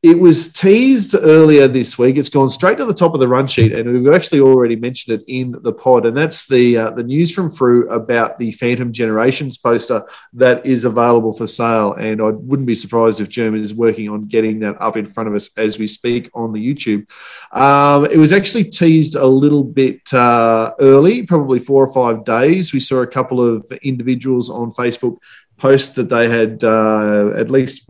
it 0.06 0.20
was 0.20 0.50
teased 0.50 1.16
earlier 1.20 1.68
this 1.68 1.98
week. 1.98 2.16
It's 2.16 2.30
gone 2.30 2.50
straight 2.50 2.78
to 2.78 2.86
the 2.86 2.94
top 2.94 3.16
of 3.16 3.20
the 3.20 3.28
run 3.28 3.48
sheet, 3.48 3.74
and 3.74 3.92
we've 3.92 4.14
actually 4.14 4.40
already 4.40 4.76
mentioned 4.76 5.20
it 5.20 5.26
in 5.28 5.56
the 5.64 5.74
pod. 5.74 6.06
And 6.06 6.16
that's 6.16 6.48
the 6.48 6.78
uh, 6.78 6.92
the 6.92 7.04
news 7.04 7.34
from 7.34 7.50
Frew 7.50 7.90
about 7.90 8.38
the 8.38 8.52
Phantom 8.52 8.94
Generations 8.94 9.58
poster 9.58 10.06
that 10.34 10.64
is 10.64 10.86
available 10.86 11.34
for 11.34 11.48
sale. 11.48 11.94
And 11.94 12.22
I 12.22 12.30
wouldn't 12.30 12.68
be 12.68 12.76
surprised 12.76 13.20
if 13.20 13.30
German 13.30 13.62
is 13.62 13.74
working 13.74 14.08
on 14.08 14.28
getting 14.28 14.60
that 14.60 14.80
up 14.80 14.96
in 14.96 15.06
front 15.06 15.28
of 15.28 15.34
us 15.34 15.50
as 15.58 15.80
we 15.80 15.88
speak 15.88 16.30
on 16.36 16.54
the 16.54 16.62
YouTube. 16.62 17.10
Um, 17.52 18.06
it 18.06 18.18
was 18.18 18.32
actually 18.32 18.66
teased 18.66 19.16
a 19.16 19.26
little 19.26 19.64
bit 19.64 20.14
uh, 20.14 20.74
early, 20.80 21.24
probably 21.24 21.58
four 21.58 21.84
or 21.84 21.92
five 21.92 22.24
days. 22.26 22.74
We 22.74 22.80
saw 22.80 23.02
a 23.02 23.08
couple 23.08 23.42
of 23.42 23.66
individuals 23.82 24.52
on 24.52 24.70
Facebook 24.70 25.18
post 25.58 25.96
that 25.96 26.10
they 26.10 26.30
had 26.30 26.64
uh, 26.64 27.32
at 27.36 27.50
least 27.50 27.90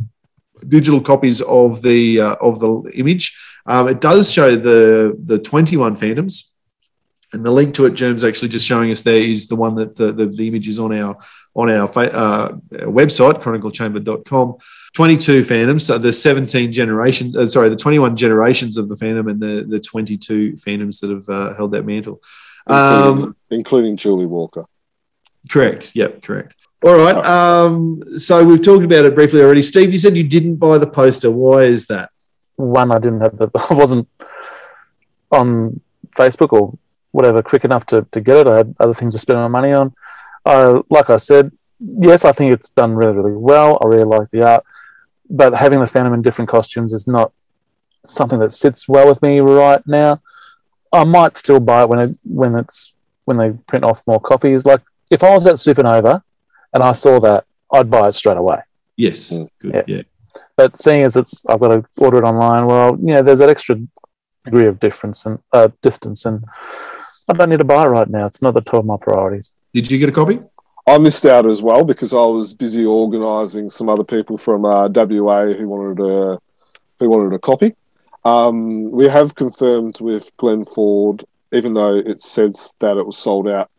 digital 0.68 1.02
copies 1.02 1.42
of 1.42 1.82
the 1.82 2.22
uh, 2.22 2.36
of 2.42 2.60
the 2.60 2.92
image. 2.94 3.38
Um, 3.66 3.88
it 3.88 4.02
does 4.02 4.32
show 4.32 4.56
the 4.56 5.18
the 5.24 5.40
21 5.40 5.96
Phantoms, 5.96 6.54
and 7.34 7.46
the 7.46 7.52
link 7.52 7.74
to 7.76 7.86
it, 7.86 7.94
Germ's 7.94 8.24
actually 8.24 8.50
just 8.50 8.66
showing 8.66 8.92
us 8.92 9.02
there 9.02 9.16
is 9.18 9.48
the 9.48 9.56
one 9.56 9.76
that 9.76 9.96
the, 9.96 10.12
the, 10.12 10.28
the 10.28 10.48
image 10.48 10.68
is 10.68 10.80
on 10.80 10.94
our 10.94 11.18
on 11.56 11.70
our 11.70 11.88
uh, 11.88 12.52
website, 12.72 13.42
chroniclechamber.com. 13.42 14.56
22 14.94 15.44
Phantoms, 15.44 15.86
so 15.86 15.98
the 15.98 16.14
17 16.14 16.72
generation, 16.72 17.34
uh, 17.38 17.46
sorry, 17.48 17.68
the 17.68 17.76
21 17.76 18.16
generations 18.16 18.78
of 18.78 18.88
the 18.88 18.96
Phantom 18.96 19.28
and 19.28 19.42
the, 19.42 19.66
the 19.68 19.80
22 19.80 20.56
Phantoms 20.56 21.02
that 21.02 21.10
have 21.10 21.28
uh, 21.28 21.54
held 21.54 21.74
that 21.74 21.84
mantle. 21.86 22.22
Including, 22.68 23.24
um, 23.26 23.36
including 23.50 23.98
Julie 23.98 24.26
Walker. 24.26 24.66
Correct. 25.50 25.96
Yep, 25.96 26.22
correct. 26.24 26.65
All 26.86 26.98
right. 26.98 27.16
Um, 27.26 28.20
so 28.20 28.44
we've 28.44 28.62
talked 28.62 28.84
about 28.84 29.06
it 29.06 29.16
briefly 29.16 29.42
already. 29.42 29.64
Steve, 29.64 29.92
you 29.92 29.98
said 29.98 30.16
you 30.16 30.24
didn't 30.24 30.58
buy 30.58 30.78
the 30.78 30.86
poster. 30.86 31.32
Why 31.32 31.64
is 31.64 31.88
that? 31.88 32.12
One, 32.58 32.92
I 32.92 33.00
didn't 33.00 33.22
have 33.22 33.40
the. 33.40 33.50
I 33.72 33.74
wasn't 33.74 34.08
on 35.32 35.82
Facebook 36.16 36.54
or 36.54 36.78
whatever 37.10 37.42
quick 37.42 37.66
enough 37.66 37.88
to, 37.88 38.06
to 38.12 38.22
get 38.22 38.38
it. 38.38 38.48
I 38.48 38.58
had 38.58 38.76
other 38.80 38.94
things 38.94 39.16
to 39.16 39.20
spend 39.20 39.40
my 39.40 39.48
money 39.48 39.72
on. 39.72 39.96
Uh, 40.46 40.84
like 40.92 41.10
I 41.10 41.18
said, 41.18 41.52
yes, 41.80 42.24
I 42.24 42.32
think 42.32 42.54
it's 42.54 42.70
done 42.70 42.94
really, 42.94 43.14
really 43.14 43.36
well. 43.36 43.80
I 43.84 43.88
really 43.88 44.04
like 44.04 44.30
the 44.30 44.48
art, 44.48 44.64
but 45.28 45.56
having 45.56 45.80
the 45.80 45.88
Phantom 45.88 46.14
in 46.14 46.22
different 46.22 46.52
costumes 46.52 46.94
is 46.94 47.08
not 47.08 47.34
something 48.04 48.38
that 48.38 48.54
sits 48.54 48.88
well 48.88 49.08
with 49.08 49.24
me 49.24 49.40
right 49.40 49.82
now. 49.88 50.22
I 50.94 51.04
might 51.04 51.36
still 51.36 51.60
buy 51.60 51.82
it 51.82 51.90
when 51.90 52.00
it 52.00 52.18
when 52.24 52.56
it's 52.56 52.94
when 53.24 53.38
they 53.38 53.54
print 53.66 53.84
off 53.84 54.04
more 54.06 54.22
copies. 54.22 54.68
Like 54.68 54.82
if 55.10 55.24
I 55.24 55.32
was 55.32 55.48
at 55.48 55.56
Supernova 55.56 56.22
and 56.76 56.84
I 56.84 56.92
saw 56.92 57.20
that, 57.22 57.46
I'd 57.72 57.90
buy 57.90 58.10
it 58.10 58.16
straight 58.16 58.38
away. 58.38 58.60
Yes, 58.98 59.32
mm. 59.32 59.50
good. 59.60 59.74
Yeah. 59.74 59.84
yeah. 59.88 60.02
But 60.58 60.78
seeing 60.78 61.04
as 61.04 61.16
it's, 61.16 61.44
I've 61.48 61.62
got 61.62 61.70
to 61.70 61.86
order 61.98 62.18
it 62.18 62.24
online. 62.24 62.68
Well, 62.68 62.98
you 63.00 63.16
know, 63.16 63.22
there's 63.22 63.40
that 63.40 63.50
extra 63.50 63.78
degree 64.44 64.68
of 64.68 64.80
difference 64.80 65.26
and 65.26 65.40
uh, 65.54 65.70
distance, 65.82 66.26
and 66.26 66.44
I 67.30 67.34
don't 67.34 67.50
need 67.50 67.60
to 67.60 67.66
buy 67.66 67.84
it 67.84 67.88
right 67.88 68.10
now. 68.10 68.26
It's 68.26 68.42
not 68.42 68.54
the 68.54 68.62
top 68.62 68.82
of 68.82 68.86
my 68.86 68.98
priorities. 68.98 69.54
Did 69.74 69.90
you 69.90 69.98
get 69.98 70.10
a 70.10 70.12
copy? 70.12 70.42
I 70.86 70.98
missed 70.98 71.26
out 71.26 71.46
as 71.46 71.62
well 71.62 71.84
because 71.84 72.14
I 72.14 72.26
was 72.26 72.54
busy 72.54 72.86
organising 72.86 73.70
some 73.70 73.90
other 73.90 74.04
people 74.04 74.38
from 74.38 74.66
uh, 74.66 74.90
WA 74.90 75.46
who 75.46 75.68
wanted 75.68 76.00
a 76.00 76.40
who 77.00 77.10
wanted 77.10 77.34
a 77.34 77.40
copy. 77.40 77.74
Um, 78.24 78.92
we 78.92 79.08
have 79.08 79.36
confirmed 79.36 80.00
with 80.02 80.36
Glenn 80.38 80.66
Ford, 80.66 81.24
even 81.52 81.74
though 81.74 81.96
it 81.96 82.22
says 82.22 82.74
that 82.80 82.98
it 82.98 83.06
was 83.06 83.18
sold 83.18 83.48
out 83.48 83.70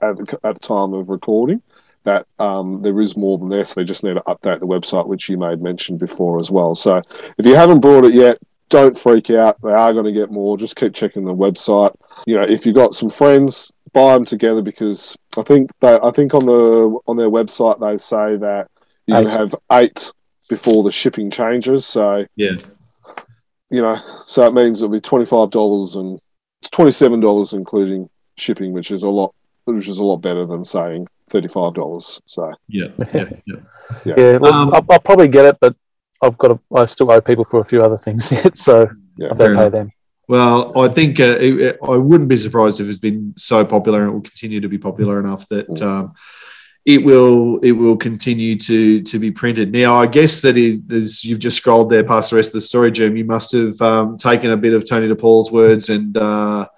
at 0.00 0.16
the, 0.16 0.40
at 0.44 0.54
the 0.54 0.60
time 0.60 0.92
of 0.94 1.08
recording 1.08 1.62
that 2.04 2.26
um, 2.38 2.82
there 2.82 3.00
is 3.00 3.16
more 3.16 3.38
than 3.38 3.48
this. 3.48 3.74
They 3.74 3.84
just 3.84 4.04
need 4.04 4.14
to 4.14 4.22
update 4.22 4.60
the 4.60 4.66
website, 4.66 5.06
which 5.06 5.28
you 5.28 5.36
made 5.36 5.60
mention 5.60 5.96
before 5.96 6.38
as 6.38 6.50
well. 6.50 6.74
So 6.74 7.02
if 7.36 7.46
you 7.46 7.54
haven't 7.54 7.80
brought 7.80 8.04
it 8.04 8.14
yet, 8.14 8.38
don't 8.68 8.96
freak 8.96 9.30
out. 9.30 9.60
They 9.62 9.72
are 9.72 9.92
going 9.92 10.04
to 10.04 10.12
get 10.12 10.30
more. 10.30 10.58
Just 10.58 10.76
keep 10.76 10.94
checking 10.94 11.24
the 11.24 11.34
website. 11.34 11.94
You 12.26 12.36
know, 12.36 12.42
if 12.42 12.66
you've 12.66 12.74
got 12.74 12.94
some 12.94 13.10
friends, 13.10 13.72
buy 13.92 14.14
them 14.14 14.24
together 14.24 14.62
because 14.62 15.16
I 15.36 15.42
think 15.42 15.70
they, 15.80 15.98
I 16.02 16.10
think 16.10 16.34
on 16.34 16.46
the 16.46 16.98
on 17.06 17.16
their 17.16 17.30
website 17.30 17.80
they 17.80 17.96
say 17.96 18.36
that 18.36 18.68
you 19.06 19.14
can 19.14 19.26
have 19.26 19.54
eight 19.72 20.12
before 20.48 20.82
the 20.82 20.92
shipping 20.92 21.30
changes. 21.30 21.86
So 21.86 22.26
yeah, 22.36 22.56
you 23.70 23.82
know, 23.82 23.98
so 24.26 24.46
it 24.46 24.54
means 24.54 24.80
it'll 24.80 24.92
be 24.92 25.00
twenty 25.00 25.24
five 25.24 25.50
dollars 25.50 25.96
and 25.96 26.20
twenty 26.70 26.90
seven 26.90 27.20
dollars 27.20 27.52
including 27.52 28.10
shipping, 28.36 28.72
which 28.72 28.90
is 28.90 29.02
a 29.02 29.08
lot, 29.08 29.34
which 29.64 29.88
is 29.88 29.98
a 29.98 30.04
lot 30.04 30.18
better 30.18 30.44
than 30.44 30.64
saying 30.64 31.08
thirty-five 31.28 31.74
dollars. 31.74 32.20
So 32.26 32.50
yeah, 32.68 32.88
yeah, 33.12 33.30
yeah. 33.46 33.56
yeah. 34.04 34.14
yeah 34.16 34.38
look, 34.40 34.52
um, 34.52 34.74
I'll, 34.74 34.84
I'll, 34.90 35.00
probably 35.00 35.28
get 35.28 35.44
it, 35.44 35.58
but 35.60 35.76
I've 36.22 36.38
got 36.38 36.48
to. 36.48 36.60
I 36.74 36.86
still 36.86 37.10
owe 37.10 37.20
people 37.20 37.44
for 37.44 37.60
a 37.60 37.64
few 37.64 37.82
other 37.82 37.96
things 37.96 38.30
yet, 38.32 38.56
so 38.56 38.88
yeah, 39.16 39.28
I 39.30 39.34
better 39.34 39.54
pay 39.54 39.68
them. 39.68 39.92
Well, 40.28 40.78
I 40.78 40.88
think 40.88 41.20
uh, 41.20 41.38
it, 41.40 41.78
I 41.82 41.96
wouldn't 41.96 42.28
be 42.28 42.36
surprised 42.36 42.80
if 42.80 42.88
it's 42.88 42.98
been 42.98 43.32
so 43.38 43.64
popular 43.64 44.02
and 44.02 44.10
it 44.10 44.12
will 44.12 44.20
continue 44.20 44.60
to 44.60 44.68
be 44.68 44.76
popular 44.76 45.18
enough 45.20 45.48
that 45.48 45.66
mm. 45.68 45.82
um, 45.82 46.12
it 46.84 47.02
will 47.02 47.58
it 47.60 47.72
will 47.72 47.96
continue 47.96 48.56
to 48.56 49.02
to 49.02 49.18
be 49.18 49.30
printed. 49.30 49.72
Now, 49.72 49.96
I 49.96 50.06
guess 50.06 50.42
that 50.42 50.56
it, 50.58 50.92
as 50.92 51.24
you've 51.24 51.38
just 51.38 51.56
scrolled 51.56 51.90
there 51.90 52.04
past 52.04 52.30
the 52.30 52.36
rest 52.36 52.50
of 52.50 52.54
the 52.54 52.60
story, 52.60 52.92
Jim, 52.92 53.16
you 53.16 53.24
must 53.24 53.52
have 53.52 53.80
um, 53.80 54.18
taken 54.18 54.50
a 54.50 54.56
bit 54.56 54.74
of 54.74 54.88
Tony 54.88 55.08
DePaul's 55.08 55.50
words 55.50 55.88
and 55.88 56.16
uh, 56.16 56.68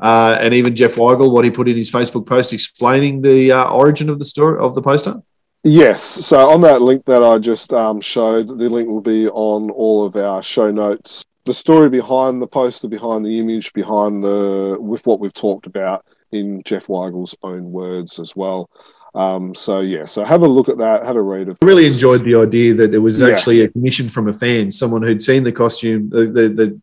uh, 0.00 0.38
and 0.40 0.54
even 0.54 0.74
Jeff 0.74 0.94
Weigel, 0.94 1.30
what 1.30 1.44
he 1.44 1.50
put 1.50 1.68
in 1.68 1.76
his 1.76 1.90
Facebook 1.90 2.26
post 2.26 2.52
explaining 2.52 3.22
the 3.22 3.52
uh, 3.52 3.70
origin 3.70 4.08
of 4.08 4.18
the 4.18 4.24
story 4.24 4.58
of 4.58 4.74
the 4.74 4.82
poster. 4.82 5.22
Yes. 5.62 6.02
So 6.02 6.50
on 6.50 6.62
that 6.62 6.80
link 6.80 7.04
that 7.04 7.22
I 7.22 7.38
just 7.38 7.72
um, 7.72 8.00
showed, 8.00 8.48
the 8.48 8.70
link 8.70 8.88
will 8.88 9.02
be 9.02 9.28
on 9.28 9.70
all 9.70 10.06
of 10.06 10.16
our 10.16 10.42
show 10.42 10.70
notes. 10.70 11.24
The 11.44 11.52
story 11.52 11.90
behind 11.90 12.40
the 12.40 12.46
poster, 12.46 12.88
behind 12.88 13.24
the 13.24 13.38
image, 13.38 13.72
behind 13.72 14.22
the 14.22 14.76
with 14.80 15.06
what 15.06 15.20
we've 15.20 15.34
talked 15.34 15.66
about 15.66 16.04
in 16.32 16.62
Jeff 16.64 16.86
Weigel's 16.86 17.34
own 17.42 17.72
words 17.72 18.18
as 18.18 18.34
well. 18.34 18.70
Um, 19.14 19.54
so 19.54 19.80
yeah, 19.80 20.04
so 20.04 20.22
have 20.22 20.42
a 20.42 20.48
look 20.48 20.68
at 20.68 20.78
that, 20.78 21.04
have 21.04 21.16
a 21.16 21.22
read 21.22 21.48
of. 21.48 21.58
I 21.62 21.66
really 21.66 21.86
enjoyed 21.86 22.22
the 22.22 22.36
idea 22.36 22.74
that 22.74 22.92
there 22.92 23.00
was 23.00 23.20
actually 23.20 23.58
yeah. 23.58 23.64
a 23.64 23.68
commission 23.68 24.08
from 24.08 24.28
a 24.28 24.32
fan, 24.32 24.70
someone 24.70 25.02
who'd 25.02 25.22
seen 25.22 25.42
the 25.42 25.52
costume, 25.52 26.08
the, 26.10 26.26
the, 26.26 26.48
the 26.48 26.80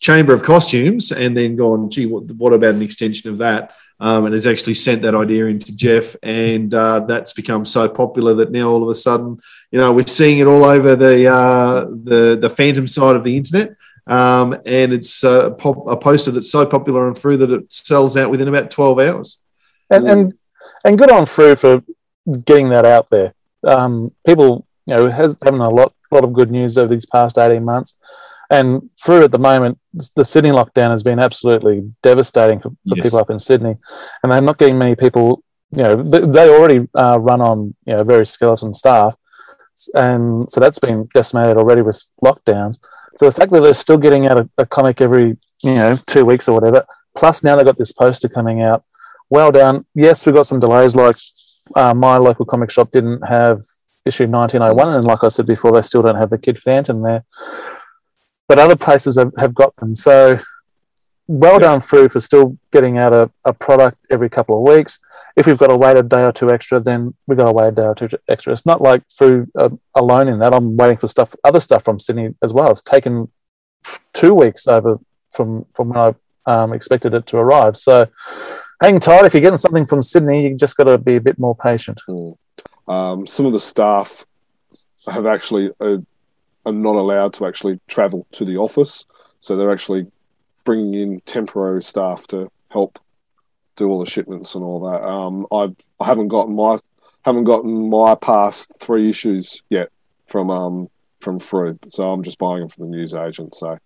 chamber 0.00 0.32
of 0.32 0.42
costumes 0.42 1.12
and 1.12 1.36
then 1.36 1.56
gone, 1.56 1.90
gee, 1.90 2.06
what, 2.06 2.24
what 2.32 2.52
about 2.52 2.74
an 2.74 2.82
extension 2.82 3.30
of 3.30 3.38
that? 3.38 3.72
um, 4.00 4.26
and 4.26 4.34
has 4.34 4.46
actually 4.46 4.74
sent 4.74 5.02
that 5.02 5.14
idea 5.14 5.46
into 5.46 5.74
Jeff, 5.74 6.14
and 6.22 6.72
uh, 6.72 7.00
that's 7.00 7.32
become 7.32 7.64
so 7.64 7.88
popular 7.88 8.34
that 8.34 8.52
now 8.52 8.70
all 8.70 8.82
of 8.82 8.88
a 8.88 8.94
sudden, 8.94 9.40
you 9.72 9.80
know, 9.80 9.92
we're 9.92 10.06
seeing 10.06 10.38
it 10.38 10.46
all 10.46 10.64
over 10.64 10.94
the 10.94 11.26
uh, 11.26 11.84
the 11.84 12.38
the 12.40 12.50
Phantom 12.50 12.86
side 12.86 13.16
of 13.16 13.24
the 13.24 13.36
internet. 13.36 13.74
Um, 14.06 14.54
and 14.64 14.94
it's 14.94 15.22
a, 15.22 15.54
pop, 15.58 15.86
a, 15.86 15.94
poster 15.94 16.30
that's 16.30 16.50
so 16.50 16.64
popular 16.64 17.06
on 17.06 17.14
Frew 17.14 17.36
that 17.36 17.50
it 17.50 17.70
sells 17.70 18.16
out 18.16 18.30
within 18.30 18.48
about 18.48 18.70
12 18.70 19.00
hours. 19.00 19.42
And, 19.90 20.08
and, 20.08 20.34
and 20.82 20.96
good 20.96 21.10
on 21.10 21.26
Frew 21.26 21.56
for 21.56 21.82
getting 22.46 22.70
that 22.70 22.86
out 22.86 23.10
there. 23.10 23.34
Um, 23.64 24.14
people, 24.26 24.66
you 24.86 24.96
know, 24.96 25.10
has 25.10 25.36
having 25.44 25.60
a 25.60 25.68
lot, 25.68 25.92
lot 26.10 26.24
of 26.24 26.32
good 26.32 26.50
news 26.50 26.78
over 26.78 26.94
these 26.94 27.04
past 27.04 27.36
18 27.36 27.62
months. 27.62 27.97
And 28.50 28.88
through 29.02 29.24
at 29.24 29.30
the 29.30 29.38
moment, 29.38 29.78
the 30.16 30.24
Sydney 30.24 30.50
lockdown 30.50 30.90
has 30.90 31.02
been 31.02 31.18
absolutely 31.18 31.92
devastating 32.02 32.60
for, 32.60 32.70
for 32.70 32.96
yes. 32.96 33.02
people 33.04 33.18
up 33.18 33.30
in 33.30 33.38
Sydney. 33.38 33.76
And 34.22 34.32
they're 34.32 34.40
not 34.40 34.58
getting 34.58 34.78
many 34.78 34.96
people, 34.96 35.42
you 35.70 35.82
know, 35.82 36.02
they, 36.02 36.20
they 36.20 36.48
already 36.48 36.88
uh, 36.94 37.18
run 37.20 37.40
on, 37.40 37.74
you 37.84 37.94
know, 37.94 38.04
very 38.04 38.26
skeleton 38.26 38.72
staff. 38.72 39.14
And 39.94 40.50
so 40.50 40.60
that's 40.60 40.78
been 40.78 41.08
decimated 41.12 41.56
already 41.56 41.82
with 41.82 42.02
lockdowns. 42.24 42.78
So 43.16 43.26
the 43.26 43.32
fact 43.32 43.52
that 43.52 43.62
they're 43.62 43.74
still 43.74 43.98
getting 43.98 44.26
out 44.26 44.38
a, 44.38 44.48
a 44.58 44.66
comic 44.66 45.00
every, 45.00 45.36
you 45.62 45.74
know, 45.74 45.98
two 46.06 46.24
weeks 46.24 46.48
or 46.48 46.54
whatever, 46.54 46.86
plus 47.16 47.44
now 47.44 47.56
they've 47.56 47.66
got 47.66 47.76
this 47.76 47.92
poster 47.92 48.28
coming 48.28 48.62
out, 48.62 48.84
well 49.28 49.50
done. 49.50 49.84
Yes, 49.94 50.24
we've 50.24 50.34
got 50.34 50.46
some 50.46 50.60
delays, 50.60 50.94
like 50.94 51.16
uh, 51.76 51.92
my 51.94 52.16
local 52.16 52.46
comic 52.46 52.70
shop 52.70 52.90
didn't 52.92 53.20
have 53.28 53.62
issue 54.04 54.26
1901, 54.26 54.94
and 54.94 55.04
like 55.04 55.22
I 55.22 55.28
said 55.28 55.46
before, 55.46 55.72
they 55.72 55.82
still 55.82 56.02
don't 56.02 56.16
have 56.16 56.30
the 56.30 56.38
Kid 56.38 56.58
Phantom 56.58 57.02
there. 57.02 57.24
But 58.48 58.58
other 58.58 58.76
places 58.76 59.16
have, 59.18 59.32
have 59.38 59.54
got 59.54 59.76
them. 59.76 59.94
So 59.94 60.40
well 61.26 61.58
done, 61.58 61.80
Frew, 61.80 62.08
for 62.08 62.20
still 62.20 62.56
getting 62.72 62.96
out 62.98 63.12
a, 63.12 63.30
a 63.44 63.52
product 63.52 63.98
every 64.10 64.30
couple 64.30 64.56
of 64.56 64.74
weeks 64.74 64.98
if 65.38 65.46
we've 65.46 65.56
got 65.56 65.68
to 65.68 65.76
wait 65.76 65.96
a 65.96 66.02
day 66.02 66.22
or 66.22 66.32
two 66.32 66.50
extra, 66.50 66.80
then 66.80 67.14
we've 67.28 67.38
got 67.38 67.44
to 67.44 67.52
wait 67.52 67.68
a 67.68 67.70
day 67.70 67.82
or 67.82 67.94
two 67.94 68.08
extra. 68.28 68.52
It's 68.52 68.66
not 68.66 68.82
like 68.82 69.04
Frew 69.08 69.46
uh, 69.56 69.68
alone 69.94 70.26
in 70.26 70.40
that. 70.40 70.52
I'm 70.52 70.76
waiting 70.76 70.96
for 70.98 71.06
stuff, 71.06 71.32
other 71.44 71.60
stuff 71.60 71.84
from 71.84 72.00
Sydney 72.00 72.34
as 72.42 72.52
well. 72.52 72.72
It's 72.72 72.82
taken 72.82 73.30
two 74.12 74.34
weeks 74.34 74.66
over 74.66 74.98
from 75.30 75.66
from 75.74 75.90
when 75.90 75.98
I 75.98 76.14
um, 76.52 76.72
expected 76.72 77.14
it 77.14 77.26
to 77.26 77.36
arrive. 77.36 77.76
So 77.76 78.08
hang 78.82 78.98
tight. 78.98 79.26
If 79.26 79.34
you're 79.34 79.40
getting 79.40 79.58
something 79.58 79.86
from 79.86 80.02
Sydney, 80.02 80.48
you 80.48 80.56
just 80.56 80.76
got 80.76 80.84
to 80.84 80.98
be 80.98 81.14
a 81.14 81.20
bit 81.20 81.38
more 81.38 81.54
patient. 81.54 82.00
Mm. 82.08 82.36
Um, 82.88 83.26
some 83.26 83.46
of 83.46 83.52
the 83.52 83.60
staff 83.60 84.26
have 85.06 85.24
actually 85.24 85.70
uh, 85.78 85.98
are 86.68 86.72
not 86.72 86.96
allowed 86.96 87.34
to 87.34 87.46
actually 87.46 87.80
travel 87.88 88.26
to 88.32 88.44
the 88.44 88.56
office, 88.56 89.06
so 89.40 89.56
they're 89.56 89.72
actually 89.72 90.06
bringing 90.64 90.94
in 90.94 91.20
temporary 91.20 91.82
staff 91.82 92.26
to 92.28 92.50
help 92.70 92.98
do 93.76 93.88
all 93.88 94.00
the 94.00 94.10
shipments 94.10 94.54
and 94.54 94.64
all 94.64 94.80
that. 94.80 95.02
Um, 95.02 95.46
I 95.50 95.74
I 96.00 96.06
haven't 96.06 96.28
gotten 96.28 96.54
my 96.54 96.78
haven't 97.24 97.44
gotten 97.44 97.88
my 97.88 98.14
past 98.14 98.74
three 98.78 99.08
issues 99.08 99.62
yet 99.70 99.88
from 100.26 100.50
um 100.50 100.88
from 101.20 101.38
Frew, 101.38 101.78
so 101.88 102.10
I'm 102.10 102.22
just 102.22 102.38
buying 102.38 102.60
them 102.60 102.68
from 102.68 102.90
the 102.90 102.96
news 102.96 103.14
agent. 103.14 103.54
So 103.54 103.78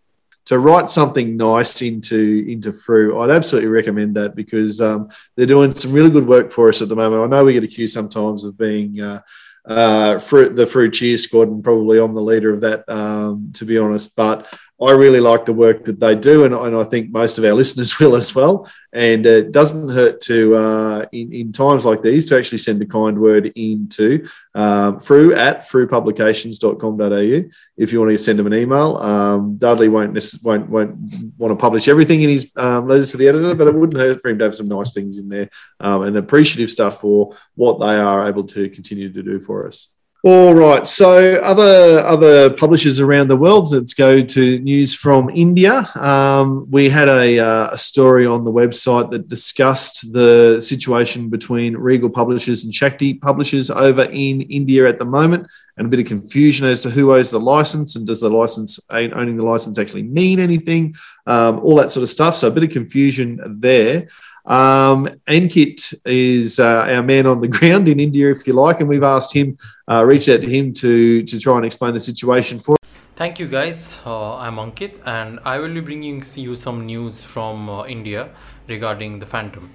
to 0.47 0.59
write 0.59 0.91
something 0.91 1.37
nice 1.37 1.83
into 1.83 2.45
into 2.49 2.73
Frew, 2.73 3.21
I'd 3.21 3.31
absolutely 3.31 3.71
recommend 3.71 4.17
that 4.17 4.35
because 4.35 4.81
um, 4.81 5.09
they're 5.37 5.47
doing 5.47 5.73
some 5.73 5.93
really 5.93 6.11
good 6.11 6.27
work 6.27 6.53
for 6.53 6.69
us 6.69 6.83
at 6.83 6.89
the 6.89 6.97
moment. 6.97 7.23
I 7.23 7.27
know 7.27 7.45
we 7.45 7.53
get 7.53 7.65
accused 7.65 7.95
sometimes 7.95 8.45
of 8.45 8.59
being 8.59 9.01
uh, 9.01 9.23
uh, 9.65 10.15
the 10.15 10.67
Frew 10.67 10.91
Cheer 10.91 11.17
Squad, 11.17 11.49
and 11.49 11.63
probably 11.63 11.99
I'm 11.99 12.15
the 12.15 12.21
leader 12.21 12.53
of 12.53 12.63
that, 12.63 12.89
um, 12.89 13.53
to 13.55 13.65
be 13.65 13.79
honest. 13.79 14.17
But 14.17 14.55
I 14.83 14.91
really 14.93 15.21
like 15.21 15.47
the 15.47 15.53
work 15.53 15.85
that 15.85 16.01
they 16.01 16.17
do, 16.17 16.45
and, 16.45 16.53
and 16.53 16.77
I 16.77 16.83
think 16.83 17.11
most 17.11 17.39
of 17.39 17.45
our 17.45 17.53
listeners 17.61 17.99
will 18.01 18.17
as 18.17 18.35
well. 18.35 18.69
And 18.93 19.25
it 19.25 19.53
doesn't 19.53 19.89
hurt 19.91 20.21
to, 20.23 20.57
uh, 20.57 21.07
in, 21.13 21.33
in, 21.33 21.53
times 21.53 21.85
like 21.85 22.03
these, 22.03 22.27
to 22.27 22.37
actually 22.37 22.59
send 22.59 22.83
a 22.83 22.87
kind 22.87 23.19
word 23.19 23.53
into 23.55 24.29
um, 24.55 25.01
Frew 25.01 25.35
at 25.35 25.63
frewpublications.com.au 25.63 27.51
if 27.77 27.93
you 27.93 28.01
want 28.01 28.11
to 28.11 28.19
send 28.19 28.39
them 28.39 28.49
an 28.49 28.55
email. 28.55 28.97
Um, 28.99 29.57
Dudley 29.57 29.89
won't, 29.89 30.19
won't 30.43 30.69
won't 30.69 30.99
want 31.39 31.53
to 31.53 31.57
publish 31.57 31.89
everything 31.89 32.23
in 32.23 32.31
his 32.31 32.53
um, 32.57 32.89
letters 32.89 33.13
to 33.13 33.17
the 33.17 33.29
editor, 33.29 33.55
but 33.55 33.69
it 33.69 33.75
wouldn't 33.75 34.03
hurt 34.03 34.21
for 34.21 34.31
him 34.31 34.39
to 34.39 34.45
have 34.45 34.57
some 34.57 34.69
nice 34.69 34.93
things 34.93 35.17
in 35.17 35.29
there 35.29 35.49
um, 35.81 36.03
and 36.03 36.17
appreciative 36.17 36.71
stuff 36.71 37.01
for 37.01 37.35
what 37.55 37.79
they 37.79 37.97
are 37.97 38.29
able 38.29 38.45
to 38.45 38.69
continue 38.69 39.13
to 39.13 39.23
do 39.23 39.39
for 39.39 39.67
us. 39.67 39.91
All 40.24 40.55
right. 40.55 40.86
So 40.86 41.39
other 41.39 41.99
other 42.07 42.49
publishers 42.49 43.01
around 43.01 43.27
the 43.27 43.36
world. 43.36 43.73
Let's 43.73 43.93
go 43.93 44.23
to 44.23 44.59
news 44.61 44.94
from 44.94 45.28
India. 45.31 45.89
Um, 45.97 46.70
we 46.70 46.89
had 46.89 47.09
a, 47.09 47.40
uh, 47.40 47.70
a, 47.73 47.78
story 47.78 48.24
on 48.24 48.44
the 48.44 48.53
website 48.53 49.11
that 49.11 49.27
discussed 49.27 50.12
the 50.12 50.61
situation 50.61 51.28
between 51.28 51.77
Regal 51.77 52.09
Publishers 52.09 52.62
and 52.62 52.73
Shakti 52.73 53.15
Publishers 53.15 53.69
over 53.69 54.05
in 54.05 54.43
India 54.43 54.89
at 54.89 55.01
the 55.01 55.05
moment, 55.05 55.49
and 55.77 55.89
a 55.89 55.90
bit 55.90 55.99
of 55.99 56.07
confusion 56.07 56.69
as 56.69 56.81
to 56.82 56.90
who 56.90 57.12
owes 57.12 57.32
the 57.32 57.40
license 57.40 57.97
and 57.97 58.07
does 58.07 58.20
the 58.20 58.31
license 58.31 58.78
owning 58.90 59.36
the 59.36 59.44
license 59.44 59.77
actually 59.77 60.05
mean 60.05 60.39
anything, 60.39 60.94
um, 61.27 61.59
all 61.65 61.74
that 61.74 61.90
sort 61.90 62.05
of 62.05 62.09
stuff. 62.09 62.36
So 62.36 62.47
a 62.47 62.53
bit 62.53 62.62
of 62.62 62.70
confusion 62.70 63.59
there. 63.59 64.07
Um, 64.44 65.06
Ankit 65.28 65.94
is 66.05 66.59
uh, 66.59 66.86
our 66.89 67.02
man 67.02 67.27
on 67.27 67.40
the 67.40 67.48
ground 67.59 67.89
in 67.89 68.01
India, 68.01 68.31
if 68.31 68.47
you 68.47 68.55
like, 68.55 68.81
and 68.81 68.89
we've 68.89 69.02
asked 69.02 69.35
him, 69.35 69.56
uh, 69.89 70.05
reached 70.05 70.28
out 70.28 70.40
to 70.40 70.48
him 70.48 70.73
to 70.74 71.23
to 71.23 71.39
try 71.39 71.56
and 71.56 71.64
explain 71.64 71.94
the 71.94 72.01
situation 72.01 72.59
for. 72.59 72.77
Thank 73.14 73.39
you, 73.39 73.47
guys. 73.47 73.98
Uh, 74.05 74.36
I'm 74.36 74.56
Ankit, 74.56 74.94
and 75.06 75.39
I 75.44 75.59
will 75.59 75.73
be 75.73 75.81
bringing 75.81 76.24
you 76.35 76.56
some 76.56 76.86
news 76.86 77.23
from 77.23 77.69
uh, 77.69 77.85
India 77.85 78.31
regarding 78.69 79.20
the 79.20 79.27
Phantom. 79.27 79.73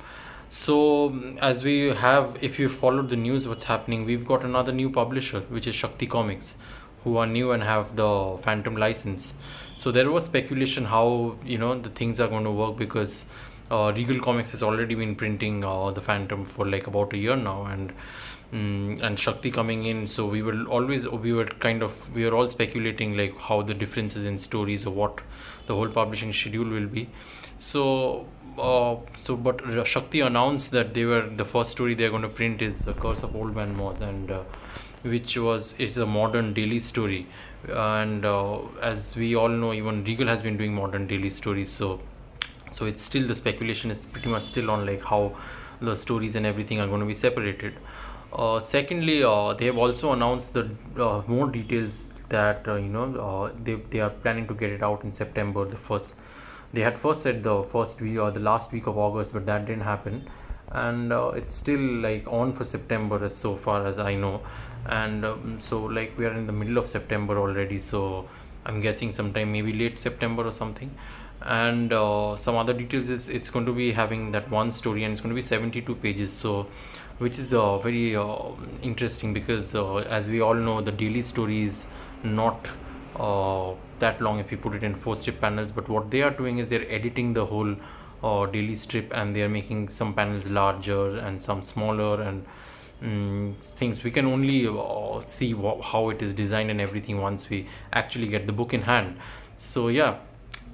So, 0.50 1.36
as 1.42 1.64
we 1.64 1.94
have, 1.94 2.38
if 2.42 2.58
you 2.58 2.68
followed 2.68 3.10
the 3.10 3.16
news, 3.16 3.48
what's 3.48 3.66
happening, 3.66 4.06
we've 4.06 4.26
got 4.26 4.44
another 4.44 4.72
new 4.72 4.90
publisher, 4.90 5.42
which 5.50 5.68
is 5.68 5.76
Shakti 5.76 6.08
Comics, 6.08 6.56
who 7.04 7.18
are 7.18 7.28
new 7.28 7.52
and 7.52 7.64
have 7.64 7.96
the 7.96 8.38
Phantom 8.44 8.76
license. 8.76 9.34
So 9.78 9.92
there 9.92 10.10
was 10.10 10.26
speculation 10.26 10.86
how 10.86 11.36
you 11.46 11.58
know 11.58 11.80
the 11.80 11.90
things 11.90 12.20
are 12.20 12.28
going 12.28 12.44
to 12.44 12.52
work 12.52 12.78
because 12.78 13.24
uh, 13.70 13.92
Regal 13.96 14.20
Comics 14.20 14.52
has 14.52 14.64
already 14.64 14.96
been 14.96 15.16
printing 15.16 15.64
uh, 15.64 15.92
the 15.92 16.02
Phantom 16.02 16.46
for 16.46 16.66
like 16.66 16.88
about 16.88 17.14
a 17.14 17.18
year 17.18 17.36
now, 17.36 17.66
and 17.66 17.94
um, 18.54 19.00
and 19.02 19.20
Shakti 19.20 19.52
coming 19.52 19.86
in. 19.86 20.08
So 20.08 20.26
we 20.26 20.42
were 20.42 20.64
always 20.66 21.08
we 21.08 21.34
were 21.34 21.46
kind 21.46 21.84
of 21.84 21.94
we 22.14 22.26
were 22.26 22.36
all 22.36 22.50
speculating 22.50 23.18
like 23.18 23.38
how 23.38 23.62
the 23.62 23.74
differences 23.74 24.26
in 24.26 24.38
stories 24.38 24.86
or 24.86 24.94
what 24.94 25.20
the 25.66 25.76
whole 25.76 25.90
publishing 25.90 26.32
schedule 26.34 26.70
will 26.70 26.88
be. 26.88 27.10
So 27.60 28.26
uh, 28.58 28.96
so 29.18 29.36
but 29.36 29.62
Shakti 29.86 30.22
announced 30.22 30.72
that 30.72 30.94
they 30.94 31.06
were 31.06 31.30
the 31.30 31.46
first 31.46 31.72
story 31.72 31.96
they're 31.96 32.10
going 32.10 32.22
to 32.24 32.30
print 32.30 32.62
is 32.62 32.80
the 32.80 32.94
Curse 32.94 33.24
of 33.24 33.36
Old 33.36 33.56
Man 33.56 33.76
Mozz 33.76 34.02
and. 34.02 34.32
Uh, 34.32 34.44
which 35.04 35.38
was 35.38 35.76
it's 35.78 35.96
a 35.98 36.06
modern 36.06 36.54
daily 36.54 36.80
story 36.80 37.28
and 37.70 38.26
uh, 38.26 38.60
as 38.82 39.16
we 39.16 39.36
all 39.36 39.48
know 39.48 39.72
even 39.72 40.04
regal 40.04 40.28
has 40.28 40.42
been 40.42 40.58
doing 40.58 40.74
modern 40.74 41.06
daily 41.08 41.30
stories 41.30 41.70
so 41.70 42.00
so 42.72 42.86
it's 42.86 43.02
still 43.02 43.28
the 43.28 43.36
speculation 43.36 43.92
is 43.92 44.06
pretty 44.06 44.30
much 44.30 44.46
still 44.48 44.70
on 44.72 44.86
like 44.86 45.04
how 45.04 45.36
the 45.82 45.96
stories 45.96 46.36
and 46.36 46.46
everything 46.46 46.80
are 46.80 46.88
going 46.88 47.00
to 47.00 47.06
be 47.06 47.14
separated. 47.14 47.74
Uh, 48.34 48.60
secondly 48.60 49.24
uh, 49.24 49.54
they 49.54 49.66
have 49.66 49.78
also 49.78 50.12
announced 50.12 50.54
the 50.54 50.70
uh, 50.98 51.22
more 51.28 51.50
details 51.50 52.08
that 52.30 52.68
uh, 52.68 52.76
you 52.76 52.90
know 52.90 53.16
uh, 53.16 53.52
they, 53.64 53.76
they 53.90 54.00
are 54.00 54.10
planning 54.10 54.48
to 54.48 54.54
get 54.54 54.70
it 54.70 54.84
out 54.84 55.04
in 55.06 55.14
september 55.14 55.64
the 55.64 55.78
first 55.78 56.14
they 56.74 56.82
had 56.82 57.00
first 57.00 57.22
said 57.22 57.42
the 57.42 57.64
first 57.72 58.02
week 58.02 58.18
or 58.18 58.32
the 58.32 58.40
last 58.40 58.74
week 58.74 58.88
of 58.88 58.98
august 58.98 59.34
but 59.34 59.46
that 59.46 59.66
didn't 59.66 59.84
happen. 59.84 60.30
And 60.70 61.14
uh, 61.14 61.30
it's 61.30 61.56
still 61.56 61.80
like 61.80 62.28
on 62.28 62.52
for 62.52 62.66
september 62.66 63.24
as 63.24 63.36
so 63.36 63.56
far 63.56 63.88
as 63.88 63.98
i 63.98 64.14
know. 64.16 64.42
And 64.86 65.24
um, 65.24 65.60
so 65.62 65.84
like 65.84 66.18
we 66.18 66.26
are 66.26 66.34
in 66.34 66.46
the 66.46 66.54
middle 66.54 66.78
of 66.78 66.88
september 66.88 67.38
already 67.38 67.80
so 67.80 68.28
i'm 68.66 68.82
guessing 68.82 69.14
sometime 69.14 69.52
maybe 69.52 69.72
late 69.72 69.98
september 69.98 70.46
or 70.46 70.52
something 70.52 70.94
and 71.42 71.94
uh, 71.94 72.36
some 72.38 72.56
other 72.56 72.74
details 72.74 73.10
is 73.10 73.30
it's 73.30 73.50
going 73.50 73.66
to 73.66 73.74
be 73.74 73.92
having 73.92 74.32
that 74.32 74.50
one 74.50 74.72
story 74.72 75.04
and 75.04 75.12
it's 75.12 75.22
going 75.22 75.34
to 75.34 75.36
be 75.36 75.42
72 75.42 75.96
pages. 75.96 76.34
So 76.34 76.68
which 77.20 77.40
is 77.40 77.54
uh, 77.54 77.78
very 77.80 78.16
uh, 78.16 78.52
interesting 78.82 79.34
because 79.34 79.76
uh, 79.76 79.96
as 79.98 80.28
we 80.28 80.42
all 80.42 80.54
know 80.54 80.82
the 80.82 80.92
daily 80.92 81.22
story 81.22 81.66
is 81.66 81.82
not 82.24 82.68
uh, 83.16 83.74
that 84.00 84.22
long 84.22 84.40
if 84.40 84.52
you 84.52 84.58
put 84.58 84.76
it 84.76 84.84
in 84.84 84.96
four 84.96 85.16
strip 85.16 85.40
panels. 85.40 85.72
But 85.72 85.90
what 85.90 86.12
they 86.12 86.22
are 86.22 86.32
doing 86.32 86.60
is 86.60 86.70
they're 86.70 86.90
editing 86.92 87.34
the 87.34 87.46
whole 87.46 87.76
uh, 88.24 88.46
daily 88.48 88.76
strip 88.76 89.12
and 89.14 89.36
they 89.36 89.42
are 89.42 89.50
making 89.50 89.90
some 89.90 90.14
panels 90.14 90.46
larger 90.48 91.18
and 91.20 91.42
some 91.42 91.62
smaller 91.62 92.22
and 92.22 92.46
um, 93.04 93.56
things. 93.78 94.04
We 94.04 94.10
can 94.10 94.26
only 94.26 94.64
see 95.28 95.54
how 95.54 96.10
it 96.10 96.22
is 96.22 96.34
designed 96.34 96.72
and 96.72 96.82
everything 96.82 97.22
once 97.22 97.48
we 97.50 97.68
actually 97.94 98.28
get 98.28 98.48
the 98.48 98.54
book 98.54 98.74
in 98.74 98.82
hand. 98.82 99.20
So 99.74 99.88
yeah 99.88 100.18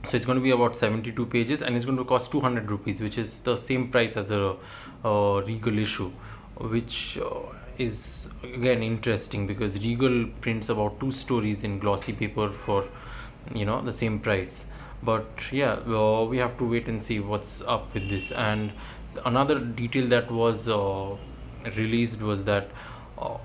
so 0.10 0.18
it's 0.18 0.26
going 0.26 0.38
to 0.38 0.44
be 0.44 0.52
about 0.52 0.76
72 0.76 1.26
pages 1.28 1.62
and 1.62 1.76
it's 1.76 1.86
going 1.86 1.98
to 1.98 2.04
cost 2.04 2.32
200 2.32 2.70
rupees 2.70 3.00
which 3.00 3.18
is 3.18 3.40
the 3.40 3.56
same 3.58 3.90
price 3.90 4.18
as 4.18 4.32
a, 4.32 4.56
regal 5.04 5.78
issue 5.78 6.12
which 6.58 7.18
uh, 7.18 7.42
is 7.78 8.30
again 8.44 8.84
interesting 8.84 9.48
because 9.48 9.76
regal 9.76 10.28
prints 10.42 10.70
about 10.70 11.00
two 11.00 11.12
stories 11.12 11.64
in 11.64 11.80
glossy 11.80 12.14
paper 12.14 12.52
for 12.66 12.86
you 13.54 13.66
know 13.66 13.82
the 13.82 13.94
same 13.94 14.20
price. 14.20 14.64
But 15.02 15.28
yeah 15.52 15.80
uh, 15.88 16.26
we 16.26 16.38
have 16.38 16.58
to 16.60 16.70
wait 16.70 16.88
and 16.88 17.04
see 17.04 17.20
what's 17.20 17.62
up 17.62 17.94
with 17.94 18.10
this. 18.10 18.32
And 18.32 18.72
another 19.26 19.60
detail 19.60 20.08
that 20.10 20.32
was 20.32 20.68
uh, 20.68 21.18
released 21.76 22.22
was 22.22 22.44
that 22.44 22.70
uh, 23.18 23.38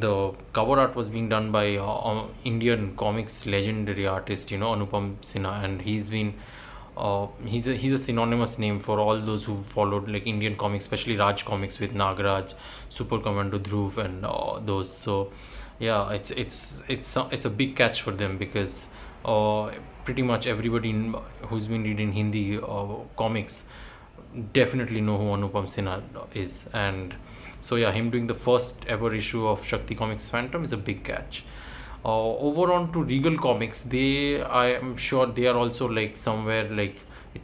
the 0.00 0.32
cover 0.52 0.78
art 0.78 0.94
was 0.94 1.08
being 1.08 1.28
done 1.28 1.52
by 1.52 1.76
uh, 1.76 1.84
uh, 1.84 2.26
Indian 2.44 2.96
comics 2.96 3.46
legendary 3.46 4.06
artist, 4.06 4.50
you 4.50 4.58
know, 4.58 4.72
Anupam 4.72 5.16
Sinha, 5.22 5.64
and 5.64 5.82
he's 5.82 6.08
been 6.08 6.34
uh, 6.96 7.26
he's 7.44 7.66
a 7.66 7.74
he's 7.74 7.92
a 7.92 7.98
synonymous 7.98 8.58
name 8.58 8.80
for 8.80 8.98
all 9.00 9.20
those 9.20 9.44
who 9.44 9.64
followed 9.74 10.08
like 10.08 10.26
Indian 10.26 10.56
comics, 10.56 10.84
especially 10.84 11.16
Raj 11.16 11.44
comics 11.44 11.78
with 11.78 11.92
Nagaraj, 11.92 12.52
Super 12.90 13.18
Commando 13.18 13.58
Dhruv, 13.58 13.96
and 13.98 14.24
uh, 14.26 14.60
those. 14.60 14.94
So 14.94 15.32
yeah, 15.78 16.10
it's 16.10 16.30
it's 16.30 16.82
it's 16.88 17.16
it's 17.30 17.44
a 17.44 17.50
big 17.50 17.76
catch 17.76 18.02
for 18.02 18.12
them 18.12 18.36
because 18.38 18.82
uh, 19.24 19.70
pretty 20.04 20.22
much 20.22 20.46
everybody 20.46 20.90
in, 20.90 21.14
who's 21.48 21.66
been 21.66 21.82
reading 21.82 22.12
Hindi 22.12 22.58
uh, 22.58 22.86
comics 23.16 23.62
definitely 24.52 25.00
know 25.00 25.18
who 25.18 25.24
Anupam 25.24 25.70
Sinha 25.70 26.02
is, 26.34 26.64
and 26.72 27.14
so 27.62 27.76
yeah, 27.76 27.92
him 27.92 28.10
doing 28.10 28.26
the 28.26 28.34
first 28.34 28.84
ever 28.88 29.14
issue 29.14 29.46
of 29.46 29.64
Shakti 29.64 29.94
Comics 29.94 30.28
Phantom 30.28 30.64
is 30.64 30.72
a 30.72 30.76
big 30.76 31.04
catch. 31.04 31.44
Uh, 32.04 32.36
over 32.36 32.72
on 32.72 32.92
to 32.92 33.04
Regal 33.04 33.38
Comics, 33.38 33.80
they 33.82 34.42
I 34.42 34.72
am 34.72 34.96
sure 34.96 35.26
they 35.26 35.46
are 35.46 35.56
also 35.56 35.86
like 35.86 36.16
somewhere 36.16 36.68
like 36.68 36.96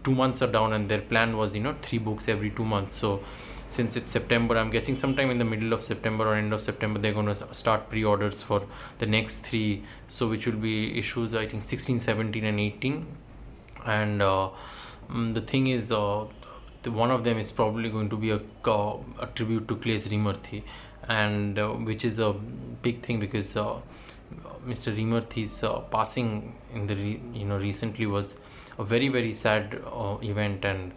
two 0.02 0.14
months 0.14 0.42
are 0.42 0.50
down, 0.50 0.72
and 0.72 0.90
their 0.90 1.00
plan 1.00 1.36
was 1.36 1.54
you 1.54 1.60
know 1.60 1.76
three 1.82 1.98
books 1.98 2.28
every 2.28 2.50
two 2.50 2.64
months. 2.64 2.96
So 2.96 3.22
since 3.68 3.94
it's 3.94 4.10
September, 4.10 4.58
I'm 4.58 4.70
guessing 4.70 4.96
sometime 4.96 5.30
in 5.30 5.38
the 5.38 5.44
middle 5.44 5.72
of 5.72 5.84
September 5.84 6.26
or 6.26 6.34
end 6.34 6.52
of 6.52 6.60
September 6.60 6.98
they're 6.98 7.12
going 7.12 7.26
to 7.26 7.54
start 7.54 7.88
pre-orders 7.88 8.42
for 8.42 8.66
the 8.98 9.06
next 9.06 9.38
three. 9.40 9.84
So 10.08 10.28
which 10.28 10.46
will 10.46 10.60
be 10.68 10.98
issues 10.98 11.34
I 11.34 11.46
think 11.46 11.62
16, 11.62 12.00
17, 12.00 12.44
and 12.44 12.58
18. 12.58 13.06
And 13.86 14.20
uh, 14.20 14.50
mm, 15.08 15.34
the 15.34 15.42
thing 15.42 15.68
is, 15.68 15.92
uh, 15.92 16.26
one 16.84 17.10
of 17.10 17.24
them 17.24 17.38
is 17.38 17.50
probably 17.50 17.90
going 17.90 18.08
to 18.10 18.16
be 18.16 18.30
a, 18.30 18.40
uh, 18.64 19.26
tribute 19.34 19.68
to 19.68 19.76
Claes 19.76 20.08
Reimerthi, 20.08 20.62
and 21.08 21.58
uh, 21.58 21.68
which 21.70 22.04
is 22.04 22.18
a 22.18 22.32
big 22.82 23.04
thing 23.04 23.18
because 23.18 23.56
uh, 23.56 23.80
Mr. 24.66 24.96
Reimerthi's 24.96 25.62
uh, 25.62 25.80
passing 25.90 26.54
in 26.72 26.86
the 26.86 26.94
re- 26.94 27.20
you 27.32 27.46
know 27.46 27.56
recently 27.56 28.06
was 28.06 28.34
a 28.78 28.84
very 28.84 29.08
very 29.08 29.32
sad 29.32 29.80
uh, 29.86 30.16
event 30.22 30.64
and 30.64 30.92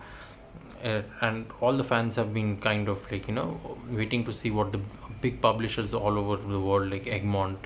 uh, 0.84 1.02
and 1.22 1.46
all 1.62 1.76
the 1.78 1.84
fans 1.84 2.16
have 2.16 2.34
been 2.34 2.58
kind 2.60 2.88
of 2.90 3.00
like 3.12 3.28
you 3.28 3.34
know 3.34 3.60
waiting 3.90 4.26
to 4.26 4.34
see 4.34 4.52
what 4.52 4.72
the 4.72 4.80
big 5.22 5.42
publishers 5.42 5.94
all 5.94 6.18
over 6.18 6.38
the 6.38 6.60
world 6.60 6.92
like 6.92 7.08
Egmont 7.08 7.58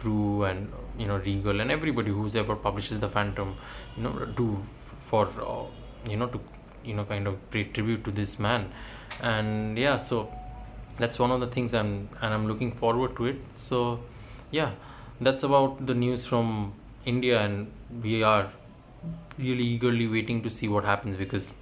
Frew 0.00 0.44
and 0.44 0.72
you 0.98 1.06
know 1.06 1.18
Regal 1.18 1.60
and 1.60 1.70
everybody 1.70 2.10
who's 2.10 2.34
ever 2.34 2.56
publishes 2.56 3.00
the 3.00 3.08
Phantom 3.08 3.56
you 3.96 4.02
know 4.02 4.26
do 4.36 4.62
for 5.08 5.28
you 6.08 6.16
know 6.16 6.26
to 6.26 6.40
you 6.84 6.94
know 6.94 7.04
kind 7.04 7.26
of 7.26 7.50
pay 7.50 7.64
tribute 7.64 8.04
to 8.04 8.10
this 8.10 8.38
man. 8.38 8.70
And 9.20 9.78
yeah 9.78 9.98
so 9.98 10.32
that's 10.98 11.18
one 11.18 11.30
of 11.30 11.40
the 11.40 11.46
things 11.46 11.74
i'm 11.74 12.08
and 12.20 12.34
i'm 12.34 12.46
looking 12.46 12.72
forward 12.72 13.16
to 13.16 13.26
it. 13.26 13.36
So 13.54 14.00
yeah 14.50 14.72
that's 15.20 15.42
about 15.42 15.86
the 15.86 15.94
news 15.94 16.24
from 16.26 16.72
india 17.04 17.40
and 17.40 17.72
we 18.02 18.22
are 18.22 18.50
really 19.38 19.64
eagerly 19.64 20.06
waiting 20.06 20.42
to 20.42 20.50
see 20.50 20.68
what 20.68 20.84
happens 20.84 21.16
because 21.16 21.52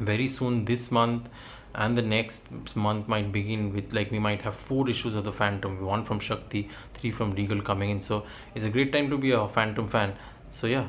very 0.00 0.28
soon 0.28 0.64
this 0.64 0.90
month 0.90 1.28
and 1.74 1.96
the 1.96 2.02
next 2.02 2.42
month 2.74 3.06
might 3.06 3.30
begin 3.32 3.72
with 3.72 3.92
like 3.92 4.10
we 4.10 4.18
might 4.18 4.40
have 4.42 4.54
four 4.54 4.88
issues 4.88 5.14
of 5.14 5.24
the 5.24 5.32
phantom 5.32 5.84
one 5.84 6.04
from 6.04 6.18
shakti 6.18 6.68
three 6.94 7.10
from 7.10 7.32
regal 7.32 7.60
coming 7.60 7.90
in. 7.90 8.00
So 8.00 8.24
it's 8.54 8.64
a 8.64 8.70
great 8.70 8.92
time 8.92 9.10
to 9.10 9.18
be 9.18 9.32
a 9.32 9.46
phantom 9.48 9.88
fan. 9.88 10.14
So 10.50 10.66
yeah 10.66 10.88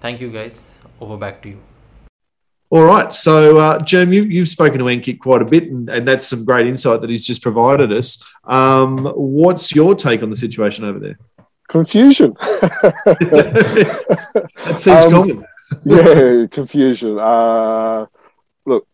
thank 0.00 0.20
you 0.20 0.30
guys. 0.30 0.60
Over 1.00 1.16
back 1.16 1.42
to 1.42 1.50
you 1.50 1.77
all 2.70 2.84
right. 2.84 3.12
So, 3.12 3.56
uh, 3.58 3.82
Germ, 3.82 4.12
you, 4.12 4.40
have 4.40 4.48
spoken 4.48 4.78
to 4.78 4.84
Ankit 4.84 5.20
quite 5.20 5.42
a 5.42 5.46
bit, 5.46 5.64
and, 5.64 5.88
and, 5.88 6.06
that's 6.06 6.26
some 6.26 6.44
great 6.44 6.66
insight 6.66 7.00
that 7.00 7.10
he's 7.10 7.26
just 7.26 7.42
provided 7.42 7.92
us. 7.92 8.22
Um, 8.44 9.06
what's 9.16 9.74
your 9.74 9.94
take 9.94 10.22
on 10.22 10.30
the 10.30 10.36
situation 10.36 10.84
over 10.84 10.98
there? 10.98 11.16
Confusion. 11.68 12.34
that 12.40 13.14
seems 14.76 15.04
um, 15.04 15.12
common. 15.12 15.44
yeah, 15.84 16.46
confusion. 16.50 17.18
Uh, 17.18 18.06
look, 18.64 18.86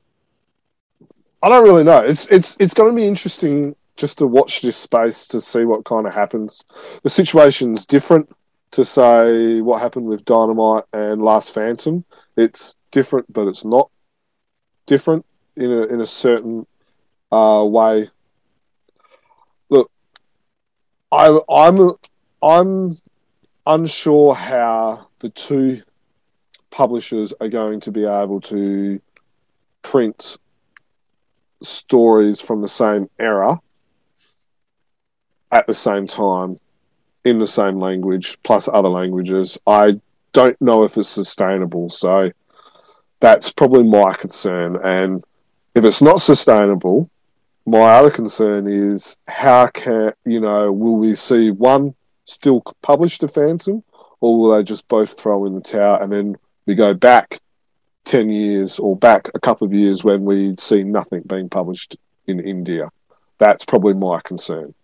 I 1.42 1.48
don't 1.48 1.64
really 1.64 1.84
know. 1.84 1.98
It's 1.98 2.26
it's 2.28 2.56
it's 2.59 2.74
going 2.74 2.90
to 2.90 2.96
be 2.96 3.06
interesting 3.06 3.76
just 3.96 4.18
to 4.18 4.26
watch 4.26 4.60
this 4.60 4.76
space 4.76 5.28
to 5.28 5.40
see 5.40 5.64
what 5.64 5.84
kind 5.84 6.06
of 6.06 6.14
happens. 6.14 6.64
The 7.02 7.10
situation's 7.10 7.86
different 7.86 8.28
to 8.72 8.84
say 8.84 9.60
what 9.60 9.80
happened 9.80 10.06
with 10.06 10.24
Dynamite 10.24 10.84
and 10.92 11.22
Last 11.22 11.55
Phantom. 11.55 12.05
It's 12.36 12.77
different, 12.90 13.32
but 13.32 13.48
it's 13.48 13.65
not 13.65 13.90
different 14.86 15.24
in 15.56 15.70
a 15.70 15.82
in 15.85 16.01
a 16.01 16.06
certain 16.06 16.66
uh, 17.31 17.65
way. 17.66 18.11
Look, 19.70 19.90
I, 21.12 21.39
I'm 21.48 21.93
I'm 22.43 22.98
unsure 23.66 24.35
how 24.35 25.09
the 25.20 25.31
two 25.31 25.82
publishers 26.70 27.32
are 27.40 27.48
going 27.48 27.81
to 27.81 27.93
be 27.93 28.05
able 28.05 28.40
to 28.40 29.01
print 29.82 30.39
stories 31.62 32.40
from 32.40 32.62
the 32.62 32.69
same 32.69 33.09
era 33.19 33.61
at 35.51 35.66
the 35.66 35.74
same 35.74 36.06
time 36.06 36.59
in 37.24 37.39
the 37.39 37.47
same 37.47 37.78
language 37.78 38.39
plus 38.43 38.69
other 38.69 38.89
languages. 38.89 39.59
I 39.66 40.01
don't 40.35 40.61
know 40.61 40.85
if 40.85 40.98
it's 40.98 41.09
sustainable. 41.09 41.89
So 41.89 42.31
that's 43.20 43.51
probably 43.51 43.85
my 43.85 44.12
concern. 44.12 44.77
And 44.77 45.24
if 45.74 45.85
it's 45.85 46.02
not 46.02 46.20
sustainable, 46.20 47.09
my 47.65 47.81
other 47.81 48.11
concern 48.11 48.69
is 48.69 49.16
how 49.27 49.69
can, 49.69 50.12
you 50.27 50.40
know, 50.40 50.70
will 50.70 50.97
we 50.97 51.15
see 51.15 51.51
one 51.51 51.94
still 52.27 52.62
publish 52.82 53.16
the 53.16 53.28
Phantom 53.28 53.82
or 54.20 54.39
will 54.39 54.51
they 54.51 54.62
just 54.62 54.86
both 54.89 55.19
throw 55.19 55.47
in 55.47 55.55
the 55.55 55.61
tower 55.62 56.02
and 56.02 56.12
then 56.12 56.36
we 56.66 56.74
go 56.74 56.93
back 56.93 57.40
10 58.05 58.31
years 58.31 58.78
or 58.78 58.97
back 58.97 59.31
a 59.35 59.40
couple 59.40 59.66
of 59.66 59.73
years 59.73 60.05
when 60.05 60.24
we 60.24 60.55
see 60.59 60.82
nothing 60.82 61.23
being 61.27 61.48
published 61.48 61.97
in 62.27 62.40
India? 62.40 62.90
That's 63.39 63.65
probably 63.65 63.94
my 63.94 64.20
concern, 64.23 64.74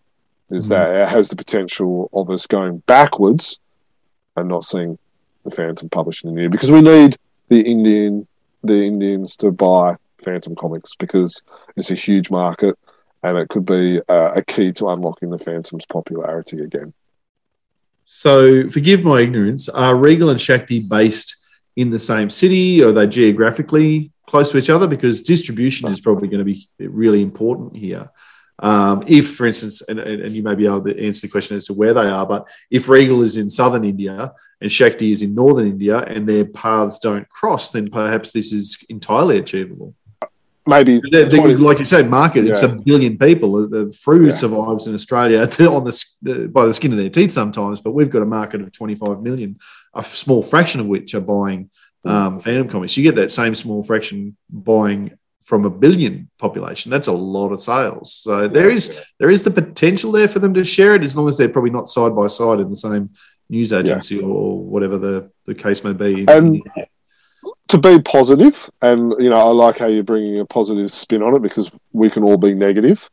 is 0.50 0.68
mm-hmm. 0.68 0.74
that 0.74 1.02
it 1.02 1.08
has 1.08 1.28
the 1.28 1.36
potential 1.36 2.08
of 2.12 2.30
us 2.30 2.46
going 2.46 2.78
backwards 2.86 3.60
and 4.36 4.48
not 4.48 4.64
seeing 4.64 4.98
the 5.44 5.50
Phantom 5.50 5.88
published 5.88 6.24
in 6.24 6.30
India 6.30 6.48
because 6.48 6.70
we 6.70 6.80
need 6.80 7.16
the 7.48 7.60
Indian 7.60 8.26
the 8.62 8.84
Indians 8.84 9.36
to 9.36 9.50
buy 9.50 9.96
Phantom 10.22 10.54
Comics 10.54 10.94
because 10.94 11.42
it's 11.76 11.90
a 11.90 11.94
huge 11.94 12.30
market 12.30 12.78
and 13.22 13.38
it 13.38 13.48
could 13.48 13.66
be 13.66 14.00
uh, 14.08 14.32
a 14.36 14.42
key 14.42 14.72
to 14.72 14.88
unlocking 14.88 15.30
the 15.30 15.38
Phantom's 15.38 15.86
popularity 15.86 16.58
again. 16.60 16.92
So, 18.06 18.68
forgive 18.68 19.04
my 19.04 19.20
ignorance. 19.20 19.68
Are 19.68 19.94
Regal 19.94 20.30
and 20.30 20.40
Shakti 20.40 20.80
based 20.80 21.36
in 21.76 21.90
the 21.90 21.98
same 21.98 22.28
city? 22.28 22.82
Or 22.82 22.88
are 22.88 22.92
they 22.92 23.06
geographically 23.06 24.10
close 24.26 24.50
to 24.50 24.58
each 24.58 24.70
other? 24.70 24.88
Because 24.88 25.20
distribution 25.20 25.90
is 25.90 26.00
probably 26.00 26.28
going 26.28 26.44
to 26.44 26.44
be 26.44 26.68
really 26.78 27.22
important 27.22 27.76
here. 27.76 28.10
Um, 28.58 29.04
if, 29.06 29.36
for 29.36 29.46
instance, 29.46 29.80
and, 29.82 29.98
and, 30.00 30.34
you 30.34 30.42
may 30.42 30.54
be 30.54 30.66
able 30.66 30.84
to 30.84 31.06
answer 31.06 31.26
the 31.26 31.30
question 31.30 31.56
as 31.56 31.64
to 31.66 31.72
where 31.72 31.94
they 31.94 32.08
are, 32.08 32.26
but 32.26 32.46
if 32.70 32.90
Regal 32.90 33.22
is 33.22 33.38
in 33.38 33.48
southern 33.48 33.84
India 33.84 34.32
and 34.60 34.70
Shakti 34.70 35.12
is 35.12 35.22
in 35.22 35.34
northern 35.34 35.66
India 35.66 35.98
and 35.98 36.28
their 36.28 36.44
paths 36.44 36.98
don't 36.98 37.28
cross, 37.28 37.70
then 37.70 37.88
perhaps 37.88 38.32
this 38.32 38.52
is 38.52 38.84
entirely 38.88 39.38
achievable. 39.38 39.94
Maybe, 40.66 41.00
they're, 41.10 41.24
they're, 41.24 41.58
like 41.58 41.78
you 41.78 41.84
said, 41.84 42.10
market. 42.10 42.44
Yeah. 42.44 42.50
It's 42.50 42.62
a 42.62 42.68
billion 42.68 43.16
people. 43.18 43.68
The 43.68 43.92
Frew 43.98 44.26
yeah. 44.26 44.32
survives 44.32 44.86
in 44.86 44.94
Australia 44.94 45.40
on 45.60 45.84
the 45.84 46.50
by 46.52 46.66
the 46.66 46.74
skin 46.74 46.92
of 46.92 46.98
their 46.98 47.08
teeth 47.08 47.32
sometimes, 47.32 47.80
but 47.80 47.92
we've 47.92 48.10
got 48.10 48.22
a 48.22 48.26
market 48.26 48.60
of 48.60 48.72
25 48.72 49.22
million, 49.22 49.58
a 49.94 50.04
small 50.04 50.42
fraction 50.42 50.80
of 50.80 50.86
which 50.86 51.14
are 51.14 51.20
buying 51.20 51.70
um, 52.04 52.38
Phantom 52.38 52.68
comics. 52.68 52.96
You 52.96 53.02
get 53.02 53.16
that 53.16 53.32
same 53.32 53.54
small 53.54 53.82
fraction 53.82 54.36
buying 54.50 55.18
from 55.42 55.64
a 55.64 55.70
billion 55.70 56.28
population. 56.38 56.90
That's 56.90 57.08
a 57.08 57.12
lot 57.12 57.50
of 57.50 57.60
sales. 57.60 58.12
So 58.12 58.46
there 58.46 58.70
is 58.70 59.04
there 59.18 59.30
is 59.30 59.42
the 59.42 59.50
potential 59.50 60.12
there 60.12 60.28
for 60.28 60.38
them 60.38 60.54
to 60.54 60.62
share 60.62 60.94
it 60.94 61.02
as 61.02 61.16
long 61.16 61.26
as 61.26 61.38
they're 61.38 61.48
probably 61.48 61.70
not 61.70 61.88
side 61.88 62.14
by 62.14 62.26
side 62.26 62.60
in 62.60 62.68
the 62.68 62.76
same 62.76 63.10
news 63.50 63.72
agency 63.72 64.16
yeah. 64.16 64.22
or 64.22 64.58
whatever 64.58 64.96
the, 64.96 65.30
the 65.44 65.54
case 65.54 65.84
may 65.84 65.92
be. 65.92 66.26
And 66.28 66.62
to 67.68 67.78
be 67.78 68.00
positive, 68.00 68.70
and 68.80 69.14
you 69.18 69.28
know, 69.30 69.38
I 69.38 69.50
like 69.52 69.78
how 69.78 69.86
you're 69.86 70.02
bringing 70.02 70.40
a 70.40 70.46
positive 70.46 70.90
spin 70.92 71.22
on 71.22 71.34
it 71.34 71.42
because 71.42 71.70
we 71.92 72.08
can 72.08 72.22
all 72.22 72.36
be 72.36 72.54
negative. 72.54 73.10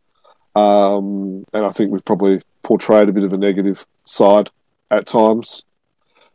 Um, 0.56 1.44
and 1.54 1.66
I 1.66 1.70
think 1.70 1.92
we've 1.92 2.06
probably 2.06 2.42
portrayed 2.64 3.10
a 3.10 3.14
bit 3.14 3.24
of 3.24 3.34
a 3.34 3.38
negative 3.38 3.86
side 4.06 4.50
at 4.90 5.06
times. 5.06 5.64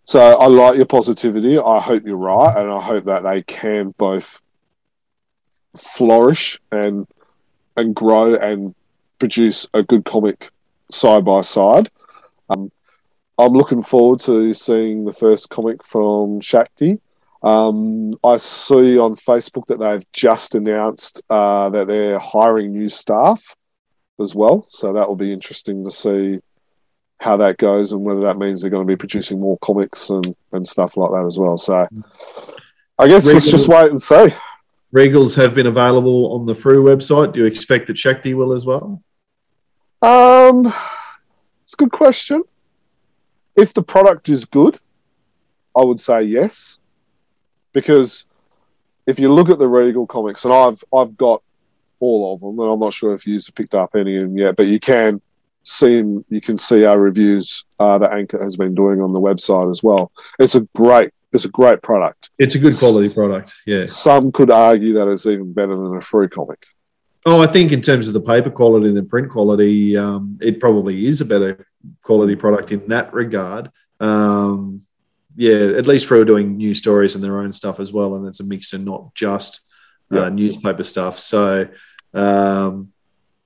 So 0.04 0.20
I 0.38 0.46
like 0.46 0.76
your 0.76 0.86
positivity. 0.86 1.58
I 1.58 1.80
hope 1.80 2.04
you're 2.04 2.16
right, 2.16 2.56
and 2.56 2.70
I 2.70 2.80
hope 2.80 3.04
that 3.04 3.22
they 3.22 3.42
can 3.42 3.94
both 3.98 4.40
flourish 5.76 6.60
and 6.70 7.06
and 7.76 7.94
grow 7.94 8.34
and 8.34 8.74
produce 9.18 9.66
a 9.72 9.82
good 9.82 10.04
comic 10.04 10.50
side 10.90 11.24
by 11.24 11.40
side. 11.40 11.90
Um, 12.50 12.70
I'm 13.42 13.54
looking 13.54 13.82
forward 13.82 14.20
to 14.20 14.54
seeing 14.54 15.04
the 15.04 15.12
first 15.12 15.50
comic 15.50 15.84
from 15.84 16.40
Shakti. 16.40 17.00
Um, 17.42 18.14
I 18.22 18.36
see 18.36 18.98
on 18.98 19.16
Facebook 19.16 19.66
that 19.66 19.80
they've 19.80 20.04
just 20.12 20.54
announced 20.54 21.22
uh, 21.28 21.68
that 21.70 21.88
they're 21.88 22.20
hiring 22.20 22.72
new 22.72 22.88
staff 22.88 23.56
as 24.20 24.32
well. 24.32 24.66
So 24.68 24.92
that 24.92 25.08
will 25.08 25.16
be 25.16 25.32
interesting 25.32 25.84
to 25.84 25.90
see 25.90 26.38
how 27.18 27.36
that 27.38 27.56
goes 27.56 27.92
and 27.92 28.02
whether 28.02 28.20
that 28.20 28.38
means 28.38 28.60
they're 28.60 28.70
going 28.70 28.86
to 28.86 28.92
be 28.92 28.96
producing 28.96 29.40
more 29.40 29.58
comics 29.58 30.10
and, 30.10 30.36
and 30.52 30.66
stuff 30.66 30.96
like 30.96 31.10
that 31.10 31.24
as 31.26 31.36
well. 31.36 31.58
So 31.58 31.88
I 32.98 33.08
guess 33.08 33.26
let's 33.26 33.50
just 33.50 33.68
wait 33.68 33.90
and 33.90 34.00
see. 34.00 34.28
Regals 34.94 35.34
have 35.34 35.54
been 35.54 35.66
available 35.66 36.32
on 36.34 36.46
the 36.46 36.54
Frew 36.54 36.84
website. 36.84 37.32
Do 37.32 37.40
you 37.40 37.46
expect 37.46 37.88
that 37.88 37.98
Shakti 37.98 38.34
will 38.34 38.52
as 38.52 38.66
well? 38.66 39.02
Um, 40.00 40.72
it's 41.62 41.72
a 41.72 41.76
good 41.76 41.92
question. 41.92 42.42
If 43.56 43.74
the 43.74 43.82
product 43.82 44.28
is 44.28 44.44
good, 44.44 44.78
I 45.76 45.84
would 45.84 46.00
say 46.00 46.22
yes, 46.22 46.80
because 47.72 48.26
if 49.06 49.18
you 49.18 49.32
look 49.32 49.50
at 49.50 49.58
the 49.58 49.68
Regal 49.68 50.06
comics, 50.06 50.44
and 50.44 50.54
I've 50.54 50.82
I've 50.94 51.16
got 51.16 51.42
all 52.00 52.34
of 52.34 52.40
them, 52.40 52.58
and 52.58 52.70
I'm 52.70 52.80
not 52.80 52.92
sure 52.92 53.14
if 53.14 53.26
you've 53.26 53.46
picked 53.54 53.74
up 53.74 53.94
any 53.94 54.16
of 54.16 54.22
them 54.22 54.36
yet, 54.36 54.56
but 54.56 54.66
you 54.66 54.80
can 54.80 55.20
see 55.64 55.98
you 56.28 56.40
can 56.40 56.58
see 56.58 56.84
our 56.84 56.98
reviews 56.98 57.64
uh, 57.78 57.98
that 57.98 58.10
Ankit 58.10 58.42
has 58.42 58.56
been 58.56 58.74
doing 58.74 59.00
on 59.00 59.12
the 59.12 59.20
website 59.20 59.70
as 59.70 59.82
well. 59.82 60.12
It's 60.38 60.54
a 60.54 60.62
great 60.74 61.12
it's 61.32 61.44
a 61.44 61.50
great 61.50 61.82
product. 61.82 62.30
It's 62.38 62.54
a 62.54 62.58
good 62.58 62.76
quality 62.76 63.08
product. 63.08 63.54
Yeah. 63.66 63.86
Some 63.86 64.32
could 64.32 64.50
argue 64.50 64.94
that 64.94 65.08
it's 65.08 65.26
even 65.26 65.52
better 65.52 65.74
than 65.74 65.96
a 65.96 66.00
Frew 66.00 66.28
comic. 66.28 66.66
Oh, 67.24 67.40
I 67.40 67.46
think 67.46 67.70
in 67.70 67.82
terms 67.82 68.08
of 68.08 68.14
the 68.14 68.20
paper 68.20 68.50
quality 68.50 68.88
and 68.88 68.96
the 68.96 69.02
print 69.02 69.30
quality, 69.30 69.96
um, 69.96 70.38
it 70.40 70.58
probably 70.58 71.06
is 71.06 71.20
a 71.20 71.24
better 71.24 71.66
quality 72.02 72.34
product 72.34 72.72
in 72.72 72.88
that 72.88 73.12
regard. 73.12 73.70
Um, 74.00 74.82
yeah, 75.36 75.72
at 75.76 75.86
least 75.86 76.06
for 76.06 76.24
doing 76.24 76.56
news 76.56 76.78
stories 76.78 77.14
and 77.14 77.22
their 77.22 77.38
own 77.38 77.52
stuff 77.52 77.78
as 77.78 77.92
well, 77.92 78.16
and 78.16 78.26
it's 78.26 78.40
a 78.40 78.44
mix 78.44 78.72
and 78.72 78.84
not 78.84 79.14
just 79.14 79.60
uh, 80.10 80.28
newspaper 80.28 80.84
stuff. 80.84 81.18
So, 81.18 81.68
um, 82.12 82.92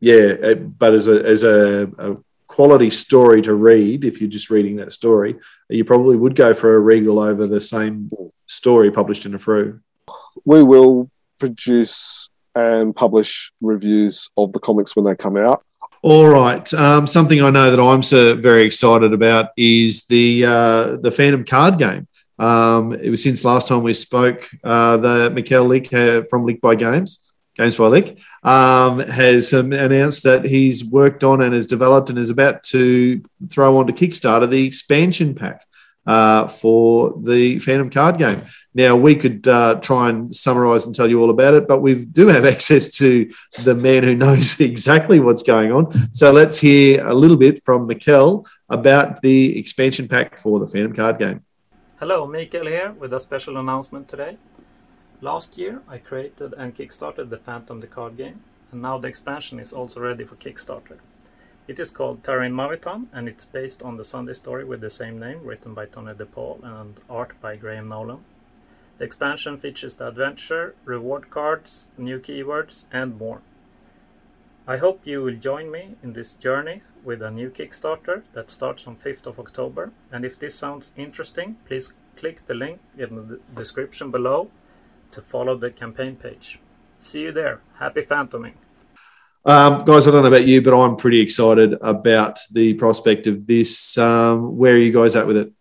yeah, 0.01 0.55
but 0.55 0.95
as 0.95 1.07
a 1.09 1.25
as 1.25 1.43
a, 1.45 1.91
a, 1.99 2.17
quality 2.49 2.89
story 2.89 3.43
to 3.43 3.55
read, 3.55 4.05
if 4.05 4.21
you're 4.21 4.31
just 4.31 4.51
reading 4.51 4.77
that 4.77 4.93
story, 4.93 5.37
you 5.69 5.85
probably 5.85 6.17
would 6.17 6.35
go 6.35 6.55
for 6.55 6.75
a 6.75 6.79
Regal 6.79 7.19
over 7.19 7.47
the 7.47 7.61
same 7.61 8.11
story 8.47 8.91
published 8.91 9.27
in 9.27 9.35
a 9.35 9.39
Frew. 9.39 9.81
We 10.45 10.63
will 10.63 11.11
produce 11.39 12.31
and 12.57 12.97
publish 12.97 13.53
reviews 13.61 14.29
of 14.37 14.53
the 14.53 14.59
comics 14.59 14.97
when 14.97 15.05
they 15.05 15.15
come 15.15 15.37
out. 15.37 15.65
All 16.03 16.29
right. 16.29 16.73
Um, 16.75 17.07
something 17.07 17.43
I 17.43 17.51
know 17.51 17.71
that 17.71 17.81
I'm 17.81 18.03
so 18.03 18.35
very 18.37 18.63
excited 18.63 19.13
about 19.13 19.51
is 19.57 20.05
the 20.07 20.45
uh, 20.45 20.97
the 20.97 21.11
Phantom 21.11 21.45
card 21.45 21.79
game. 21.79 22.09
Um, 22.39 22.93
it 22.93 23.11
was 23.11 23.23
since 23.23 23.45
last 23.45 23.69
time 23.69 23.83
we 23.83 23.95
spoke. 23.95 24.49
Uh, 24.63 24.97
the 24.99 25.31
Mikkel 25.31 25.67
Lick 25.67 25.93
uh, 25.93 26.23
from 26.29 26.45
Lick 26.45 26.61
by 26.61 26.75
Games, 26.75 27.27
Games 27.57 27.77
by 27.77 27.87
Lick, 27.87 28.19
um, 28.43 29.01
has 29.01 29.53
um, 29.55 29.73
announced 29.73 30.23
that 30.25 30.45
he's 30.45 30.85
worked 30.85 31.25
on 31.25 31.43
and 31.43 31.55
has 31.55 31.67
developed 31.67 32.11
and 32.11 32.19
is 32.19 32.31
about 32.31 32.63
to 32.65 33.23
throw 33.49 33.79
onto 33.79 33.93
Kickstarter 33.93 34.49
the 34.49 34.67
expansion 34.67 35.35
pack 35.35 35.67
uh, 36.07 36.49
for 36.49 37.15
the 37.23 37.59
Phantom 37.59 37.91
card 37.91 38.19
game. 38.19 38.43
Now, 38.75 38.95
we 38.95 39.15
could 39.15 39.49
uh, 39.49 39.77
try 39.81 40.11
and 40.11 40.35
summarize 40.35 40.87
and 40.87 40.95
tell 40.95 41.09
you 41.09 41.21
all 41.21 41.31
about 41.31 41.55
it, 41.55 41.67
but 41.67 41.81
we 41.81 42.05
do 42.05 42.29
have 42.29 42.45
access 42.55 42.91
to 42.99 43.31
the 43.65 43.75
man 43.75 44.03
who 44.03 44.15
knows 44.15 44.61
exactly 44.73 45.19
what's 45.21 45.43
going 45.43 45.73
on. 45.73 45.93
So 46.13 46.31
let's 46.31 46.59
hear 46.59 47.07
a 47.07 47.15
little 47.15 47.37
bit 47.37 47.63
from 47.65 47.89
Mikkel 47.89 48.47
about 48.69 49.23
the 49.23 49.59
expansion 49.59 50.09
pack 50.09 50.37
for 50.39 50.61
the 50.61 50.69
Phantom 50.69 50.93
card 50.95 51.19
game. 51.19 51.43
Hello, 51.99 52.27
Mikael 52.27 52.67
here 52.67 52.93
with 52.93 53.15
a 53.15 53.21
special 53.21 53.57
announcement 53.57 54.09
today. 54.09 54.37
Last 55.23 55.57
year, 55.57 55.81
I 55.89 55.97
created 55.97 56.53
and 56.59 56.75
kickstarted 56.75 57.31
the 57.31 57.39
Phantom 57.39 57.81
the 57.81 57.87
card 57.87 58.19
game, 58.19 58.43
and 58.71 58.83
now 58.83 58.99
the 58.99 59.09
expansion 59.09 59.59
is 59.59 59.73
also 59.73 60.01
ready 60.01 60.25
for 60.25 60.37
Kickstarter. 60.37 60.99
It 61.69 61.81
is 61.81 61.91
called 61.91 62.23
Terrain 62.23 62.53
Mavitan, 62.53 63.07
and 63.13 63.29
it's 63.29 63.45
based 63.45 63.83
on 63.83 63.97
the 63.97 64.05
Sunday 64.05 64.35
story 64.35 64.65
with 64.65 64.81
the 64.81 64.91
same 64.91 65.19
name, 65.19 65.41
written 65.43 65.75
by 65.75 65.87
Tony 65.87 66.15
DePaul 66.15 66.63
and 66.63 67.01
art 67.11 67.33
by 67.41 67.57
Graham 67.57 67.89
Nolan. 67.89 68.25
The 68.99 69.05
expansion 69.05 69.59
features 69.59 69.97
the 69.97 70.07
adventure, 70.07 70.77
reward 70.85 71.29
cards, 71.29 71.89
new 71.99 72.21
keywords, 72.21 72.85
and 72.93 73.19
more. 73.19 73.43
I 74.69 74.77
hope 74.77 75.01
you 75.05 75.23
will 75.23 75.37
join 75.37 75.71
me 75.71 75.97
in 76.05 76.13
this 76.13 76.35
journey 76.35 76.83
with 77.05 77.21
a 77.21 77.33
new 77.33 77.51
Kickstarter 77.51 78.23
that 78.33 78.51
starts 78.51 78.87
on 78.87 78.97
5th 78.97 79.27
of 79.27 79.41
October. 79.41 79.93
And 80.13 80.25
if 80.25 80.39
this 80.39 80.55
sounds 80.55 80.93
interesting, 80.97 81.57
please 81.67 81.93
click 82.17 82.47
the 82.47 82.55
link 82.55 82.81
in 82.97 83.29
the 83.29 83.41
description 83.55 84.13
below 84.13 84.51
to 85.11 85.21
follow 85.21 85.57
the 85.57 85.71
campaign 85.71 86.17
page. 86.17 86.61
See 87.01 87.23
you 87.23 87.33
there. 87.33 87.61
Happy 87.79 88.03
phantoming! 88.03 88.55
Um, 89.47 89.85
guys, 89.85 90.09
I 90.09 90.11
don't 90.11 90.23
know 90.23 90.29
about 90.29 90.45
you, 90.45 90.61
but 90.61 90.77
I'm 90.77 90.97
pretty 90.97 91.21
excited 91.21 91.75
about 91.81 92.41
the 92.51 92.75
prospect 92.75 93.29
of 93.29 93.47
this. 93.47 93.97
Um, 93.97 94.57
where 94.57 94.75
are 94.75 94.79
you 94.79 94.93
guys 94.93 95.15
at 95.15 95.29
with 95.29 95.37
it? 95.37 95.53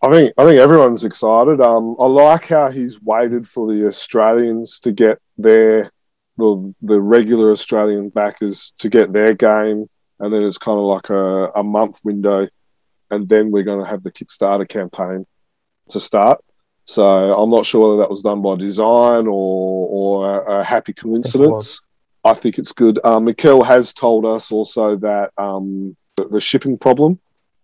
I 0.00 0.08
think 0.10 0.32
I 0.38 0.44
think 0.44 0.58
everyone's 0.58 1.04
excited. 1.04 1.60
Um, 1.60 1.94
I 2.00 2.06
like 2.06 2.46
how 2.46 2.70
he's 2.70 3.02
waited 3.02 3.46
for 3.46 3.70
the 3.70 3.86
Australians 3.86 4.80
to 4.80 4.92
get 4.92 5.18
their 5.36 5.92
the 6.38 6.74
the 6.80 6.98
regular 6.98 7.50
Australian 7.50 8.08
backers 8.08 8.72
to 8.78 8.88
get 8.88 9.12
their 9.12 9.34
game, 9.34 9.90
and 10.20 10.32
then 10.32 10.42
it's 10.44 10.56
kind 10.56 10.78
of 10.78 10.84
like 10.84 11.10
a, 11.10 11.50
a 11.56 11.62
month 11.62 12.00
window, 12.02 12.48
and 13.10 13.28
then 13.28 13.50
we're 13.50 13.62
going 13.62 13.84
to 13.84 13.90
have 13.90 14.04
the 14.04 14.12
Kickstarter 14.12 14.66
campaign 14.66 15.26
to 15.90 16.00
start. 16.00 16.42
So 16.86 17.36
I'm 17.38 17.50
not 17.50 17.66
sure 17.66 17.82
whether 17.82 17.98
that 17.98 18.10
was 18.10 18.22
done 18.22 18.40
by 18.40 18.56
design 18.56 19.26
or 19.26 19.88
or 19.90 20.42
a, 20.44 20.60
a 20.60 20.64
happy 20.64 20.94
coincidence. 20.94 21.82
I 22.24 22.34
think 22.34 22.58
it's 22.58 22.72
good. 22.72 22.98
Um, 23.04 23.26
Mikkel 23.26 23.64
has 23.66 23.92
told 23.92 24.26
us 24.26 24.50
also 24.50 24.96
that 24.96 25.30
um, 25.38 25.96
the 26.16 26.40
shipping 26.40 26.76
problem 26.78 27.20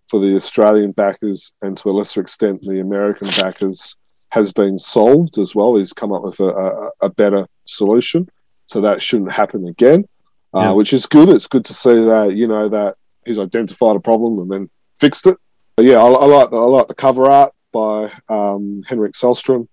for 0.09 0.21
the 0.21 0.37
Australian 0.37 0.93
backers 0.93 1.53
and 1.63 1.77
to 1.79 1.89
a 1.89 1.93
lesser 1.93 2.21
extent 2.21 2.63
the 2.63 2.81
American 2.81 3.29
backers 3.41 3.97
has 4.31 4.53
been 4.53 4.79
solved 4.79 5.39
as 5.39 5.55
well. 5.55 5.77
He's 5.77 5.93
come 5.93 6.13
up 6.13 6.23
with 6.23 6.41
a, 6.41 6.49
a, 6.49 6.91
a 7.03 7.09
better 7.09 7.47
solution, 7.65 8.29
so 8.67 8.81
that 8.81 9.03
shouldn't 9.03 9.33
happen 9.33 9.67
again, 9.67 10.07
uh, 10.53 10.61
yeah. 10.61 10.73
which 10.73 10.93
is 10.93 11.07
good. 11.07 11.29
It's 11.29 11.47
good 11.47 11.65
to 11.67 11.75
see 11.75 12.05
that 12.05 12.35
you 12.35 12.49
know 12.49 12.69
that 12.69 12.97
he's 13.25 13.39
identified 13.39 13.97
a 13.97 14.01
problem 14.01 14.39
and 14.39 14.51
then 14.51 14.71
fixed 14.99 15.27
it. 15.27 15.37
But 15.77 15.87
yeah, 15.87 15.99
I, 15.99 16.07
I 16.07 16.27
like 16.27 16.51
the, 16.51 16.59
I 16.59 16.67
like 16.67 16.89
the 16.89 16.95
cover 16.95 17.27
art 17.27 17.53
by 17.73 18.13
um, 18.29 18.83
Henrik 18.87 19.15
Sahlström. 19.15 19.69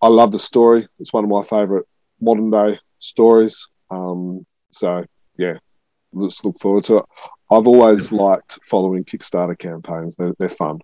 I 0.00 0.08
love 0.08 0.32
the 0.32 0.38
story. 0.38 0.88
It's 0.98 1.12
one 1.12 1.24
of 1.24 1.30
my 1.30 1.42
favourite 1.42 1.84
modern 2.20 2.50
day 2.50 2.78
stories. 2.98 3.68
Um, 3.94 4.46
so 4.70 5.04
yeah, 5.36 5.58
let's 6.12 6.44
look 6.44 6.56
forward 6.58 6.84
to 6.84 6.98
it. 6.98 7.04
I've 7.50 7.66
always 7.66 8.10
liked 8.12 8.58
following 8.64 9.04
Kickstarter 9.04 9.58
campaigns. 9.58 10.16
They're, 10.16 10.34
they're 10.38 10.48
fun. 10.48 10.80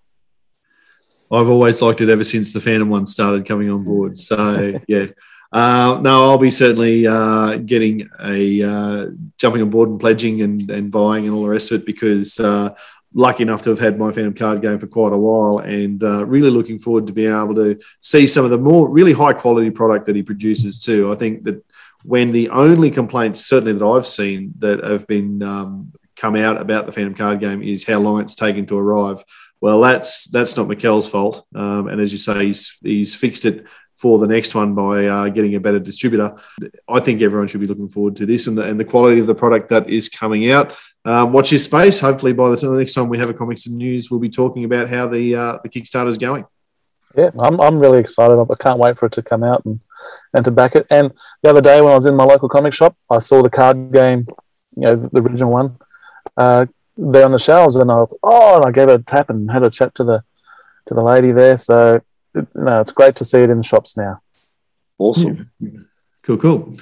I've 1.32 1.48
always 1.48 1.80
liked 1.80 2.00
it 2.00 2.08
ever 2.08 2.24
since 2.24 2.52
the 2.52 2.60
Phantom 2.60 2.88
one 2.88 3.06
started 3.06 3.46
coming 3.46 3.70
on 3.70 3.84
board. 3.84 4.18
So 4.18 4.78
yeah. 4.88 5.06
Uh, 5.52 5.98
no, 6.00 6.30
I'll 6.30 6.38
be 6.38 6.50
certainly 6.50 7.08
uh, 7.08 7.56
getting 7.56 8.08
a 8.22 8.62
uh, 8.62 9.06
jumping 9.36 9.62
on 9.62 9.70
board 9.70 9.88
and 9.88 9.98
pledging 9.98 10.42
and, 10.42 10.70
and 10.70 10.92
buying 10.92 11.26
and 11.26 11.34
all 11.34 11.42
the 11.42 11.48
rest 11.48 11.72
of 11.72 11.80
it 11.80 11.86
because 11.86 12.38
uh, 12.38 12.72
lucky 13.14 13.42
enough 13.42 13.62
to 13.62 13.70
have 13.70 13.80
had 13.80 13.98
my 13.98 14.12
Phantom 14.12 14.34
card 14.34 14.62
game 14.62 14.78
for 14.78 14.86
quite 14.86 15.12
a 15.12 15.18
while 15.18 15.58
and 15.58 16.04
uh, 16.04 16.24
really 16.24 16.50
looking 16.50 16.78
forward 16.78 17.08
to 17.08 17.12
being 17.12 17.34
able 17.34 17.56
to 17.56 17.80
see 18.00 18.28
some 18.28 18.44
of 18.44 18.52
the 18.52 18.58
more 18.58 18.88
really 18.88 19.12
high 19.12 19.32
quality 19.32 19.70
product 19.70 20.06
that 20.06 20.14
he 20.14 20.22
produces 20.22 20.78
too. 20.78 21.12
I 21.12 21.16
think 21.16 21.42
that 21.44 21.64
when 22.02 22.32
the 22.32 22.48
only 22.50 22.90
complaints, 22.90 23.44
certainly 23.44 23.72
that 23.72 23.84
I've 23.84 24.06
seen, 24.06 24.54
that 24.58 24.82
have 24.84 25.06
been 25.06 25.42
um, 25.42 25.92
come 26.16 26.36
out 26.36 26.60
about 26.60 26.86
the 26.86 26.92
Phantom 26.92 27.14
card 27.14 27.40
game 27.40 27.62
is 27.62 27.86
how 27.86 27.98
long 27.98 28.20
it's 28.20 28.34
taken 28.34 28.66
to 28.66 28.78
arrive. 28.78 29.24
Well, 29.60 29.80
that's 29.80 30.26
that's 30.28 30.56
not 30.56 30.68
Mikkel's 30.68 31.08
fault, 31.08 31.44
um, 31.54 31.88
and 31.88 32.00
as 32.00 32.12
you 32.12 32.18
say, 32.18 32.46
he's 32.46 32.78
he's 32.82 33.14
fixed 33.14 33.44
it 33.44 33.66
for 34.00 34.18
the 34.18 34.26
next 34.26 34.54
one 34.54 34.74
by 34.74 35.06
uh, 35.06 35.28
getting 35.28 35.54
a 35.54 35.60
better 35.60 35.78
distributor. 35.78 36.34
I 36.88 37.00
think 37.00 37.20
everyone 37.20 37.48
should 37.48 37.60
be 37.60 37.66
looking 37.66 37.88
forward 37.88 38.16
to 38.16 38.24
this 38.24 38.46
and 38.46 38.56
the, 38.56 38.66
and 38.66 38.80
the 38.80 38.84
quality 38.86 39.20
of 39.20 39.26
the 39.26 39.34
product 39.34 39.68
that 39.68 39.90
is 39.90 40.08
coming 40.08 40.50
out. 40.50 40.74
Um, 41.04 41.34
watch 41.34 41.50
this 41.50 41.64
space. 41.64 42.00
Hopefully, 42.00 42.32
by 42.32 42.48
the, 42.48 42.56
time, 42.56 42.72
the 42.72 42.78
next 42.78 42.94
time 42.94 43.10
we 43.10 43.18
have 43.18 43.28
a 43.28 43.34
comics 43.34 43.66
and 43.66 43.76
news, 43.76 44.10
we'll 44.10 44.20
be 44.20 44.30
talking 44.30 44.64
about 44.64 44.88
how 44.88 45.06
the 45.06 45.34
uh, 45.34 45.58
the 45.62 45.68
Kickstarter 45.68 46.08
is 46.08 46.16
going. 46.16 46.46
Yeah, 47.16 47.30
I'm, 47.42 47.60
I'm 47.60 47.78
really 47.78 47.98
excited. 47.98 48.38
I 48.38 48.54
can't 48.54 48.78
wait 48.78 48.98
for 48.98 49.06
it 49.06 49.12
to 49.12 49.22
come 49.22 49.42
out 49.42 49.64
and, 49.64 49.80
and 50.32 50.44
to 50.44 50.50
back 50.50 50.76
it. 50.76 50.86
And 50.90 51.12
the 51.42 51.50
other 51.50 51.60
day 51.60 51.80
when 51.80 51.92
I 51.92 51.96
was 51.96 52.06
in 52.06 52.14
my 52.14 52.24
local 52.24 52.48
comic 52.48 52.72
shop, 52.72 52.96
I 53.10 53.18
saw 53.18 53.42
the 53.42 53.50
card 53.50 53.92
game, 53.92 54.26
you 54.76 54.82
know, 54.82 54.96
the 54.96 55.20
original 55.20 55.50
one, 55.50 55.76
uh, 56.36 56.66
there 56.96 57.24
on 57.24 57.32
the 57.32 57.38
shelves, 57.38 57.76
and 57.76 57.90
I 57.90 57.96
was 57.96 58.16
oh, 58.22 58.56
and 58.56 58.64
I 58.64 58.70
gave 58.70 58.88
it 58.88 59.00
a 59.00 59.02
tap 59.02 59.30
and 59.30 59.50
had 59.50 59.62
a 59.62 59.70
chat 59.70 59.94
to 59.96 60.04
the 60.04 60.22
to 60.86 60.94
the 60.94 61.02
lady 61.02 61.32
there. 61.32 61.56
So 61.56 62.02
it, 62.34 62.46
no, 62.54 62.80
it's 62.80 62.92
great 62.92 63.16
to 63.16 63.24
see 63.24 63.40
it 63.40 63.50
in 63.50 63.58
the 63.58 63.64
shops 63.64 63.96
now. 63.96 64.20
Awesome, 64.98 65.50
yeah. 65.58 65.70
cool, 66.22 66.36
cool. 66.36 66.76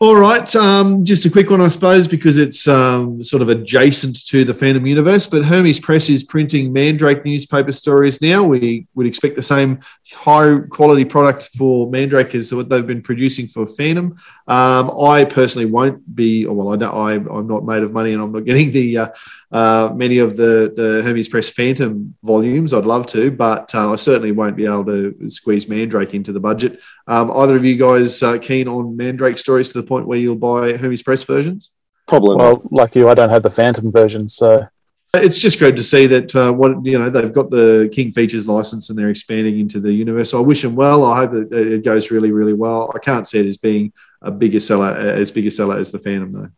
All 0.00 0.14
right, 0.14 0.54
um, 0.54 1.04
just 1.04 1.26
a 1.26 1.30
quick 1.30 1.50
one, 1.50 1.60
I 1.60 1.66
suppose, 1.66 2.06
because 2.06 2.38
it's 2.38 2.68
um, 2.68 3.24
sort 3.24 3.42
of 3.42 3.48
adjacent 3.48 4.24
to 4.28 4.44
the 4.44 4.54
Phantom 4.54 4.86
universe. 4.86 5.26
But 5.26 5.44
Hermes 5.44 5.80
Press 5.80 6.08
is 6.08 6.22
printing 6.22 6.72
Mandrake 6.72 7.24
newspaper 7.24 7.72
stories 7.72 8.22
now. 8.22 8.44
We 8.44 8.86
would 8.94 9.08
expect 9.08 9.34
the 9.34 9.42
same 9.42 9.80
high 10.12 10.60
quality 10.70 11.04
product 11.04 11.48
for 11.56 11.90
Mandrake 11.90 12.36
as 12.36 12.54
what 12.54 12.68
they've 12.68 12.86
been 12.86 13.02
producing 13.02 13.48
for 13.48 13.66
Phantom. 13.66 14.16
Um, 14.46 14.92
I 15.00 15.24
personally 15.24 15.68
won't 15.68 16.14
be, 16.14 16.46
well, 16.46 16.72
I 16.72 16.76
don't, 16.76 16.94
I, 16.94 17.14
am 17.14 17.48
not 17.48 17.64
made 17.64 17.82
of 17.82 17.92
money, 17.92 18.12
and 18.12 18.22
I'm 18.22 18.30
not 18.30 18.44
getting 18.44 18.70
the 18.70 18.98
uh, 18.98 19.08
uh, 19.50 19.92
many 19.94 20.18
of 20.18 20.36
the 20.36 20.72
the 20.74 21.02
Hermes 21.02 21.28
Press 21.28 21.48
Phantom 21.48 22.14
volumes. 22.22 22.72
I'd 22.72 22.84
love 22.84 23.06
to, 23.08 23.30
but 23.30 23.74
uh, 23.74 23.92
I 23.92 23.96
certainly 23.96 24.32
won't 24.32 24.56
be 24.56 24.66
able 24.66 24.84
to 24.86 25.30
squeeze 25.30 25.68
Mandrake 25.68 26.14
into 26.14 26.32
the 26.32 26.40
budget. 26.40 26.80
Um, 27.06 27.30
either 27.30 27.56
of 27.56 27.64
you 27.64 27.76
guys 27.76 28.22
uh, 28.22 28.38
keen 28.38 28.68
on 28.68 28.96
Mandrake 28.96 29.38
stories 29.38 29.72
to 29.72 29.80
the 29.80 29.86
point 29.86 30.06
where 30.06 30.18
you'll 30.18 30.36
buy 30.36 30.76
Hermes 30.76 31.02
Press 31.02 31.22
versions? 31.22 31.72
Probably. 32.06 32.36
Well, 32.36 32.56
not. 32.56 32.72
like 32.72 32.94
you, 32.94 33.08
I 33.08 33.14
don't 33.14 33.30
have 33.30 33.42
the 33.42 33.50
Phantom 33.50 33.90
version, 33.90 34.28
so 34.28 34.66
it's 35.14 35.38
just 35.38 35.58
great 35.58 35.76
to 35.76 35.82
see 35.82 36.06
that 36.06 36.34
uh, 36.36 36.52
what 36.52 36.84
you 36.84 36.98
know 36.98 37.08
they've 37.08 37.32
got 37.32 37.50
the 37.50 37.88
King 37.92 38.12
Features 38.12 38.46
license 38.46 38.90
and 38.90 38.98
they're 38.98 39.10
expanding 39.10 39.58
into 39.58 39.80
the 39.80 39.92
universe. 39.92 40.34
I 40.34 40.40
wish 40.40 40.62
them 40.62 40.74
well. 40.74 41.04
I 41.04 41.16
hope 41.16 41.32
that 41.32 41.52
it 41.52 41.84
goes 41.84 42.10
really, 42.10 42.32
really 42.32 42.52
well. 42.52 42.92
I 42.94 42.98
can't 42.98 43.26
see 43.26 43.40
it 43.40 43.46
as 43.46 43.56
being 43.56 43.92
a 44.20 44.30
bigger 44.30 44.60
seller, 44.60 44.90
as 44.90 45.30
big 45.30 45.46
a 45.46 45.50
seller 45.50 45.78
as 45.78 45.92
the 45.92 45.98
Phantom, 45.98 46.32
though. 46.32 46.50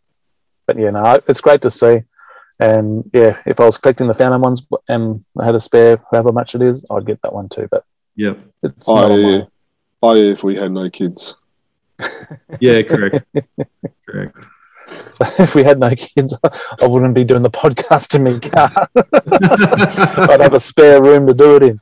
But 0.66 0.78
yeah, 0.78 0.90
no, 0.90 1.20
it's 1.28 1.40
great 1.40 1.62
to 1.62 1.70
see. 1.70 2.02
And 2.60 3.10
yeah, 3.12 3.40
if 3.46 3.58
I 3.58 3.64
was 3.64 3.78
collecting 3.78 4.06
the 4.06 4.14
Phantom 4.14 4.40
ones 4.40 4.66
and 4.88 5.02
um, 5.02 5.24
I 5.40 5.46
had 5.46 5.54
a 5.54 5.60
spare, 5.60 6.02
however 6.10 6.32
much 6.32 6.54
it 6.54 6.62
is, 6.62 6.84
I'd 6.90 7.06
get 7.06 7.20
that 7.22 7.32
one 7.32 7.48
too. 7.48 7.68
But 7.70 7.84
yeah, 8.16 8.34
it's 8.62 8.88
I, 8.88 9.46
I 10.02 10.14
if 10.16 10.44
we 10.44 10.56
had 10.56 10.72
no 10.72 10.90
kids. 10.90 11.36
yeah, 12.60 12.82
correct, 12.82 13.24
correct. 14.06 14.36
So 14.86 15.24
if 15.42 15.54
we 15.54 15.64
had 15.64 15.78
no 15.78 15.94
kids, 15.94 16.36
I 16.82 16.86
wouldn't 16.86 17.14
be 17.14 17.24
doing 17.24 17.42
the 17.42 17.50
podcast 17.50 18.14
in 18.14 18.24
my 18.24 18.38
car. 18.38 18.88
I'd 20.30 20.40
have 20.40 20.54
a 20.54 20.60
spare 20.60 21.02
room 21.02 21.26
to 21.26 21.34
do 21.34 21.56
it 21.56 21.62
in. 21.62 21.80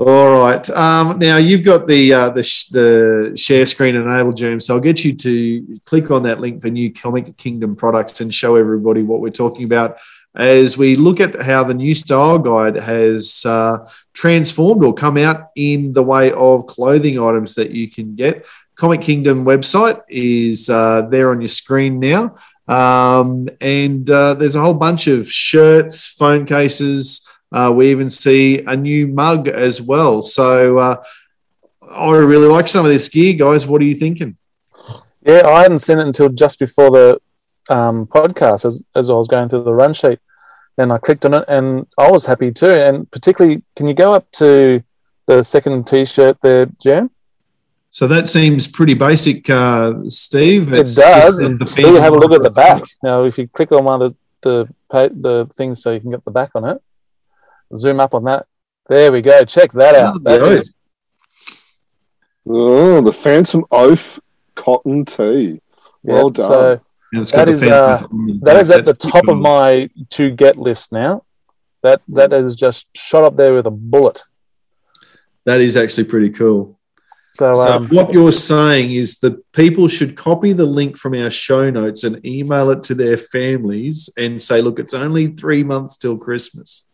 All 0.00 0.42
right. 0.44 0.70
Um, 0.70 1.18
now 1.18 1.38
you've 1.38 1.64
got 1.64 1.88
the 1.88 2.12
uh, 2.12 2.30
the, 2.30 2.44
sh- 2.44 2.68
the 2.68 3.32
share 3.34 3.66
screen 3.66 3.96
enabled, 3.96 4.36
James. 4.36 4.66
So 4.66 4.74
I'll 4.74 4.80
get 4.80 5.04
you 5.04 5.12
to 5.16 5.80
click 5.86 6.12
on 6.12 6.22
that 6.22 6.38
link 6.38 6.62
for 6.62 6.70
new 6.70 6.92
Comic 6.92 7.36
Kingdom 7.36 7.74
products 7.74 8.20
and 8.20 8.32
show 8.32 8.54
everybody 8.54 9.02
what 9.02 9.20
we're 9.20 9.30
talking 9.30 9.64
about 9.64 9.98
as 10.36 10.78
we 10.78 10.94
look 10.94 11.18
at 11.18 11.42
how 11.42 11.64
the 11.64 11.74
new 11.74 11.96
style 11.96 12.38
guide 12.38 12.76
has 12.76 13.44
uh, 13.44 13.90
transformed 14.12 14.84
or 14.84 14.94
come 14.94 15.16
out 15.16 15.48
in 15.56 15.92
the 15.92 16.02
way 16.02 16.30
of 16.30 16.68
clothing 16.68 17.18
items 17.18 17.56
that 17.56 17.72
you 17.72 17.90
can 17.90 18.14
get. 18.14 18.46
Comic 18.76 19.00
Kingdom 19.00 19.44
website 19.44 20.00
is 20.08 20.70
uh, 20.70 21.02
there 21.10 21.32
on 21.32 21.40
your 21.40 21.48
screen 21.48 21.98
now. 21.98 22.36
Um, 22.68 23.48
and 23.60 24.08
uh, 24.08 24.34
there's 24.34 24.54
a 24.54 24.60
whole 24.60 24.74
bunch 24.74 25.08
of 25.08 25.28
shirts, 25.28 26.06
phone 26.06 26.46
cases, 26.46 27.28
uh, 27.52 27.72
we 27.74 27.90
even 27.90 28.10
see 28.10 28.62
a 28.66 28.76
new 28.76 29.06
mug 29.06 29.48
as 29.48 29.80
well. 29.80 30.22
So 30.22 30.78
uh, 30.78 31.02
I 31.90 32.10
really 32.10 32.48
like 32.48 32.68
some 32.68 32.84
of 32.84 32.92
this 32.92 33.08
gear, 33.08 33.34
guys. 33.34 33.66
What 33.66 33.80
are 33.80 33.86
you 33.86 33.94
thinking? 33.94 34.36
Yeah, 35.22 35.46
I 35.46 35.62
hadn't 35.62 35.78
seen 35.78 35.98
it 35.98 36.06
until 36.06 36.28
just 36.28 36.58
before 36.58 36.90
the 36.90 37.20
um, 37.68 38.06
podcast 38.06 38.64
as, 38.64 38.82
as 38.94 39.10
I 39.10 39.14
was 39.14 39.28
going 39.28 39.48
through 39.48 39.64
the 39.64 39.74
run 39.74 39.94
sheet. 39.94 40.20
And 40.76 40.92
I 40.92 40.98
clicked 40.98 41.24
on 41.24 41.34
it 41.34 41.44
and 41.48 41.86
I 41.98 42.10
was 42.10 42.26
happy 42.26 42.52
too. 42.52 42.70
And 42.70 43.10
particularly, 43.10 43.62
can 43.74 43.88
you 43.88 43.94
go 43.94 44.14
up 44.14 44.30
to 44.32 44.82
the 45.26 45.42
second 45.42 45.86
t 45.86 46.04
shirt 46.04 46.38
there, 46.40 46.66
Jam? 46.80 47.10
So 47.90 48.06
that 48.06 48.28
seems 48.28 48.68
pretty 48.68 48.94
basic, 48.94 49.48
uh, 49.50 49.94
Steve. 50.08 50.72
It's, 50.72 50.96
it 50.96 51.00
does. 51.00 51.38
Until 51.38 51.94
you 51.94 52.00
have 52.00 52.12
a 52.12 52.18
look 52.18 52.32
at 52.32 52.42
the 52.42 52.50
back. 52.50 52.82
Now, 53.02 53.24
if 53.24 53.38
you 53.38 53.48
click 53.48 53.72
on 53.72 53.84
one 53.84 54.02
of 54.02 54.16
the, 54.42 54.68
the, 54.90 55.10
the 55.14 55.50
things 55.54 55.82
so 55.82 55.92
you 55.92 56.00
can 56.00 56.10
get 56.10 56.24
the 56.24 56.30
back 56.30 56.50
on 56.54 56.64
it, 56.64 56.80
Zoom 57.76 58.00
up 58.00 58.14
on 58.14 58.24
that. 58.24 58.46
There 58.88 59.12
we 59.12 59.20
go. 59.22 59.44
Check 59.44 59.72
that 59.72 59.94
out. 59.94 60.16
Oh, 60.16 60.18
that 60.20 60.42
is... 60.42 60.74
oh 62.46 63.02
the 63.02 63.12
Phantom 63.12 63.64
Oath 63.70 64.20
cotton 64.54 65.04
tee. 65.04 65.60
Well 66.02 66.26
yep, 66.26 66.34
done. 66.34 66.48
So 66.48 66.80
that 67.12 67.48
is 67.48 67.64
uh, 67.64 68.06
that 68.42 68.56
is 68.60 68.70
at 68.70 68.84
the 68.84 68.94
top 68.94 69.24
cool. 69.24 69.34
of 69.34 69.40
my 69.40 69.88
to 70.10 70.30
get 70.30 70.56
list 70.56 70.92
now. 70.92 71.24
That 71.82 72.02
that 72.08 72.32
is 72.32 72.56
just 72.56 72.86
shot 72.94 73.24
up 73.24 73.36
there 73.36 73.54
with 73.54 73.66
a 73.66 73.70
bullet. 73.70 74.24
That 75.44 75.60
is 75.60 75.76
actually 75.76 76.04
pretty 76.04 76.30
cool. 76.30 76.78
So, 77.30 77.52
so 77.52 77.72
um, 77.72 77.88
what 77.88 78.12
you're 78.12 78.32
saying 78.32 78.92
is 78.92 79.18
that 79.20 79.52
people 79.52 79.86
should 79.86 80.16
copy 80.16 80.52
the 80.52 80.64
link 80.64 80.96
from 80.96 81.14
our 81.14 81.30
show 81.30 81.70
notes 81.70 82.04
and 82.04 82.24
email 82.24 82.70
it 82.70 82.82
to 82.84 82.94
their 82.94 83.16
families 83.16 84.10
and 84.16 84.40
say, 84.40 84.60
"Look, 84.60 84.78
it's 84.78 84.94
only 84.94 85.28
three 85.28 85.62
months 85.62 85.96
till 85.98 86.16
Christmas." 86.16 86.87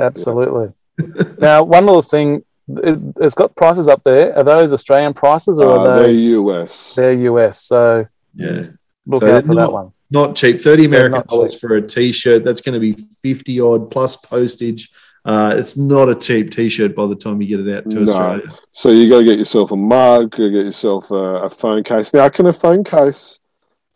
Absolutely. 0.00 0.72
now, 1.38 1.62
one 1.62 1.86
little 1.86 2.02
thing, 2.02 2.44
it, 2.68 2.98
has 3.20 3.34
got 3.34 3.54
prices 3.54 3.88
up 3.88 4.02
there. 4.02 4.36
Are 4.36 4.44
those 4.44 4.72
Australian 4.72 5.14
prices 5.14 5.58
or 5.58 5.70
uh, 5.70 5.78
are 5.78 5.96
they? 5.96 6.02
They're 6.02 6.38
US. 6.40 6.94
They're 6.94 7.12
US. 7.12 7.62
So 7.62 8.06
yeah, 8.34 8.66
look 9.06 9.22
so 9.22 9.36
out 9.36 9.46
for 9.46 9.54
not, 9.54 9.60
that 9.60 9.72
one. 9.72 9.92
Not 10.10 10.36
cheap. 10.36 10.60
Thirty 10.60 10.84
American 10.84 11.22
dollars 11.28 11.58
for 11.58 11.76
a 11.76 11.82
T-shirt. 11.82 12.44
That's 12.44 12.60
going 12.60 12.74
to 12.74 12.80
be 12.80 12.92
fifty 13.22 13.60
odd 13.60 13.90
plus 13.90 14.16
postage. 14.16 14.90
Uh, 15.24 15.54
it's 15.56 15.76
not 15.76 16.08
a 16.08 16.14
cheap 16.14 16.50
T-shirt 16.50 16.96
by 16.96 17.06
the 17.06 17.14
time 17.14 17.42
you 17.42 17.48
get 17.48 17.66
it 17.66 17.76
out 17.76 17.90
to 17.90 18.00
no. 18.00 18.10
Australia. 18.10 18.56
So 18.72 18.90
you 18.90 19.10
got 19.10 19.18
to 19.18 19.24
get 19.24 19.38
yourself 19.38 19.70
a 19.70 19.76
mug. 19.76 20.38
You 20.38 20.50
get 20.50 20.64
yourself 20.64 21.10
a, 21.10 21.42
a, 21.42 21.48
phone 21.48 21.84
case. 21.84 22.14
Now, 22.14 22.30
can 22.30 22.46
a 22.46 22.54
phone 22.54 22.84
case 22.84 23.38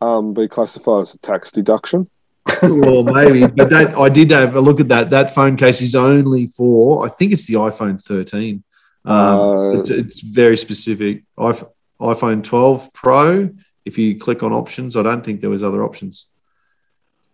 um, 0.03 0.35
be 0.35 0.49
classified 0.49 1.03
as 1.03 1.15
a 1.15 1.19
tax 1.19 1.51
deduction? 1.51 2.11
Well, 2.63 3.03
maybe, 3.03 3.47
but 3.47 3.71
that 3.71 3.95
I 3.97 4.09
did 4.09 4.31
have 4.31 4.57
a 4.57 4.61
look 4.61 4.81
at 4.81 4.89
that. 4.89 5.11
That 5.11 5.35
phone 5.35 5.57
case 5.57 5.81
is 5.81 5.95
only 5.95 6.47
for, 6.47 7.07
I 7.07 7.09
think 7.09 7.33
it's 7.33 7.47
the 7.47 7.55
iPhone 7.55 8.03
13. 8.03 8.63
Um, 9.07 9.17
uh, 9.17 9.71
it's, 9.81 9.91
it's, 9.91 10.21
very 10.21 10.57
specific. 10.57 11.25
iPhone 11.39 12.43
12 12.45 12.93
Pro. 12.93 13.51
If 13.85 13.99
you 13.99 14.19
click 14.19 14.43
on 14.43 14.53
options, 14.53 14.97
I 14.97 15.03
don't 15.03 15.25
think 15.25 15.41
there 15.41 15.51
was 15.51 15.63
other 15.63 15.85
options. 15.85 16.27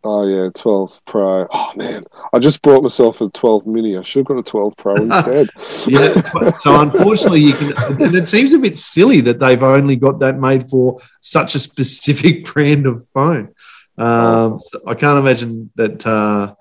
Oh 0.02 0.26
yeah, 0.26 0.48
12 0.54 1.04
Pro. 1.04 1.46
Oh 1.52 1.72
man, 1.76 2.04
I 2.32 2.38
just 2.38 2.62
bought 2.62 2.82
myself 2.82 3.20
a 3.20 3.28
12 3.28 3.66
Mini. 3.66 3.98
I 3.98 4.02
should 4.02 4.20
have 4.20 4.26
got 4.26 4.38
a 4.38 4.42
12 4.42 4.76
Pro 4.76 4.94
instead. 4.96 5.48
yeah. 5.86 6.50
So 6.52 6.80
unfortunately, 6.80 7.40
you 7.40 7.52
can. 7.52 7.72
It 7.98 8.28
seems 8.30 8.52
a 8.54 8.58
bit 8.58 8.78
silly 8.78 9.20
that 9.22 9.38
they've 9.38 9.62
only 9.62 9.96
got 9.96 10.20
that 10.20 10.38
made 10.38 10.70
for 10.70 11.00
such 11.20 11.54
a 11.54 11.58
specific 11.58 12.44
brand 12.52 12.86
of 12.86 13.06
phone. 13.08 13.54
Um, 14.00 14.60
so 14.60 14.80
I 14.86 14.94
can't 14.94 15.18
imagine 15.18 15.70
that. 15.76 16.06
Uh, 16.06 16.54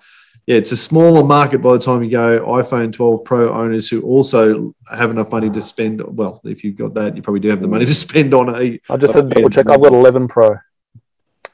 yeah, 0.46 0.56
it's 0.56 0.72
a 0.72 0.78
smaller 0.78 1.24
market 1.24 1.62
by 1.62 1.74
the 1.74 1.80
time 1.80 2.04
you 2.04 2.10
go 2.10 2.40
iPhone 2.40 2.92
12 2.92 3.24
Pro 3.24 3.54
owners 3.54 3.88
who 3.88 4.02
also 4.02 4.74
have 4.90 5.12
enough 5.12 5.32
money 5.32 5.48
to 5.48 5.62
spend. 5.62 6.02
Well, 6.02 6.42
if 6.44 6.64
you've 6.64 6.76
got 6.76 6.96
that, 6.96 7.16
you 7.16 7.22
probably 7.22 7.40
do 7.40 7.50
have 7.50 7.62
the 7.62 7.68
money 7.68 7.86
to 7.86 7.94
spend 8.08 8.34
on 8.34 8.50
a. 8.50 8.80
I 8.90 8.98
just 8.98 9.14
said 9.14 9.30
double 9.30 9.50
check. 9.52 9.70
I've 9.70 9.82
got 9.82 9.94
11 9.94 10.28
Pro. 10.28 10.58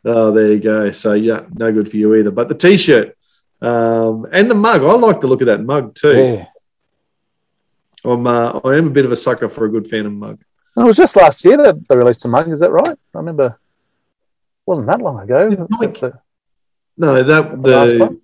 Oh, 0.06 0.32
there 0.32 0.54
you 0.54 0.60
go. 0.60 0.92
So 0.92 1.14
yeah, 1.14 1.42
no 1.54 1.74
good 1.74 1.90
for 1.90 1.98
you 1.98 2.16
either. 2.16 2.32
But 2.32 2.48
the 2.48 2.56
T-shirt 2.56 3.18
um, 3.62 4.28
and 4.32 4.50
the 4.50 4.56
mug, 4.56 4.82
I 4.82 4.94
like 4.94 5.20
the 5.20 5.28
look 5.28 5.42
of 5.42 5.48
that 5.48 5.62
mug 5.62 5.94
too. 5.96 6.18
Yeah. 6.18 6.46
I'm, 8.06 8.26
uh, 8.26 8.62
I 8.64 8.76
am 8.76 8.88
a 8.88 8.92
bit 8.92 9.06
of 9.06 9.12
a 9.12 9.16
sucker 9.16 9.50
for 9.50 9.66
a 9.66 9.70
good 9.70 9.90
Phantom 9.90 10.18
mug. 10.18 10.42
It 10.78 10.84
was 10.84 10.96
just 10.96 11.16
last 11.16 11.44
year 11.44 11.58
that 11.58 11.88
they 11.88 11.98
released 11.98 12.24
a 12.26 12.28
mug. 12.28 12.50
Is 12.50 12.60
that 12.60 12.72
right? 12.72 12.88
I 12.88 13.18
remember 13.18 13.60
wasn't 14.66 14.88
that 14.88 15.02
long 15.02 15.20
ago. 15.20 15.50
The, 15.50 16.20
no, 16.98 17.24
that 17.24 17.62
the, 17.62 17.68
the 17.68 18.22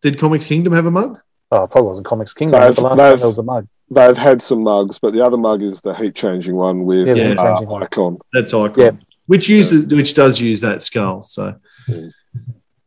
did 0.00 0.18
Comics 0.18 0.46
Kingdom 0.46 0.72
have 0.72 0.86
a 0.86 0.90
mug? 0.90 1.20
Oh, 1.50 1.66
probably 1.66 1.88
wasn't 1.88 2.06
Comics 2.06 2.32
Kingdom. 2.32 2.60
They've, 2.60 2.74
the 2.74 2.82
last 2.82 2.98
time 2.98 3.18
there 3.18 3.26
was 3.26 3.38
a 3.38 3.42
mug. 3.42 3.66
They've 3.90 4.16
had 4.16 4.40
some 4.40 4.62
mugs, 4.62 4.98
but 4.98 5.12
the 5.12 5.20
other 5.20 5.36
mug 5.36 5.62
is 5.62 5.80
the 5.80 5.94
heat 5.94 6.14
changing 6.14 6.54
one 6.54 6.84
with 6.84 7.16
yeah, 7.16 7.34
uh, 7.36 7.74
icon. 7.76 8.18
That's 8.32 8.54
icon, 8.54 8.84
yeah. 8.84 8.90
which 9.26 9.48
uses 9.48 9.90
yeah. 9.90 9.96
which 9.96 10.14
does 10.14 10.40
use 10.40 10.60
that 10.60 10.82
skull. 10.82 11.24
So, 11.24 11.56
mm. 11.88 12.12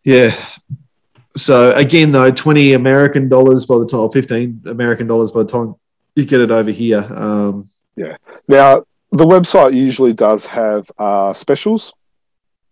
yeah. 0.03 0.33
So 1.35 1.73
again, 1.73 2.11
though, 2.13 2.31
twenty 2.31 2.73
American 2.73 3.27
dollars 3.27 3.65
by 3.65 3.79
the 3.79 3.85
time, 3.85 4.09
fifteen 4.11 4.61
American 4.65 5.07
dollars 5.07 5.31
by 5.31 5.39
the 5.43 5.49
time 5.49 5.75
you 6.15 6.25
get 6.25 6.39
it 6.39 6.51
over 6.51 6.71
here. 6.71 6.99
Um, 6.99 7.69
yeah. 7.97 8.15
Now 8.47 8.85
the 9.11 9.25
website 9.25 9.73
usually 9.73 10.13
does 10.13 10.45
have 10.45 10.89
uh, 10.97 11.33
specials 11.33 11.93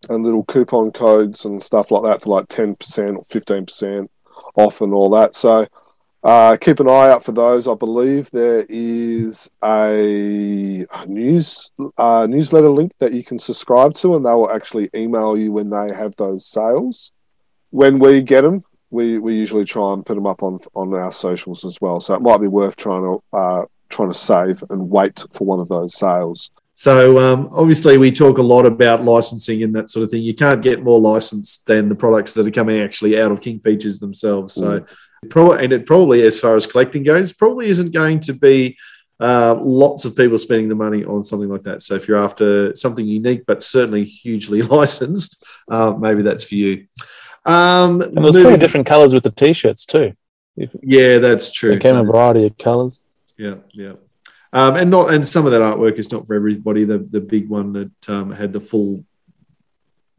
and 0.10 0.24
little 0.24 0.44
coupon 0.44 0.92
codes 0.92 1.46
and 1.46 1.62
stuff 1.62 1.92
like 1.92 2.04
that 2.04 2.22
for 2.22 2.30
like 2.30 2.48
10% 2.48 3.18
or 3.18 3.24
15% 3.24 4.10
off 4.56 4.82
and 4.82 4.94
all 4.94 5.10
that. 5.12 5.36
So 5.36 5.68
uh, 6.24 6.58
keep 6.58 6.80
an 6.80 6.88
eye 6.88 7.10
out 7.10 7.24
for 7.24 7.32
those. 7.32 7.68
I 7.68 7.74
believe 7.74 8.30
there 8.32 8.66
is 8.70 9.50
a, 9.64 10.86
news 11.08 11.72
uh, 11.98 12.28
newsletter 12.30 12.70
link 12.70 12.92
that 13.00 13.14
you 13.14 13.24
can 13.24 13.40
subscribe 13.40 13.96
to, 13.96 14.16
and 14.16 14.26
they 14.26 14.30
will 14.30 14.52
actually 14.52 14.90
email 14.96 15.36
you 15.38 15.52
when 15.52 15.70
they 15.70 15.94
have 15.94 16.16
those 16.16 16.46
sales. 16.46 17.12
When 17.72 18.00
we 18.00 18.22
get 18.22 18.42
them, 18.42 18.64
we, 18.92 19.18
we 19.18 19.36
usually 19.36 19.66
try 19.66 19.94
and 19.94 20.06
put 20.06 20.16
them 20.16 20.28
up 20.28 20.44
on 20.44 20.60
on 20.76 20.94
our 20.94 21.12
socials 21.12 21.66
as 21.66 21.80
well. 21.82 22.02
So 22.02 22.14
it 22.14 22.22
might 22.22 22.40
be 22.42 22.48
worth 22.48 22.76
trying 22.76 23.04
to 23.04 23.24
uh, 23.34 23.66
trying 23.90 24.12
to 24.12 24.18
save 24.18 24.64
and 24.70 24.90
wait 24.90 25.26
for 25.32 25.46
one 25.46 25.60
of 25.60 25.70
those 25.70 25.96
sales. 25.96 26.52
So 26.82 27.20
um, 27.20 27.48
obviously, 27.52 28.00
we 28.00 28.12
talk 28.12 28.40
a 28.40 28.42
lot 28.42 28.66
about 28.66 29.06
licensing 29.06 29.62
and 29.62 29.76
that 29.76 29.92
sort 29.92 30.04
of 30.04 30.10
thing. 30.10 30.24
You 30.24 30.34
can't 30.34 30.64
get 30.64 30.82
more 30.82 31.00
licensed 31.00 31.68
than 31.68 31.88
the 31.88 31.94
products 31.94 32.34
that 32.34 32.48
are 32.48 32.50
coming 32.50 32.82
actually 32.82 33.22
out 33.22 33.32
of 33.32 33.40
King 33.40 33.60
Features 33.60 34.00
themselves. 34.00 34.56
So, 34.56 34.80
mm. 34.80 35.30
probably, 35.30 35.64
and 35.64 35.74
it 35.74 35.86
probably, 35.86 36.24
as 36.24 36.40
far 36.40 36.56
as 36.56 36.66
collecting 36.66 37.04
goes, 37.04 37.34
probably 37.34 37.68
isn't 37.68 37.94
going 37.94 38.20
to 38.22 38.34
be 38.34 38.80
uh, 39.20 39.60
lots 39.62 40.06
of 40.06 40.16
people 40.16 40.40
spending 40.40 40.70
the 40.70 40.76
money 40.76 41.06
on 41.06 41.24
something 41.24 41.50
like 41.50 41.62
that. 41.66 41.84
So, 41.84 41.94
if 41.94 42.08
you're 42.08 42.18
after 42.18 42.76
something 42.76 43.06
unique 43.06 43.44
but 43.46 43.62
certainly 43.62 44.04
hugely 44.04 44.62
licensed, 44.78 45.46
uh, 45.70 45.94
maybe 45.94 46.24
that's 46.24 46.46
for 46.46 46.56
you. 46.56 46.88
Um, 47.46 48.02
and 48.02 48.18
there's 48.18 48.34
moving, 48.34 48.58
different 48.58 48.88
colours 48.88 49.14
with 49.14 49.22
the 49.22 49.30
t-shirts 49.30 49.86
too. 49.86 50.14
Yeah, 50.56 51.20
that's 51.20 51.52
true. 51.52 51.74
It 51.74 51.82
came 51.84 51.96
a 51.96 52.04
variety 52.04 52.48
of 52.48 52.58
colours. 52.58 53.00
Yeah, 53.38 53.58
yeah. 53.72 53.94
Um, 54.54 54.76
and 54.76 54.92
not 54.92 55.14
and 55.14 55.26
some 55.28 55.46
of 55.46 55.52
that 55.54 55.62
artwork 55.62 55.98
is 55.98 56.12
not 56.12 56.28
for 56.28 56.36
everybody. 56.36 56.84
The 56.84 57.00
the 57.00 57.22
big 57.22 57.50
one 57.50 57.74
that 57.74 58.10
um, 58.10 58.32
had 58.32 58.52
the 58.52 58.60
full 58.60 59.06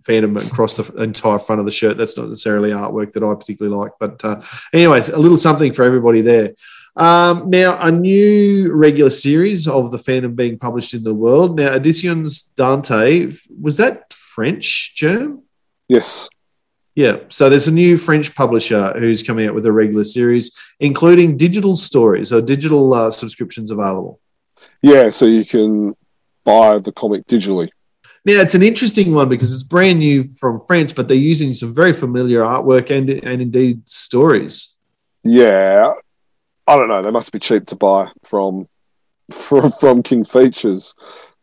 phantom 0.02 0.36
across 0.36 0.74
the 0.74 1.02
entire 1.02 1.38
front 1.38 1.60
of 1.60 1.66
the 1.66 1.72
shirt. 1.72 1.96
That's 1.96 2.16
not 2.16 2.28
necessarily 2.28 2.70
artwork 2.70 3.12
that 3.12 3.22
I 3.22 3.34
particularly 3.34 3.76
like. 3.76 3.92
But 4.00 4.24
uh, 4.24 4.40
anyways, 4.72 5.10
a 5.10 5.18
little 5.18 5.36
something 5.36 5.72
for 5.72 5.84
everybody 5.84 6.20
there. 6.22 6.52
Um, 6.94 7.48
now, 7.48 7.78
a 7.80 7.90
new 7.90 8.72
regular 8.72 9.10
series 9.10 9.66
of 9.66 9.90
the 9.90 9.98
Phantom 9.98 10.34
being 10.34 10.58
published 10.58 10.92
in 10.92 11.04
the 11.04 11.14
world. 11.14 11.56
Now, 11.56 11.72
Editions 11.72 12.42
Dante, 12.42 13.32
was 13.60 13.78
that 13.78 14.12
French, 14.12 14.94
Germ? 14.94 15.42
Yes. 15.88 16.28
Yeah, 16.94 17.20
so 17.30 17.48
there's 17.48 17.68
a 17.68 17.72
new 17.72 17.96
French 17.96 18.34
publisher 18.34 18.92
who's 18.98 19.22
coming 19.22 19.46
out 19.46 19.54
with 19.54 19.64
a 19.64 19.72
regular 19.72 20.04
series, 20.04 20.54
including 20.78 21.38
digital 21.38 21.74
stories 21.74 22.30
or 22.34 22.42
digital 22.42 22.92
uh, 22.92 23.10
subscriptions 23.10 23.70
available. 23.70 24.20
Yeah, 24.82 25.10
so 25.10 25.26
you 25.26 25.44
can 25.44 25.94
buy 26.44 26.78
the 26.78 26.92
comic 26.92 27.26
digitally. 27.26 27.70
Now 28.24 28.40
it's 28.40 28.54
an 28.54 28.62
interesting 28.62 29.14
one 29.14 29.28
because 29.28 29.52
it's 29.52 29.62
brand 29.62 29.98
new 29.98 30.24
from 30.24 30.62
France, 30.66 30.92
but 30.92 31.08
they're 31.08 31.16
using 31.16 31.54
some 31.54 31.74
very 31.74 31.92
familiar 31.92 32.42
artwork 32.42 32.90
and 32.90 33.10
and 33.10 33.42
indeed 33.42 33.88
stories. 33.88 34.76
Yeah, 35.24 35.92
I 36.66 36.76
don't 36.76 36.88
know. 36.88 37.02
They 37.02 37.10
must 37.10 37.32
be 37.32 37.38
cheap 37.38 37.66
to 37.66 37.76
buy 37.76 38.08
from 38.22 38.68
from 39.30 39.72
from 39.72 40.02
King 40.02 40.24
Features 40.24 40.94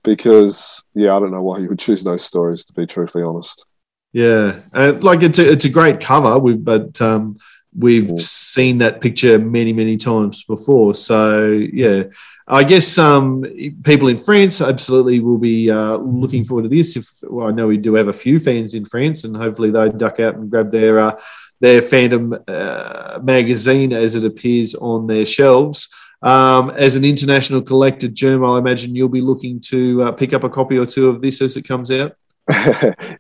because 0.03 0.83
yeah, 0.93 1.15
I 1.15 1.19
don't 1.19 1.31
know 1.31 1.41
why 1.41 1.59
you 1.59 1.69
would 1.69 1.79
choose 1.79 2.03
those 2.03 2.23
stories. 2.23 2.63
To 2.65 2.73
be 2.73 2.85
truthfully 2.85 3.25
honest. 3.25 3.65
Yeah, 4.13 4.59
uh, 4.73 4.93
like 5.01 5.21
it's 5.21 5.37
a, 5.37 5.51
it's 5.51 5.65
a 5.65 5.69
great 5.69 5.99
cover, 5.99 6.39
we, 6.39 6.53
but 6.55 6.99
um, 7.01 7.37
we've 7.77 8.19
seen 8.21 8.79
that 8.79 9.01
picture 9.01 9.37
many 9.37 9.73
many 9.73 9.97
times 9.97 10.43
before. 10.45 10.95
So 10.95 11.51
yeah, 11.51 12.03
I 12.51 12.63
guess 12.63 12.97
um, 12.97 13.45
people 13.83 14.07
in 14.07 14.17
France 14.17 14.59
absolutely 14.59 15.19
will 15.19 15.37
be 15.37 15.69
uh, 15.69 15.97
looking 15.97 16.43
forward 16.43 16.63
to 16.63 16.69
this. 16.69 16.97
If 16.97 17.07
well, 17.21 17.47
I 17.47 17.51
know 17.51 17.67
we 17.67 17.77
do 17.77 17.93
have 17.93 18.07
a 18.07 18.13
few 18.13 18.39
fans 18.39 18.73
in 18.73 18.85
France, 18.85 19.23
and 19.23 19.37
hopefully 19.37 19.69
they 19.69 19.89
duck 19.89 20.19
out 20.19 20.35
and 20.35 20.49
grab 20.49 20.71
their 20.71 20.97
uh, 20.97 21.19
their 21.59 21.81
Phantom 21.81 22.35
uh, 22.47 23.19
magazine 23.21 23.93
as 23.93 24.15
it 24.15 24.25
appears 24.25 24.73
on 24.73 25.05
their 25.05 25.27
shelves. 25.27 25.89
Um, 26.23 26.71
as 26.71 26.95
an 26.95 27.05
international 27.05 27.61
collector, 27.61 28.07
Germ, 28.07 28.43
I 28.43 28.57
imagine 28.57 28.95
you'll 28.95 29.09
be 29.09 29.21
looking 29.21 29.61
to 29.67 30.03
uh, 30.03 30.11
pick 30.11 30.33
up 30.33 30.43
a 30.43 30.49
copy 30.49 30.77
or 30.77 30.87
two 30.87 31.07
of 31.07 31.21
this 31.21 31.41
as 31.41 31.55
it 31.55 31.67
comes 31.67 31.91
out. 31.91 32.15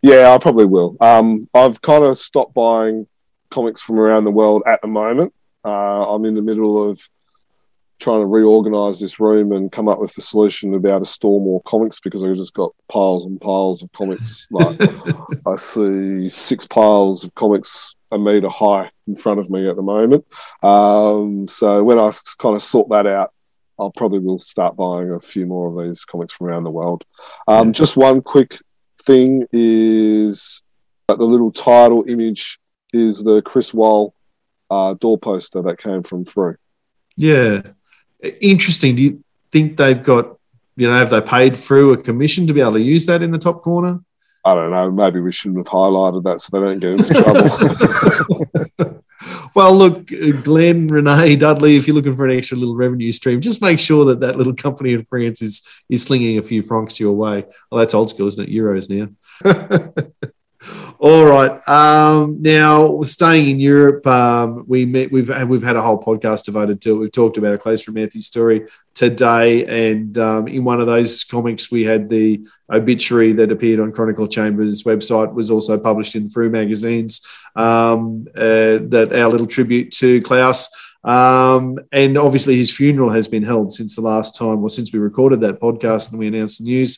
yeah, 0.01 0.33
I 0.33 0.37
probably 0.41 0.65
will. 0.65 0.97
Um, 0.99 1.47
I've 1.53 1.81
kind 1.81 2.03
of 2.03 2.17
stopped 2.17 2.55
buying 2.55 3.07
comics 3.51 3.81
from 3.81 3.99
around 3.99 4.23
the 4.23 4.31
world 4.31 4.63
at 4.65 4.81
the 4.81 4.87
moment. 4.87 5.33
Uh, 5.63 6.13
I'm 6.13 6.25
in 6.25 6.33
the 6.33 6.41
middle 6.41 6.89
of 6.89 6.99
trying 7.99 8.21
to 8.21 8.25
reorganize 8.25 8.99
this 8.99 9.19
room 9.19 9.51
and 9.51 9.71
come 9.71 9.89
up 9.89 9.99
with 9.99 10.17
a 10.17 10.21
solution 10.21 10.71
to 10.71 10.79
be 10.79 10.89
able 10.89 10.99
to 10.99 11.05
store 11.05 11.41
more 11.41 11.61
comics 11.63 11.99
because 11.99 12.23
I've 12.23 12.35
just 12.35 12.53
got 12.53 12.73
piles 12.89 13.25
and 13.25 13.39
piles 13.39 13.83
of 13.83 13.91
comics. 13.91 14.47
Like 14.51 14.79
I 15.45 15.55
see 15.57 16.27
six 16.27 16.67
piles 16.67 17.23
of 17.23 17.35
comics 17.35 17.95
a 18.11 18.17
meter 18.17 18.49
high 18.49 18.89
in 19.07 19.15
front 19.15 19.39
of 19.39 19.49
me 19.49 19.69
at 19.69 19.75
the 19.75 19.81
moment. 19.81 20.25
Um, 20.63 21.47
so 21.47 21.83
when 21.83 21.99
I 21.99 22.11
kind 22.37 22.55
of 22.55 22.61
sort 22.61 22.89
that 22.89 23.05
out, 23.05 23.33
I'll 23.77 23.91
probably 23.91 24.19
will 24.19 24.39
start 24.39 24.75
buying 24.75 25.11
a 25.11 25.19
few 25.19 25.45
more 25.45 25.67
of 25.67 25.87
these 25.87 26.03
comics 26.05 26.33
from 26.33 26.47
around 26.47 26.63
the 26.63 26.71
world. 26.71 27.05
Um, 27.47 27.71
just 27.71 27.95
one 27.95 28.21
quick 28.21 28.57
thing 29.03 29.45
is 29.51 30.63
that 31.07 31.17
the 31.17 31.25
little 31.25 31.51
title 31.51 32.03
image 32.07 32.59
is 32.91 33.23
the 33.23 33.41
Chris 33.41 33.73
Wall 33.73 34.13
uh, 34.69 34.95
door 34.95 35.17
poster 35.17 35.61
that 35.61 35.77
came 35.77 36.03
from 36.03 36.25
Frew. 36.25 36.55
Yeah, 37.15 37.61
interesting. 38.21 38.95
Do 38.95 39.01
you 39.01 39.23
think 39.51 39.77
they've 39.77 40.01
got, 40.01 40.37
you 40.75 40.87
know, 40.87 40.93
have 40.93 41.09
they 41.09 41.21
paid 41.21 41.57
Frew 41.57 41.93
a 41.93 41.97
commission 41.97 42.47
to 42.47 42.53
be 42.53 42.61
able 42.61 42.73
to 42.73 42.81
use 42.81 43.05
that 43.07 43.21
in 43.21 43.31
the 43.31 43.37
top 43.37 43.63
corner? 43.63 43.99
I 44.45 44.55
don't 44.55 44.71
know. 44.71 44.89
Maybe 44.91 45.19
we 45.19 45.31
shouldn't 45.31 45.59
have 45.59 45.73
highlighted 45.73 46.23
that 46.23 46.41
so 46.41 46.49
they 46.51 46.65
don't 46.65 46.79
get 46.79 46.91
into 46.91 47.13
trouble. 48.79 49.03
well, 49.55 49.75
look, 49.75 50.07
Glenn, 50.43 50.87
Renee, 50.87 51.35
Dudley, 51.35 51.75
if 51.75 51.87
you're 51.87 51.95
looking 51.95 52.15
for 52.15 52.25
an 52.25 52.37
extra 52.37 52.57
little 52.57 52.75
revenue 52.75 53.11
stream, 53.11 53.41
just 53.41 53.61
make 53.61 53.79
sure 53.79 54.05
that 54.05 54.21
that 54.21 54.37
little 54.37 54.55
company 54.55 54.93
in 54.93 55.03
France 55.05 55.41
is 55.41 55.67
is 55.89 56.03
slinging 56.03 56.37
a 56.37 56.43
few 56.43 56.63
francs 56.63 56.99
your 56.99 57.13
way. 57.13 57.45
Well, 57.69 57.79
that's 57.79 57.93
old 57.93 58.09
school, 58.09 58.27
isn't 58.27 58.47
it? 58.47 58.49
Euros 58.49 58.89
now. 58.89 59.09
All 61.01 61.23
right. 61.23 61.65
Um, 61.65 62.41
now, 62.41 63.01
staying 63.03 63.51
in 63.51 63.59
Europe, 63.61 64.05
um, 64.05 64.65
we 64.67 64.85
met, 64.85 65.09
we've 65.13 65.29
we've 65.47 65.63
had 65.63 65.77
a 65.77 65.81
whole 65.81 66.03
podcast 66.03 66.43
devoted 66.43 66.81
to 66.81 66.95
it. 66.95 66.99
We've 66.99 67.11
talked 67.11 67.37
about 67.37 67.53
a 67.53 67.57
Claes 67.57 67.85
Reimerthi 67.85 68.21
story 68.21 68.67
today, 68.95 69.93
and 69.93 70.17
um, 70.17 70.49
in 70.49 70.65
one 70.65 70.81
of 70.81 70.87
those 70.87 71.23
comics, 71.23 71.71
we 71.71 71.85
had 71.85 72.09
the 72.09 72.45
obituary 72.69 73.31
that 73.31 73.49
appeared 73.49 73.79
on 73.79 73.93
Chronicle 73.93 74.27
Chamber's 74.27 74.83
website 74.83 75.33
was 75.33 75.49
also 75.49 75.79
published 75.79 76.15
in 76.15 76.27
Frew 76.27 76.49
magazines. 76.49 77.25
Um, 77.55 78.27
uh, 78.35 78.83
that 78.89 79.11
our 79.15 79.29
little 79.29 79.47
tribute 79.47 79.93
to 79.93 80.21
Claes. 80.21 80.67
Um, 81.05 81.79
and 81.93 82.17
obviously, 82.17 82.57
his 82.57 82.75
funeral 82.75 83.11
has 83.11 83.29
been 83.29 83.43
held 83.43 83.71
since 83.71 83.95
the 83.95 84.01
last 84.01 84.35
time, 84.35 84.61
or 84.61 84.69
since 84.69 84.91
we 84.91 84.99
recorded 84.99 85.39
that 85.41 85.61
podcast 85.61 86.09
and 86.09 86.19
we 86.19 86.27
announced 86.27 86.59
the 86.59 86.65
news. 86.65 86.97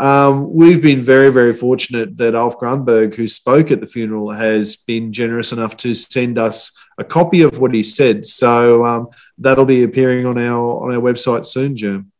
Um, 0.00 0.50
we've 0.54 0.80
been 0.80 1.02
very, 1.02 1.30
very 1.30 1.52
fortunate 1.52 2.16
that 2.16 2.34
Alf 2.34 2.58
Grunberg, 2.58 3.14
who 3.14 3.28
spoke 3.28 3.70
at 3.70 3.82
the 3.82 3.86
funeral, 3.86 4.30
has 4.30 4.76
been 4.76 5.12
generous 5.12 5.52
enough 5.52 5.76
to 5.78 5.94
send 5.94 6.38
us 6.38 6.72
a 6.96 7.04
copy 7.04 7.42
of 7.42 7.58
what 7.58 7.74
he 7.74 7.82
said. 7.82 8.24
So 8.24 8.84
um, 8.86 9.08
that'll 9.36 9.66
be 9.66 9.82
appearing 9.82 10.24
on 10.24 10.38
our 10.38 10.82
on 10.82 10.94
our 10.94 11.02
website 11.02 11.44
soon, 11.44 11.76
Jim. 11.76 12.12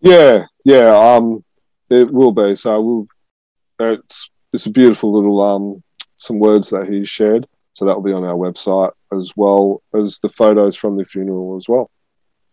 Yeah, 0.00 0.46
yeah, 0.64 0.96
um, 0.96 1.44
it 1.90 2.10
will 2.10 2.32
be. 2.32 2.54
So 2.54 2.80
we'll. 2.80 3.06
It's 3.78 4.30
it's 4.54 4.64
a 4.64 4.70
beautiful 4.70 5.12
little 5.12 5.38
um 5.42 5.82
some 6.16 6.38
words 6.38 6.70
that 6.70 6.88
he 6.88 7.04
shared. 7.04 7.46
So 7.74 7.84
that 7.84 7.94
will 7.94 8.02
be 8.02 8.14
on 8.14 8.24
our 8.24 8.34
website 8.34 8.92
as 9.12 9.32
well 9.36 9.82
as 9.94 10.18
the 10.20 10.30
photos 10.30 10.76
from 10.76 10.96
the 10.96 11.04
funeral 11.04 11.58
as 11.58 11.68
well. 11.68 11.90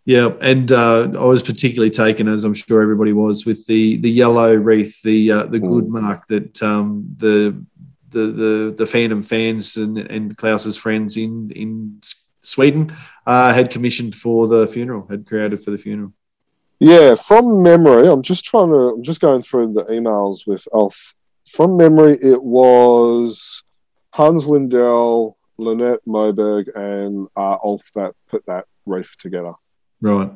Yeah, 0.06 0.34
and 0.42 0.70
uh, 0.72 1.12
I 1.18 1.26
was 1.26 1.42
particularly 1.42 1.90
taken, 1.90 2.28
as 2.28 2.44
I'm 2.44 2.54
sure 2.54 2.82
everybody 2.82 3.14
was, 3.14 3.46
with 3.46 3.66
the 3.68 3.98
the 3.98 4.12
yellow 4.12 4.54
wreath, 4.54 5.02
the 5.02 5.32
uh, 5.32 5.46
the 5.46 5.60
good 5.60 5.86
mm. 5.86 6.02
mark 6.02 6.28
that 6.28 6.62
um, 6.62 7.16
the, 7.18 7.64
the 8.10 8.26
the 8.28 8.76
the 8.78 8.86
Phantom 8.86 9.24
fans 9.24 9.78
and 9.78 9.98
and 9.98 10.36
Claes's 10.36 10.76
friends 10.76 11.16
in 11.16 11.52
in 11.52 12.02
Sweden 12.42 12.94
uh, 13.26 13.54
had 13.54 13.72
commissioned 13.72 14.14
for 14.14 14.48
the 14.48 14.68
funeral, 14.68 15.08
had 15.10 15.26
created 15.26 15.64
for 15.64 15.72
the 15.72 15.78
funeral. 15.78 16.12
Yeah, 16.80 17.16
from 17.16 17.64
memory, 17.64 18.10
I'm 18.10 18.24
just 18.24 18.44
trying 18.44 18.72
to. 18.72 18.96
I'm 18.96 19.04
just 19.04 19.22
going 19.22 19.42
through 19.42 19.72
the 19.72 19.86
emails 19.86 20.46
with 20.46 20.68
Alf. 20.74 21.16
From 21.48 21.78
memory, 21.78 22.18
it 22.22 22.44
was 22.44 23.64
Hans 24.14 24.48
Lindell, 24.48 25.38
Lynette 25.58 26.02
Moberg, 26.06 26.68
and 26.76 27.30
uh, 27.38 27.58
Alf 27.64 27.90
that 27.96 28.16
put 28.28 28.46
that 28.48 28.66
wreath 28.86 29.16
together. 29.18 29.54
Right. 30.04 30.32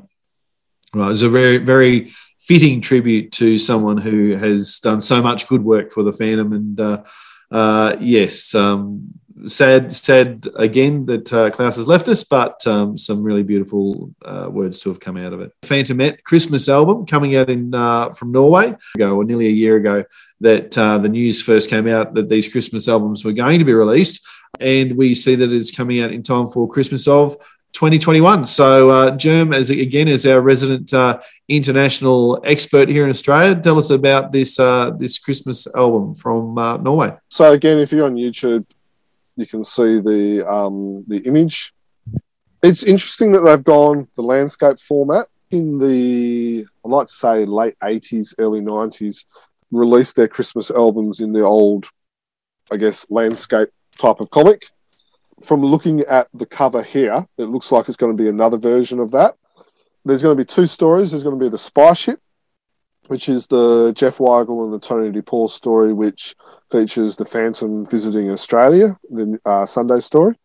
Right. 0.94 1.11
It's 1.11 1.22
a 1.23 1.30
very, 1.30 1.57
very 1.57 2.14
fitting 2.39 2.80
tribute 2.80 3.34
to 3.34 3.60
someone 3.60 3.98
who 3.98 4.35
has 4.35 4.80
done 4.80 5.02
so 5.02 5.22
much 5.22 5.48
good 5.49 5.61
work 5.61 5.91
for 5.91 6.03
the 6.03 6.14
Phantom. 6.14 6.53
And 6.53 6.80
uh, 6.80 7.03
uh, 7.52 7.98
yes, 7.99 8.56
um, 8.56 9.14
sad, 9.45 9.94
sad 9.94 10.48
again 10.56 11.06
that 11.07 11.34
uh, 11.34 11.49
Claes 11.49 11.76
has 11.76 11.85
left 11.85 12.07
us, 12.07 12.23
but 12.23 12.65
um, 12.65 12.98
some 12.98 13.22
really 13.22 13.44
beautiful 13.44 14.15
uh, 14.23 14.48
words 14.49 14.80
to 14.80 14.89
have 14.89 15.02
come 15.02 15.18
out 15.18 15.34
of 15.34 15.41
it. 15.41 15.52
Phantomette 15.64 16.23
Christmas 16.23 16.69
album 16.69 17.06
coming 17.06 17.35
out 17.35 17.49
in 17.49 17.76
uh, 17.76 18.14
from 18.14 18.31
Norway 18.31 18.73
ago, 18.95 19.18
or 19.18 19.26
nearly 19.26 19.48
a 19.48 19.52
year 19.52 19.76
ago, 19.76 20.06
that 20.39 20.77
uh, 20.77 20.98
the 20.98 21.10
news 21.10 21.41
first 21.41 21.69
came 21.69 21.89
out 21.89 22.14
that 22.14 22.30
these 22.30 22.48
Christmas 22.48 22.88
albums 22.88 23.26
were 23.26 23.34
going 23.34 23.60
to 23.60 23.65
be 23.65 23.73
released. 23.73 24.26
And 24.61 24.95
we 24.95 25.14
see 25.14 25.35
that 25.35 25.52
it's 25.52 25.76
coming 25.76 26.02
out 26.02 26.14
in 26.14 26.23
time 26.23 26.48
for 26.48 26.69
Christmas 26.69 27.06
of 27.06 27.35
2021. 27.78 28.48
So, 28.48 28.90
uh, 28.90 29.12
Germ, 29.12 29.54
as 29.54 29.70
again 29.70 30.08
as 30.08 30.26
our 30.26 30.41
resident 30.41 30.91
uh, 30.95 31.20
international 31.48 32.41
expert 32.44 32.90
here 32.90 33.04
in 33.04 33.12
Australia, 33.12 33.54
tell 33.54 33.78
us 33.78 33.91
about 33.91 34.32
this 34.32 34.60
uh, 34.60 34.90
this 34.98 35.20
Christmas 35.20 35.68
album 35.76 36.16
from 36.16 36.58
uh, 36.58 36.78
Norway. 36.78 37.16
So, 37.30 37.54
again, 37.54 37.78
if 37.78 37.91
you're 37.91 38.06
on 38.06 38.16
YouTube, 38.16 38.66
you 39.36 39.45
can 39.45 39.64
see 39.64 39.99
the 39.99 40.44
um, 40.49 41.06
the 41.08 41.20
image. 41.20 41.72
It's 42.64 42.82
interesting 42.82 43.32
that 43.34 43.41
they've 43.41 43.64
gone 43.64 44.08
the 44.16 44.24
landscape 44.24 44.80
format 44.80 45.28
in 45.52 45.78
the, 45.78 46.66
I 46.84 46.88
like 46.90 47.08
to 47.08 47.14
say 47.14 47.45
late 47.45 47.78
80s, 47.80 48.34
early 48.40 48.60
90s, 48.60 49.26
released 49.72 50.16
their 50.16 50.28
Christmas 50.28 50.72
albums 50.72 51.20
in 51.20 51.32
the 51.32 51.44
old, 51.44 51.90
I 52.72 52.78
guess, 52.78 53.06
landscape 53.12 53.70
type 53.99 54.20
of 54.20 54.32
comic. 54.32 54.72
From 55.41 55.61
looking 55.61 56.01
at 56.01 56.27
the 56.34 56.45
cover 56.45 56.81
here, 56.81 57.27
it 57.38 57.43
looks 57.43 57.72
like 57.72 57.88
it's 57.88 57.97
going 57.97 58.15
to 58.15 58.22
be 58.22 58.30
another 58.30 58.57
version 58.57 58.99
of 58.99 59.11
that. 59.11 59.35
There's 60.03 60.23
going 60.23 60.35
to 60.35 60.43
be 60.43 60.47
two 60.47 60.65
stories. 60.65 61.11
There's 61.11 61.23
going 61.23 61.38
to 61.38 61.43
be 61.43 61.49
the 61.49 61.57
Spy 61.57 61.93
Ship, 61.93 62.19
which 63.07 63.30
is 63.30 63.45
the 63.47 63.93
Jeff 63.95 64.18
Weigel 64.18 64.64
and 64.64 64.73
the 64.73 64.80
Tony 64.80 65.11
DePaul 65.11 65.49
story, 65.49 65.93
which 65.93 66.35
features 66.72 67.15
the 67.15 67.26
Phantom 67.26 67.85
visiting 67.85 68.31
Australia, 68.31 68.97
the 69.09 69.39
uh, 69.45 69.65
Sunday 69.65 69.99
story. 69.99 70.35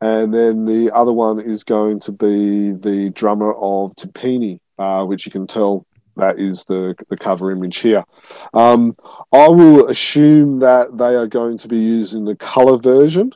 And 0.00 0.34
then 0.34 0.64
the 0.64 0.90
other 0.94 1.12
one 1.12 1.40
is 1.40 1.64
going 1.64 2.00
to 2.00 2.12
be 2.12 2.72
the 2.72 3.10
drummer 3.10 3.52
of 3.54 3.94
Tipini, 3.94 4.60
uh, 4.78 5.04
which 5.04 5.26
you 5.26 5.32
can 5.32 5.46
tell 5.46 5.86
that 6.16 6.38
is 6.38 6.64
the, 6.64 6.94
the 7.08 7.16
cover 7.16 7.50
image 7.50 7.78
here. 7.78 8.04
Um, 8.52 8.96
I 9.32 9.48
will 9.48 9.88
assume 9.88 10.60
that 10.60 10.96
they 10.96 11.16
are 11.16 11.26
going 11.26 11.58
to 11.58 11.68
be 11.68 11.78
using 11.78 12.24
the 12.24 12.36
color 12.36 12.76
version, 12.76 13.32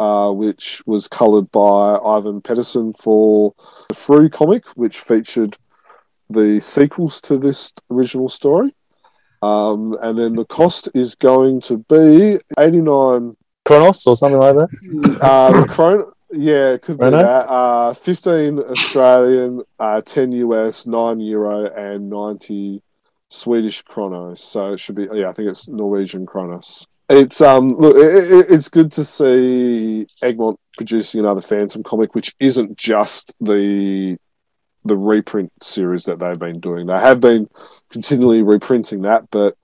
uh, 0.00 0.32
which 0.32 0.82
was 0.86 1.06
colored 1.06 1.52
by 1.52 1.98
Ivan 2.02 2.40
Pedersen 2.40 2.94
for 2.94 3.54
the 3.90 3.94
Frew 3.94 4.30
comic, 4.30 4.64
which 4.68 4.98
featured 4.98 5.58
the 6.30 6.58
sequels 6.60 7.20
to 7.20 7.36
this 7.36 7.70
original 7.90 8.30
story. 8.30 8.74
Um, 9.42 9.94
and 10.00 10.18
then 10.18 10.36
the 10.36 10.46
cost 10.46 10.88
is 10.94 11.14
going 11.14 11.60
to 11.62 11.84
be 11.88 12.38
89 12.58 13.36
Kronos 13.66 14.06
or 14.06 14.16
something 14.16 14.40
like 14.40 14.54
that. 14.54 14.68
Uh, 15.20 15.60
the 15.60 15.68
Chron- 15.68 16.12
yeah, 16.32 16.70
it 16.70 16.82
could 16.82 16.98
be 16.98 17.10
that. 17.10 17.48
Uh, 17.50 17.92
15 17.92 18.58
Australian, 18.58 19.62
uh, 19.78 20.00
10 20.00 20.32
US, 20.32 20.86
9 20.86 21.20
Euro, 21.20 21.66
and 21.66 22.08
90 22.08 22.82
Swedish 23.28 23.82
Kronos. 23.82 24.42
So 24.42 24.72
it 24.72 24.80
should 24.80 24.94
be, 24.94 25.08
yeah, 25.12 25.28
I 25.28 25.32
think 25.32 25.50
it's 25.50 25.68
Norwegian 25.68 26.24
Kronos. 26.24 26.86
It's 27.12 27.40
um 27.40 27.70
look, 27.76 27.96
it, 27.96 28.32
it, 28.32 28.46
it's 28.50 28.68
good 28.68 28.92
to 28.92 29.04
see 29.04 30.06
Egmont 30.22 30.60
producing 30.76 31.20
another 31.20 31.40
Phantom 31.40 31.82
comic, 31.82 32.14
which 32.14 32.36
isn't 32.38 32.78
just 32.78 33.34
the 33.40 34.16
the 34.84 34.96
reprint 34.96 35.52
series 35.60 36.04
that 36.04 36.20
they've 36.20 36.38
been 36.38 36.60
doing. 36.60 36.86
They 36.86 36.98
have 36.98 37.20
been 37.20 37.48
continually 37.90 38.44
reprinting 38.44 39.02
that, 39.02 39.28
but 39.30 39.56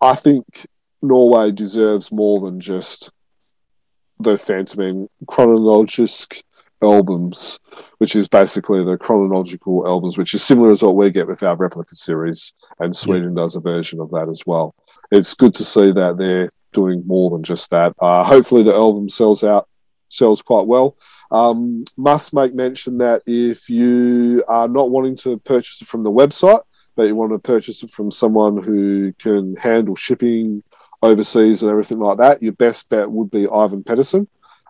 I 0.00 0.14
think 0.14 0.66
Norway 1.02 1.50
deserves 1.50 2.10
more 2.10 2.40
than 2.40 2.58
just 2.58 3.12
the 4.18 4.38
Phantoming 4.38 5.10
chronologisk 5.26 6.42
albums, 6.82 7.60
which 7.98 8.16
is 8.16 8.28
basically 8.28 8.82
the 8.82 8.96
chronological 8.96 9.86
albums, 9.86 10.16
which 10.16 10.32
is 10.32 10.42
similar 10.42 10.72
as 10.72 10.82
what 10.82 10.96
we 10.96 11.10
get 11.10 11.26
with 11.26 11.42
our 11.42 11.54
replica 11.54 11.94
series, 11.94 12.54
and 12.78 12.96
Sweden 12.96 13.36
yeah. 13.36 13.42
does 13.42 13.56
a 13.56 13.60
version 13.60 14.00
of 14.00 14.10
that 14.10 14.28
as 14.30 14.42
well. 14.46 14.74
It's 15.10 15.34
good 15.34 15.54
to 15.56 15.64
see 15.64 15.92
that 15.92 16.16
they're 16.16 16.50
doing 16.72 17.02
more 17.06 17.30
than 17.30 17.42
just 17.42 17.70
that. 17.70 17.94
Uh, 18.00 18.24
hopefully, 18.24 18.62
the 18.62 18.74
album 18.74 19.08
sells 19.08 19.44
out, 19.44 19.68
sells 20.08 20.42
quite 20.42 20.66
well. 20.66 20.96
Um, 21.30 21.84
must 21.96 22.32
make 22.32 22.54
mention 22.54 22.98
that 22.98 23.22
if 23.26 23.68
you 23.68 24.42
are 24.48 24.68
not 24.68 24.90
wanting 24.90 25.16
to 25.18 25.38
purchase 25.38 25.82
it 25.82 25.88
from 25.88 26.02
the 26.02 26.10
website, 26.10 26.62
but 26.96 27.04
you 27.04 27.14
want 27.14 27.32
to 27.32 27.38
purchase 27.38 27.82
it 27.82 27.90
from 27.90 28.10
someone 28.10 28.62
who 28.62 29.12
can 29.14 29.56
handle 29.56 29.94
shipping 29.94 30.62
overseas 31.02 31.62
and 31.62 31.70
everything 31.70 31.98
like 31.98 32.18
that, 32.18 32.42
your 32.42 32.52
best 32.52 32.88
bet 32.88 33.10
would 33.10 33.30
be 33.30 33.46
Ivan 33.48 33.84
Pedersen. 33.84 34.26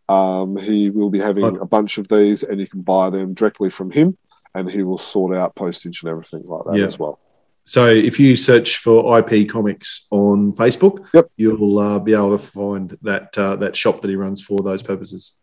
Um, 0.08 0.56
he 0.56 0.90
will 0.90 1.10
be 1.10 1.20
having 1.20 1.58
a 1.58 1.66
bunch 1.66 1.98
of 1.98 2.08
these, 2.08 2.42
and 2.42 2.60
you 2.60 2.66
can 2.66 2.82
buy 2.82 3.10
them 3.10 3.34
directly 3.34 3.70
from 3.70 3.90
him, 3.90 4.16
and 4.54 4.70
he 4.70 4.82
will 4.82 4.98
sort 4.98 5.36
out 5.36 5.54
postage 5.54 6.02
and 6.02 6.10
everything 6.10 6.42
like 6.44 6.64
that 6.64 6.78
yeah. 6.78 6.86
as 6.86 6.98
well. 6.98 7.20
So 7.68 7.86
if 7.90 8.18
you 8.18 8.34
search 8.34 8.78
for 8.78 9.18
IP 9.18 9.46
Comics 9.46 10.06
on 10.10 10.54
Facebook, 10.54 11.06
yep. 11.12 11.26
you'll 11.36 11.78
uh, 11.78 11.98
be 11.98 12.14
able 12.14 12.38
to 12.38 12.42
find 12.42 12.96
that 13.02 13.36
uh, 13.36 13.56
that 13.56 13.76
shop 13.76 14.00
that 14.00 14.08
he 14.08 14.16
runs 14.16 14.40
for 14.40 14.62
those 14.62 14.82
purposes. 14.82 15.34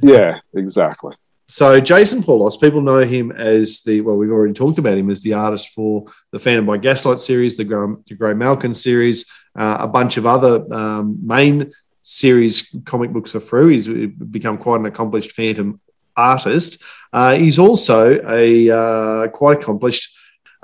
Yeah, 0.00 0.38
exactly. 0.54 1.14
So 1.46 1.78
Jason 1.80 2.22
Paulos, 2.22 2.58
people 2.58 2.80
know 2.80 3.00
him 3.00 3.32
as 3.32 3.82
the 3.82 4.00
well, 4.00 4.16
we've 4.16 4.30
already 4.30 4.54
talked 4.54 4.78
about 4.78 4.96
him 4.96 5.10
as 5.10 5.20
the 5.20 5.34
artist 5.34 5.74
for 5.74 6.06
the 6.30 6.38
Phantom 6.38 6.64
by 6.64 6.78
Gaslight 6.78 7.20
series, 7.20 7.58
the 7.58 7.64
Grey, 7.64 7.94
the 8.08 8.14
Grey 8.14 8.32
Malkin 8.32 8.74
series, 8.74 9.26
uh, 9.54 9.76
a 9.80 9.86
bunch 9.86 10.16
of 10.16 10.24
other 10.24 10.64
um, 10.72 11.18
main 11.22 11.70
series 12.00 12.74
comic 12.86 13.10
books 13.10 13.32
for 13.32 13.40
Frew. 13.40 13.68
He's 13.68 13.88
become 13.88 14.56
quite 14.56 14.80
an 14.80 14.86
accomplished 14.86 15.32
Phantom 15.32 15.78
artist. 16.16 16.82
Uh, 17.12 17.34
he's 17.34 17.58
also 17.58 18.26
a 18.26 18.70
uh, 18.70 19.28
quite 19.28 19.58
accomplished 19.58 20.13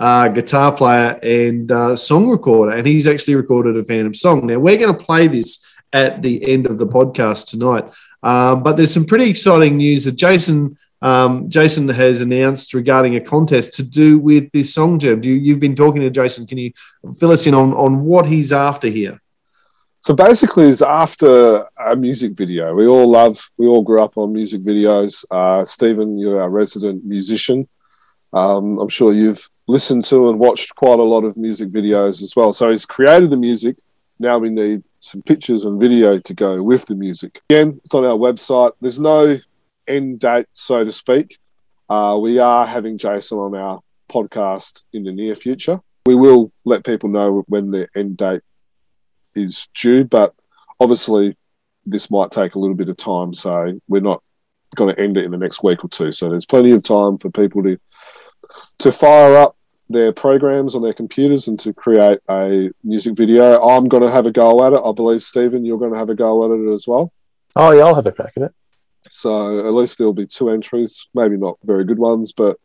uh, 0.01 0.29
guitar 0.29 0.73
player 0.73 1.21
and 1.23 1.71
uh, 1.71 1.95
song 1.95 2.29
recorder, 2.29 2.73
and 2.73 2.87
he's 2.87 3.07
actually 3.07 3.35
recorded 3.35 3.77
a 3.77 3.85
Phantom 3.85 4.15
song. 4.15 4.47
Now 4.47 4.59
we're 4.59 4.79
going 4.79 4.97
to 4.97 5.05
play 5.05 5.27
this 5.27 5.65
at 5.93 6.23
the 6.23 6.51
end 6.51 6.67
of 6.67 6.79
the 6.79 6.87
podcast 6.87 7.49
tonight. 7.49 7.85
Um, 8.23 8.63
but 8.63 8.77
there's 8.77 8.93
some 8.93 9.05
pretty 9.05 9.29
exciting 9.29 9.77
news 9.77 10.05
that 10.05 10.17
Jason 10.17 10.79
um, 11.03 11.49
Jason 11.49 11.89
has 11.89 12.21
announced 12.21 12.75
regarding 12.75 13.17
a 13.17 13.21
contest 13.21 13.75
to 13.75 13.83
do 13.83 14.19
with 14.19 14.51
this 14.53 14.75
song, 14.75 14.99
Jeb. 14.99 15.25
You, 15.25 15.53
have 15.53 15.61
been 15.61 15.75
talking 15.75 16.03
to 16.03 16.11
Jason. 16.11 16.47
Can 16.47 16.59
you 16.59 16.73
fill 17.19 17.33
us 17.33 17.47
in 17.47 17.55
on, 17.55 17.73
on 17.73 18.05
what 18.05 18.27
he's 18.27 18.53
after 18.53 18.89
here? 18.89 19.19
So 20.01 20.15
basically, 20.15 20.69
it's 20.69 20.83
after 20.83 21.65
a 21.79 21.97
music 21.97 22.33
video. 22.33 22.75
We 22.75 22.87
all 22.87 23.09
love, 23.09 23.51
we 23.57 23.67
all 23.67 23.83
grew 23.83 24.03
up 24.03 24.19
on 24.19 24.35
music 24.35 24.63
videos. 24.63 25.25
Uh, 25.31 25.65
Stephen, 25.65 26.19
you're 26.19 26.43
our 26.43 26.51
resident 26.51 27.05
musician. 27.05 27.67
Um, 28.33 28.79
I'm 28.79 28.89
sure 28.89 29.15
you've 29.15 29.49
listened 29.71 30.05
to 30.05 30.29
and 30.29 30.39
watched 30.39 30.75
quite 30.75 30.99
a 30.99 31.03
lot 31.03 31.25
of 31.25 31.37
music 31.37 31.71
videos 31.71 32.23
as 32.23 32.35
well. 32.37 32.53
So 32.53 32.71
he's 32.71 32.87
created 32.87 33.31
the 33.31 33.37
music 33.37 33.77
now 34.21 34.37
we 34.37 34.51
need 34.51 34.83
some 35.01 35.23
pictures 35.23 35.65
and 35.65 35.81
video 35.81 36.19
to 36.19 36.35
go 36.35 36.63
with 36.63 36.85
the 36.85 36.95
music. 36.95 37.41
Again, 37.49 37.81
it's 37.83 37.95
on 37.95 38.05
our 38.05 38.19
website. 38.19 38.73
There's 38.79 38.99
no 38.99 39.39
end 39.89 40.21
date, 40.21 40.47
so 40.53 40.85
to 40.85 40.93
speak. 40.93 41.39
Uh, 41.89 42.19
we 42.21 42.39
are 42.39 42.67
having 42.67 42.99
Jason 42.99 43.39
on 43.39 43.55
our 43.55 43.81
podcast 44.11 44.85
in 44.93 45.05
the 45.05 45.13
near 45.13 45.35
future. 45.35 45.81
We 46.05 46.15
will 46.15 46.53
let 46.67 46.85
people 46.85 47.09
know 47.09 47.45
when 47.49 47.71
the 47.71 47.89
end 47.97 48.19
date 48.19 48.43
is 49.35 49.69
due, 49.75 50.05
but 50.05 50.35
obviously 50.79 51.35
this 51.87 52.11
might 52.11 52.31
take 52.31 52.57
a 52.57 52.59
little 52.59 52.77
bit 52.77 52.91
of 52.91 52.99
time, 52.99 53.33
so 53.33 53.81
we're 53.89 54.03
not 54.03 54.23
going 54.77 54.95
to 54.95 55.01
end 55.01 55.17
it 55.17 55.25
in 55.25 55.31
the 55.31 55.39
next 55.39 55.63
week 55.63 55.83
or 55.83 55.89
two. 55.89 56.13
So 56.13 56.29
there's 56.29 56.47
plenty 56.47 56.73
of 56.73 56.83
time 56.83 57.17
for 57.17 57.31
people 57.31 57.63
to 57.63 57.79
to 58.81 58.93
fire 58.93 59.37
up 59.37 59.57
their 59.91 60.13
programs 60.13 60.75
on 60.75 60.83
their 60.83 60.95
computers 60.95 61.49
and 61.49 61.59
to 61.61 61.75
create 61.75 62.21
a 62.29 62.71
music 62.85 63.17
video. 63.17 63.61
I'm 63.61 63.89
going 63.89 64.05
to 64.05 64.11
have 64.11 64.25
a 64.25 64.33
go 64.33 64.65
at 64.65 64.73
it. 64.73 64.81
I 64.85 64.93
believe, 64.93 65.23
Stephen, 65.23 65.65
you're 65.65 65.79
going 65.79 65.93
to 65.93 65.99
have 65.99 66.11
a 66.11 66.15
go 66.15 66.45
at 66.45 66.59
it 66.59 66.73
as 66.73 66.87
well. 66.87 67.13
Oh, 67.57 67.73
yeah, 67.73 67.85
I'll 67.85 67.97
have 67.97 68.07
a 68.07 68.13
crack 68.13 68.33
at 68.37 68.45
it. 68.45 68.55
So 69.09 69.67
at 69.67 69.73
least 69.73 69.97
there'll 69.97 70.13
be 70.13 70.27
two 70.27 70.51
entries, 70.51 71.09
maybe 71.15 71.37
not 71.37 71.59
very 71.65 71.85
good 71.85 71.99
ones, 71.99 72.35
but 72.35 72.59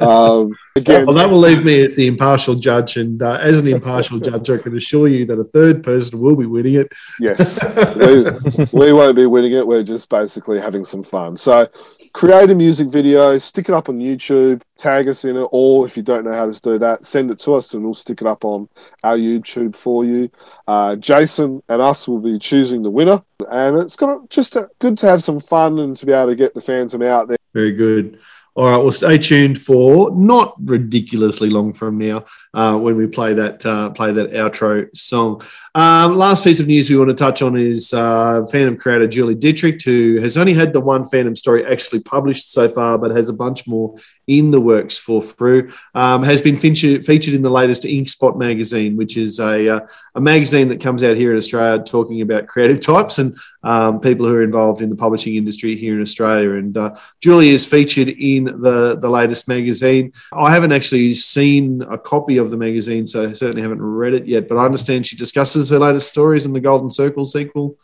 um, 0.00 0.52
again, 0.76 1.06
well, 1.06 1.14
that 1.14 1.30
will 1.30 1.38
leave 1.38 1.64
me 1.64 1.80
as 1.80 1.94
the 1.94 2.08
impartial 2.08 2.56
judge, 2.56 2.96
and 2.96 3.22
uh, 3.22 3.38
as 3.40 3.58
an 3.58 3.68
impartial 3.68 4.18
judge, 4.18 4.50
I 4.50 4.58
can 4.58 4.76
assure 4.76 5.06
you 5.06 5.24
that 5.26 5.38
a 5.38 5.44
third 5.44 5.84
person 5.84 6.20
will 6.20 6.34
be 6.34 6.46
winning 6.46 6.74
it. 6.74 6.92
Yes, 7.20 7.60
we, 8.72 8.86
we 8.86 8.92
won't 8.92 9.14
be 9.14 9.26
winning 9.26 9.52
it. 9.52 9.66
We're 9.66 9.84
just 9.84 10.08
basically 10.08 10.60
having 10.60 10.84
some 10.84 11.04
fun. 11.04 11.36
So 11.36 11.68
create 12.12 12.50
a 12.50 12.54
music 12.54 12.88
video, 12.88 13.38
stick 13.38 13.68
it 13.68 13.74
up 13.74 13.88
on 13.88 13.98
YouTube, 13.98 14.62
tag 14.76 15.08
us 15.08 15.24
in 15.24 15.36
it, 15.36 15.48
or 15.52 15.86
if 15.86 15.96
you 15.96 16.02
don't 16.02 16.24
know 16.24 16.32
how 16.32 16.50
to 16.50 16.60
do 16.60 16.78
that, 16.78 17.04
send 17.04 17.30
it 17.30 17.38
to 17.40 17.54
us 17.54 17.74
and 17.74 17.84
we'll 17.84 17.94
stick 17.94 18.20
it 18.20 18.26
up 18.26 18.44
on 18.44 18.68
our 19.02 19.16
YouTube 19.16 19.76
for 19.76 20.04
you. 20.04 20.30
Uh, 20.66 20.96
Jason 20.96 21.62
and 21.68 21.82
us 21.82 22.08
will 22.08 22.20
be 22.20 22.38
choosing 22.38 22.82
the 22.82 22.90
winner, 22.90 23.22
and 23.50 23.78
it's 23.78 23.96
gonna 23.96 24.20
just 24.28 24.56
a, 24.56 24.68
good 24.78 24.98
to 24.98 25.06
have 25.06 25.22
some 25.22 25.40
fun 25.40 25.78
and 25.78 25.96
to 25.96 26.06
be 26.06 26.12
able 26.12 26.28
to 26.28 26.36
get 26.36 26.54
the 26.54 26.60
Phantom 26.60 27.02
out 27.02 27.28
there. 27.28 27.38
Very 27.54 27.72
good. 27.72 28.18
All 28.54 28.64
right, 28.64 28.78
well, 28.78 28.90
stay 28.90 29.18
tuned 29.18 29.60
for 29.60 30.10
not 30.10 30.56
ridiculously 30.64 31.48
long 31.48 31.72
from 31.72 31.96
now 31.96 32.24
uh, 32.58 32.76
when 32.76 32.96
we 32.96 33.06
play 33.06 33.32
that 33.34 33.64
uh, 33.64 33.88
play 33.90 34.10
that 34.10 34.32
outro 34.32 34.88
song. 34.96 35.40
Um, 35.76 36.16
last 36.16 36.42
piece 36.42 36.58
of 36.58 36.66
news 36.66 36.90
we 36.90 36.96
want 36.96 37.08
to 37.10 37.14
touch 37.14 37.40
on 37.40 37.56
is 37.56 37.94
uh, 37.94 38.44
Phantom 38.46 38.76
creator 38.76 39.06
Julie 39.06 39.36
Ditrich, 39.36 39.84
who 39.84 40.18
has 40.20 40.36
only 40.36 40.54
had 40.54 40.72
the 40.72 40.80
one 40.80 41.04
Phantom 41.08 41.36
story 41.36 41.64
actually 41.64 42.00
published 42.00 42.50
so 42.50 42.68
far, 42.68 42.98
but 42.98 43.12
has 43.12 43.28
a 43.28 43.32
bunch 43.32 43.68
more 43.68 43.94
in 44.26 44.50
the 44.50 44.60
works 44.60 44.98
for 44.98 45.22
Frew. 45.22 45.70
Um, 45.94 46.24
has 46.24 46.40
been 46.40 46.56
featured, 46.56 47.06
featured 47.06 47.34
in 47.34 47.42
the 47.42 47.50
latest 47.50 47.84
Ink 47.84 48.08
Spot 48.08 48.36
magazine, 48.36 48.96
which 48.96 49.16
is 49.16 49.38
a, 49.38 49.68
uh, 49.68 49.80
a 50.16 50.20
magazine 50.20 50.68
that 50.68 50.80
comes 50.80 51.04
out 51.04 51.16
here 51.16 51.30
in 51.30 51.38
Australia 51.38 51.82
talking 51.82 52.22
about 52.22 52.48
creative 52.48 52.84
types 52.84 53.18
and 53.18 53.36
um, 53.62 54.00
people 54.00 54.26
who 54.26 54.34
are 54.34 54.42
involved 54.42 54.82
in 54.82 54.90
the 54.90 54.96
publishing 54.96 55.36
industry 55.36 55.76
here 55.76 55.94
in 55.94 56.02
Australia. 56.02 56.54
And 56.54 56.76
uh, 56.76 56.96
Julie 57.20 57.50
is 57.50 57.64
featured 57.64 58.08
in 58.08 58.44
the, 58.44 58.98
the 59.00 59.08
latest 59.08 59.46
magazine. 59.46 60.12
I 60.32 60.50
haven't 60.50 60.72
actually 60.72 61.14
seen 61.14 61.82
a 61.82 61.96
copy 61.96 62.38
of 62.38 62.47
the 62.50 62.56
magazine, 62.56 63.06
so 63.06 63.24
I 63.24 63.32
certainly 63.32 63.62
haven't 63.62 63.82
read 63.82 64.14
it 64.14 64.26
yet, 64.26 64.48
but 64.48 64.56
I 64.58 64.64
understand 64.64 65.06
she 65.06 65.16
discusses 65.16 65.70
her 65.70 65.78
latest 65.78 66.08
stories 66.08 66.46
in 66.46 66.52
the 66.52 66.60
Golden 66.60 66.90
Circle 66.90 67.24
sequel. 67.24 67.76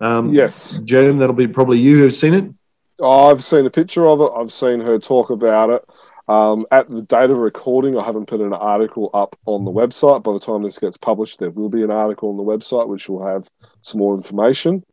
Um, 0.00 0.32
yes, 0.32 0.80
Jim, 0.84 1.18
that'll 1.18 1.34
be 1.34 1.48
probably 1.48 1.78
you 1.78 1.98
who've 1.98 2.14
seen 2.14 2.34
it. 2.34 2.50
I've 3.02 3.42
seen 3.42 3.66
a 3.66 3.70
picture 3.70 4.06
of 4.06 4.20
it. 4.20 4.30
I've 4.36 4.52
seen 4.52 4.80
her 4.80 4.98
talk 4.98 5.30
about 5.30 5.70
it. 5.70 5.84
Um, 6.26 6.66
at 6.70 6.88
the 6.88 7.02
date 7.02 7.30
of 7.30 7.36
recording, 7.36 7.98
I 7.98 8.04
haven't 8.04 8.26
put 8.26 8.40
an 8.40 8.54
article 8.54 9.10
up 9.12 9.36
on 9.44 9.64
the 9.64 9.70
website. 9.70 10.22
By 10.22 10.32
the 10.32 10.40
time 10.40 10.62
this 10.62 10.78
gets 10.78 10.96
published, 10.96 11.38
there 11.38 11.50
will 11.50 11.68
be 11.68 11.82
an 11.82 11.90
article 11.90 12.30
on 12.30 12.36
the 12.36 12.42
website 12.42 12.88
which 12.88 13.08
will 13.08 13.26
have 13.26 13.48
some 13.82 13.98
more 13.98 14.14
information. 14.14 14.84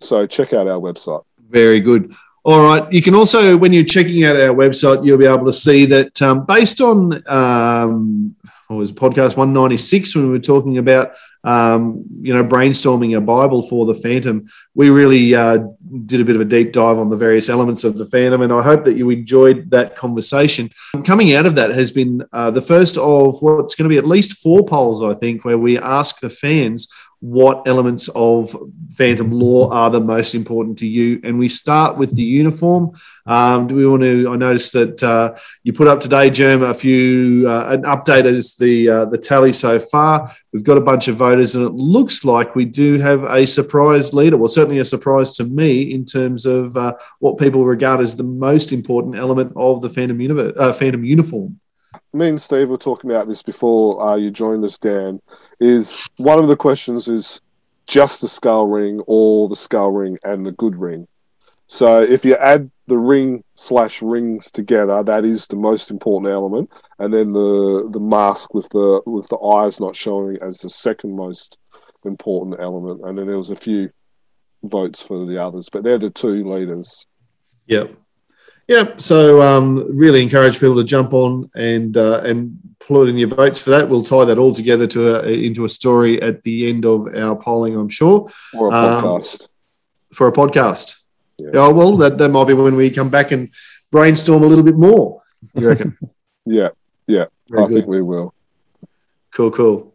So 0.00 0.26
check 0.26 0.52
out 0.52 0.66
our 0.66 0.80
website. 0.80 1.22
Very 1.48 1.80
good. 1.80 2.14
All 2.48 2.64
right. 2.64 2.90
You 2.90 3.02
can 3.02 3.14
also, 3.14 3.58
when 3.58 3.74
you're 3.74 3.84
checking 3.84 4.24
out 4.24 4.34
our 4.34 4.54
website, 4.54 5.04
you'll 5.04 5.18
be 5.18 5.26
able 5.26 5.44
to 5.44 5.52
see 5.52 5.84
that 5.84 6.22
um, 6.22 6.46
based 6.46 6.80
on 6.80 7.22
um, 7.28 8.34
what 8.68 8.76
was 8.76 8.90
podcast 8.90 9.36
196 9.36 10.14
when 10.14 10.24
we 10.24 10.30
were 10.30 10.38
talking 10.38 10.78
about 10.78 11.12
um, 11.44 12.04
you 12.22 12.32
know 12.32 12.42
brainstorming 12.42 13.18
a 13.18 13.20
Bible 13.20 13.68
for 13.68 13.84
the 13.84 13.94
Phantom, 13.94 14.48
we 14.74 14.88
really 14.88 15.34
uh, 15.34 15.58
did 16.06 16.22
a 16.22 16.24
bit 16.24 16.36
of 16.36 16.40
a 16.40 16.46
deep 16.46 16.72
dive 16.72 16.96
on 16.96 17.10
the 17.10 17.18
various 17.18 17.50
elements 17.50 17.84
of 17.84 17.98
the 17.98 18.06
Phantom, 18.06 18.40
and 18.40 18.52
I 18.52 18.62
hope 18.62 18.82
that 18.84 18.96
you 18.96 19.10
enjoyed 19.10 19.70
that 19.70 19.94
conversation. 19.94 20.70
Coming 21.04 21.34
out 21.34 21.44
of 21.44 21.54
that 21.56 21.70
has 21.72 21.90
been 21.90 22.24
uh, 22.32 22.50
the 22.50 22.62
first 22.62 22.96
of 22.96 23.42
what's 23.42 23.74
going 23.74 23.88
to 23.88 23.94
be 23.94 23.98
at 23.98 24.06
least 24.06 24.38
four 24.38 24.64
polls, 24.64 25.02
I 25.02 25.18
think, 25.18 25.44
where 25.44 25.58
we 25.58 25.78
ask 25.78 26.20
the 26.20 26.30
fans 26.30 26.88
what 27.20 27.66
elements 27.66 28.08
of 28.14 28.56
phantom 28.90 29.32
lore 29.32 29.72
are 29.72 29.90
the 29.90 30.00
most 30.00 30.34
important 30.34 30.78
to 30.78 30.86
you. 30.86 31.20
And 31.24 31.38
we 31.38 31.48
start 31.48 31.96
with 31.96 32.14
the 32.14 32.22
uniform. 32.22 32.92
Um, 33.26 33.66
do 33.66 33.74
we 33.74 33.86
want 33.86 34.02
to 34.02 34.30
i 34.30 34.36
noticed 34.36 34.72
that 34.72 35.02
uh, 35.02 35.36
you 35.62 35.72
put 35.72 35.86
up 35.86 36.00
today 36.00 36.30
germ 36.30 36.62
a 36.62 36.72
few 36.72 37.44
uh, 37.46 37.66
an 37.68 37.82
update 37.82 38.24
as 38.24 38.56
the 38.56 38.88
uh, 38.88 39.04
the 39.04 39.18
tally 39.18 39.52
so 39.52 39.78
far. 39.78 40.34
We've 40.52 40.64
got 40.64 40.78
a 40.78 40.82
bunch 40.82 41.08
of 41.08 41.16
voters 41.16 41.54
and 41.54 41.64
it 41.64 41.74
looks 41.74 42.24
like 42.24 42.54
we 42.54 42.64
do 42.64 42.98
have 42.98 43.24
a 43.24 43.46
surprise 43.46 44.14
leader. 44.14 44.36
Well 44.36 44.48
certainly 44.48 44.78
a 44.78 44.84
surprise 44.84 45.32
to 45.34 45.44
me 45.44 45.92
in 45.92 46.04
terms 46.04 46.46
of 46.46 46.76
uh, 46.76 46.94
what 47.18 47.38
people 47.38 47.66
regard 47.66 48.00
as 48.00 48.16
the 48.16 48.22
most 48.22 48.72
important 48.72 49.16
element 49.16 49.52
of 49.56 49.82
the 49.82 49.90
phantom, 49.90 50.20
universe, 50.20 50.54
uh, 50.56 50.72
phantom 50.72 51.04
uniform 51.04 51.60
me 52.12 52.28
and 52.28 52.40
Steve 52.40 52.70
were 52.70 52.78
talking 52.78 53.10
about 53.10 53.28
this 53.28 53.42
before 53.42 54.02
uh, 54.02 54.16
you 54.16 54.30
joined 54.30 54.64
us, 54.64 54.78
Dan. 54.78 55.20
Is 55.60 56.02
one 56.16 56.38
of 56.38 56.48
the 56.48 56.56
questions 56.56 57.08
is 57.08 57.40
just 57.86 58.20
the 58.20 58.28
skull 58.28 58.66
ring 58.66 59.00
or 59.06 59.48
the 59.48 59.56
skull 59.56 59.90
ring 59.90 60.18
and 60.22 60.44
the 60.44 60.52
good 60.52 60.76
ring. 60.76 61.08
So 61.66 62.00
if 62.02 62.24
you 62.24 62.34
add 62.36 62.70
the 62.86 62.96
ring 62.96 63.44
slash 63.54 64.00
rings 64.00 64.50
together, 64.50 65.02
that 65.02 65.24
is 65.24 65.46
the 65.46 65.56
most 65.56 65.90
important 65.90 66.32
element, 66.32 66.70
and 66.98 67.12
then 67.12 67.32
the 67.32 67.88
the 67.90 68.00
mask 68.00 68.54
with 68.54 68.68
the 68.70 69.02
with 69.04 69.28
the 69.28 69.38
eyes 69.38 69.78
not 69.78 69.96
showing 69.96 70.38
as 70.40 70.58
the 70.58 70.70
second 70.70 71.14
most 71.14 71.58
important 72.04 72.56
element, 72.60 73.02
and 73.04 73.18
then 73.18 73.26
there 73.26 73.36
was 73.36 73.50
a 73.50 73.56
few 73.56 73.90
votes 74.62 75.02
for 75.02 75.24
the 75.26 75.42
others, 75.42 75.68
but 75.70 75.84
they're 75.84 75.98
the 75.98 76.10
two 76.10 76.44
leaders. 76.44 77.06
Yep. 77.66 77.94
Yeah, 78.68 78.96
so 78.98 79.40
um, 79.40 79.96
really 79.96 80.22
encourage 80.22 80.60
people 80.60 80.76
to 80.76 80.84
jump 80.84 81.14
on 81.14 81.50
and 81.56 81.96
uh, 81.96 82.20
and 82.20 82.58
put 82.80 83.08
in 83.08 83.16
your 83.16 83.28
votes 83.28 83.58
for 83.58 83.70
that. 83.70 83.88
We'll 83.88 84.04
tie 84.04 84.26
that 84.26 84.38
all 84.38 84.52
together 84.52 84.86
to 84.88 85.24
a, 85.24 85.28
into 85.32 85.64
a 85.64 85.68
story 85.68 86.20
at 86.20 86.42
the 86.42 86.68
end 86.68 86.84
of 86.84 87.14
our 87.14 87.34
polling, 87.34 87.76
I'm 87.76 87.88
sure. 87.88 88.30
Or 88.54 88.68
a 88.68 88.74
um, 88.74 89.04
podcast. 89.04 89.42
Um, 89.42 89.48
for 90.12 90.28
a 90.28 90.32
podcast. 90.32 91.00
Yeah. 91.38 91.50
Oh, 91.54 91.72
well, 91.72 91.96
that, 91.98 92.18
that 92.18 92.28
might 92.30 92.46
be 92.46 92.54
when 92.54 92.76
we 92.76 92.90
come 92.90 93.10
back 93.10 93.30
and 93.30 93.48
brainstorm 93.92 94.42
a 94.42 94.46
little 94.46 94.64
bit 94.64 94.76
more. 94.76 95.22
You 95.54 95.68
reckon? 95.68 95.96
yeah, 96.44 96.70
yeah. 97.06 97.26
Very 97.48 97.62
I 97.62 97.66
good. 97.66 97.74
think 97.74 97.86
we 97.86 98.02
will. 98.02 98.34
Cool, 99.30 99.50
cool. 99.50 99.94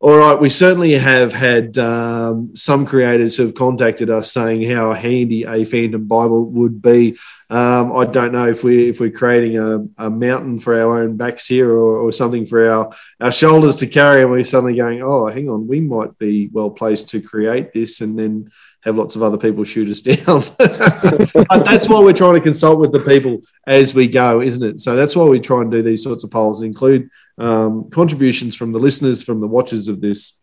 All 0.00 0.16
right, 0.16 0.40
we 0.40 0.48
certainly 0.48 0.92
have 0.92 1.32
had 1.32 1.78
um, 1.78 2.56
some 2.56 2.86
creators 2.86 3.36
who 3.36 3.46
have 3.46 3.54
contacted 3.54 4.10
us 4.10 4.32
saying 4.32 4.68
how 4.68 4.92
handy 4.94 5.44
a 5.44 5.64
Phantom 5.64 6.04
Bible 6.04 6.46
would 6.46 6.82
be. 6.82 7.16
Um, 7.52 7.94
I 7.94 8.06
don't 8.06 8.32
know 8.32 8.48
if 8.48 8.64
we 8.64 8.88
if 8.88 8.98
we're 8.98 9.10
creating 9.10 9.58
a, 9.58 9.86
a 9.98 10.08
mountain 10.08 10.58
for 10.58 10.80
our 10.80 11.02
own 11.02 11.18
backs 11.18 11.46
here 11.46 11.70
or, 11.70 11.98
or, 11.98 12.10
something 12.10 12.46
for 12.46 12.66
our, 12.66 12.90
our 13.20 13.30
shoulders 13.30 13.76
to 13.76 13.86
carry, 13.86 14.22
and 14.22 14.30
we're 14.30 14.42
suddenly 14.42 14.74
going, 14.74 15.02
oh, 15.02 15.26
hang 15.26 15.50
on, 15.50 15.68
we 15.68 15.78
might 15.78 16.16
be 16.16 16.48
well 16.50 16.70
placed 16.70 17.10
to 17.10 17.20
create 17.20 17.74
this, 17.74 18.00
and 18.00 18.18
then 18.18 18.48
have 18.84 18.96
lots 18.96 19.16
of 19.16 19.22
other 19.22 19.36
people 19.36 19.64
shoot 19.64 19.90
us 19.90 20.00
down. 20.24 20.40
that's 21.66 21.90
why 21.90 22.00
we're 22.00 22.14
trying 22.14 22.36
to 22.36 22.40
consult 22.40 22.80
with 22.80 22.90
the 22.90 23.00
people 23.00 23.42
as 23.66 23.92
we 23.92 24.08
go, 24.08 24.40
isn't 24.40 24.66
it? 24.66 24.80
So 24.80 24.96
that's 24.96 25.14
why 25.14 25.24
we 25.24 25.38
try 25.38 25.60
and 25.60 25.70
do 25.70 25.82
these 25.82 26.02
sorts 26.02 26.24
of 26.24 26.30
polls 26.30 26.60
and 26.60 26.66
include 26.66 27.10
um, 27.36 27.90
contributions 27.90 28.56
from 28.56 28.72
the 28.72 28.80
listeners, 28.80 29.22
from 29.22 29.40
the 29.40 29.46
watchers 29.46 29.88
of 29.88 30.00
this, 30.00 30.41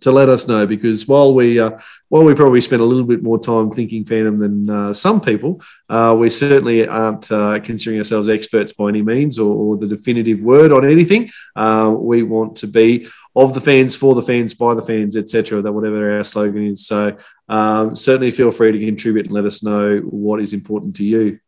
to 0.00 0.12
let 0.12 0.28
us 0.28 0.48
know. 0.48 0.66
Because 0.66 1.06
while 1.06 1.34
we 1.34 1.58
uh, 1.58 1.78
while 2.08 2.24
we 2.24 2.34
probably 2.34 2.60
spend 2.60 2.82
a 2.82 2.84
little 2.84 3.04
bit 3.04 3.22
more 3.22 3.38
time 3.38 3.70
thinking 3.70 4.04
Phantom 4.04 4.38
than 4.38 4.70
uh, 4.70 4.92
some 4.92 5.20
people, 5.20 5.62
uh, 5.88 6.14
we 6.18 6.30
certainly 6.30 6.86
aren't 6.86 7.30
uh, 7.30 7.60
considering 7.60 7.98
ourselves 7.98 8.28
experts 8.28 8.72
by 8.72 8.88
any 8.88 9.02
means 9.02 9.38
or, 9.38 9.54
or 9.54 9.76
the 9.76 9.88
definitive 9.88 10.40
word 10.40 10.72
on 10.72 10.88
anything. 10.88 11.30
Uh, 11.56 11.94
we 11.96 12.22
want 12.22 12.56
to 12.56 12.66
be 12.66 13.08
of 13.36 13.54
the 13.54 13.60
fans, 13.60 13.94
for 13.94 14.14
the 14.14 14.22
fans, 14.22 14.54
by 14.54 14.74
the 14.74 14.82
fans, 14.82 15.16
etc. 15.16 15.62
That 15.62 15.72
whatever 15.72 16.16
our 16.16 16.24
slogan 16.24 16.66
is. 16.66 16.86
So 16.86 17.16
um, 17.48 17.94
certainly 17.94 18.30
feel 18.30 18.52
free 18.52 18.72
to 18.72 18.84
contribute 18.84 19.26
and 19.26 19.34
let 19.34 19.44
us 19.44 19.62
know 19.62 19.98
what 19.98 20.40
is 20.40 20.52
important 20.52 20.96
to 20.96 21.04
you. 21.04 21.40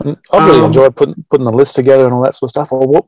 I 0.00 0.46
really 0.46 0.60
um, 0.60 0.66
enjoy 0.66 0.90
putting 0.90 1.24
putting 1.30 1.46
the 1.46 1.52
list 1.52 1.76
together 1.76 2.04
and 2.04 2.14
all 2.14 2.22
that 2.24 2.34
sort 2.34 2.48
of 2.48 2.50
stuff. 2.50 2.72
Or 2.72 2.86
what 2.86 3.06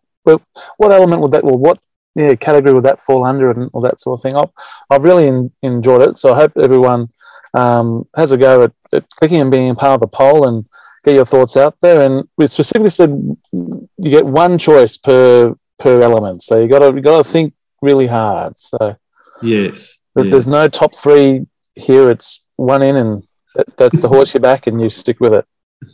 what 0.76 0.92
element 0.92 1.20
would 1.22 1.32
that? 1.32 1.44
Well, 1.44 1.58
what 1.58 1.78
yeah, 2.16 2.34
category 2.34 2.72
would 2.72 2.84
that 2.84 3.02
fall 3.02 3.26
under 3.26 3.50
and 3.50 3.70
all 3.74 3.82
that 3.82 4.00
sort 4.00 4.18
of 4.18 4.22
thing. 4.22 4.34
I've, 4.34 4.50
I've 4.88 5.04
really 5.04 5.28
in, 5.28 5.52
enjoyed 5.62 6.00
it. 6.00 6.16
So 6.16 6.32
I 6.32 6.38
hope 6.38 6.56
everyone 6.56 7.10
um, 7.52 8.08
has 8.16 8.32
a 8.32 8.38
go 8.38 8.64
at, 8.64 8.72
at, 8.92 9.08
clicking 9.10 9.42
and 9.42 9.50
being 9.50 9.76
part 9.76 9.92
of 9.92 10.00
the 10.00 10.06
poll 10.06 10.48
and 10.48 10.64
get 11.04 11.14
your 11.14 11.26
thoughts 11.26 11.58
out 11.58 11.76
there. 11.82 12.00
And 12.00 12.26
we 12.38 12.48
specifically 12.48 12.88
said 12.88 13.10
you 13.52 13.88
get 13.98 14.24
one 14.24 14.56
choice 14.56 14.96
per 14.96 15.54
per 15.78 16.00
element. 16.00 16.42
So 16.42 16.58
you 16.58 16.68
got 16.68 16.78
to 16.78 16.94
you 16.94 17.02
got 17.02 17.18
to 17.18 17.30
think 17.30 17.52
really 17.82 18.06
hard. 18.06 18.58
So 18.58 18.96
yes, 19.42 19.94
yeah. 20.16 20.24
there's 20.24 20.46
no 20.46 20.68
top 20.68 20.96
three 20.96 21.46
here. 21.74 22.10
It's 22.10 22.42
one 22.56 22.82
in, 22.82 22.96
and 22.96 23.22
that, 23.56 23.76
that's 23.76 24.00
the 24.00 24.08
horse 24.08 24.32
you 24.32 24.40
back, 24.40 24.66
and 24.66 24.80
you 24.80 24.88
stick 24.88 25.20
with 25.20 25.34
it. 25.34 25.46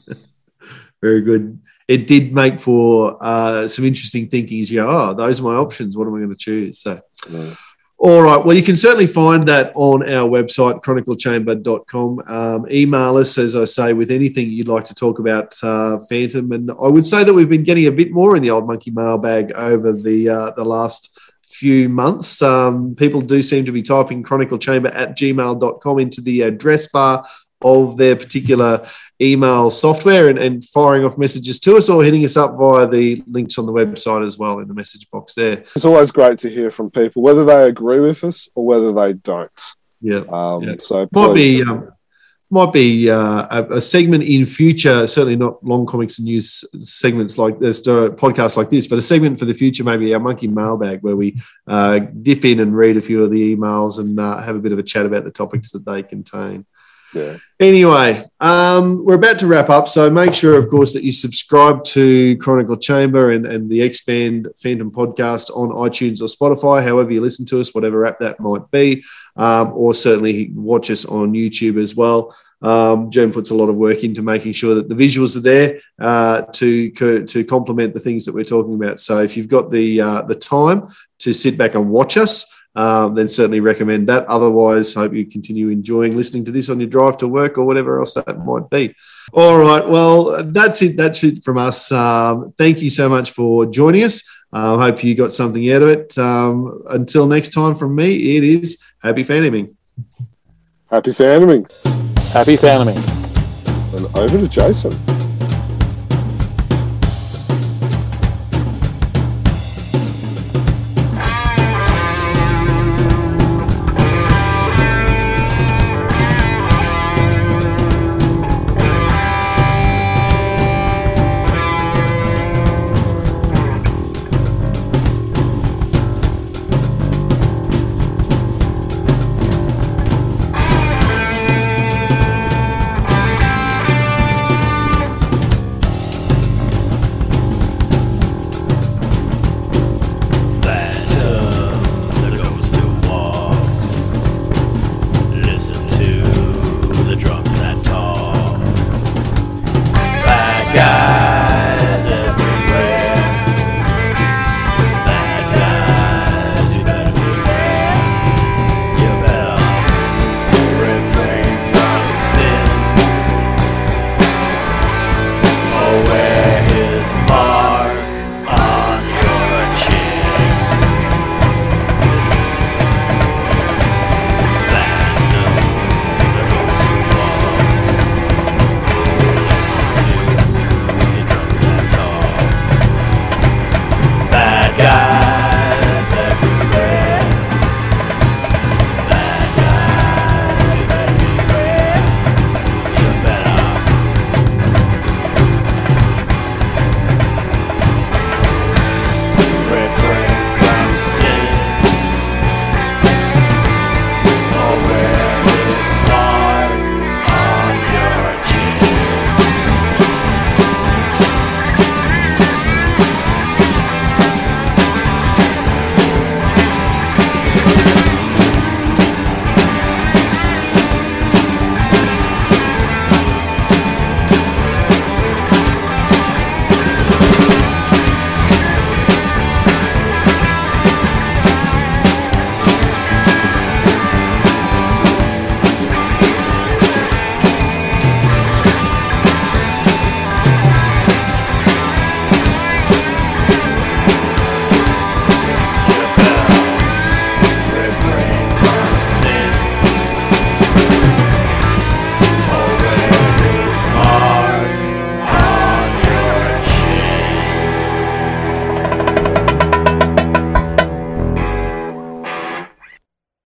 Very 1.02 1.20
good. 1.20 1.58
It 1.88 2.06
did 2.06 2.32
make 2.32 2.60
for 2.60 3.18
uh, 3.20 3.68
some 3.68 3.84
interesting 3.84 4.28
thinking. 4.28 4.60
As 4.60 4.70
you 4.70 4.80
go, 4.80 4.88
oh, 4.88 5.14
those 5.14 5.40
are 5.40 5.44
my 5.44 5.54
options. 5.54 5.96
What 5.96 6.06
am 6.06 6.14
I 6.14 6.18
going 6.18 6.30
to 6.30 6.36
choose? 6.36 6.78
So. 6.80 7.00
Yeah. 7.30 7.54
All 8.02 8.20
right. 8.20 8.44
Well, 8.44 8.56
you 8.56 8.64
can 8.64 8.76
certainly 8.76 9.06
find 9.06 9.44
that 9.44 9.70
on 9.76 10.02
our 10.02 10.28
website, 10.28 10.82
chroniclechamber.com. 10.82 12.22
Um, 12.26 12.66
email 12.68 13.16
us, 13.16 13.38
as 13.38 13.54
I 13.54 13.64
say, 13.64 13.92
with 13.92 14.10
anything 14.10 14.50
you'd 14.50 14.66
like 14.66 14.82
to 14.86 14.94
talk 14.94 15.20
about 15.20 15.56
uh, 15.62 16.00
Phantom. 16.10 16.50
And 16.50 16.72
I 16.72 16.88
would 16.88 17.06
say 17.06 17.22
that 17.22 17.32
we've 17.32 17.48
been 17.48 17.62
getting 17.62 17.86
a 17.86 17.92
bit 17.92 18.10
more 18.10 18.34
in 18.34 18.42
the 18.42 18.50
Old 18.50 18.66
Monkey 18.66 18.90
mailbag 18.90 19.52
over 19.52 19.92
the 19.92 20.28
uh, 20.28 20.50
the 20.50 20.64
last 20.64 21.16
few 21.44 21.88
months. 21.88 22.42
Um, 22.42 22.96
people 22.96 23.20
do 23.20 23.40
seem 23.40 23.64
to 23.66 23.70
be 23.70 23.82
typing 23.82 24.24
chroniclechamber 24.24 24.92
at 24.92 25.16
gmail.com 25.16 25.98
into 26.00 26.20
the 26.20 26.42
address 26.42 26.88
bar 26.88 27.24
of 27.60 27.96
their 27.98 28.16
particular 28.16 28.84
email 29.22 29.70
software 29.70 30.28
and, 30.28 30.38
and, 30.38 30.64
firing 30.64 31.04
off 31.04 31.16
messages 31.18 31.60
to 31.60 31.76
us 31.76 31.88
or 31.88 32.02
hitting 32.02 32.24
us 32.24 32.36
up 32.36 32.56
via 32.56 32.86
the 32.86 33.22
links 33.26 33.58
on 33.58 33.66
the 33.66 33.72
website 33.72 34.26
as 34.26 34.38
well 34.38 34.58
in 34.58 34.68
the 34.68 34.74
message 34.74 35.08
box 35.10 35.34
there. 35.34 35.64
It's 35.76 35.84
always 35.84 36.10
great 36.10 36.38
to 36.40 36.50
hear 36.50 36.70
from 36.70 36.90
people, 36.90 37.22
whether 37.22 37.44
they 37.44 37.68
agree 37.68 38.00
with 38.00 38.24
us 38.24 38.48
or 38.54 38.66
whether 38.66 38.92
they 38.92 39.12
don't. 39.12 39.60
Yeah. 40.00 40.24
Um, 40.28 40.62
yeah. 40.62 40.74
So 40.78 41.08
might 41.12 41.34
be 41.34 41.62
um, 41.62 41.88
might 42.52 42.72
be 42.72 43.10
uh, 43.10 43.46
a, 43.50 43.76
a, 43.76 43.80
segment 43.80 44.22
in 44.24 44.44
future. 44.44 45.06
Certainly 45.06 45.36
not 45.36 45.64
long 45.64 45.86
comics 45.86 46.18
and 46.18 46.26
news 46.26 46.64
segments 46.80 47.38
like 47.38 47.58
this, 47.58 47.80
uh, 47.88 48.10
podcasts 48.10 48.58
like 48.58 48.68
this, 48.68 48.86
but 48.86 48.98
a 48.98 49.02
segment 49.02 49.38
for 49.38 49.46
the 49.46 49.54
future, 49.54 49.82
maybe 49.82 50.12
our 50.12 50.20
monkey 50.20 50.48
mailbag, 50.48 51.02
where 51.02 51.16
we 51.16 51.40
uh, 51.66 52.00
dip 52.20 52.44
in 52.44 52.60
and 52.60 52.76
read 52.76 52.98
a 52.98 53.00
few 53.00 53.24
of 53.24 53.30
the 53.30 53.56
emails 53.56 53.98
and 53.98 54.20
uh, 54.20 54.36
have 54.42 54.54
a 54.54 54.60
bit 54.60 54.72
of 54.72 54.78
a 54.78 54.82
chat 54.82 55.06
about 55.06 55.24
the 55.24 55.30
topics 55.30 55.72
that 55.72 55.86
they 55.86 56.02
contain. 56.02 56.66
Anyway, 57.60 58.24
um, 58.40 59.04
we're 59.04 59.14
about 59.14 59.38
to 59.38 59.46
wrap 59.46 59.70
up. 59.70 59.88
So 59.88 60.10
make 60.10 60.34
sure, 60.34 60.58
of 60.58 60.68
course, 60.68 60.94
that 60.94 61.04
you 61.04 61.12
subscribe 61.12 61.84
to 61.84 62.36
Chronicle 62.38 62.76
Chamber 62.76 63.30
and, 63.30 63.46
and 63.46 63.70
the 63.70 63.82
X 63.82 64.04
Band 64.04 64.48
Phantom 64.56 64.90
podcast 64.90 65.50
on 65.56 65.68
iTunes 65.68 66.20
or 66.20 66.26
Spotify, 66.26 66.82
however 66.82 67.12
you 67.12 67.20
listen 67.20 67.46
to 67.46 67.60
us, 67.60 67.74
whatever 67.74 68.04
app 68.06 68.18
that 68.20 68.40
might 68.40 68.68
be, 68.70 69.04
um, 69.36 69.72
or 69.74 69.94
certainly 69.94 70.50
watch 70.54 70.90
us 70.90 71.04
on 71.04 71.32
YouTube 71.32 71.80
as 71.80 71.94
well. 71.94 72.34
Um, 72.62 73.10
Jen 73.10 73.32
puts 73.32 73.50
a 73.50 73.54
lot 73.54 73.68
of 73.68 73.76
work 73.76 74.04
into 74.04 74.22
making 74.22 74.52
sure 74.52 74.76
that 74.76 74.88
the 74.88 74.94
visuals 74.94 75.36
are 75.36 75.40
there 75.40 75.80
uh, 75.98 76.42
to 76.52 76.90
to 76.90 77.44
complement 77.44 77.92
the 77.92 78.00
things 78.00 78.24
that 78.24 78.34
we're 78.34 78.44
talking 78.44 78.74
about. 78.74 79.00
So 79.00 79.18
if 79.18 79.36
you've 79.36 79.48
got 79.48 79.70
the 79.70 80.00
uh, 80.00 80.22
the 80.22 80.36
time 80.36 80.88
to 81.20 81.32
sit 81.32 81.58
back 81.58 81.74
and 81.74 81.90
watch 81.90 82.16
us, 82.16 82.46
um, 82.74 83.14
then 83.14 83.28
certainly 83.28 83.60
recommend 83.60 84.08
that. 84.08 84.26
Otherwise, 84.26 84.94
hope 84.94 85.12
you 85.12 85.26
continue 85.26 85.68
enjoying 85.68 86.16
listening 86.16 86.44
to 86.46 86.52
this 86.52 86.68
on 86.68 86.80
your 86.80 86.88
drive 86.88 87.18
to 87.18 87.28
work 87.28 87.58
or 87.58 87.64
whatever 87.64 88.00
else 88.00 88.14
that 88.14 88.44
might 88.44 88.68
be. 88.70 88.94
All 89.32 89.58
right. 89.58 89.86
Well, 89.86 90.44
that's 90.44 90.82
it. 90.82 90.96
That's 90.96 91.22
it 91.24 91.44
from 91.44 91.58
us. 91.58 91.92
Um, 91.92 92.52
thank 92.56 92.80
you 92.80 92.90
so 92.90 93.08
much 93.08 93.30
for 93.30 93.66
joining 93.66 94.04
us. 94.04 94.22
I 94.52 94.74
uh, 94.74 94.78
hope 94.78 95.02
you 95.02 95.14
got 95.14 95.32
something 95.32 95.70
out 95.72 95.82
of 95.82 95.88
it. 95.88 96.18
Um, 96.18 96.82
until 96.90 97.26
next 97.26 97.50
time 97.50 97.74
from 97.74 97.94
me, 97.94 98.36
it 98.36 98.44
is 98.44 98.78
happy 99.02 99.24
phantoming. 99.24 99.76
Happy 100.90 101.12
phantoming. 101.12 101.66
Happy 102.32 102.56
phantoming. 102.56 102.98
And 103.94 104.14
over 104.14 104.38
to 104.38 104.48
Jason. 104.48 105.21